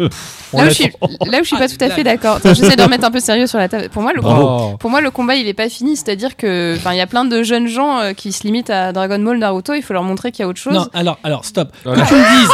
[0.53, 0.91] là, où je suis,
[1.25, 2.37] là où je suis pas tout à fait d'accord.
[2.37, 3.89] Attends, J'essaie de remettre un peu sérieux sur la table.
[3.89, 4.71] Pour moi, le Bravo.
[4.73, 4.77] Oh.
[4.77, 5.95] Pour moi, le combat, il est pas fini.
[5.95, 8.91] C'est-à-dire que, enfin, il y a plein de jeunes gens euh, qui se limitent à
[8.93, 9.73] Dragon Ball, Naruto.
[9.73, 10.73] Il faut leur montrer qu'il y a autre chose.
[10.73, 11.69] Non, alors, alors, stop.
[11.83, 12.03] Voilà.
[12.03, 12.51] Que tu me dises,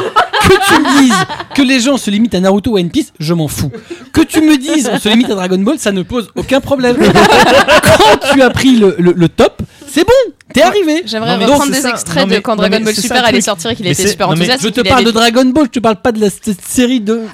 [0.49, 1.15] que tu me dises
[1.55, 2.89] que les gens se limitent à Naruto ou à One
[3.19, 3.71] je m'en fous.
[4.13, 6.97] Que tu me dises on se limite à Dragon Ball, ça ne pose aucun problème.
[6.97, 11.03] Quand tu as pris le- le top, c'est bon, t'es arrivé.
[11.05, 11.89] J'aimerais reprendre des ça.
[11.89, 14.29] extraits Non, mais- de quand non, Dragon Ball Super allait sortir et qu'il était super
[14.29, 14.63] enthousiaste.
[14.63, 17.01] Je te parle avait- de Dragon Ball, je te parle pas de la cette série
[17.01, 17.21] de.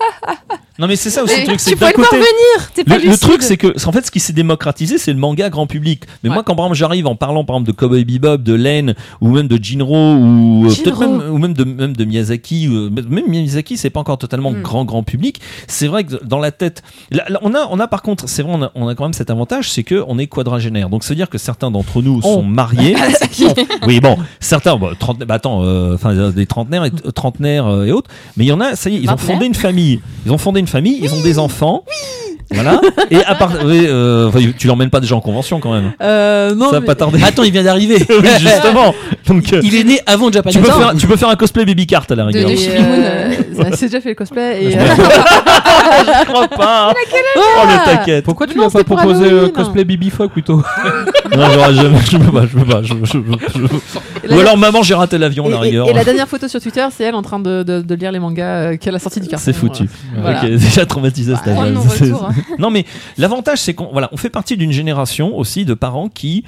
[0.77, 2.17] Non mais c'est ça aussi Mais le truc, c'est tu que d'un pouvais pas côté.
[2.17, 2.71] revenir.
[2.73, 5.49] T'es pas Le, truc, c'est que, en fait, ce qui s'est démocratisé, c'est le manga
[5.49, 6.03] grand public.
[6.21, 6.33] Mais Ouais.
[6.35, 9.29] moi, quand par exemple, j'arrive en parlant, par exemple, de Cowboy Bebop, de Len, ou
[9.29, 13.23] même de Jinro, ou euh, peut-être même, ou même de, même de Miyazaki, ou, même
[13.25, 14.61] Miyazaki, c'est pas encore totalement Mm.
[14.63, 15.39] grand, grand public.
[15.69, 18.43] C'est vrai que dans la tête, là, là, on a, on a par contre, c'est
[18.43, 20.89] vrai, on a, on a quand même cet avantage, c'est que on est quadragénaire.
[20.89, 22.97] Donc, ça veut dire que certains d'entre nous sont mariés.
[23.87, 27.67] oui, bon, certains, bon, trente- bah, attends, euh, enfin, euh, des trentenaires et, euh, trentenaires
[27.67, 28.09] euh, et autres.
[28.37, 30.01] Mais il y en a, ça y est, ils ont fondé une famille.
[30.25, 31.83] Ils ont fondé une famille, ils ont des enfants.
[32.51, 32.79] Voilà.
[33.11, 35.93] Et à part, oui, euh, enfin, tu l'emmènes pas déjà en convention quand même.
[36.01, 37.23] Euh, non, ça va mais- pas tarder.
[37.23, 37.97] Attends, il vient d'arriver.
[38.09, 38.93] oui, justement.
[39.27, 41.65] Donc, euh, Il est né avant Japan tu peux, faire, tu peux faire un cosplay
[41.65, 42.47] baby cart à la rigueur.
[42.49, 44.63] euh, ça, C'est déjà fait le cosplay.
[44.65, 44.85] Et, Je euh,
[46.21, 46.93] Je crois pas.
[47.35, 48.25] Oh le taquette.
[48.25, 49.51] Pourquoi tu Non, lui as pas proposé euh, Halloween.
[49.51, 50.61] cosplay Bibi Fogg plutôt?
[51.35, 52.81] Non, jamais- je peux pas, je peux pas.
[52.83, 55.89] je- je- je- je- la- Ou alors maman, j'ai raté l'avion à la rigueur.
[55.89, 58.19] et la dernière photo sur Twitter, c'est elle en train de, de- de lire les
[58.19, 59.43] mangas euh, qu'elle a sortis du carton.
[59.43, 59.89] C'est foutu.
[60.19, 60.43] Voilà.
[60.43, 61.47] Ok, déjà traumatisé à cet
[62.59, 62.85] Non, mais
[63.17, 66.43] l'avantage, c'est qu'on voilà, on fait partie d'une génération aussi de parents qui,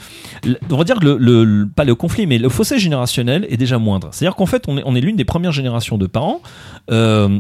[0.70, 4.10] on va dire le- le- pas le conflit, mais le fossé générationnel est déjà moindre.
[4.12, 6.42] C'est-à-dire qu'en fait, on est, on est l'une des premières générations de parents.
[6.92, 7.40] euh,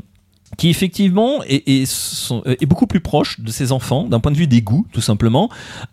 [0.55, 4.61] qui effectivement est, est- beaucoup plus proche de ses enfants d'un point de vue des
[4.61, 5.49] goûts tout simplement.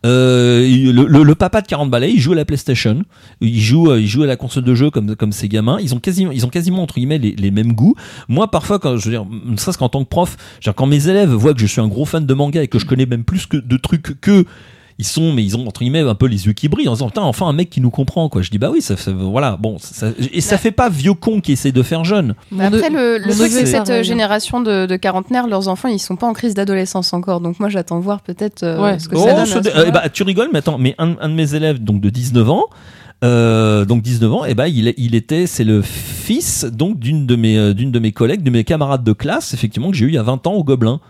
[0.07, 3.03] Euh, le, papa de 40 balais il joue à la PlayStation.
[3.41, 5.79] Il joue euh, il joue à la console de jeu comme comme ses gamins.
[5.81, 7.97] Ils ont quasiment ils ont quasiment entre guillemets les, les mêmes goûts.
[8.29, 11.09] Moi parfois quand je veux dire ne serait-ce qu'en tant que prof dire, quand mes
[11.09, 13.25] élèves voient que je suis un gros fan de manga et que je connais même
[13.25, 14.45] plus que de trucs que
[14.99, 17.09] ils sont mais ils ont entre guillemets un peu les yeux qui brillent en disant
[17.09, 19.57] putain enfin un mec qui nous comprend quoi je dis bah oui ça, ça- voilà
[19.57, 22.91] bon ça, et ça fait pas vieux con qui essaie de faire jeune Mais après,
[22.91, 26.27] le, le truc, c'est cette euh, génération de, de quarantenaires, leurs enfants, ils sont pas
[26.29, 27.41] en crise d'adolescence encore.
[27.41, 28.99] Donc moi, j'attends de voir peut-être euh, Ouais.
[29.01, 29.47] ce que Oh, ça donne.
[29.47, 30.01] ce dé- ce euh, moment-là.
[30.03, 32.65] bah, tu rigoles, mais attends, mais un, un de mes élèves, donc de 19 ans,
[33.25, 37.27] euh, donc 19 ans, et ben il, est- il était, c'est le fils donc d'une
[37.27, 40.05] de mes, euh, d'une de mes collègues, de mes camarades de classe, effectivement que j'ai
[40.05, 41.01] eu il y a 20 ans au Gobelin.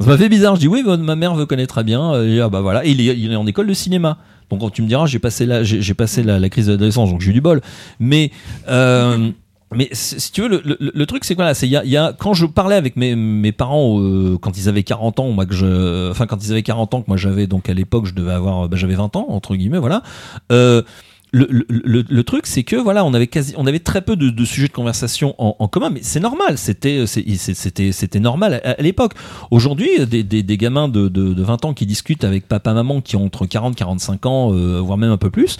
[0.00, 0.56] Ça m'a fait bizarre.
[0.56, 2.22] Je dis oui, ma mère veut connaître très bien.
[2.22, 2.84] Et, ah bah voilà.
[2.84, 4.18] Il est, en école de cinéma.
[4.50, 7.30] Donc quand tu me diras, j'ai passé la, j'ai passé la, crise d'adolescence, donc j'ai
[7.30, 7.60] eu du bol.
[7.98, 8.30] Mais
[8.68, 9.30] euh,
[9.74, 11.54] mais si tu veux, le, truc c'est quoi là?
[11.54, 15.20] C'est il y quand je parlais avec mes, mes parents euh, quand ils avaient 40
[15.20, 17.74] ans, moi que je, enfin quand ils avaient 40 ans que moi j'avais donc à
[17.74, 20.02] l'époque je devais avoir, bah, j'avais 20 ans entre guillemets, voilà.
[20.52, 20.82] Euh,
[21.34, 24.14] le, le, le, le truc, c'est que voilà, on avait quasi, on avait très peu
[24.16, 28.70] de, de sujets de conversation en, en commun, mais c'est normal, c'était, c'était normal à,
[28.70, 29.12] à l'époque.
[29.50, 33.00] Aujourd'hui, des, des, des gamins de, de, de 20 ans qui discutent avec papa, maman,
[33.00, 35.56] qui ont entre 40, 45 ans, euh, voire même un peu plus,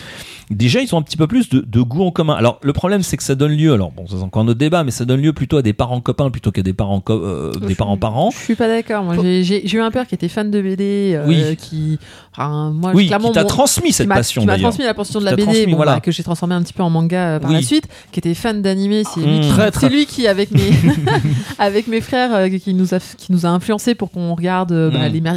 [0.51, 2.35] déjà ils ont un petit peu plus de, goût en commun.
[2.35, 4.59] Alors le problème, c'est que ça donne lieu, alors bon, ça c'est encore un autre
[4.59, 7.53] débat, mais ça donne lieu plutôt à des parents copains plutôt qu'à des parents, euh,
[7.53, 8.31] des parents parents.
[8.31, 9.03] Je suis pas d'accord.
[9.05, 11.57] Moi, j'ai- eu un père qui était fan de BD, euh, Oui.
[11.57, 11.99] qui,
[12.33, 15.33] enfin, moi, Oui, qui t'a transmis cette passion qui m'a transmis la passion de la
[15.33, 15.95] t'a BD, transmis, bon, voilà.
[15.95, 17.57] bah, que j'ai transformé un petit peu en manga euh, par Oui.
[17.57, 19.03] la suite, qui était fan d'animé.
[19.13, 20.71] C'est lui, qui- lui avec mes,
[21.59, 24.91] avec mes frères, euh, qui nous a, qui nous a influencé pour qu'on regarde euh,
[24.91, 25.13] bah, Mmh.
[25.13, 25.37] les, mer-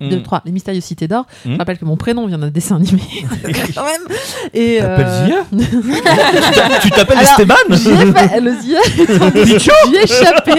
[0.00, 1.26] deux, trois, les mystérieuses cités d'or.
[1.44, 3.02] Je rappelle que mon prénom vient d'un dessin animé,
[3.74, 4.16] quand même.
[4.54, 6.80] Et T'appelles euh, Zia?
[6.82, 7.54] Tu t'appelles Esteban?
[7.70, 10.52] fait, le Zia, j'y ai échappé.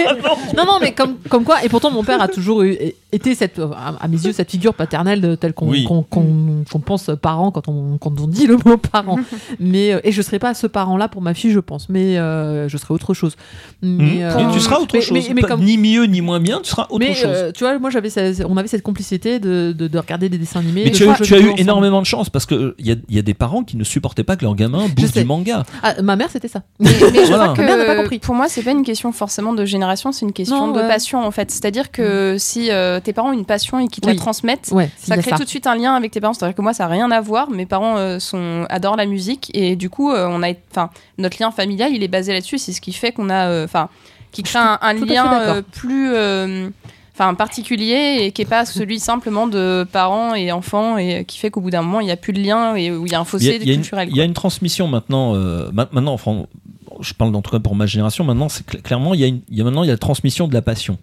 [0.56, 2.76] Non, non, mais comme, comme quoi, et pourtant mon père a toujours eu,
[3.12, 5.84] été cette, à, mes yeux, cette figure paternelle telle Oui.
[5.84, 9.18] qu'on pense parent quand on, quand on dit le mot parent.
[9.60, 12.68] mais, euh, et je serai pas ce parent-là pour ma fille, je pense, mais euh,
[12.68, 13.36] je serai autre chose.
[13.82, 15.12] Mais, euh, Et tu seras autre mais- chose.
[15.28, 17.26] mais- mais Pas- comme- Ni mieux ni moins bien, tu seras autre mais, chose.
[17.32, 18.10] euh, tu vois, moi j'avais,
[18.44, 20.82] on avait cette complicité de, de, de regarder des dessins animés.
[20.84, 21.60] Mais tu as, eu- aux jeux tu as eu vidéo ensemble.
[21.62, 24.24] énormément de chance parce que il y a, y a des parents qui ne supportaient
[24.24, 25.64] pas que leur gamin bouffe du manga.
[25.82, 26.62] Ah, ma mère, c'était ça.
[26.80, 27.48] Mais, mais je Voilà.
[27.52, 28.20] crois Ma mère n'a pas compris.
[28.20, 30.78] que pour moi, c'est pas une question forcément de génération, c'est une question Non, de
[30.78, 30.84] ouais.
[30.84, 30.88] Mm.
[30.88, 31.50] passion en fait.
[31.50, 34.14] C'est-à-dire que si euh, tes parents ont une passion et qu'ils te Oui.
[34.14, 36.34] la transmettent, Ouais, ça crée tout de suite un lien avec tes parents.
[36.34, 37.50] C'est-à-dire que moi, ça n'a rien à voir.
[37.50, 41.36] Mes parents euh, sont, adorent la musique et du coup, euh, on a, enfin, notre
[41.40, 42.58] lien familial, il est basé là-dessus.
[42.58, 43.88] C'est ce qui fait qu'on a, euh, enfin,
[44.32, 46.68] qui crée un, lien euh, plus, euh,
[47.14, 51.50] enfin, particulier et qui est pas celui simplement de parents et enfants et qui fait
[51.50, 53.20] qu'au bout d'un moment, il n'y a plus de lien et où il y a
[53.20, 54.08] un fossé a, il y a une, culturel.
[54.10, 55.34] il y a une transmission maintenant.
[55.34, 56.46] euh, ma- maintenant, enfin,
[57.00, 58.24] je parle en tout cas pour ma génération.
[58.24, 59.94] Maintenant, c'est cl- clairement il y a, une, il y a maintenant il y a
[59.94, 60.98] la transmission de la passion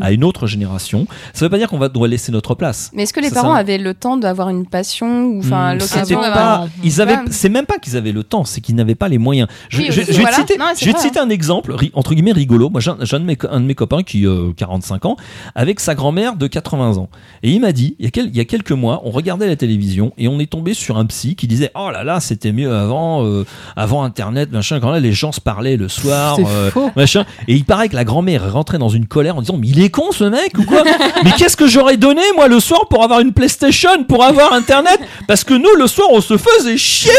[0.00, 1.06] À une autre génération.
[1.32, 2.90] Ça veut pas dire qu'on va doit laisser notre place.
[2.94, 5.74] Mais est-ce que les Ça, parents ça- avaient le temps d'avoir une passion ou enfin
[5.74, 8.94] Hmm, l'occasion pas- ils avaient, c'est même pas qu'ils avaient le temps, c'est qu'ils n'avaient
[8.94, 9.48] pas les moyens.
[9.68, 11.74] Je, Oui, je- aussi, je vais te citer, Non, je vais te citer un exemple
[11.94, 12.70] entre guillemets rigolo.
[12.70, 15.16] Moi, j'ai un, de mes, co- un de mes copains qui euh, 45 ans,
[15.54, 17.08] avec sa grand-mère de 80 ans,
[17.42, 19.46] et il m'a dit, il y, a quel- il y a quelques mois, on regardait
[19.48, 22.52] la télévision et on est tombé sur un psy qui disait, oh là là, c'était
[22.52, 23.44] mieux avant, euh,
[23.76, 24.78] avant Internet, machin.
[24.80, 26.38] Quand là, les gens se parlaient le soir.
[26.40, 27.24] Euh, machin.
[27.48, 29.79] Et il paraît que la grand-mère est rentrée dans une colère en disant Mais il
[29.82, 30.82] est con ce mec ou quoi?
[31.24, 34.98] Mais qu'est-ce que j'aurais donné moi le soir pour avoir une PlayStation, pour avoir Internet?
[35.28, 37.10] Parce que nous le soir on se faisait chier,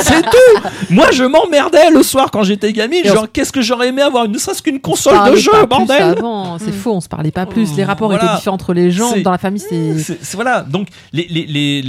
[0.00, 4.02] c'est tout Moi je m'emmerdais le soir quand j'étais gamine, genre qu'est-ce que j'aurais aimé
[4.02, 6.16] avoir ne serait-ce qu'une console de jeu, pas bordel?
[6.58, 7.70] C'est faux, on se parlait pas plus.
[7.76, 8.24] Les rapports Voilà.
[8.24, 9.16] étaient différents entre les gens.
[9.18, 10.18] Dans la famille, c'est.
[10.34, 11.84] voilà donc les, les, les,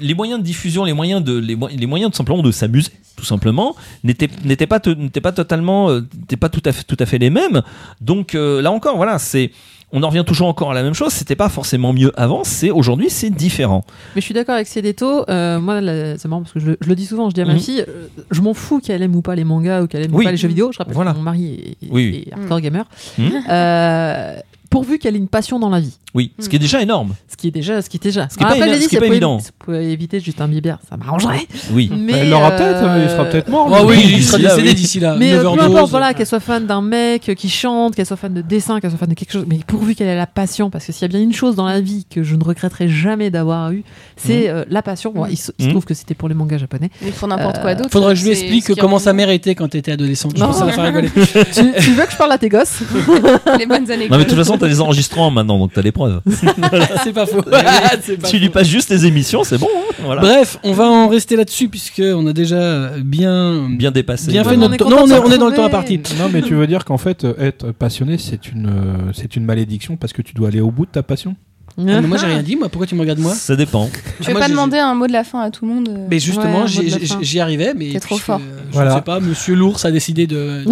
[0.00, 2.90] les moyens de diffusion les moyens de les, mo- les moyens de simplement de s'amuser
[3.16, 4.28] tout simplement n'étaient
[4.66, 7.62] pas n'étaient pas totalement euh, n'étaient pas tout à fait tout à fait les mêmes
[8.00, 9.50] donc euh, là encore voilà c'est
[9.92, 12.70] on en revient toujours encore à la même chose c'était pas forcément mieux avant c'est
[12.70, 13.84] aujourd'hui c'est différent
[14.14, 15.24] Mais je suis d'accord avec Cédéto.
[15.28, 15.80] Euh, moi,
[16.18, 17.30] c'est marrant parce que je, le- je le dis souvent.
[17.30, 17.58] Je dis à ma Mhm.
[17.60, 20.24] fille, euh, je m'en fous qu'elle aime ou pas les mangas ou qu'elle aime Oui.
[20.24, 20.70] ou pas les jeux vidéo.
[20.72, 21.12] Je rappelle Voilà.
[21.12, 22.24] que mon mari est, Oui, oui.
[22.26, 22.84] est hardcore gamer.
[23.18, 23.30] Mhm.
[23.48, 24.36] Euh,
[24.76, 25.94] pourvu qu'elle ait une passion dans la vie.
[26.14, 28.28] oui ce qui est déjà énorme Ce qui est déjà, ce qui est déjà.
[28.30, 29.38] Ce qui est Ah, pas dit, ce qui est pas évident.
[29.40, 31.46] si pouvait éviter Justin Bieber, ça m'arrangerait.
[31.72, 33.68] oui Mais Elle l'aura euh, peut-être, euh, il sera peut-être mort.
[33.80, 35.16] Oh oui, il sera D'ici là, décédé d'ici là.
[35.18, 38.32] Mais euh, peu importe, voilà, qu'elle soit fan d'un mec qui chante, qu'elle soit fan
[38.32, 40.86] de dessin, qu'elle soit fan de quelque chose, mais pourvu qu'elle ait la passion, parce
[40.86, 43.30] que s'il y a bien une chose dans la vie que je ne regretterai jamais
[43.30, 43.82] d'avoir eu,
[44.16, 45.12] c'est euh, la passion.
[45.14, 45.72] Bon, il, se, il se Mhm.
[45.72, 46.90] trouve que c'était pour les mangas japonais.
[47.02, 47.90] Mais pour n'importe quoi d'autre.
[47.90, 50.32] Faudrait que je lui explique comment sa mère était quand t'étais adolescente.
[50.36, 50.46] Je Non.
[50.48, 51.10] pense que ça va faire rigoler.
[51.14, 52.80] tu, tu veux que je parle à tes gosses?
[53.58, 54.08] Les bonnes années.
[54.08, 56.20] non mais de toute façon t'as les enregistrements maintenant donc t'as les preuves
[57.04, 57.42] c'est pas faux.
[58.02, 58.52] C'est pas tu lui faux.
[58.52, 62.02] passes juste les émissions c'est bon hein, voilà Bref, on va en rester là-dessus puisque
[62.04, 64.88] on a déjà bien bien dépassé bien fait on notre est tour.
[64.90, 65.94] content Non, on de est, se on est dans le temps retrouver.
[65.96, 66.00] imparti.
[66.18, 69.44] Non, mais tu veux dire qu'en fait, euh, être passionné, c'est une, euh, c'est une
[69.44, 71.36] malédiction parce que tu dois aller au bout de ta passion
[71.78, 72.56] Ah, mais moi j'ai rien dit.
[72.56, 73.88] Moi, pourquoi tu me regardes moi ça dépend
[74.20, 75.88] Tu veux Moi, pas j'ai- demander un mot de la fin à tout le monde
[75.90, 77.18] euh Mais justement, Ouais, j'ai- mot de la j'ai- fin.
[77.22, 78.40] j'y arrivais, mais T'es trop puisque, fort.
[78.40, 78.90] euh, Je Voilà.
[78.92, 80.64] ne sais pas, Monsieur l'ours a décidé de.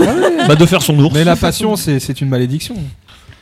[0.48, 2.74] bah de faire son ours Mais la passion, c'est c'est une malédiction.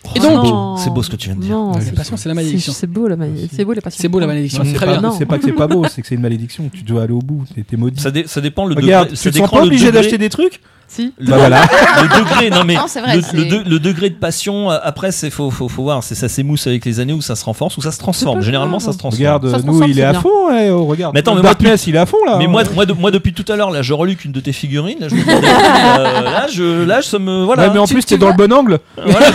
[0.04, 2.16] Et c'est donc- beau c'est beau ce que tu viens de dire Non, La passion,
[2.16, 2.72] c'est la malédiction.
[2.72, 3.48] c'est beau la malédiction.
[3.56, 3.98] C'est beau la passion.
[4.02, 4.62] C'est beau la malédiction.
[4.64, 5.00] C'est Très pas, bien.
[5.02, 5.14] Non.
[5.16, 6.68] c'est pas que c'est pas beau, c'est que c'est une malédiction.
[6.72, 7.44] Tu dois aller au bout.
[7.68, 8.00] T'es maudit.
[8.00, 10.28] ça, dé- ça dépend le Regarde, degré tu ça te sens pas obligé d'acheter des
[10.28, 10.60] trucs
[10.92, 11.12] Si.
[11.18, 11.62] le, Bah voilà.
[12.02, 14.70] le degré, non mais Non, c'est vrai, le, de- le degré de passion.
[14.70, 17.34] euh, Après, c'est faut, faut, faut voir, c'est ça s'émousse avec les années ou ça
[17.34, 18.42] se renforce ou ça se transforme.
[18.42, 19.18] Généralement, ça se transforme.
[19.22, 21.14] Regarde, Ça se nous, transforme, il est à fond, ouais, oh, regarde.
[21.14, 22.36] Mais attends, mais moi, Darkness, il est à fond là.
[22.38, 22.48] Mais hein.
[22.48, 24.98] moi, moi, de- moi, depuis tout à l'heure, là, je reluque une de tes figurines.
[25.00, 27.68] Là, je, me euh, là, je, là, ça me, voilà.
[27.68, 28.78] Ouais, mais en Tu- plus, tu t'es dans le bon angle.
[29.04, 29.26] Voilà,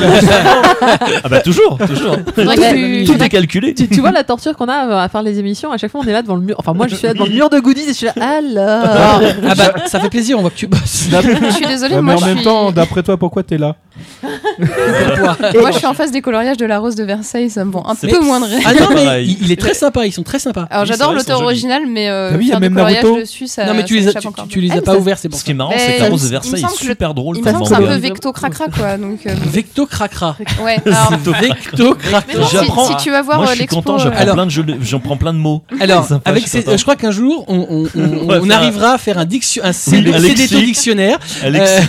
[1.23, 2.15] ah bah toujours, toujours.
[2.35, 3.73] Tu- Tout est calculé.
[3.73, 6.07] Tu, tu vois la torture qu'on a à faire les émissions À chaque fois, on
[6.07, 6.55] est là devant le mur.
[6.59, 8.13] Enfin, moi, je suis là devant le mur de goodies et je suis là.
[8.17, 9.21] Alors.
[9.49, 11.07] Ah bah, ça fait plaisir, on voit que tu bosses.
[11.49, 12.43] Je suis désolée, Ouais, mais moi, en je même suis...
[12.45, 13.75] temps, d'après toi, pourquoi t'es là
[14.59, 17.83] moi je suis en face des coloriages de la Rose de Versailles, ça me vend
[17.87, 18.61] un C'est- peu moins de rêve.
[18.65, 20.67] Ah non, mais il, il est très sympa, ils sont très sympas.
[20.69, 23.03] Alors j'adore l'auteur original, mais euh, Ah oui, il y a faire des même coloriages
[23.03, 23.21] Naruto.
[23.21, 25.29] dessus, ça non, mais tu les tu, tu les Ah, as mais pas ouverts, c'est
[25.29, 27.37] pour Ce qui est marrant, Mais c'est que la rose de Versailles est super drôle.
[27.37, 28.97] Que c'est un peu vecto cracra quoi, euh,
[29.51, 30.35] Vecto cracra.
[30.63, 30.77] ouais.
[30.85, 32.23] Alors, Vecto cracra.
[32.27, 34.51] mais si, tu vas voir euh, je suis l'expo, content, j'apprends euh, Alors- plein de
[34.81, 35.63] j'en prends plein mots.
[35.79, 41.19] Alors, avec je crois qu'un jour, on, faire arrivera à faire un, diction, un dictionnaire.
[41.43, 41.81] Alex, euh,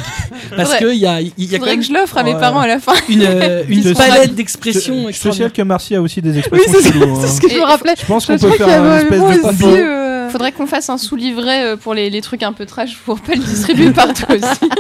[0.56, 2.32] parce qu'il y a, il y a quand faudrait même que je l'offre à mes
[2.34, 2.92] parents à la fin.
[3.08, 6.78] une, euh, une Je palette d'expressions Je suis que Marcy a aussi des Oui, expressions
[6.82, 7.18] c'est cheloues, hein.
[7.22, 7.94] c'est ce que je me rappelais.
[7.98, 9.66] Je pense Je qu'on peut faire y un avait espèce moi de aussi, papa.
[9.72, 13.18] euh, Faudrait qu'on fasse un sous-livret euh, pour les, les trucs un peu trash pour
[13.20, 14.70] pas le distribuer partout aussi.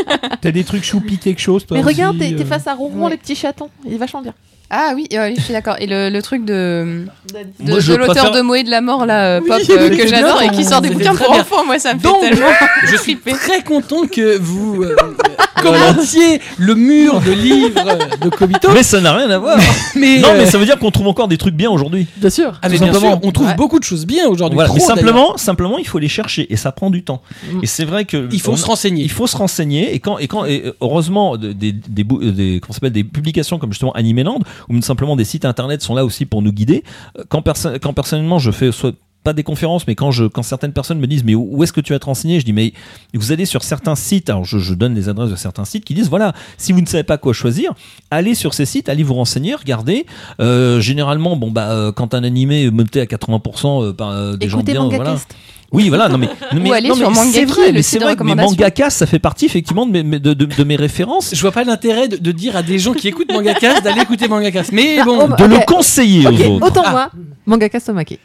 [0.40, 2.46] T'as des trucs choupi quelque chose, toi Mais regarde, t'es t'es euh.
[2.46, 3.10] face à Ronron, Ouais.
[3.12, 3.70] les petits chatons.
[3.86, 4.34] Il est vachement bien.
[4.70, 5.76] Ah oui, euh, oui, je suis d'accord.
[5.78, 8.80] Et le, le truc de, de, Moi, je de l'auteur préfère- de Moé de la
[8.82, 11.14] mort là, euh, Oui, pop mais euh, c'est que j'adore et qui sort des bouquins
[11.14, 11.42] très pour bien.
[11.42, 12.46] enfants, moi ça me Donc, fait tellement
[12.90, 14.94] Je suis très content que vous euh,
[15.62, 17.82] commentiez le mur de livres
[18.20, 18.70] de Kobito.
[18.72, 19.58] mais ça n'a rien à voir.
[19.96, 22.06] Mais, Non, euh, mais ça veut dire qu'on trouve encore des trucs bien aujourd'hui.
[22.16, 22.58] Bien sûr.
[22.62, 23.12] ah, mais tout bien simplement.
[23.18, 23.54] sûr, on trouve Ouais.
[23.54, 24.54] beaucoup de choses bien aujourd'hui.
[24.56, 24.72] Voilà.
[24.72, 24.98] Mais trop, d'ailleurs.
[25.06, 27.22] simplement, simplement, il faut les chercher et ça prend du temps.
[27.52, 27.60] Mm.
[27.62, 29.02] Et c'est vrai que il faut on- se renseigner.
[29.04, 32.30] Il faut se renseigner et quand et quand et heureusement de- des des, bou- euh,
[32.32, 35.94] des comment ça s'appelle des publications comme justement Animeland ou simplement des sites internet sont
[35.94, 36.82] là aussi pour nous guider.
[37.18, 38.92] Euh, Quand perso- quand personnellement je fais soit
[39.24, 41.80] pas des conférences, mais quand je quand certaines personnes me disent mais où est-ce que
[41.80, 42.72] tu vas te renseigner, je dis mais
[43.14, 44.30] vous allez sur certains sites.
[44.30, 46.86] Alors je, je donne les adresses de certains sites qui disent voilà si vous ne
[46.86, 47.72] savez pas quoi choisir,
[48.12, 50.06] allez sur ces sites, allez vous renseigner, regardez.
[50.40, 54.36] Euh, généralement bon bah euh, quand un animé est monté à 80% euh, par euh,
[54.36, 55.12] des gens bien voilà.
[55.12, 55.34] Cast.
[55.70, 57.98] Oui, voilà, non mais, non, mais, aller non, sur mais Mangaki, c'est vrai, mais c'est
[57.98, 60.76] de vrai que mes mangakas, ça fait partie effectivement de mes, de, de- de mes
[60.76, 61.34] références.
[61.34, 64.28] Je vois pas l'intérêt de, de dire à des gens qui écoutent Mangacast d'aller écouter
[64.28, 64.72] Mangacast.
[64.72, 65.50] Mais bon, Oh, bah, De ok.
[65.50, 66.66] le conseiller Ok, aux autres.
[66.68, 66.90] autant Ah.
[66.90, 67.10] moi,
[67.46, 68.18] Mangaka Somake.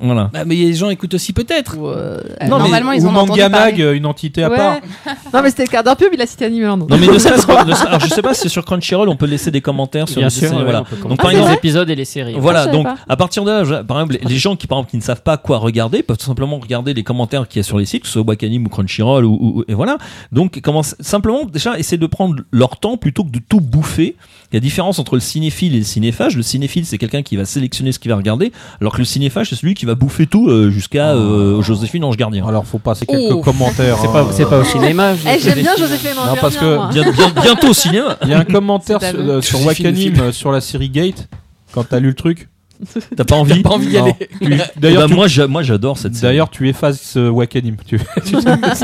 [0.00, 0.30] Voilà.
[0.32, 1.76] bah, mais les gens écoutent aussi peut-être.
[1.78, 4.56] Euh, Non, mais- Normalement, ils Ou ont Manga Mag, une entité à Ouais.
[4.56, 4.76] part.
[5.34, 6.76] Non, mais c'était le quart d'heure pub, il a cité Animeland.
[6.78, 9.16] Non mais ne serait-ce que- ne serait- alors je sais pas si sur Crunchyroll on
[9.16, 10.84] peut laisser des commentaires sur Bien les sûr, séries, ouais, voilà.
[11.02, 12.34] Donc par les exemple, épisodes et les séries.
[12.36, 12.96] Ah, voilà, savais donc pas.
[13.08, 15.22] à partir de là, je- par exemple, les- gens qui par exemple qui ne savent
[15.22, 18.02] pas quoi regarder peuvent tout simplement regarder les commentaires qu'il y a sur les sites,
[18.02, 19.98] que ce soit Wakanim ou Crunchyroll ou, ou- et voilà.
[20.32, 24.16] Donc comment simplement déjà essayer de prendre leur temps plutôt que de tout bouffer.
[24.52, 26.36] Il y a différence entre le cinéphile et le cinéphage.
[26.36, 29.50] Le cinéphile c'est quelqu'un qui va sélectionner ce qu'il va regarder, alors que le cinéphage
[29.50, 32.46] c'est celui qui va bouffer tout euh, jusqu'à euh, Joséphine Ange Gardien.
[32.46, 33.40] Alors, faut passer quelques Oh.
[33.40, 33.98] commentaires.
[34.00, 34.12] C'est hein.
[34.12, 35.14] pas, c'est pas au cinéma.
[35.16, 36.90] je- Eh, J'aime bien Joséphine Non, Ange parce Gardien, que moi.
[36.92, 38.16] Bien- bien- bientôt au cinéma.
[38.22, 40.60] Il y a un commentaire C'est sur, à euh, sur Joséphine Wakanim euh, sur la
[40.60, 41.28] série Gate.
[41.72, 42.48] Quand t'as lu le truc.
[43.16, 44.14] T'as pas envie Pas envie d'y aller.
[44.76, 46.32] D'ailleurs, tu- moi, j'a- moi j'adore cette série.
[46.32, 47.76] D'ailleurs, tu effaces euh, Wakanim.
[47.86, 47.98] Tu-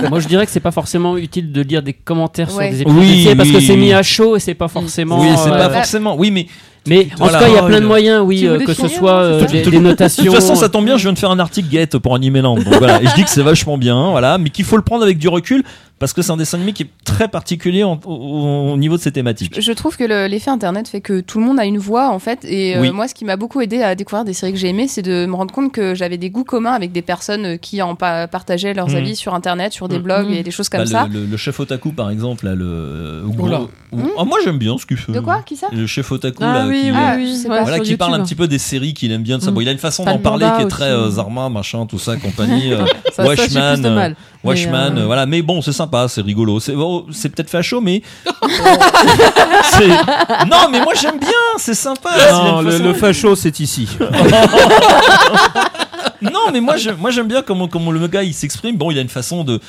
[0.08, 2.68] Moi, je dirais que c'est pas forcément utile de lire des commentaires Ouais.
[2.68, 3.78] sur des épisodes Oui, de séries parce oui, que c'est oui.
[3.78, 5.20] mis à chaud et c'est pas forcément.
[5.20, 6.16] oui, c'est euh, pas bah- forcément.
[6.16, 6.46] Oui, mais
[6.88, 7.38] Mais en Voilà.
[7.38, 8.88] tout cas, il y a Oh, plein de le- moyens, oui, Tu euh, que ce
[8.88, 10.24] soit euh, c'est des, ça des De notations.
[10.24, 12.56] toute façon, ça tombe bien, je viens de faire un article Get pour Animeland.
[12.56, 15.04] Donc voilà, et je dis que c'est vachement bien, voilà, mais qu'il faut le prendre
[15.04, 15.62] avec du recul
[16.02, 19.00] parce que c'est un dessin animé qui est très particulier en- au, au niveau de
[19.02, 19.60] ses thématiques.
[19.60, 22.18] Je trouve que le- l'effet internet fait que tout le monde a une voix en
[22.18, 24.68] fait et euh, moi ce qui m'a beaucoup aidé à découvrir des séries que j'ai
[24.68, 27.56] aimées c'est de me rendre compte que j'avais des goûts communs avec des personnes euh,
[27.56, 28.96] qui en pa- partageaient leurs Mhm.
[28.96, 30.02] avis sur internet sur des Mhm.
[30.02, 31.06] blogs et des choses comme Bah, ça.
[31.10, 33.22] le, le- le chef otaku, par exemple, là, le.
[34.18, 35.12] Ah, moi j'aime bien ce qu'il fait.
[35.12, 35.42] De quoi?
[35.46, 35.68] Qui ça?
[35.72, 37.42] Le chef otaku, Ah là, oui, qui, oui, Ah, oui.
[37.46, 39.38] voilà, parle un petit peu des séries qu'il aime bien.
[39.38, 39.50] de ça.
[39.50, 39.54] Mm.
[39.54, 42.72] Bon, il a une façon d'en parler qui est très Zarma, machin, tout ça, compagnie.
[43.18, 44.14] Watchman,
[44.44, 45.24] Watchman, euh, voilà.
[45.26, 46.58] Mais bon, c'est sympa, c'est rigolo.
[46.60, 48.02] C'est bon, c'est peut-être facho, mais.
[50.50, 52.10] Non, mais moi j'aime bien, c'est sympa.
[52.32, 53.88] Non, le, façon- le facho, c'est ici.
[56.22, 58.76] Non, mais moi, je, moi j'aime bien comment, comment le gars il s'exprime.
[58.76, 59.60] Bon, il a une façon de.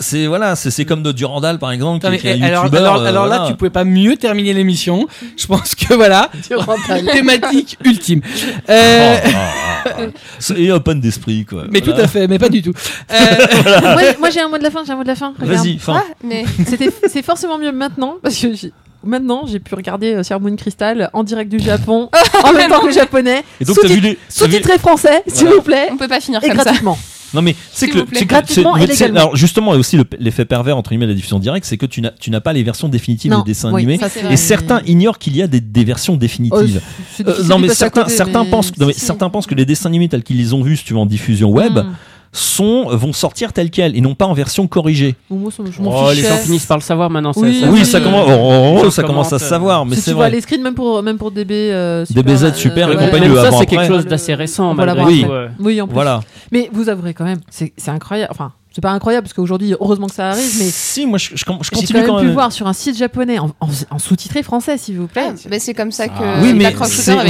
[0.00, 3.02] C'est voilà, c'est c'est comme de Durandal par exemple, qui, est un alors, youtubeur, alors,
[3.02, 3.50] euh, alors là, voilà.
[3.50, 5.06] tu pouvais pas mieux terminer l'émission.
[5.36, 6.30] Je pense que voilà,
[7.12, 8.20] thématique ultime.
[8.68, 10.10] Euh, Oh, oh, oh, oh.
[10.38, 11.64] C'est open d'esprit quoi.
[11.70, 12.72] mais tout à fait, mais pas du tout.
[13.12, 15.34] Euh, moi, moi, j'ai un mot de la fin, j'ai un mot de la fin.
[15.38, 15.58] regarde.
[15.64, 15.96] Vas-y, fin.
[16.04, 18.72] Ah, mais C'était, c'est forcément mieux maintenant parce que j'ai-
[19.04, 22.08] maintenant j'ai pu regarder euh, Sailor Moon Crystal en direct du Japon
[22.44, 23.42] en même temps que le japonais.
[23.60, 24.00] Et donc vu les.
[24.00, 25.56] t'as vu- Sous-titré français, s'il Voilà.
[25.56, 26.64] vous plaît, on peut pas finir et comme ça.
[26.64, 26.98] gratuitement.
[27.34, 30.76] Non mais c'est que, c'est que- Gratuitement et alors justement a aussi le- l'effet pervers
[30.76, 32.90] entre guillemets de la diffusion directe, c'est que tu n'as tu n'as pas les versions
[32.90, 33.98] définitives Non, des dessins oui, animés.
[33.98, 34.36] ça, Et vrai.
[34.36, 36.82] certains ignorent qu'il y a des, des versions définitives.
[37.26, 39.06] Euh, non mais certains côté, certains mais pensent que non, mais si, si.
[39.06, 41.06] certains pensent que les dessins animés tels qu'ils les ont vus si tu veux en
[41.06, 41.94] diffusion web Mm.
[42.32, 45.14] Sont vont sortir telles quelles et non pas en version corrigée.
[45.30, 47.32] Moi, je Oh, les gens finissent par le savoir maintenant.
[47.36, 48.04] Oui, ça- oui, oui, ça oui.
[48.04, 50.26] commence, oh, oh, Ça ça commence à se commence, savoir, mais si c'est tu vois
[50.28, 50.36] vrai.
[50.36, 53.04] les screens, même pour, même pour DB, euh, super, DBZ super et ouais.
[53.04, 54.74] compagnie, Même le ça, c'est quelque chose d'assez récent.
[54.74, 55.26] L'avoir Oui.
[55.60, 55.94] Oui, en plus.
[55.94, 56.20] Voilà.
[56.50, 58.30] Mais vous avouerez quand même, c'est c'est incroyable.
[58.32, 60.70] Enfin, c'est pas incroyable parce qu'aujourd'hui, heureusement que ça arrive, mais.
[60.70, 62.06] Si, moi, je, je, je continue quand même.
[62.06, 62.28] Quand même.
[62.28, 65.28] pu voir sur un site japonais, en, sous-titré français, s'il vous plaît.
[65.30, 66.08] Ah, mais c'est comme ça ah.
[66.08, 66.24] que.
[66.24, 66.38] Ah.
[66.42, 66.74] Oui, mais,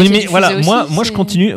[0.00, 1.54] oui, mais voilà, moi, moi, je continue.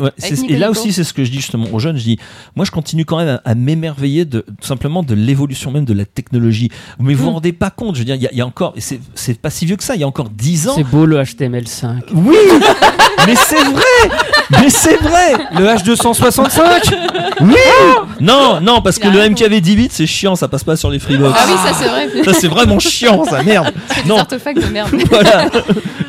[0.48, 1.96] Et là aussi, c'est ce que je dis justement aux jeunes.
[1.96, 2.18] Je dis,
[2.56, 6.04] moi, je continue quand même à, m'émerveiller de, tout simplement de l'évolution même de la
[6.04, 6.70] technologie.
[6.98, 7.26] Mais vous hmm.
[7.26, 8.74] vous rendez pas compte, je veux dire, il y, a encore,
[9.14, 10.74] c'est pas si vieux que ça, il y a encore 10 ans.
[10.76, 12.02] C'est beau le HTML5.
[12.14, 12.36] Oui!
[13.26, 14.16] mais c'est vrai!
[14.50, 15.32] Mais c'est vrai!
[15.52, 16.94] Le H265!
[17.42, 17.54] Oui!
[17.80, 21.36] Ah non, non, parce que le MKV10 c'est chiant, ça passe pas sur les Freebox.
[21.36, 22.24] Ah oui, ça c'est vrai.
[22.24, 23.72] Ça c'est vraiment chiant, ça merde.
[23.96, 24.90] C'est des artefacts de merde.
[25.10, 25.46] voilà.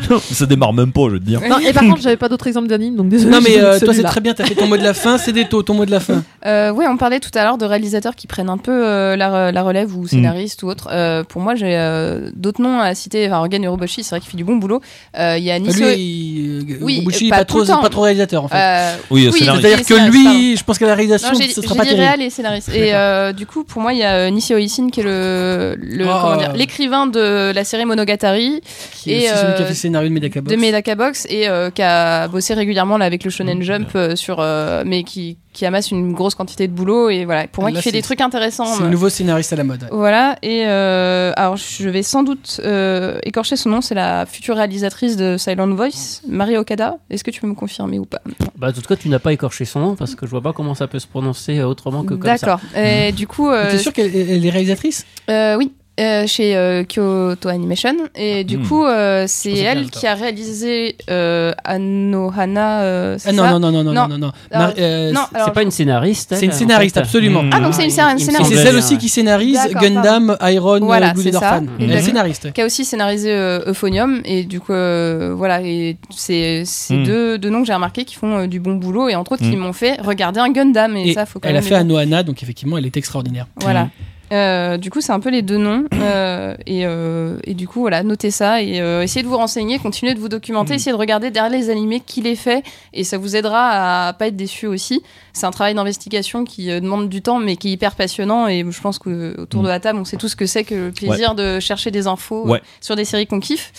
[0.10, 1.42] Non, ça démarre même pas, je veux te dire.
[1.48, 3.32] Non, et par contre, j'avais pas d'autres exemples d'anime, donc désolé.
[3.32, 5.32] Non, mais euh, toi, c'est très bien, t'as fait ton mot de la fin, c'est
[5.32, 6.24] des taux, ton mot de la fin.
[6.46, 9.64] Euh, oui, on parlait tout à l'heure de réalisateurs qui prennent un peu euh, la,
[9.64, 10.08] relève ou mm.
[10.08, 10.90] scénaristes ou autres.
[10.92, 13.28] Euh, pour moi, j'ai euh, d'autres noms à citer.
[13.28, 14.82] Enfin, Organ Uroboshi, c'est vrai qu'il fait du bon boulot.
[15.18, 15.84] Il y a Niso.
[15.84, 16.78] Lui, il...
[16.82, 19.00] oui, pas, trop, pas trop réalisateur en fait.
[19.10, 22.02] oui, oui c'est-à-dire que lui, je pense qu'à la réalisation, non, ce sera pas terrible.
[22.02, 22.70] réel et scénariste.
[22.70, 22.94] Et
[23.34, 26.18] du coup, pour moi, il y a euh, Nisio Isin qui est le, le Oh.
[26.22, 28.62] comment dire, l'écrivain de la série Monogatari
[28.94, 30.56] Qui est Et, aussi celui qui a euh, fait le scénario de Medaka Box.
[30.56, 34.16] de Medaka Box et euh, qui a bossé régulièrement là, avec le Shonen Jump euh,
[34.16, 37.48] sur, euh, mais qui, qui amasse une grosse quantité de boulot et voilà.
[37.48, 38.66] Pour moi, Là, qui fait des trucs intéressants.
[38.66, 39.88] C'est le nouveau scénariste à la mode.
[39.92, 44.56] Voilà, et euh, alors je vais sans doute euh, écorcher son nom, c'est la future
[44.56, 46.98] réalisatrice de Silent Voice, Marie Okada.
[47.10, 48.22] Est-ce que tu peux me confirmer ou pas?
[48.58, 50.54] Bah, en tout cas, tu n'as pas écorché son nom parce que je vois pas
[50.54, 52.46] comment ça peut se prononcer autrement que comme ça.
[52.46, 52.60] D'accord.
[52.76, 55.06] Et du coup, euh, T'es sûr qu'elle elle est réalisatrice?
[55.30, 55.74] Euh, oui.
[56.00, 58.68] Euh, chez euh, Kyoto Animation et du Hmm.
[58.68, 63.52] coup euh, c'est elle le qui a réalisé euh, Anohana euh, c'est Ah non, ça
[63.52, 64.08] non, non, non, non, Non.
[64.08, 64.32] non, non.
[64.52, 66.30] Alors, Mar- euh, non, alors, C'est pas une scénariste.
[66.36, 67.02] C'est une elle, en scénariste, fait.
[67.02, 67.44] absolument.
[67.52, 68.50] Ah, donc c'est une scénar- il me Et scénariste.
[68.50, 69.00] c'est semblait celle aussi ouais.
[69.00, 71.50] qui scénarise D'accord, Gundam, Iron, Voilà, euh, Blue c'est Leather ça.
[71.50, 71.70] Fan.
[71.80, 72.02] Elle est Mhm.
[72.02, 72.54] scénariste.
[72.54, 77.04] qui a aussi scénarisé euh, Euphonium et du coup euh, voilà et c'est c'est Hmm.
[77.04, 79.44] deux, deux noms que j'ai remarqué qui font euh, du bon boulot et entre autres
[79.44, 79.60] qui Hmm.
[79.60, 82.00] m'ont fait regarder un Gundam et, Et ça faut quand elle a fait le dire.
[82.00, 83.48] Anohana, donc effectivement, elle est extraordinaire.
[83.62, 83.90] voilà
[84.34, 85.86] Euh, du coup c'est un peu les deux noms.
[85.94, 90.14] Euh, et, euh, et du coup voilà notez ça et essayez de vous renseigner continuez
[90.14, 90.76] de vous documenter Hmm.
[90.76, 92.64] essayez de regarder derrière les animés qui les fait
[92.94, 95.02] et ça vous aidera à pas être déçu aussi.
[95.34, 98.82] C'est un travail d'investigation qui demande du temps mais qui est hyper passionnant et je
[98.82, 101.34] pense que autour de la table on sait tout ce que c'est que le plaisir
[101.36, 102.62] de chercher des infos Ouais.
[102.82, 103.72] sur des séries qu'on kiffe.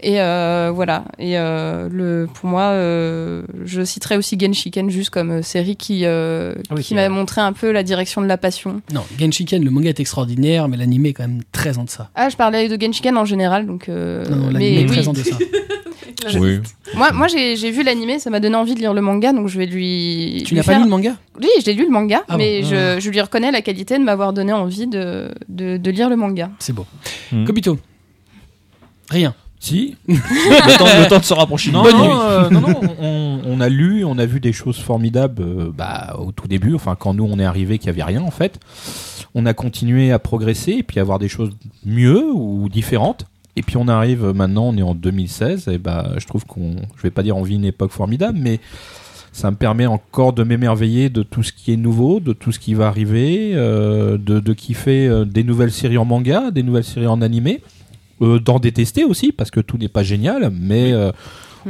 [0.00, 1.04] Et voilà.
[1.18, 6.94] Et le pour moi je citerai aussi Genshiken juste comme série qui Ah oui, qui
[6.94, 8.82] m'a montré un peu la direction de la passion.
[8.92, 12.10] Non, Genshiken, le manga est extraordinaire, mais l'anime est quand même très en deçà.
[12.14, 15.00] ah je parlais de Genshiken en général donc euh, Non, non, l'anime mais est très
[15.02, 15.08] oui.
[15.08, 15.36] en deçà.
[16.40, 16.58] Oui.
[16.96, 19.48] moi moi j'ai j'ai vu l'animé ça m'a donné envie de lire le manga donc
[19.48, 21.16] je vais lui Tu lui n'as pas faire- lu le manga?
[21.38, 22.68] Oui je l'ai lu le manga Ah mais bon.
[22.68, 26.16] je, je lui reconnais la qualité de m'avoir donné envie de, de, de lire le
[26.16, 26.86] manga C'est beau.
[27.30, 27.44] Hmm.
[27.44, 27.78] Kobito
[29.10, 29.34] Rien.
[29.60, 29.96] Si.
[30.08, 31.72] le, temps, le temps de se rapprocher.
[31.72, 32.20] Non, Bonne non, nuit.
[32.22, 36.16] euh, non, non, on, on a lu, on a vu des choses formidables euh, bah,
[36.18, 38.58] au tout début, enfin quand nous on est arrivé qu'il n'y avait rien en fait.
[39.34, 41.50] On a continué à progresser et puis à voir des choses
[41.84, 43.26] mieux ou différentes.
[43.56, 47.02] Et puis on arrive maintenant, on est en 2016, et bah je trouve qu'on, je
[47.02, 48.58] vais pas dire on vit une époque formidable, mais
[49.32, 52.58] ça me permet encore de m'émerveiller de tout ce qui est nouveau, de tout ce
[52.58, 56.84] qui va arriver, euh, de, de kiffer euh, des nouvelles séries en manga, des nouvelles
[56.84, 57.60] séries en animé,
[58.22, 61.10] euh, d'en détester aussi parce que tout n'est pas génial, mais euh,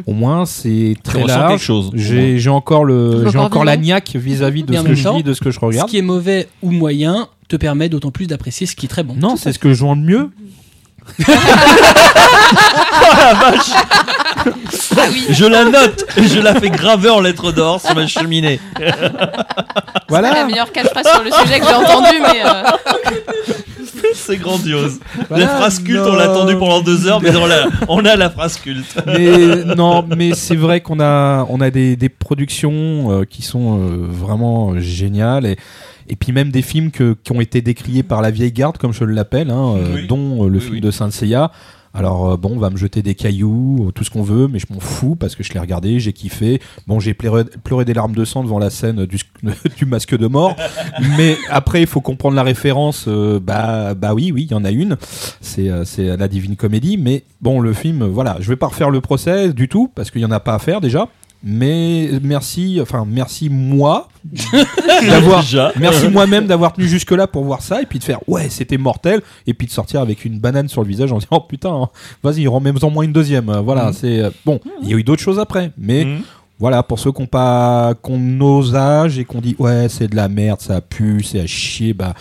[0.06, 1.60] au moins c'est très large.
[1.62, 1.90] chose.
[1.94, 5.32] J'ai j'ai encore le, j'ai encore la niaque vis-à-vis de ce que je lis, de
[5.34, 5.88] ce que je Ce regarde.
[5.90, 9.14] qui est mauvais ou moyen te permet d'autant plus d'apprécier ce qui est très bon.
[9.18, 10.30] Non, c'est ce que je vends de mieux.
[15.30, 18.60] Je la note et je la fais graver en lettres d'or sur ma cheminée.
[18.76, 18.96] c'est la
[20.08, 20.44] Voilà.
[20.46, 22.62] meilleure catchphrase sur le sujet que j'ai entendu mais euh,
[24.14, 24.98] C'est grandiose.
[25.28, 26.12] Voilà, la phrase culte, non.
[26.12, 28.96] on l'a attendue pendant deux heures, mais on, l'a- on a la phrase culte.
[29.06, 33.78] mais non, mais c'est vrai qu'on a, on a des, des productions euh, qui sont
[33.78, 35.56] euh, vraiment géniales et,
[36.08, 38.92] et puis même des films que, qui ont été décriés par la vieille garde, comme
[38.92, 40.06] je l'appelle, hein, euh, Oui.
[40.06, 40.80] dont euh, le Oui, film oui.
[40.80, 41.50] de Saint Seiya.
[41.96, 44.66] Alors euh, bon, on va me jeter des cailloux, tout ce qu'on veut, mais je
[44.72, 46.60] m'en fous parce que je l'ai regardé, j'ai kiffé.
[46.88, 49.18] Bon, j'ai pleuré, pleuré des larmes de sang devant la scène du,
[49.76, 50.56] du masque de mort,
[51.16, 53.04] mais après il faut comprendre la référence.
[53.06, 54.96] euh, bah, bah oui, oui, il y en a une.
[55.40, 59.00] C'est c'est la Divine Comédie, mais bon, le film, voilà, je vais pas refaire le
[59.00, 61.06] procès du tout parce qu'il y en a pas à faire déjà.
[61.46, 64.08] Mais merci, enfin merci moi
[65.08, 65.44] d'avoir.
[65.78, 69.20] Merci moi-même d'avoir tenu jusque-là pour voir ça et puis de faire ouais, c'était mortel
[69.46, 71.88] et puis de sortir avec une banane sur le visage en disant oh putain, hein,
[72.22, 73.48] vas-y, remets-en moins une deuxième.
[73.50, 73.92] Euh, Voilà, Mhm.
[73.92, 76.20] c'est euh, bon, il y a eu d'autres choses après, mais Mhm.
[76.60, 80.14] Voilà, pour ceux qui ont pas, qu'on nos âges et qu'on dit ouais c'est de
[80.16, 82.14] la merde, ça pue, c'est à chier, bah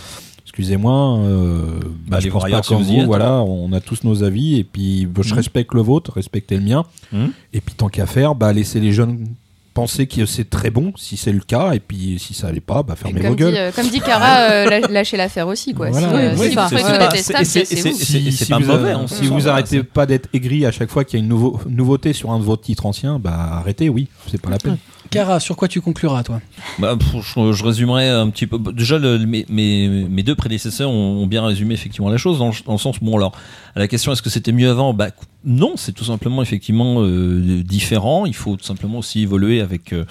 [0.53, 3.05] excusez-moi, euh, bah, Allez je pense pas comme vous êtes.
[3.05, 5.37] voilà, on a tous nos avis et puis bah, je Mhm.
[5.37, 7.31] respecte le vôtre, respectez le mien Mhm.
[7.53, 9.25] et puis tant qu'à faire, bah laissez les jeunes
[9.73, 12.83] penser que c'est très bon si c'est le cas et puis si ça allait pas,
[12.83, 13.55] bah fermez vos Comme dit, gueules.
[13.57, 15.73] euh, comme dit Cara, euh, lâ- lâchez l'affaire aussi.
[15.73, 15.89] Quoi.
[15.89, 16.09] Voilà.
[16.09, 16.49] Si, euh, Oui, si c'est
[18.53, 21.23] vous pas- mauvais, hein, si arrêtez pas d'être aigri à chaque fois qu'il y a
[21.23, 24.59] une nouveau- nouveauté sur un de vos titres anciens, bah arrêtez, oui, c'est pas la
[24.59, 24.77] peine.
[25.09, 26.41] Cara, sur quoi tu concluras, toi?
[26.79, 28.59] Bah, je, résumerai un petit peu.
[28.71, 33.33] Déjà, mes, deux prédécesseurs ont, bien résumé effectivement la chose, dans, le- sens, bon, alors,
[33.75, 34.93] à la question est-ce que c'était mieux avant?
[34.93, 35.09] Bah,
[35.45, 38.25] Non, c'est tout simplement effectivement euh, différent.
[38.25, 40.05] Il faut tout simplement aussi évoluer avec, euh,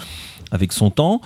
[0.50, 1.20] avec son temps.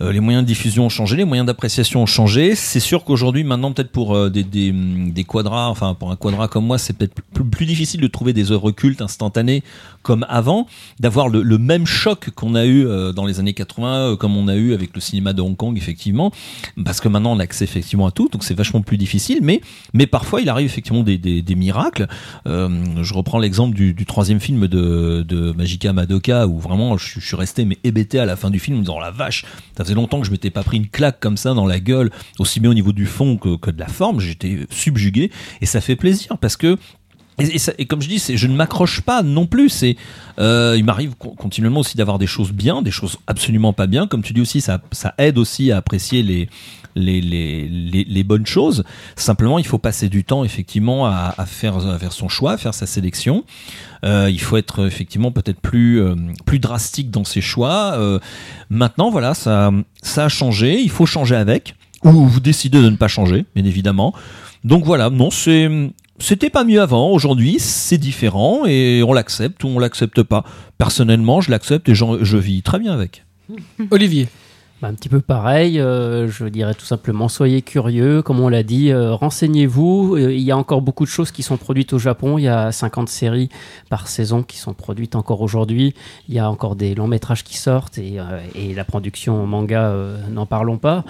[0.00, 2.54] Euh, les moyens de diffusion ont changé, les moyens d'appréciation ont changé.
[2.54, 6.66] C'est sûr qu'aujourd'hui, maintenant, peut-être pour des, des, des quadras, enfin pour un quadra comme
[6.66, 9.64] moi, c'est peut-être plus, plus difficile de trouver des œuvres cultes instantanées
[10.08, 10.66] comme avant,
[11.00, 14.48] d'avoir le, même choc qu'on a eu euh, dans les années 80, euh, comme on
[14.48, 16.32] a eu avec le cinéma de Hong Kong, effectivement,
[16.82, 19.40] parce que maintenant on a accès effectivement à tout, donc c'est vachement plus difficile.
[19.42, 19.60] Mais,
[19.92, 22.06] mais parfois, il arrive effectivement des, des, miracles.
[22.46, 22.70] Euh,
[23.02, 27.36] je reprends l'exemple du, du troisième film de, de Magica Madoka, où vraiment je, suis-
[27.36, 29.44] resté mais hébété à la fin du film, en disant la vache,
[29.76, 32.10] ça faisait longtemps que je m'étais pas pris une claque comme ça dans la gueule,
[32.38, 34.20] aussi bien au niveau du fond que, que de la forme.
[34.20, 35.30] J'étais subjugué
[35.60, 36.78] et ça fait plaisir parce que
[37.38, 39.68] et, ça- et comme je dis, je ne m'accroche pas non plus.
[39.68, 39.96] C'est,
[40.38, 44.06] euh, il m'arrive con- continuellement aussi d'avoir des choses bien, des choses absolument pas bien.
[44.06, 46.48] Comme tu dis aussi, ça, ça aide aussi à apprécier les,
[46.96, 48.82] les, les, les, les bonnes choses.
[49.16, 52.56] Simplement, il faut passer du temps effectivement à, à faire, à faire son choix, à
[52.56, 53.44] faire sa sélection.
[54.04, 57.94] Euh, il faut être effectivement peut-être plus, euh, plus drastique dans ses choix.
[57.96, 58.18] Euh,
[58.70, 59.70] maintenant, voilà, ça,
[60.02, 60.80] ça a changé.
[60.80, 61.74] Il faut changer avec.
[62.04, 64.14] Ou vous décidez de ne pas changer, bien évidemment.
[64.64, 65.68] Donc voilà, non, c'est
[66.18, 67.10] c'était pas mieux avant.
[67.10, 70.44] Aujourd'hui, c'est différent et on l'accepte ou on l'accepte pas.
[70.78, 73.24] Personnellement, je l'accepte et je vis très bien avec.
[73.90, 74.28] Olivier.
[74.80, 78.62] Bah, un petit peu pareil, euh, je dirais tout simplement soyez curieux, comme on l'a
[78.62, 80.14] dit, euh, renseignez-vous.
[80.14, 82.38] Euh, il y a encore beaucoup de choses qui sont produites au Japon.
[82.38, 83.48] Il y a 50 séries
[83.90, 85.94] par saison qui sont produites encore aujourd'hui.
[86.28, 88.18] Il y a encore des longs métrages qui sortent et,
[88.54, 89.92] et la production manga,
[90.30, 91.04] n'en parlons pas.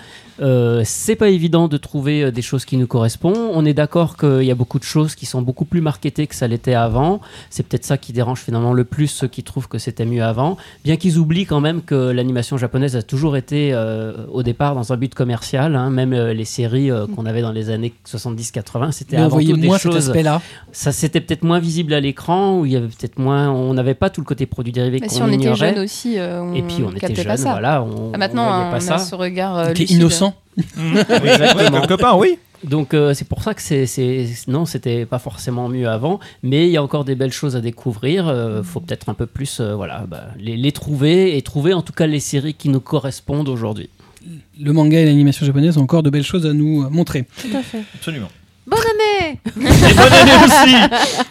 [0.84, 3.50] C'est pas évident de trouver des choses qui nous correspondent.
[3.52, 6.34] On est d'accord qu'il y a beaucoup de choses qui sont beaucoup plus marketées que
[6.34, 7.20] ça l'était avant.
[7.50, 10.56] C'est peut-être ça qui dérange finalement le plus ceux qui trouvent que c'était mieux avant.
[10.84, 14.92] Bien qu'ils oublient quand même que l'animation japonaise a toujours été euh, au départ dans
[14.92, 15.74] un but commercial.
[15.76, 15.90] hein.
[15.90, 19.56] Même euh, les séries euh, qu'on avait dans les années 70-80, c'était on avant tout
[19.56, 20.08] des moins cet choses.
[20.08, 20.40] aspect-là.
[20.72, 23.94] Ça c'était peut-être moins visible à l'écran, où il y avait peut-être moins, on n'avait
[23.94, 25.56] pas tout le côté produit dérivé Mais qu'on si on était ignorait.
[25.74, 27.50] jeune aussi, euh, on Et puis on était captait jeunes, pas ça.
[27.50, 27.82] voilà.
[27.82, 28.98] On, Ah, maintenant, on on pas a ça.
[28.98, 30.34] ce regard euh, Qui est innocent.
[30.56, 31.80] Exactement.
[31.82, 32.38] quelque part, oui.
[32.64, 36.66] Donc euh, c'est pour ça que c'est, c'est non, c'était pas forcément mieux avant, mais
[36.66, 38.28] il y a encore des belles choses à découvrir.
[38.28, 41.82] Euh, faut peut-être un peu plus, euh, voilà, bah, les, les trouver et trouver en
[41.82, 43.90] tout cas les séries qui nous correspondent aujourd'hui.
[44.60, 47.26] Le manga et l'animation japonaise ont encore de belles choses à nous montrer.
[47.40, 47.82] Tout à fait.
[47.94, 48.28] Absolument.
[48.68, 50.74] Bonne année Et bonne année aussi.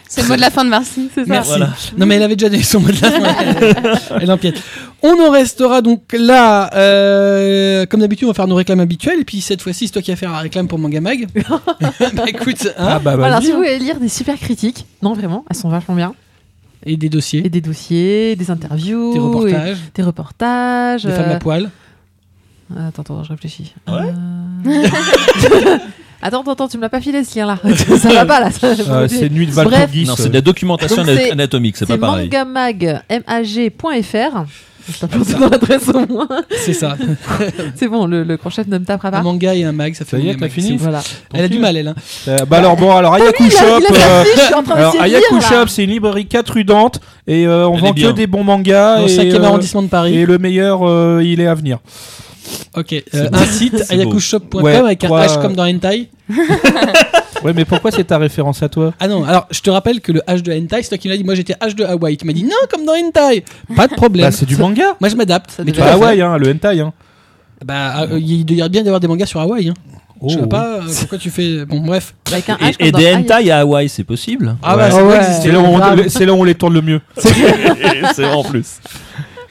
[0.08, 1.08] C'est le mot de la fin de Marcy.
[1.14, 1.30] C'est ça.
[1.30, 1.50] Merci.
[1.50, 1.70] Voilà.
[1.96, 4.08] Non, mais elle avait déjà donné son mot de la fin.
[4.20, 4.60] Elle empiète.
[5.02, 6.70] On en restera donc là.
[6.74, 9.20] euh, comme d'habitude, on va faire nos réclames habituelles.
[9.20, 11.26] Et puis cette fois-ci, c'est toi qui vas faire la réclame pour Manga Mag.
[12.14, 13.46] bah écoute, hein, Ah bah Voilà, vas-y.
[13.46, 16.14] si vous voulez lire des super critiques, non vraiment, elles sont vachement bien.
[16.84, 21.04] et des dossiers, Et des dossiers, des interviews, des reportages, des reportages.
[21.04, 21.70] des femmes à euh, poil.
[22.76, 23.74] Attends, attends, je réfléchis.
[23.86, 24.12] Ouais.
[24.66, 25.78] Euh,
[26.22, 27.58] attends, attends, attends, tu me l'as pas filé ce lien-là.
[27.98, 28.48] ça va pas là.
[28.62, 29.90] Euh, c'est nuit de Bref.
[30.06, 32.24] Non, c'est de la documentation Donc, c'est- anatomique, c'est pas pareil.
[32.30, 34.44] mangamag, M-A-G.fr.
[34.90, 36.26] Je tape tout dans l'adresse au moins.
[36.62, 36.96] C'est ça.
[37.76, 39.20] C'est bon, le, le crochet ne me tapera un pas.
[39.20, 40.50] manga et un mag, ça fait Ça y est, Manga t'as Mag.
[40.50, 40.80] fini C'est ouf.
[40.80, 41.00] Voilà.
[41.34, 41.88] Elle a du mal, elle.
[41.88, 41.94] hein.
[42.28, 43.80] Euh, bah alors bon, alors Ayaku Il a, Shop.
[43.80, 45.56] il a euh, sa fiche, je suis en train alors d'essayer de Ayaku lire, là.
[45.60, 48.10] Shop, c'est une librairie 4 rue Dante et euh, on Elle vend bien.
[48.12, 50.16] que des bons mangas Dans le et, 5e euh, arrondissement de Paris.
[50.16, 51.80] et le meilleur, euh, il est à venir.
[52.76, 52.92] Ok.
[53.14, 56.08] euh, un site, ayakushop.com Ouais, avec un H comme dans Hentai.
[57.44, 58.92] Ouais, mais pourquoi c'est ta référence à toi?
[58.98, 61.16] Ah non, alors je te rappelle que le H de Hentai, c'est toi qui m'as
[61.16, 62.16] dit, moi j'étais H de Hawaii.
[62.16, 63.44] Tu m'as dit non, comme dans Hentai.
[63.76, 64.26] Pas de problème.
[64.26, 64.96] Bah c'est du manga.
[65.00, 65.52] Moi je m'adapte.
[65.64, 65.90] Mais Bah fait.
[65.90, 66.80] Hawaï, hein, le hentai.
[66.80, 66.92] Hein.
[67.64, 69.68] Bah, euh, il devrait bien y avoir des mangas sur Hawaï.
[69.68, 69.74] Hein.
[70.20, 70.40] Je Oh.
[70.40, 71.64] sais pas euh, pourquoi tu fais.
[71.64, 72.12] Bon, bref.
[72.32, 74.56] Avec un H Et, et des hentai à Hawaï, c'est possible?
[74.60, 74.88] Ah Ouais.
[74.90, 75.16] bah, Ah ouais.
[75.18, 75.42] exister.
[75.44, 76.08] C'est là, où on- grave.
[76.08, 77.00] c'est là où on les tourne le mieux.
[78.14, 78.80] c'est en plus.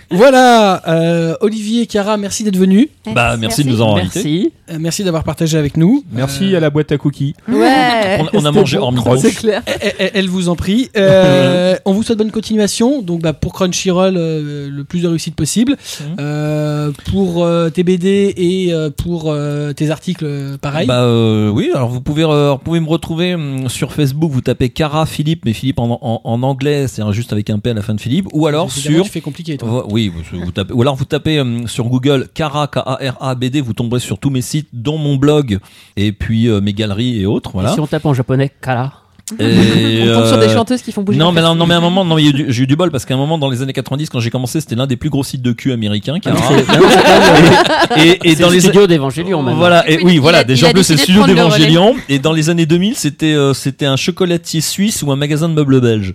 [0.10, 2.88] Voilà, euh, Olivier et Chiara, merci d'être venus.
[3.14, 4.20] Bah, merci de nous en inviter.
[4.24, 4.54] Merci.
[4.72, 6.04] Euh, merci d'avoir partagé avec nous.
[6.12, 7.36] Merci Euh, à la boîte à cookies.
[7.48, 8.20] Ouais.
[8.34, 9.18] On- on a mangé hors micro.
[9.18, 9.62] C'est clair.
[9.66, 10.90] Elle, elle- elle vous en prie.
[10.98, 13.02] Euh, on vous souhaite bonne continuation.
[13.02, 15.76] Donc, bah, pour Crunchyroll, euh, le plus de réussite possible.
[16.02, 16.16] Mhm.
[16.20, 20.88] Euh, pour euh, tes BD et euh, pour euh, tes articles, euh, pareil.
[20.88, 24.42] Bah euh, oui, alors vous pouvez, euh, vous pouvez me retrouver hum, sur Facebook, vous
[24.42, 27.74] tapez Cara Philippe, mais Philippe en, en, en anglais, c'est juste avec un P à
[27.74, 29.06] la fin de Philippe, ou alors Évidemment, sur...
[29.06, 29.68] Tu fais compliqué, toi.
[29.70, 33.62] Vo- oui, vous, vous tapez, ou alors vous tapez euh, sur Google Kara, K-A-R-A, BD,
[33.62, 35.60] vous tomberez sur tous mes sites, dont mon blog,
[35.96, 37.74] et puis euh, mes galeries et autres, voilà.
[37.74, 38.94] Si on tape en japonais, Kala.
[39.40, 41.18] Et, On tombe sur des euh, chanteuses qui font bouger.
[41.20, 43.14] Non la mais, non, mais à un moment, non, j'ai eu du bol parce qu'à
[43.14, 45.42] un moment dans les années 90, quand j'ai commencé, c'était l'un des plus gros sites
[45.42, 46.18] de cul américains.
[46.20, 46.38] Kara.
[47.98, 49.44] et, et C'est dans le les studio d'Evangelion.
[49.56, 51.50] Voilà, et Oui, oui, il voilà, déjà en plus c'est le décidé studio de prendre
[51.50, 51.96] le d'Evangélion.
[52.08, 55.54] Et dans les années 2000, c'était euh, c'était un chocolatier suisse ou un magasin de
[55.54, 56.14] meubles belge.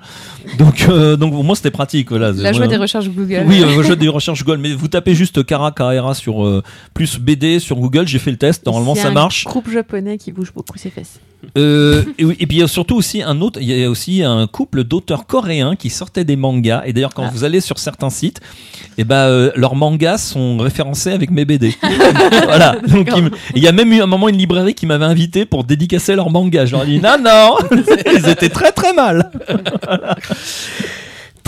[0.59, 2.33] Donc euh, donc pour moi c'était pratique, voilà.
[2.33, 3.45] La joie des recherches Google.
[3.47, 6.63] Oui, euh, je des recherches Google, mais vous tapez juste Kara Kara sur
[6.95, 8.09] plus BD sur Google.
[8.09, 9.45] J'ai fait le test, normalement C'est ça un marche.
[9.45, 11.21] groupe japonais qui bouge beaucoup ses fesses.
[11.59, 14.47] Euh, et, puis il y a surtout aussi un autre, il y a aussi un
[14.47, 16.83] couple d'auteurs coréens qui sortaient des mangas.
[16.87, 18.41] Et d'ailleurs, quand vous allez sur certains sites,
[18.99, 21.75] et ben euh, leurs mangas sont référencés avec mes BD.
[22.45, 22.77] voilà.
[22.87, 23.11] Donc
[23.55, 26.31] il y a même eu un moment une librairie qui m'avait invité pour dédicacer leurs
[26.31, 26.67] mangas.
[26.67, 27.57] Je leur ai dit non non,
[28.13, 29.31] ils étaient très très mal.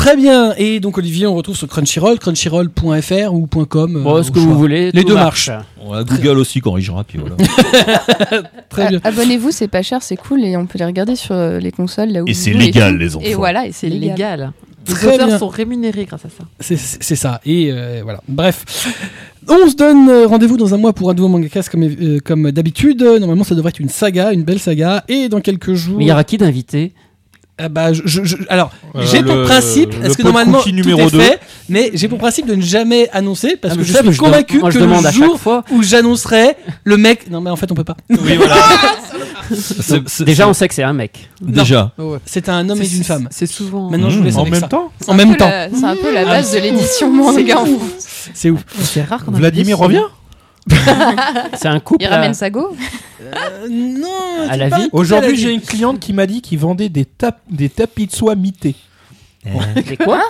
[0.05, 0.55] Très bien.
[0.59, 3.97] Et donc Olivier, on retrouve sur Crunchyroll, crunchyroll.fr ou .com.
[3.97, 4.48] euh, Bon, ce que choix.
[4.48, 4.90] vous voulez.
[4.93, 5.48] Les deux marche.
[5.82, 7.36] Ouais, Google aussi corrigera puis voilà.
[8.68, 9.01] Très bien.
[9.02, 11.72] Ah, Abonnez-vous, c'est pas cher, c'est cool et on peut les regarder sur euh, les
[11.72, 13.24] consoles là où Et c'est légal, les enfants.
[13.26, 14.10] Et voilà, et C'est légal.
[14.10, 14.52] légal.
[14.86, 15.39] Les Très auteurs bien.
[15.39, 16.44] sont rémunérés grâce à ça.
[16.60, 17.40] C'est- ça.
[17.47, 18.20] Et euh, voilà.
[18.28, 18.64] Bref.
[19.48, 22.51] On se donne euh, rendez-vous dans un mois pour un nouveau mangacast comme, euh, comme
[22.51, 23.02] d'habitude.
[23.02, 25.02] Normalement, ça devrait être une saga, une belle saga.
[25.09, 25.97] Et dans quelques jours.
[25.97, 26.93] Mais il y aura qui d'invité?
[27.56, 30.70] Ah bah, je, je- je- alors, Euh, j'ai pour principe, est-ce que de normalement cookie
[30.70, 33.85] tout numéro est fait, mais j'ai pour principe de ne jamais annoncer parce Ah, que
[33.85, 35.62] je ça, suis convaincu que le jour fois.
[35.70, 37.97] où j'annoncerai le mec, non mais en fait on peut pas.
[38.10, 38.56] Oui voilà.
[40.24, 41.28] Déjà, on sait que c'est un mec.
[41.40, 41.93] déjà.
[42.24, 43.28] C'est un homme et une femme.
[43.31, 43.90] C'est souvent.
[43.90, 44.26] Maintenant je vous Mmh.
[44.26, 44.68] laisse En avec même ça.
[44.68, 45.48] temps C'est En un même peu temps.
[45.48, 48.28] la- C'est un peu la Ah, base de c'est- l'édition manga en France.
[48.32, 48.64] C'est ouf.
[48.82, 50.02] C'est rare Vladimir revient
[51.55, 52.05] C'est un couple.
[52.05, 52.77] Il à- ramène sa go.
[53.20, 54.49] Euh, non.
[54.51, 57.69] À la vie Aujourd'hui, j'ai une cliente qui m'a dit qu'il vendait des, tap- des
[57.69, 58.74] tapis de soie mités.
[59.86, 60.23] C'est quoi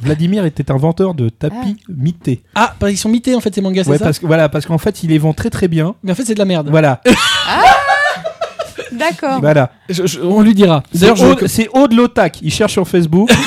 [0.00, 2.42] Vladimir était inventeur de tapis mités.
[2.54, 4.48] Ah, parce qu'ils sont mités en fait ces mangas, c'est Ouais, ça parce que voilà,
[4.48, 5.94] parce qu'en fait, il les vend très très bien.
[6.02, 6.68] Mais en fait c'est de la merde.
[6.70, 7.00] Voilà,
[8.92, 9.40] D'accord.
[9.40, 9.70] voilà.
[9.88, 10.82] Je- je- on lui dira.
[10.92, 12.38] C'est D'ailleurs, je- Aude, Aude Lotac.
[12.42, 13.30] Il cherche sur Facebook.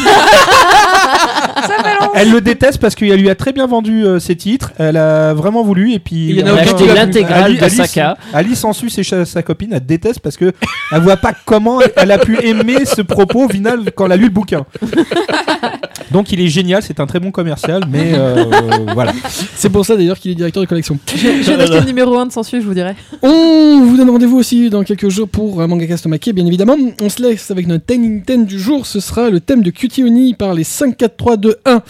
[2.15, 4.71] Elle le déteste parce qu'elle lui a très bien vendu euh, ses titres.
[4.77, 6.29] Elle a vraiment voulu et puis.
[6.29, 8.17] Il y en a aucun qui l'intégrale Ali- de Alice- Saka.
[8.33, 10.51] Alice en sus et sa, sa copine, elle déteste parce que
[10.91, 14.25] elle voit pas comment elle a pu aimer ce propos final quand elle a lu
[14.25, 14.65] le bouquin.
[16.11, 18.43] Donc il est génial, c'est un très bon commercial, mais euh,
[18.93, 19.13] voilà.
[19.55, 20.97] c'est pour ça d'ailleurs qu'il est directeur de collection.
[21.15, 22.95] Je vais acheter le numéro 1 de Sensu, je vous dirai.
[23.21, 26.75] On vous donne rendez-vous aussi dans quelques jours pour un Mangacast Maquet, bien évidemment.
[27.01, 28.85] On se laisse avec notre Ten Ten du jour.
[28.85, 31.81] Ce sera le thème de Cutie Oni par les 5, 4, 3, 2, 1.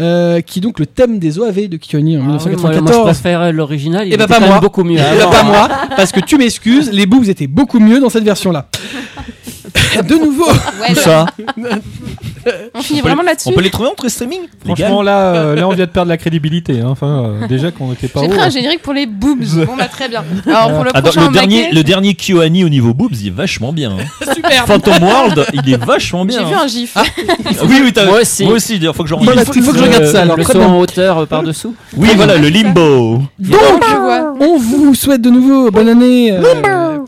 [0.00, 2.36] Euh, qui est donc le thème des OAV de Cutie Oni en Ah oui, moi,
[2.36, 3.04] moi, je 1994.
[3.04, 4.06] préfère l'original.
[4.06, 4.54] Il Eh ben, était pas quand moi.
[4.54, 4.98] même beaucoup mieux.
[4.98, 5.30] Eh ben, avant.
[5.30, 8.68] pas moi, parce que tu m'excuses, les boobs étaient beaucoup mieux dans cette version-là.
[10.08, 11.26] de nouveau, Ouais, Tout bah, ça.
[12.74, 13.48] on finit On vraiment là-dessus.
[13.48, 14.40] On peut les trouver entre streaming.
[14.64, 16.80] Franchement là, euh, là on vient de perdre la crédibilité.
[16.80, 16.88] hein.
[16.88, 18.30] Enfin, euh, déjà qu'on n'était pas J'ai haut.
[18.30, 18.50] pris un hein.
[18.50, 19.42] générique pour les boobs.
[19.66, 20.24] Bon bah très bien.
[20.46, 23.28] Alors pour le Ah, dans- prochain le dernier, le dernier KyoAni au niveau boobs, il
[23.28, 23.92] est vachement bien.
[23.92, 24.24] hein.
[24.34, 24.66] super.
[24.66, 26.38] Phantom World, il est vachement bien.
[26.40, 26.60] j'ai vu hein.
[26.64, 26.96] un gif.
[27.68, 28.44] Oui, oui, t'as- Moi aussi.
[28.44, 29.46] Moi aussi, d'ailleurs, faut que je Il regarde.
[29.46, 30.66] faut- il faut que je regarde ça, alors, Le très bien.
[30.68, 31.74] en hauteur euh, par-dessous.
[31.96, 33.22] Oui, voilà, le limbo.
[33.38, 34.34] Donc je vois.
[34.40, 36.32] On vous souhaite de nouveau bonne année.
[36.32, 36.98] euh,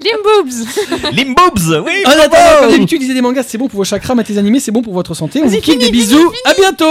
[0.00, 0.66] Limboobs.
[1.12, 1.82] Limboobs.
[1.84, 4.38] Oui oh, là, là, Comme d'habitude, lisez des mangas, c'est bon pour vos chakras, matez
[4.38, 5.40] animés, c'est bon pour votre santé.
[5.42, 6.90] On vous kiffe, des bisous, à bientôt.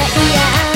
[0.00, 0.69] yeah.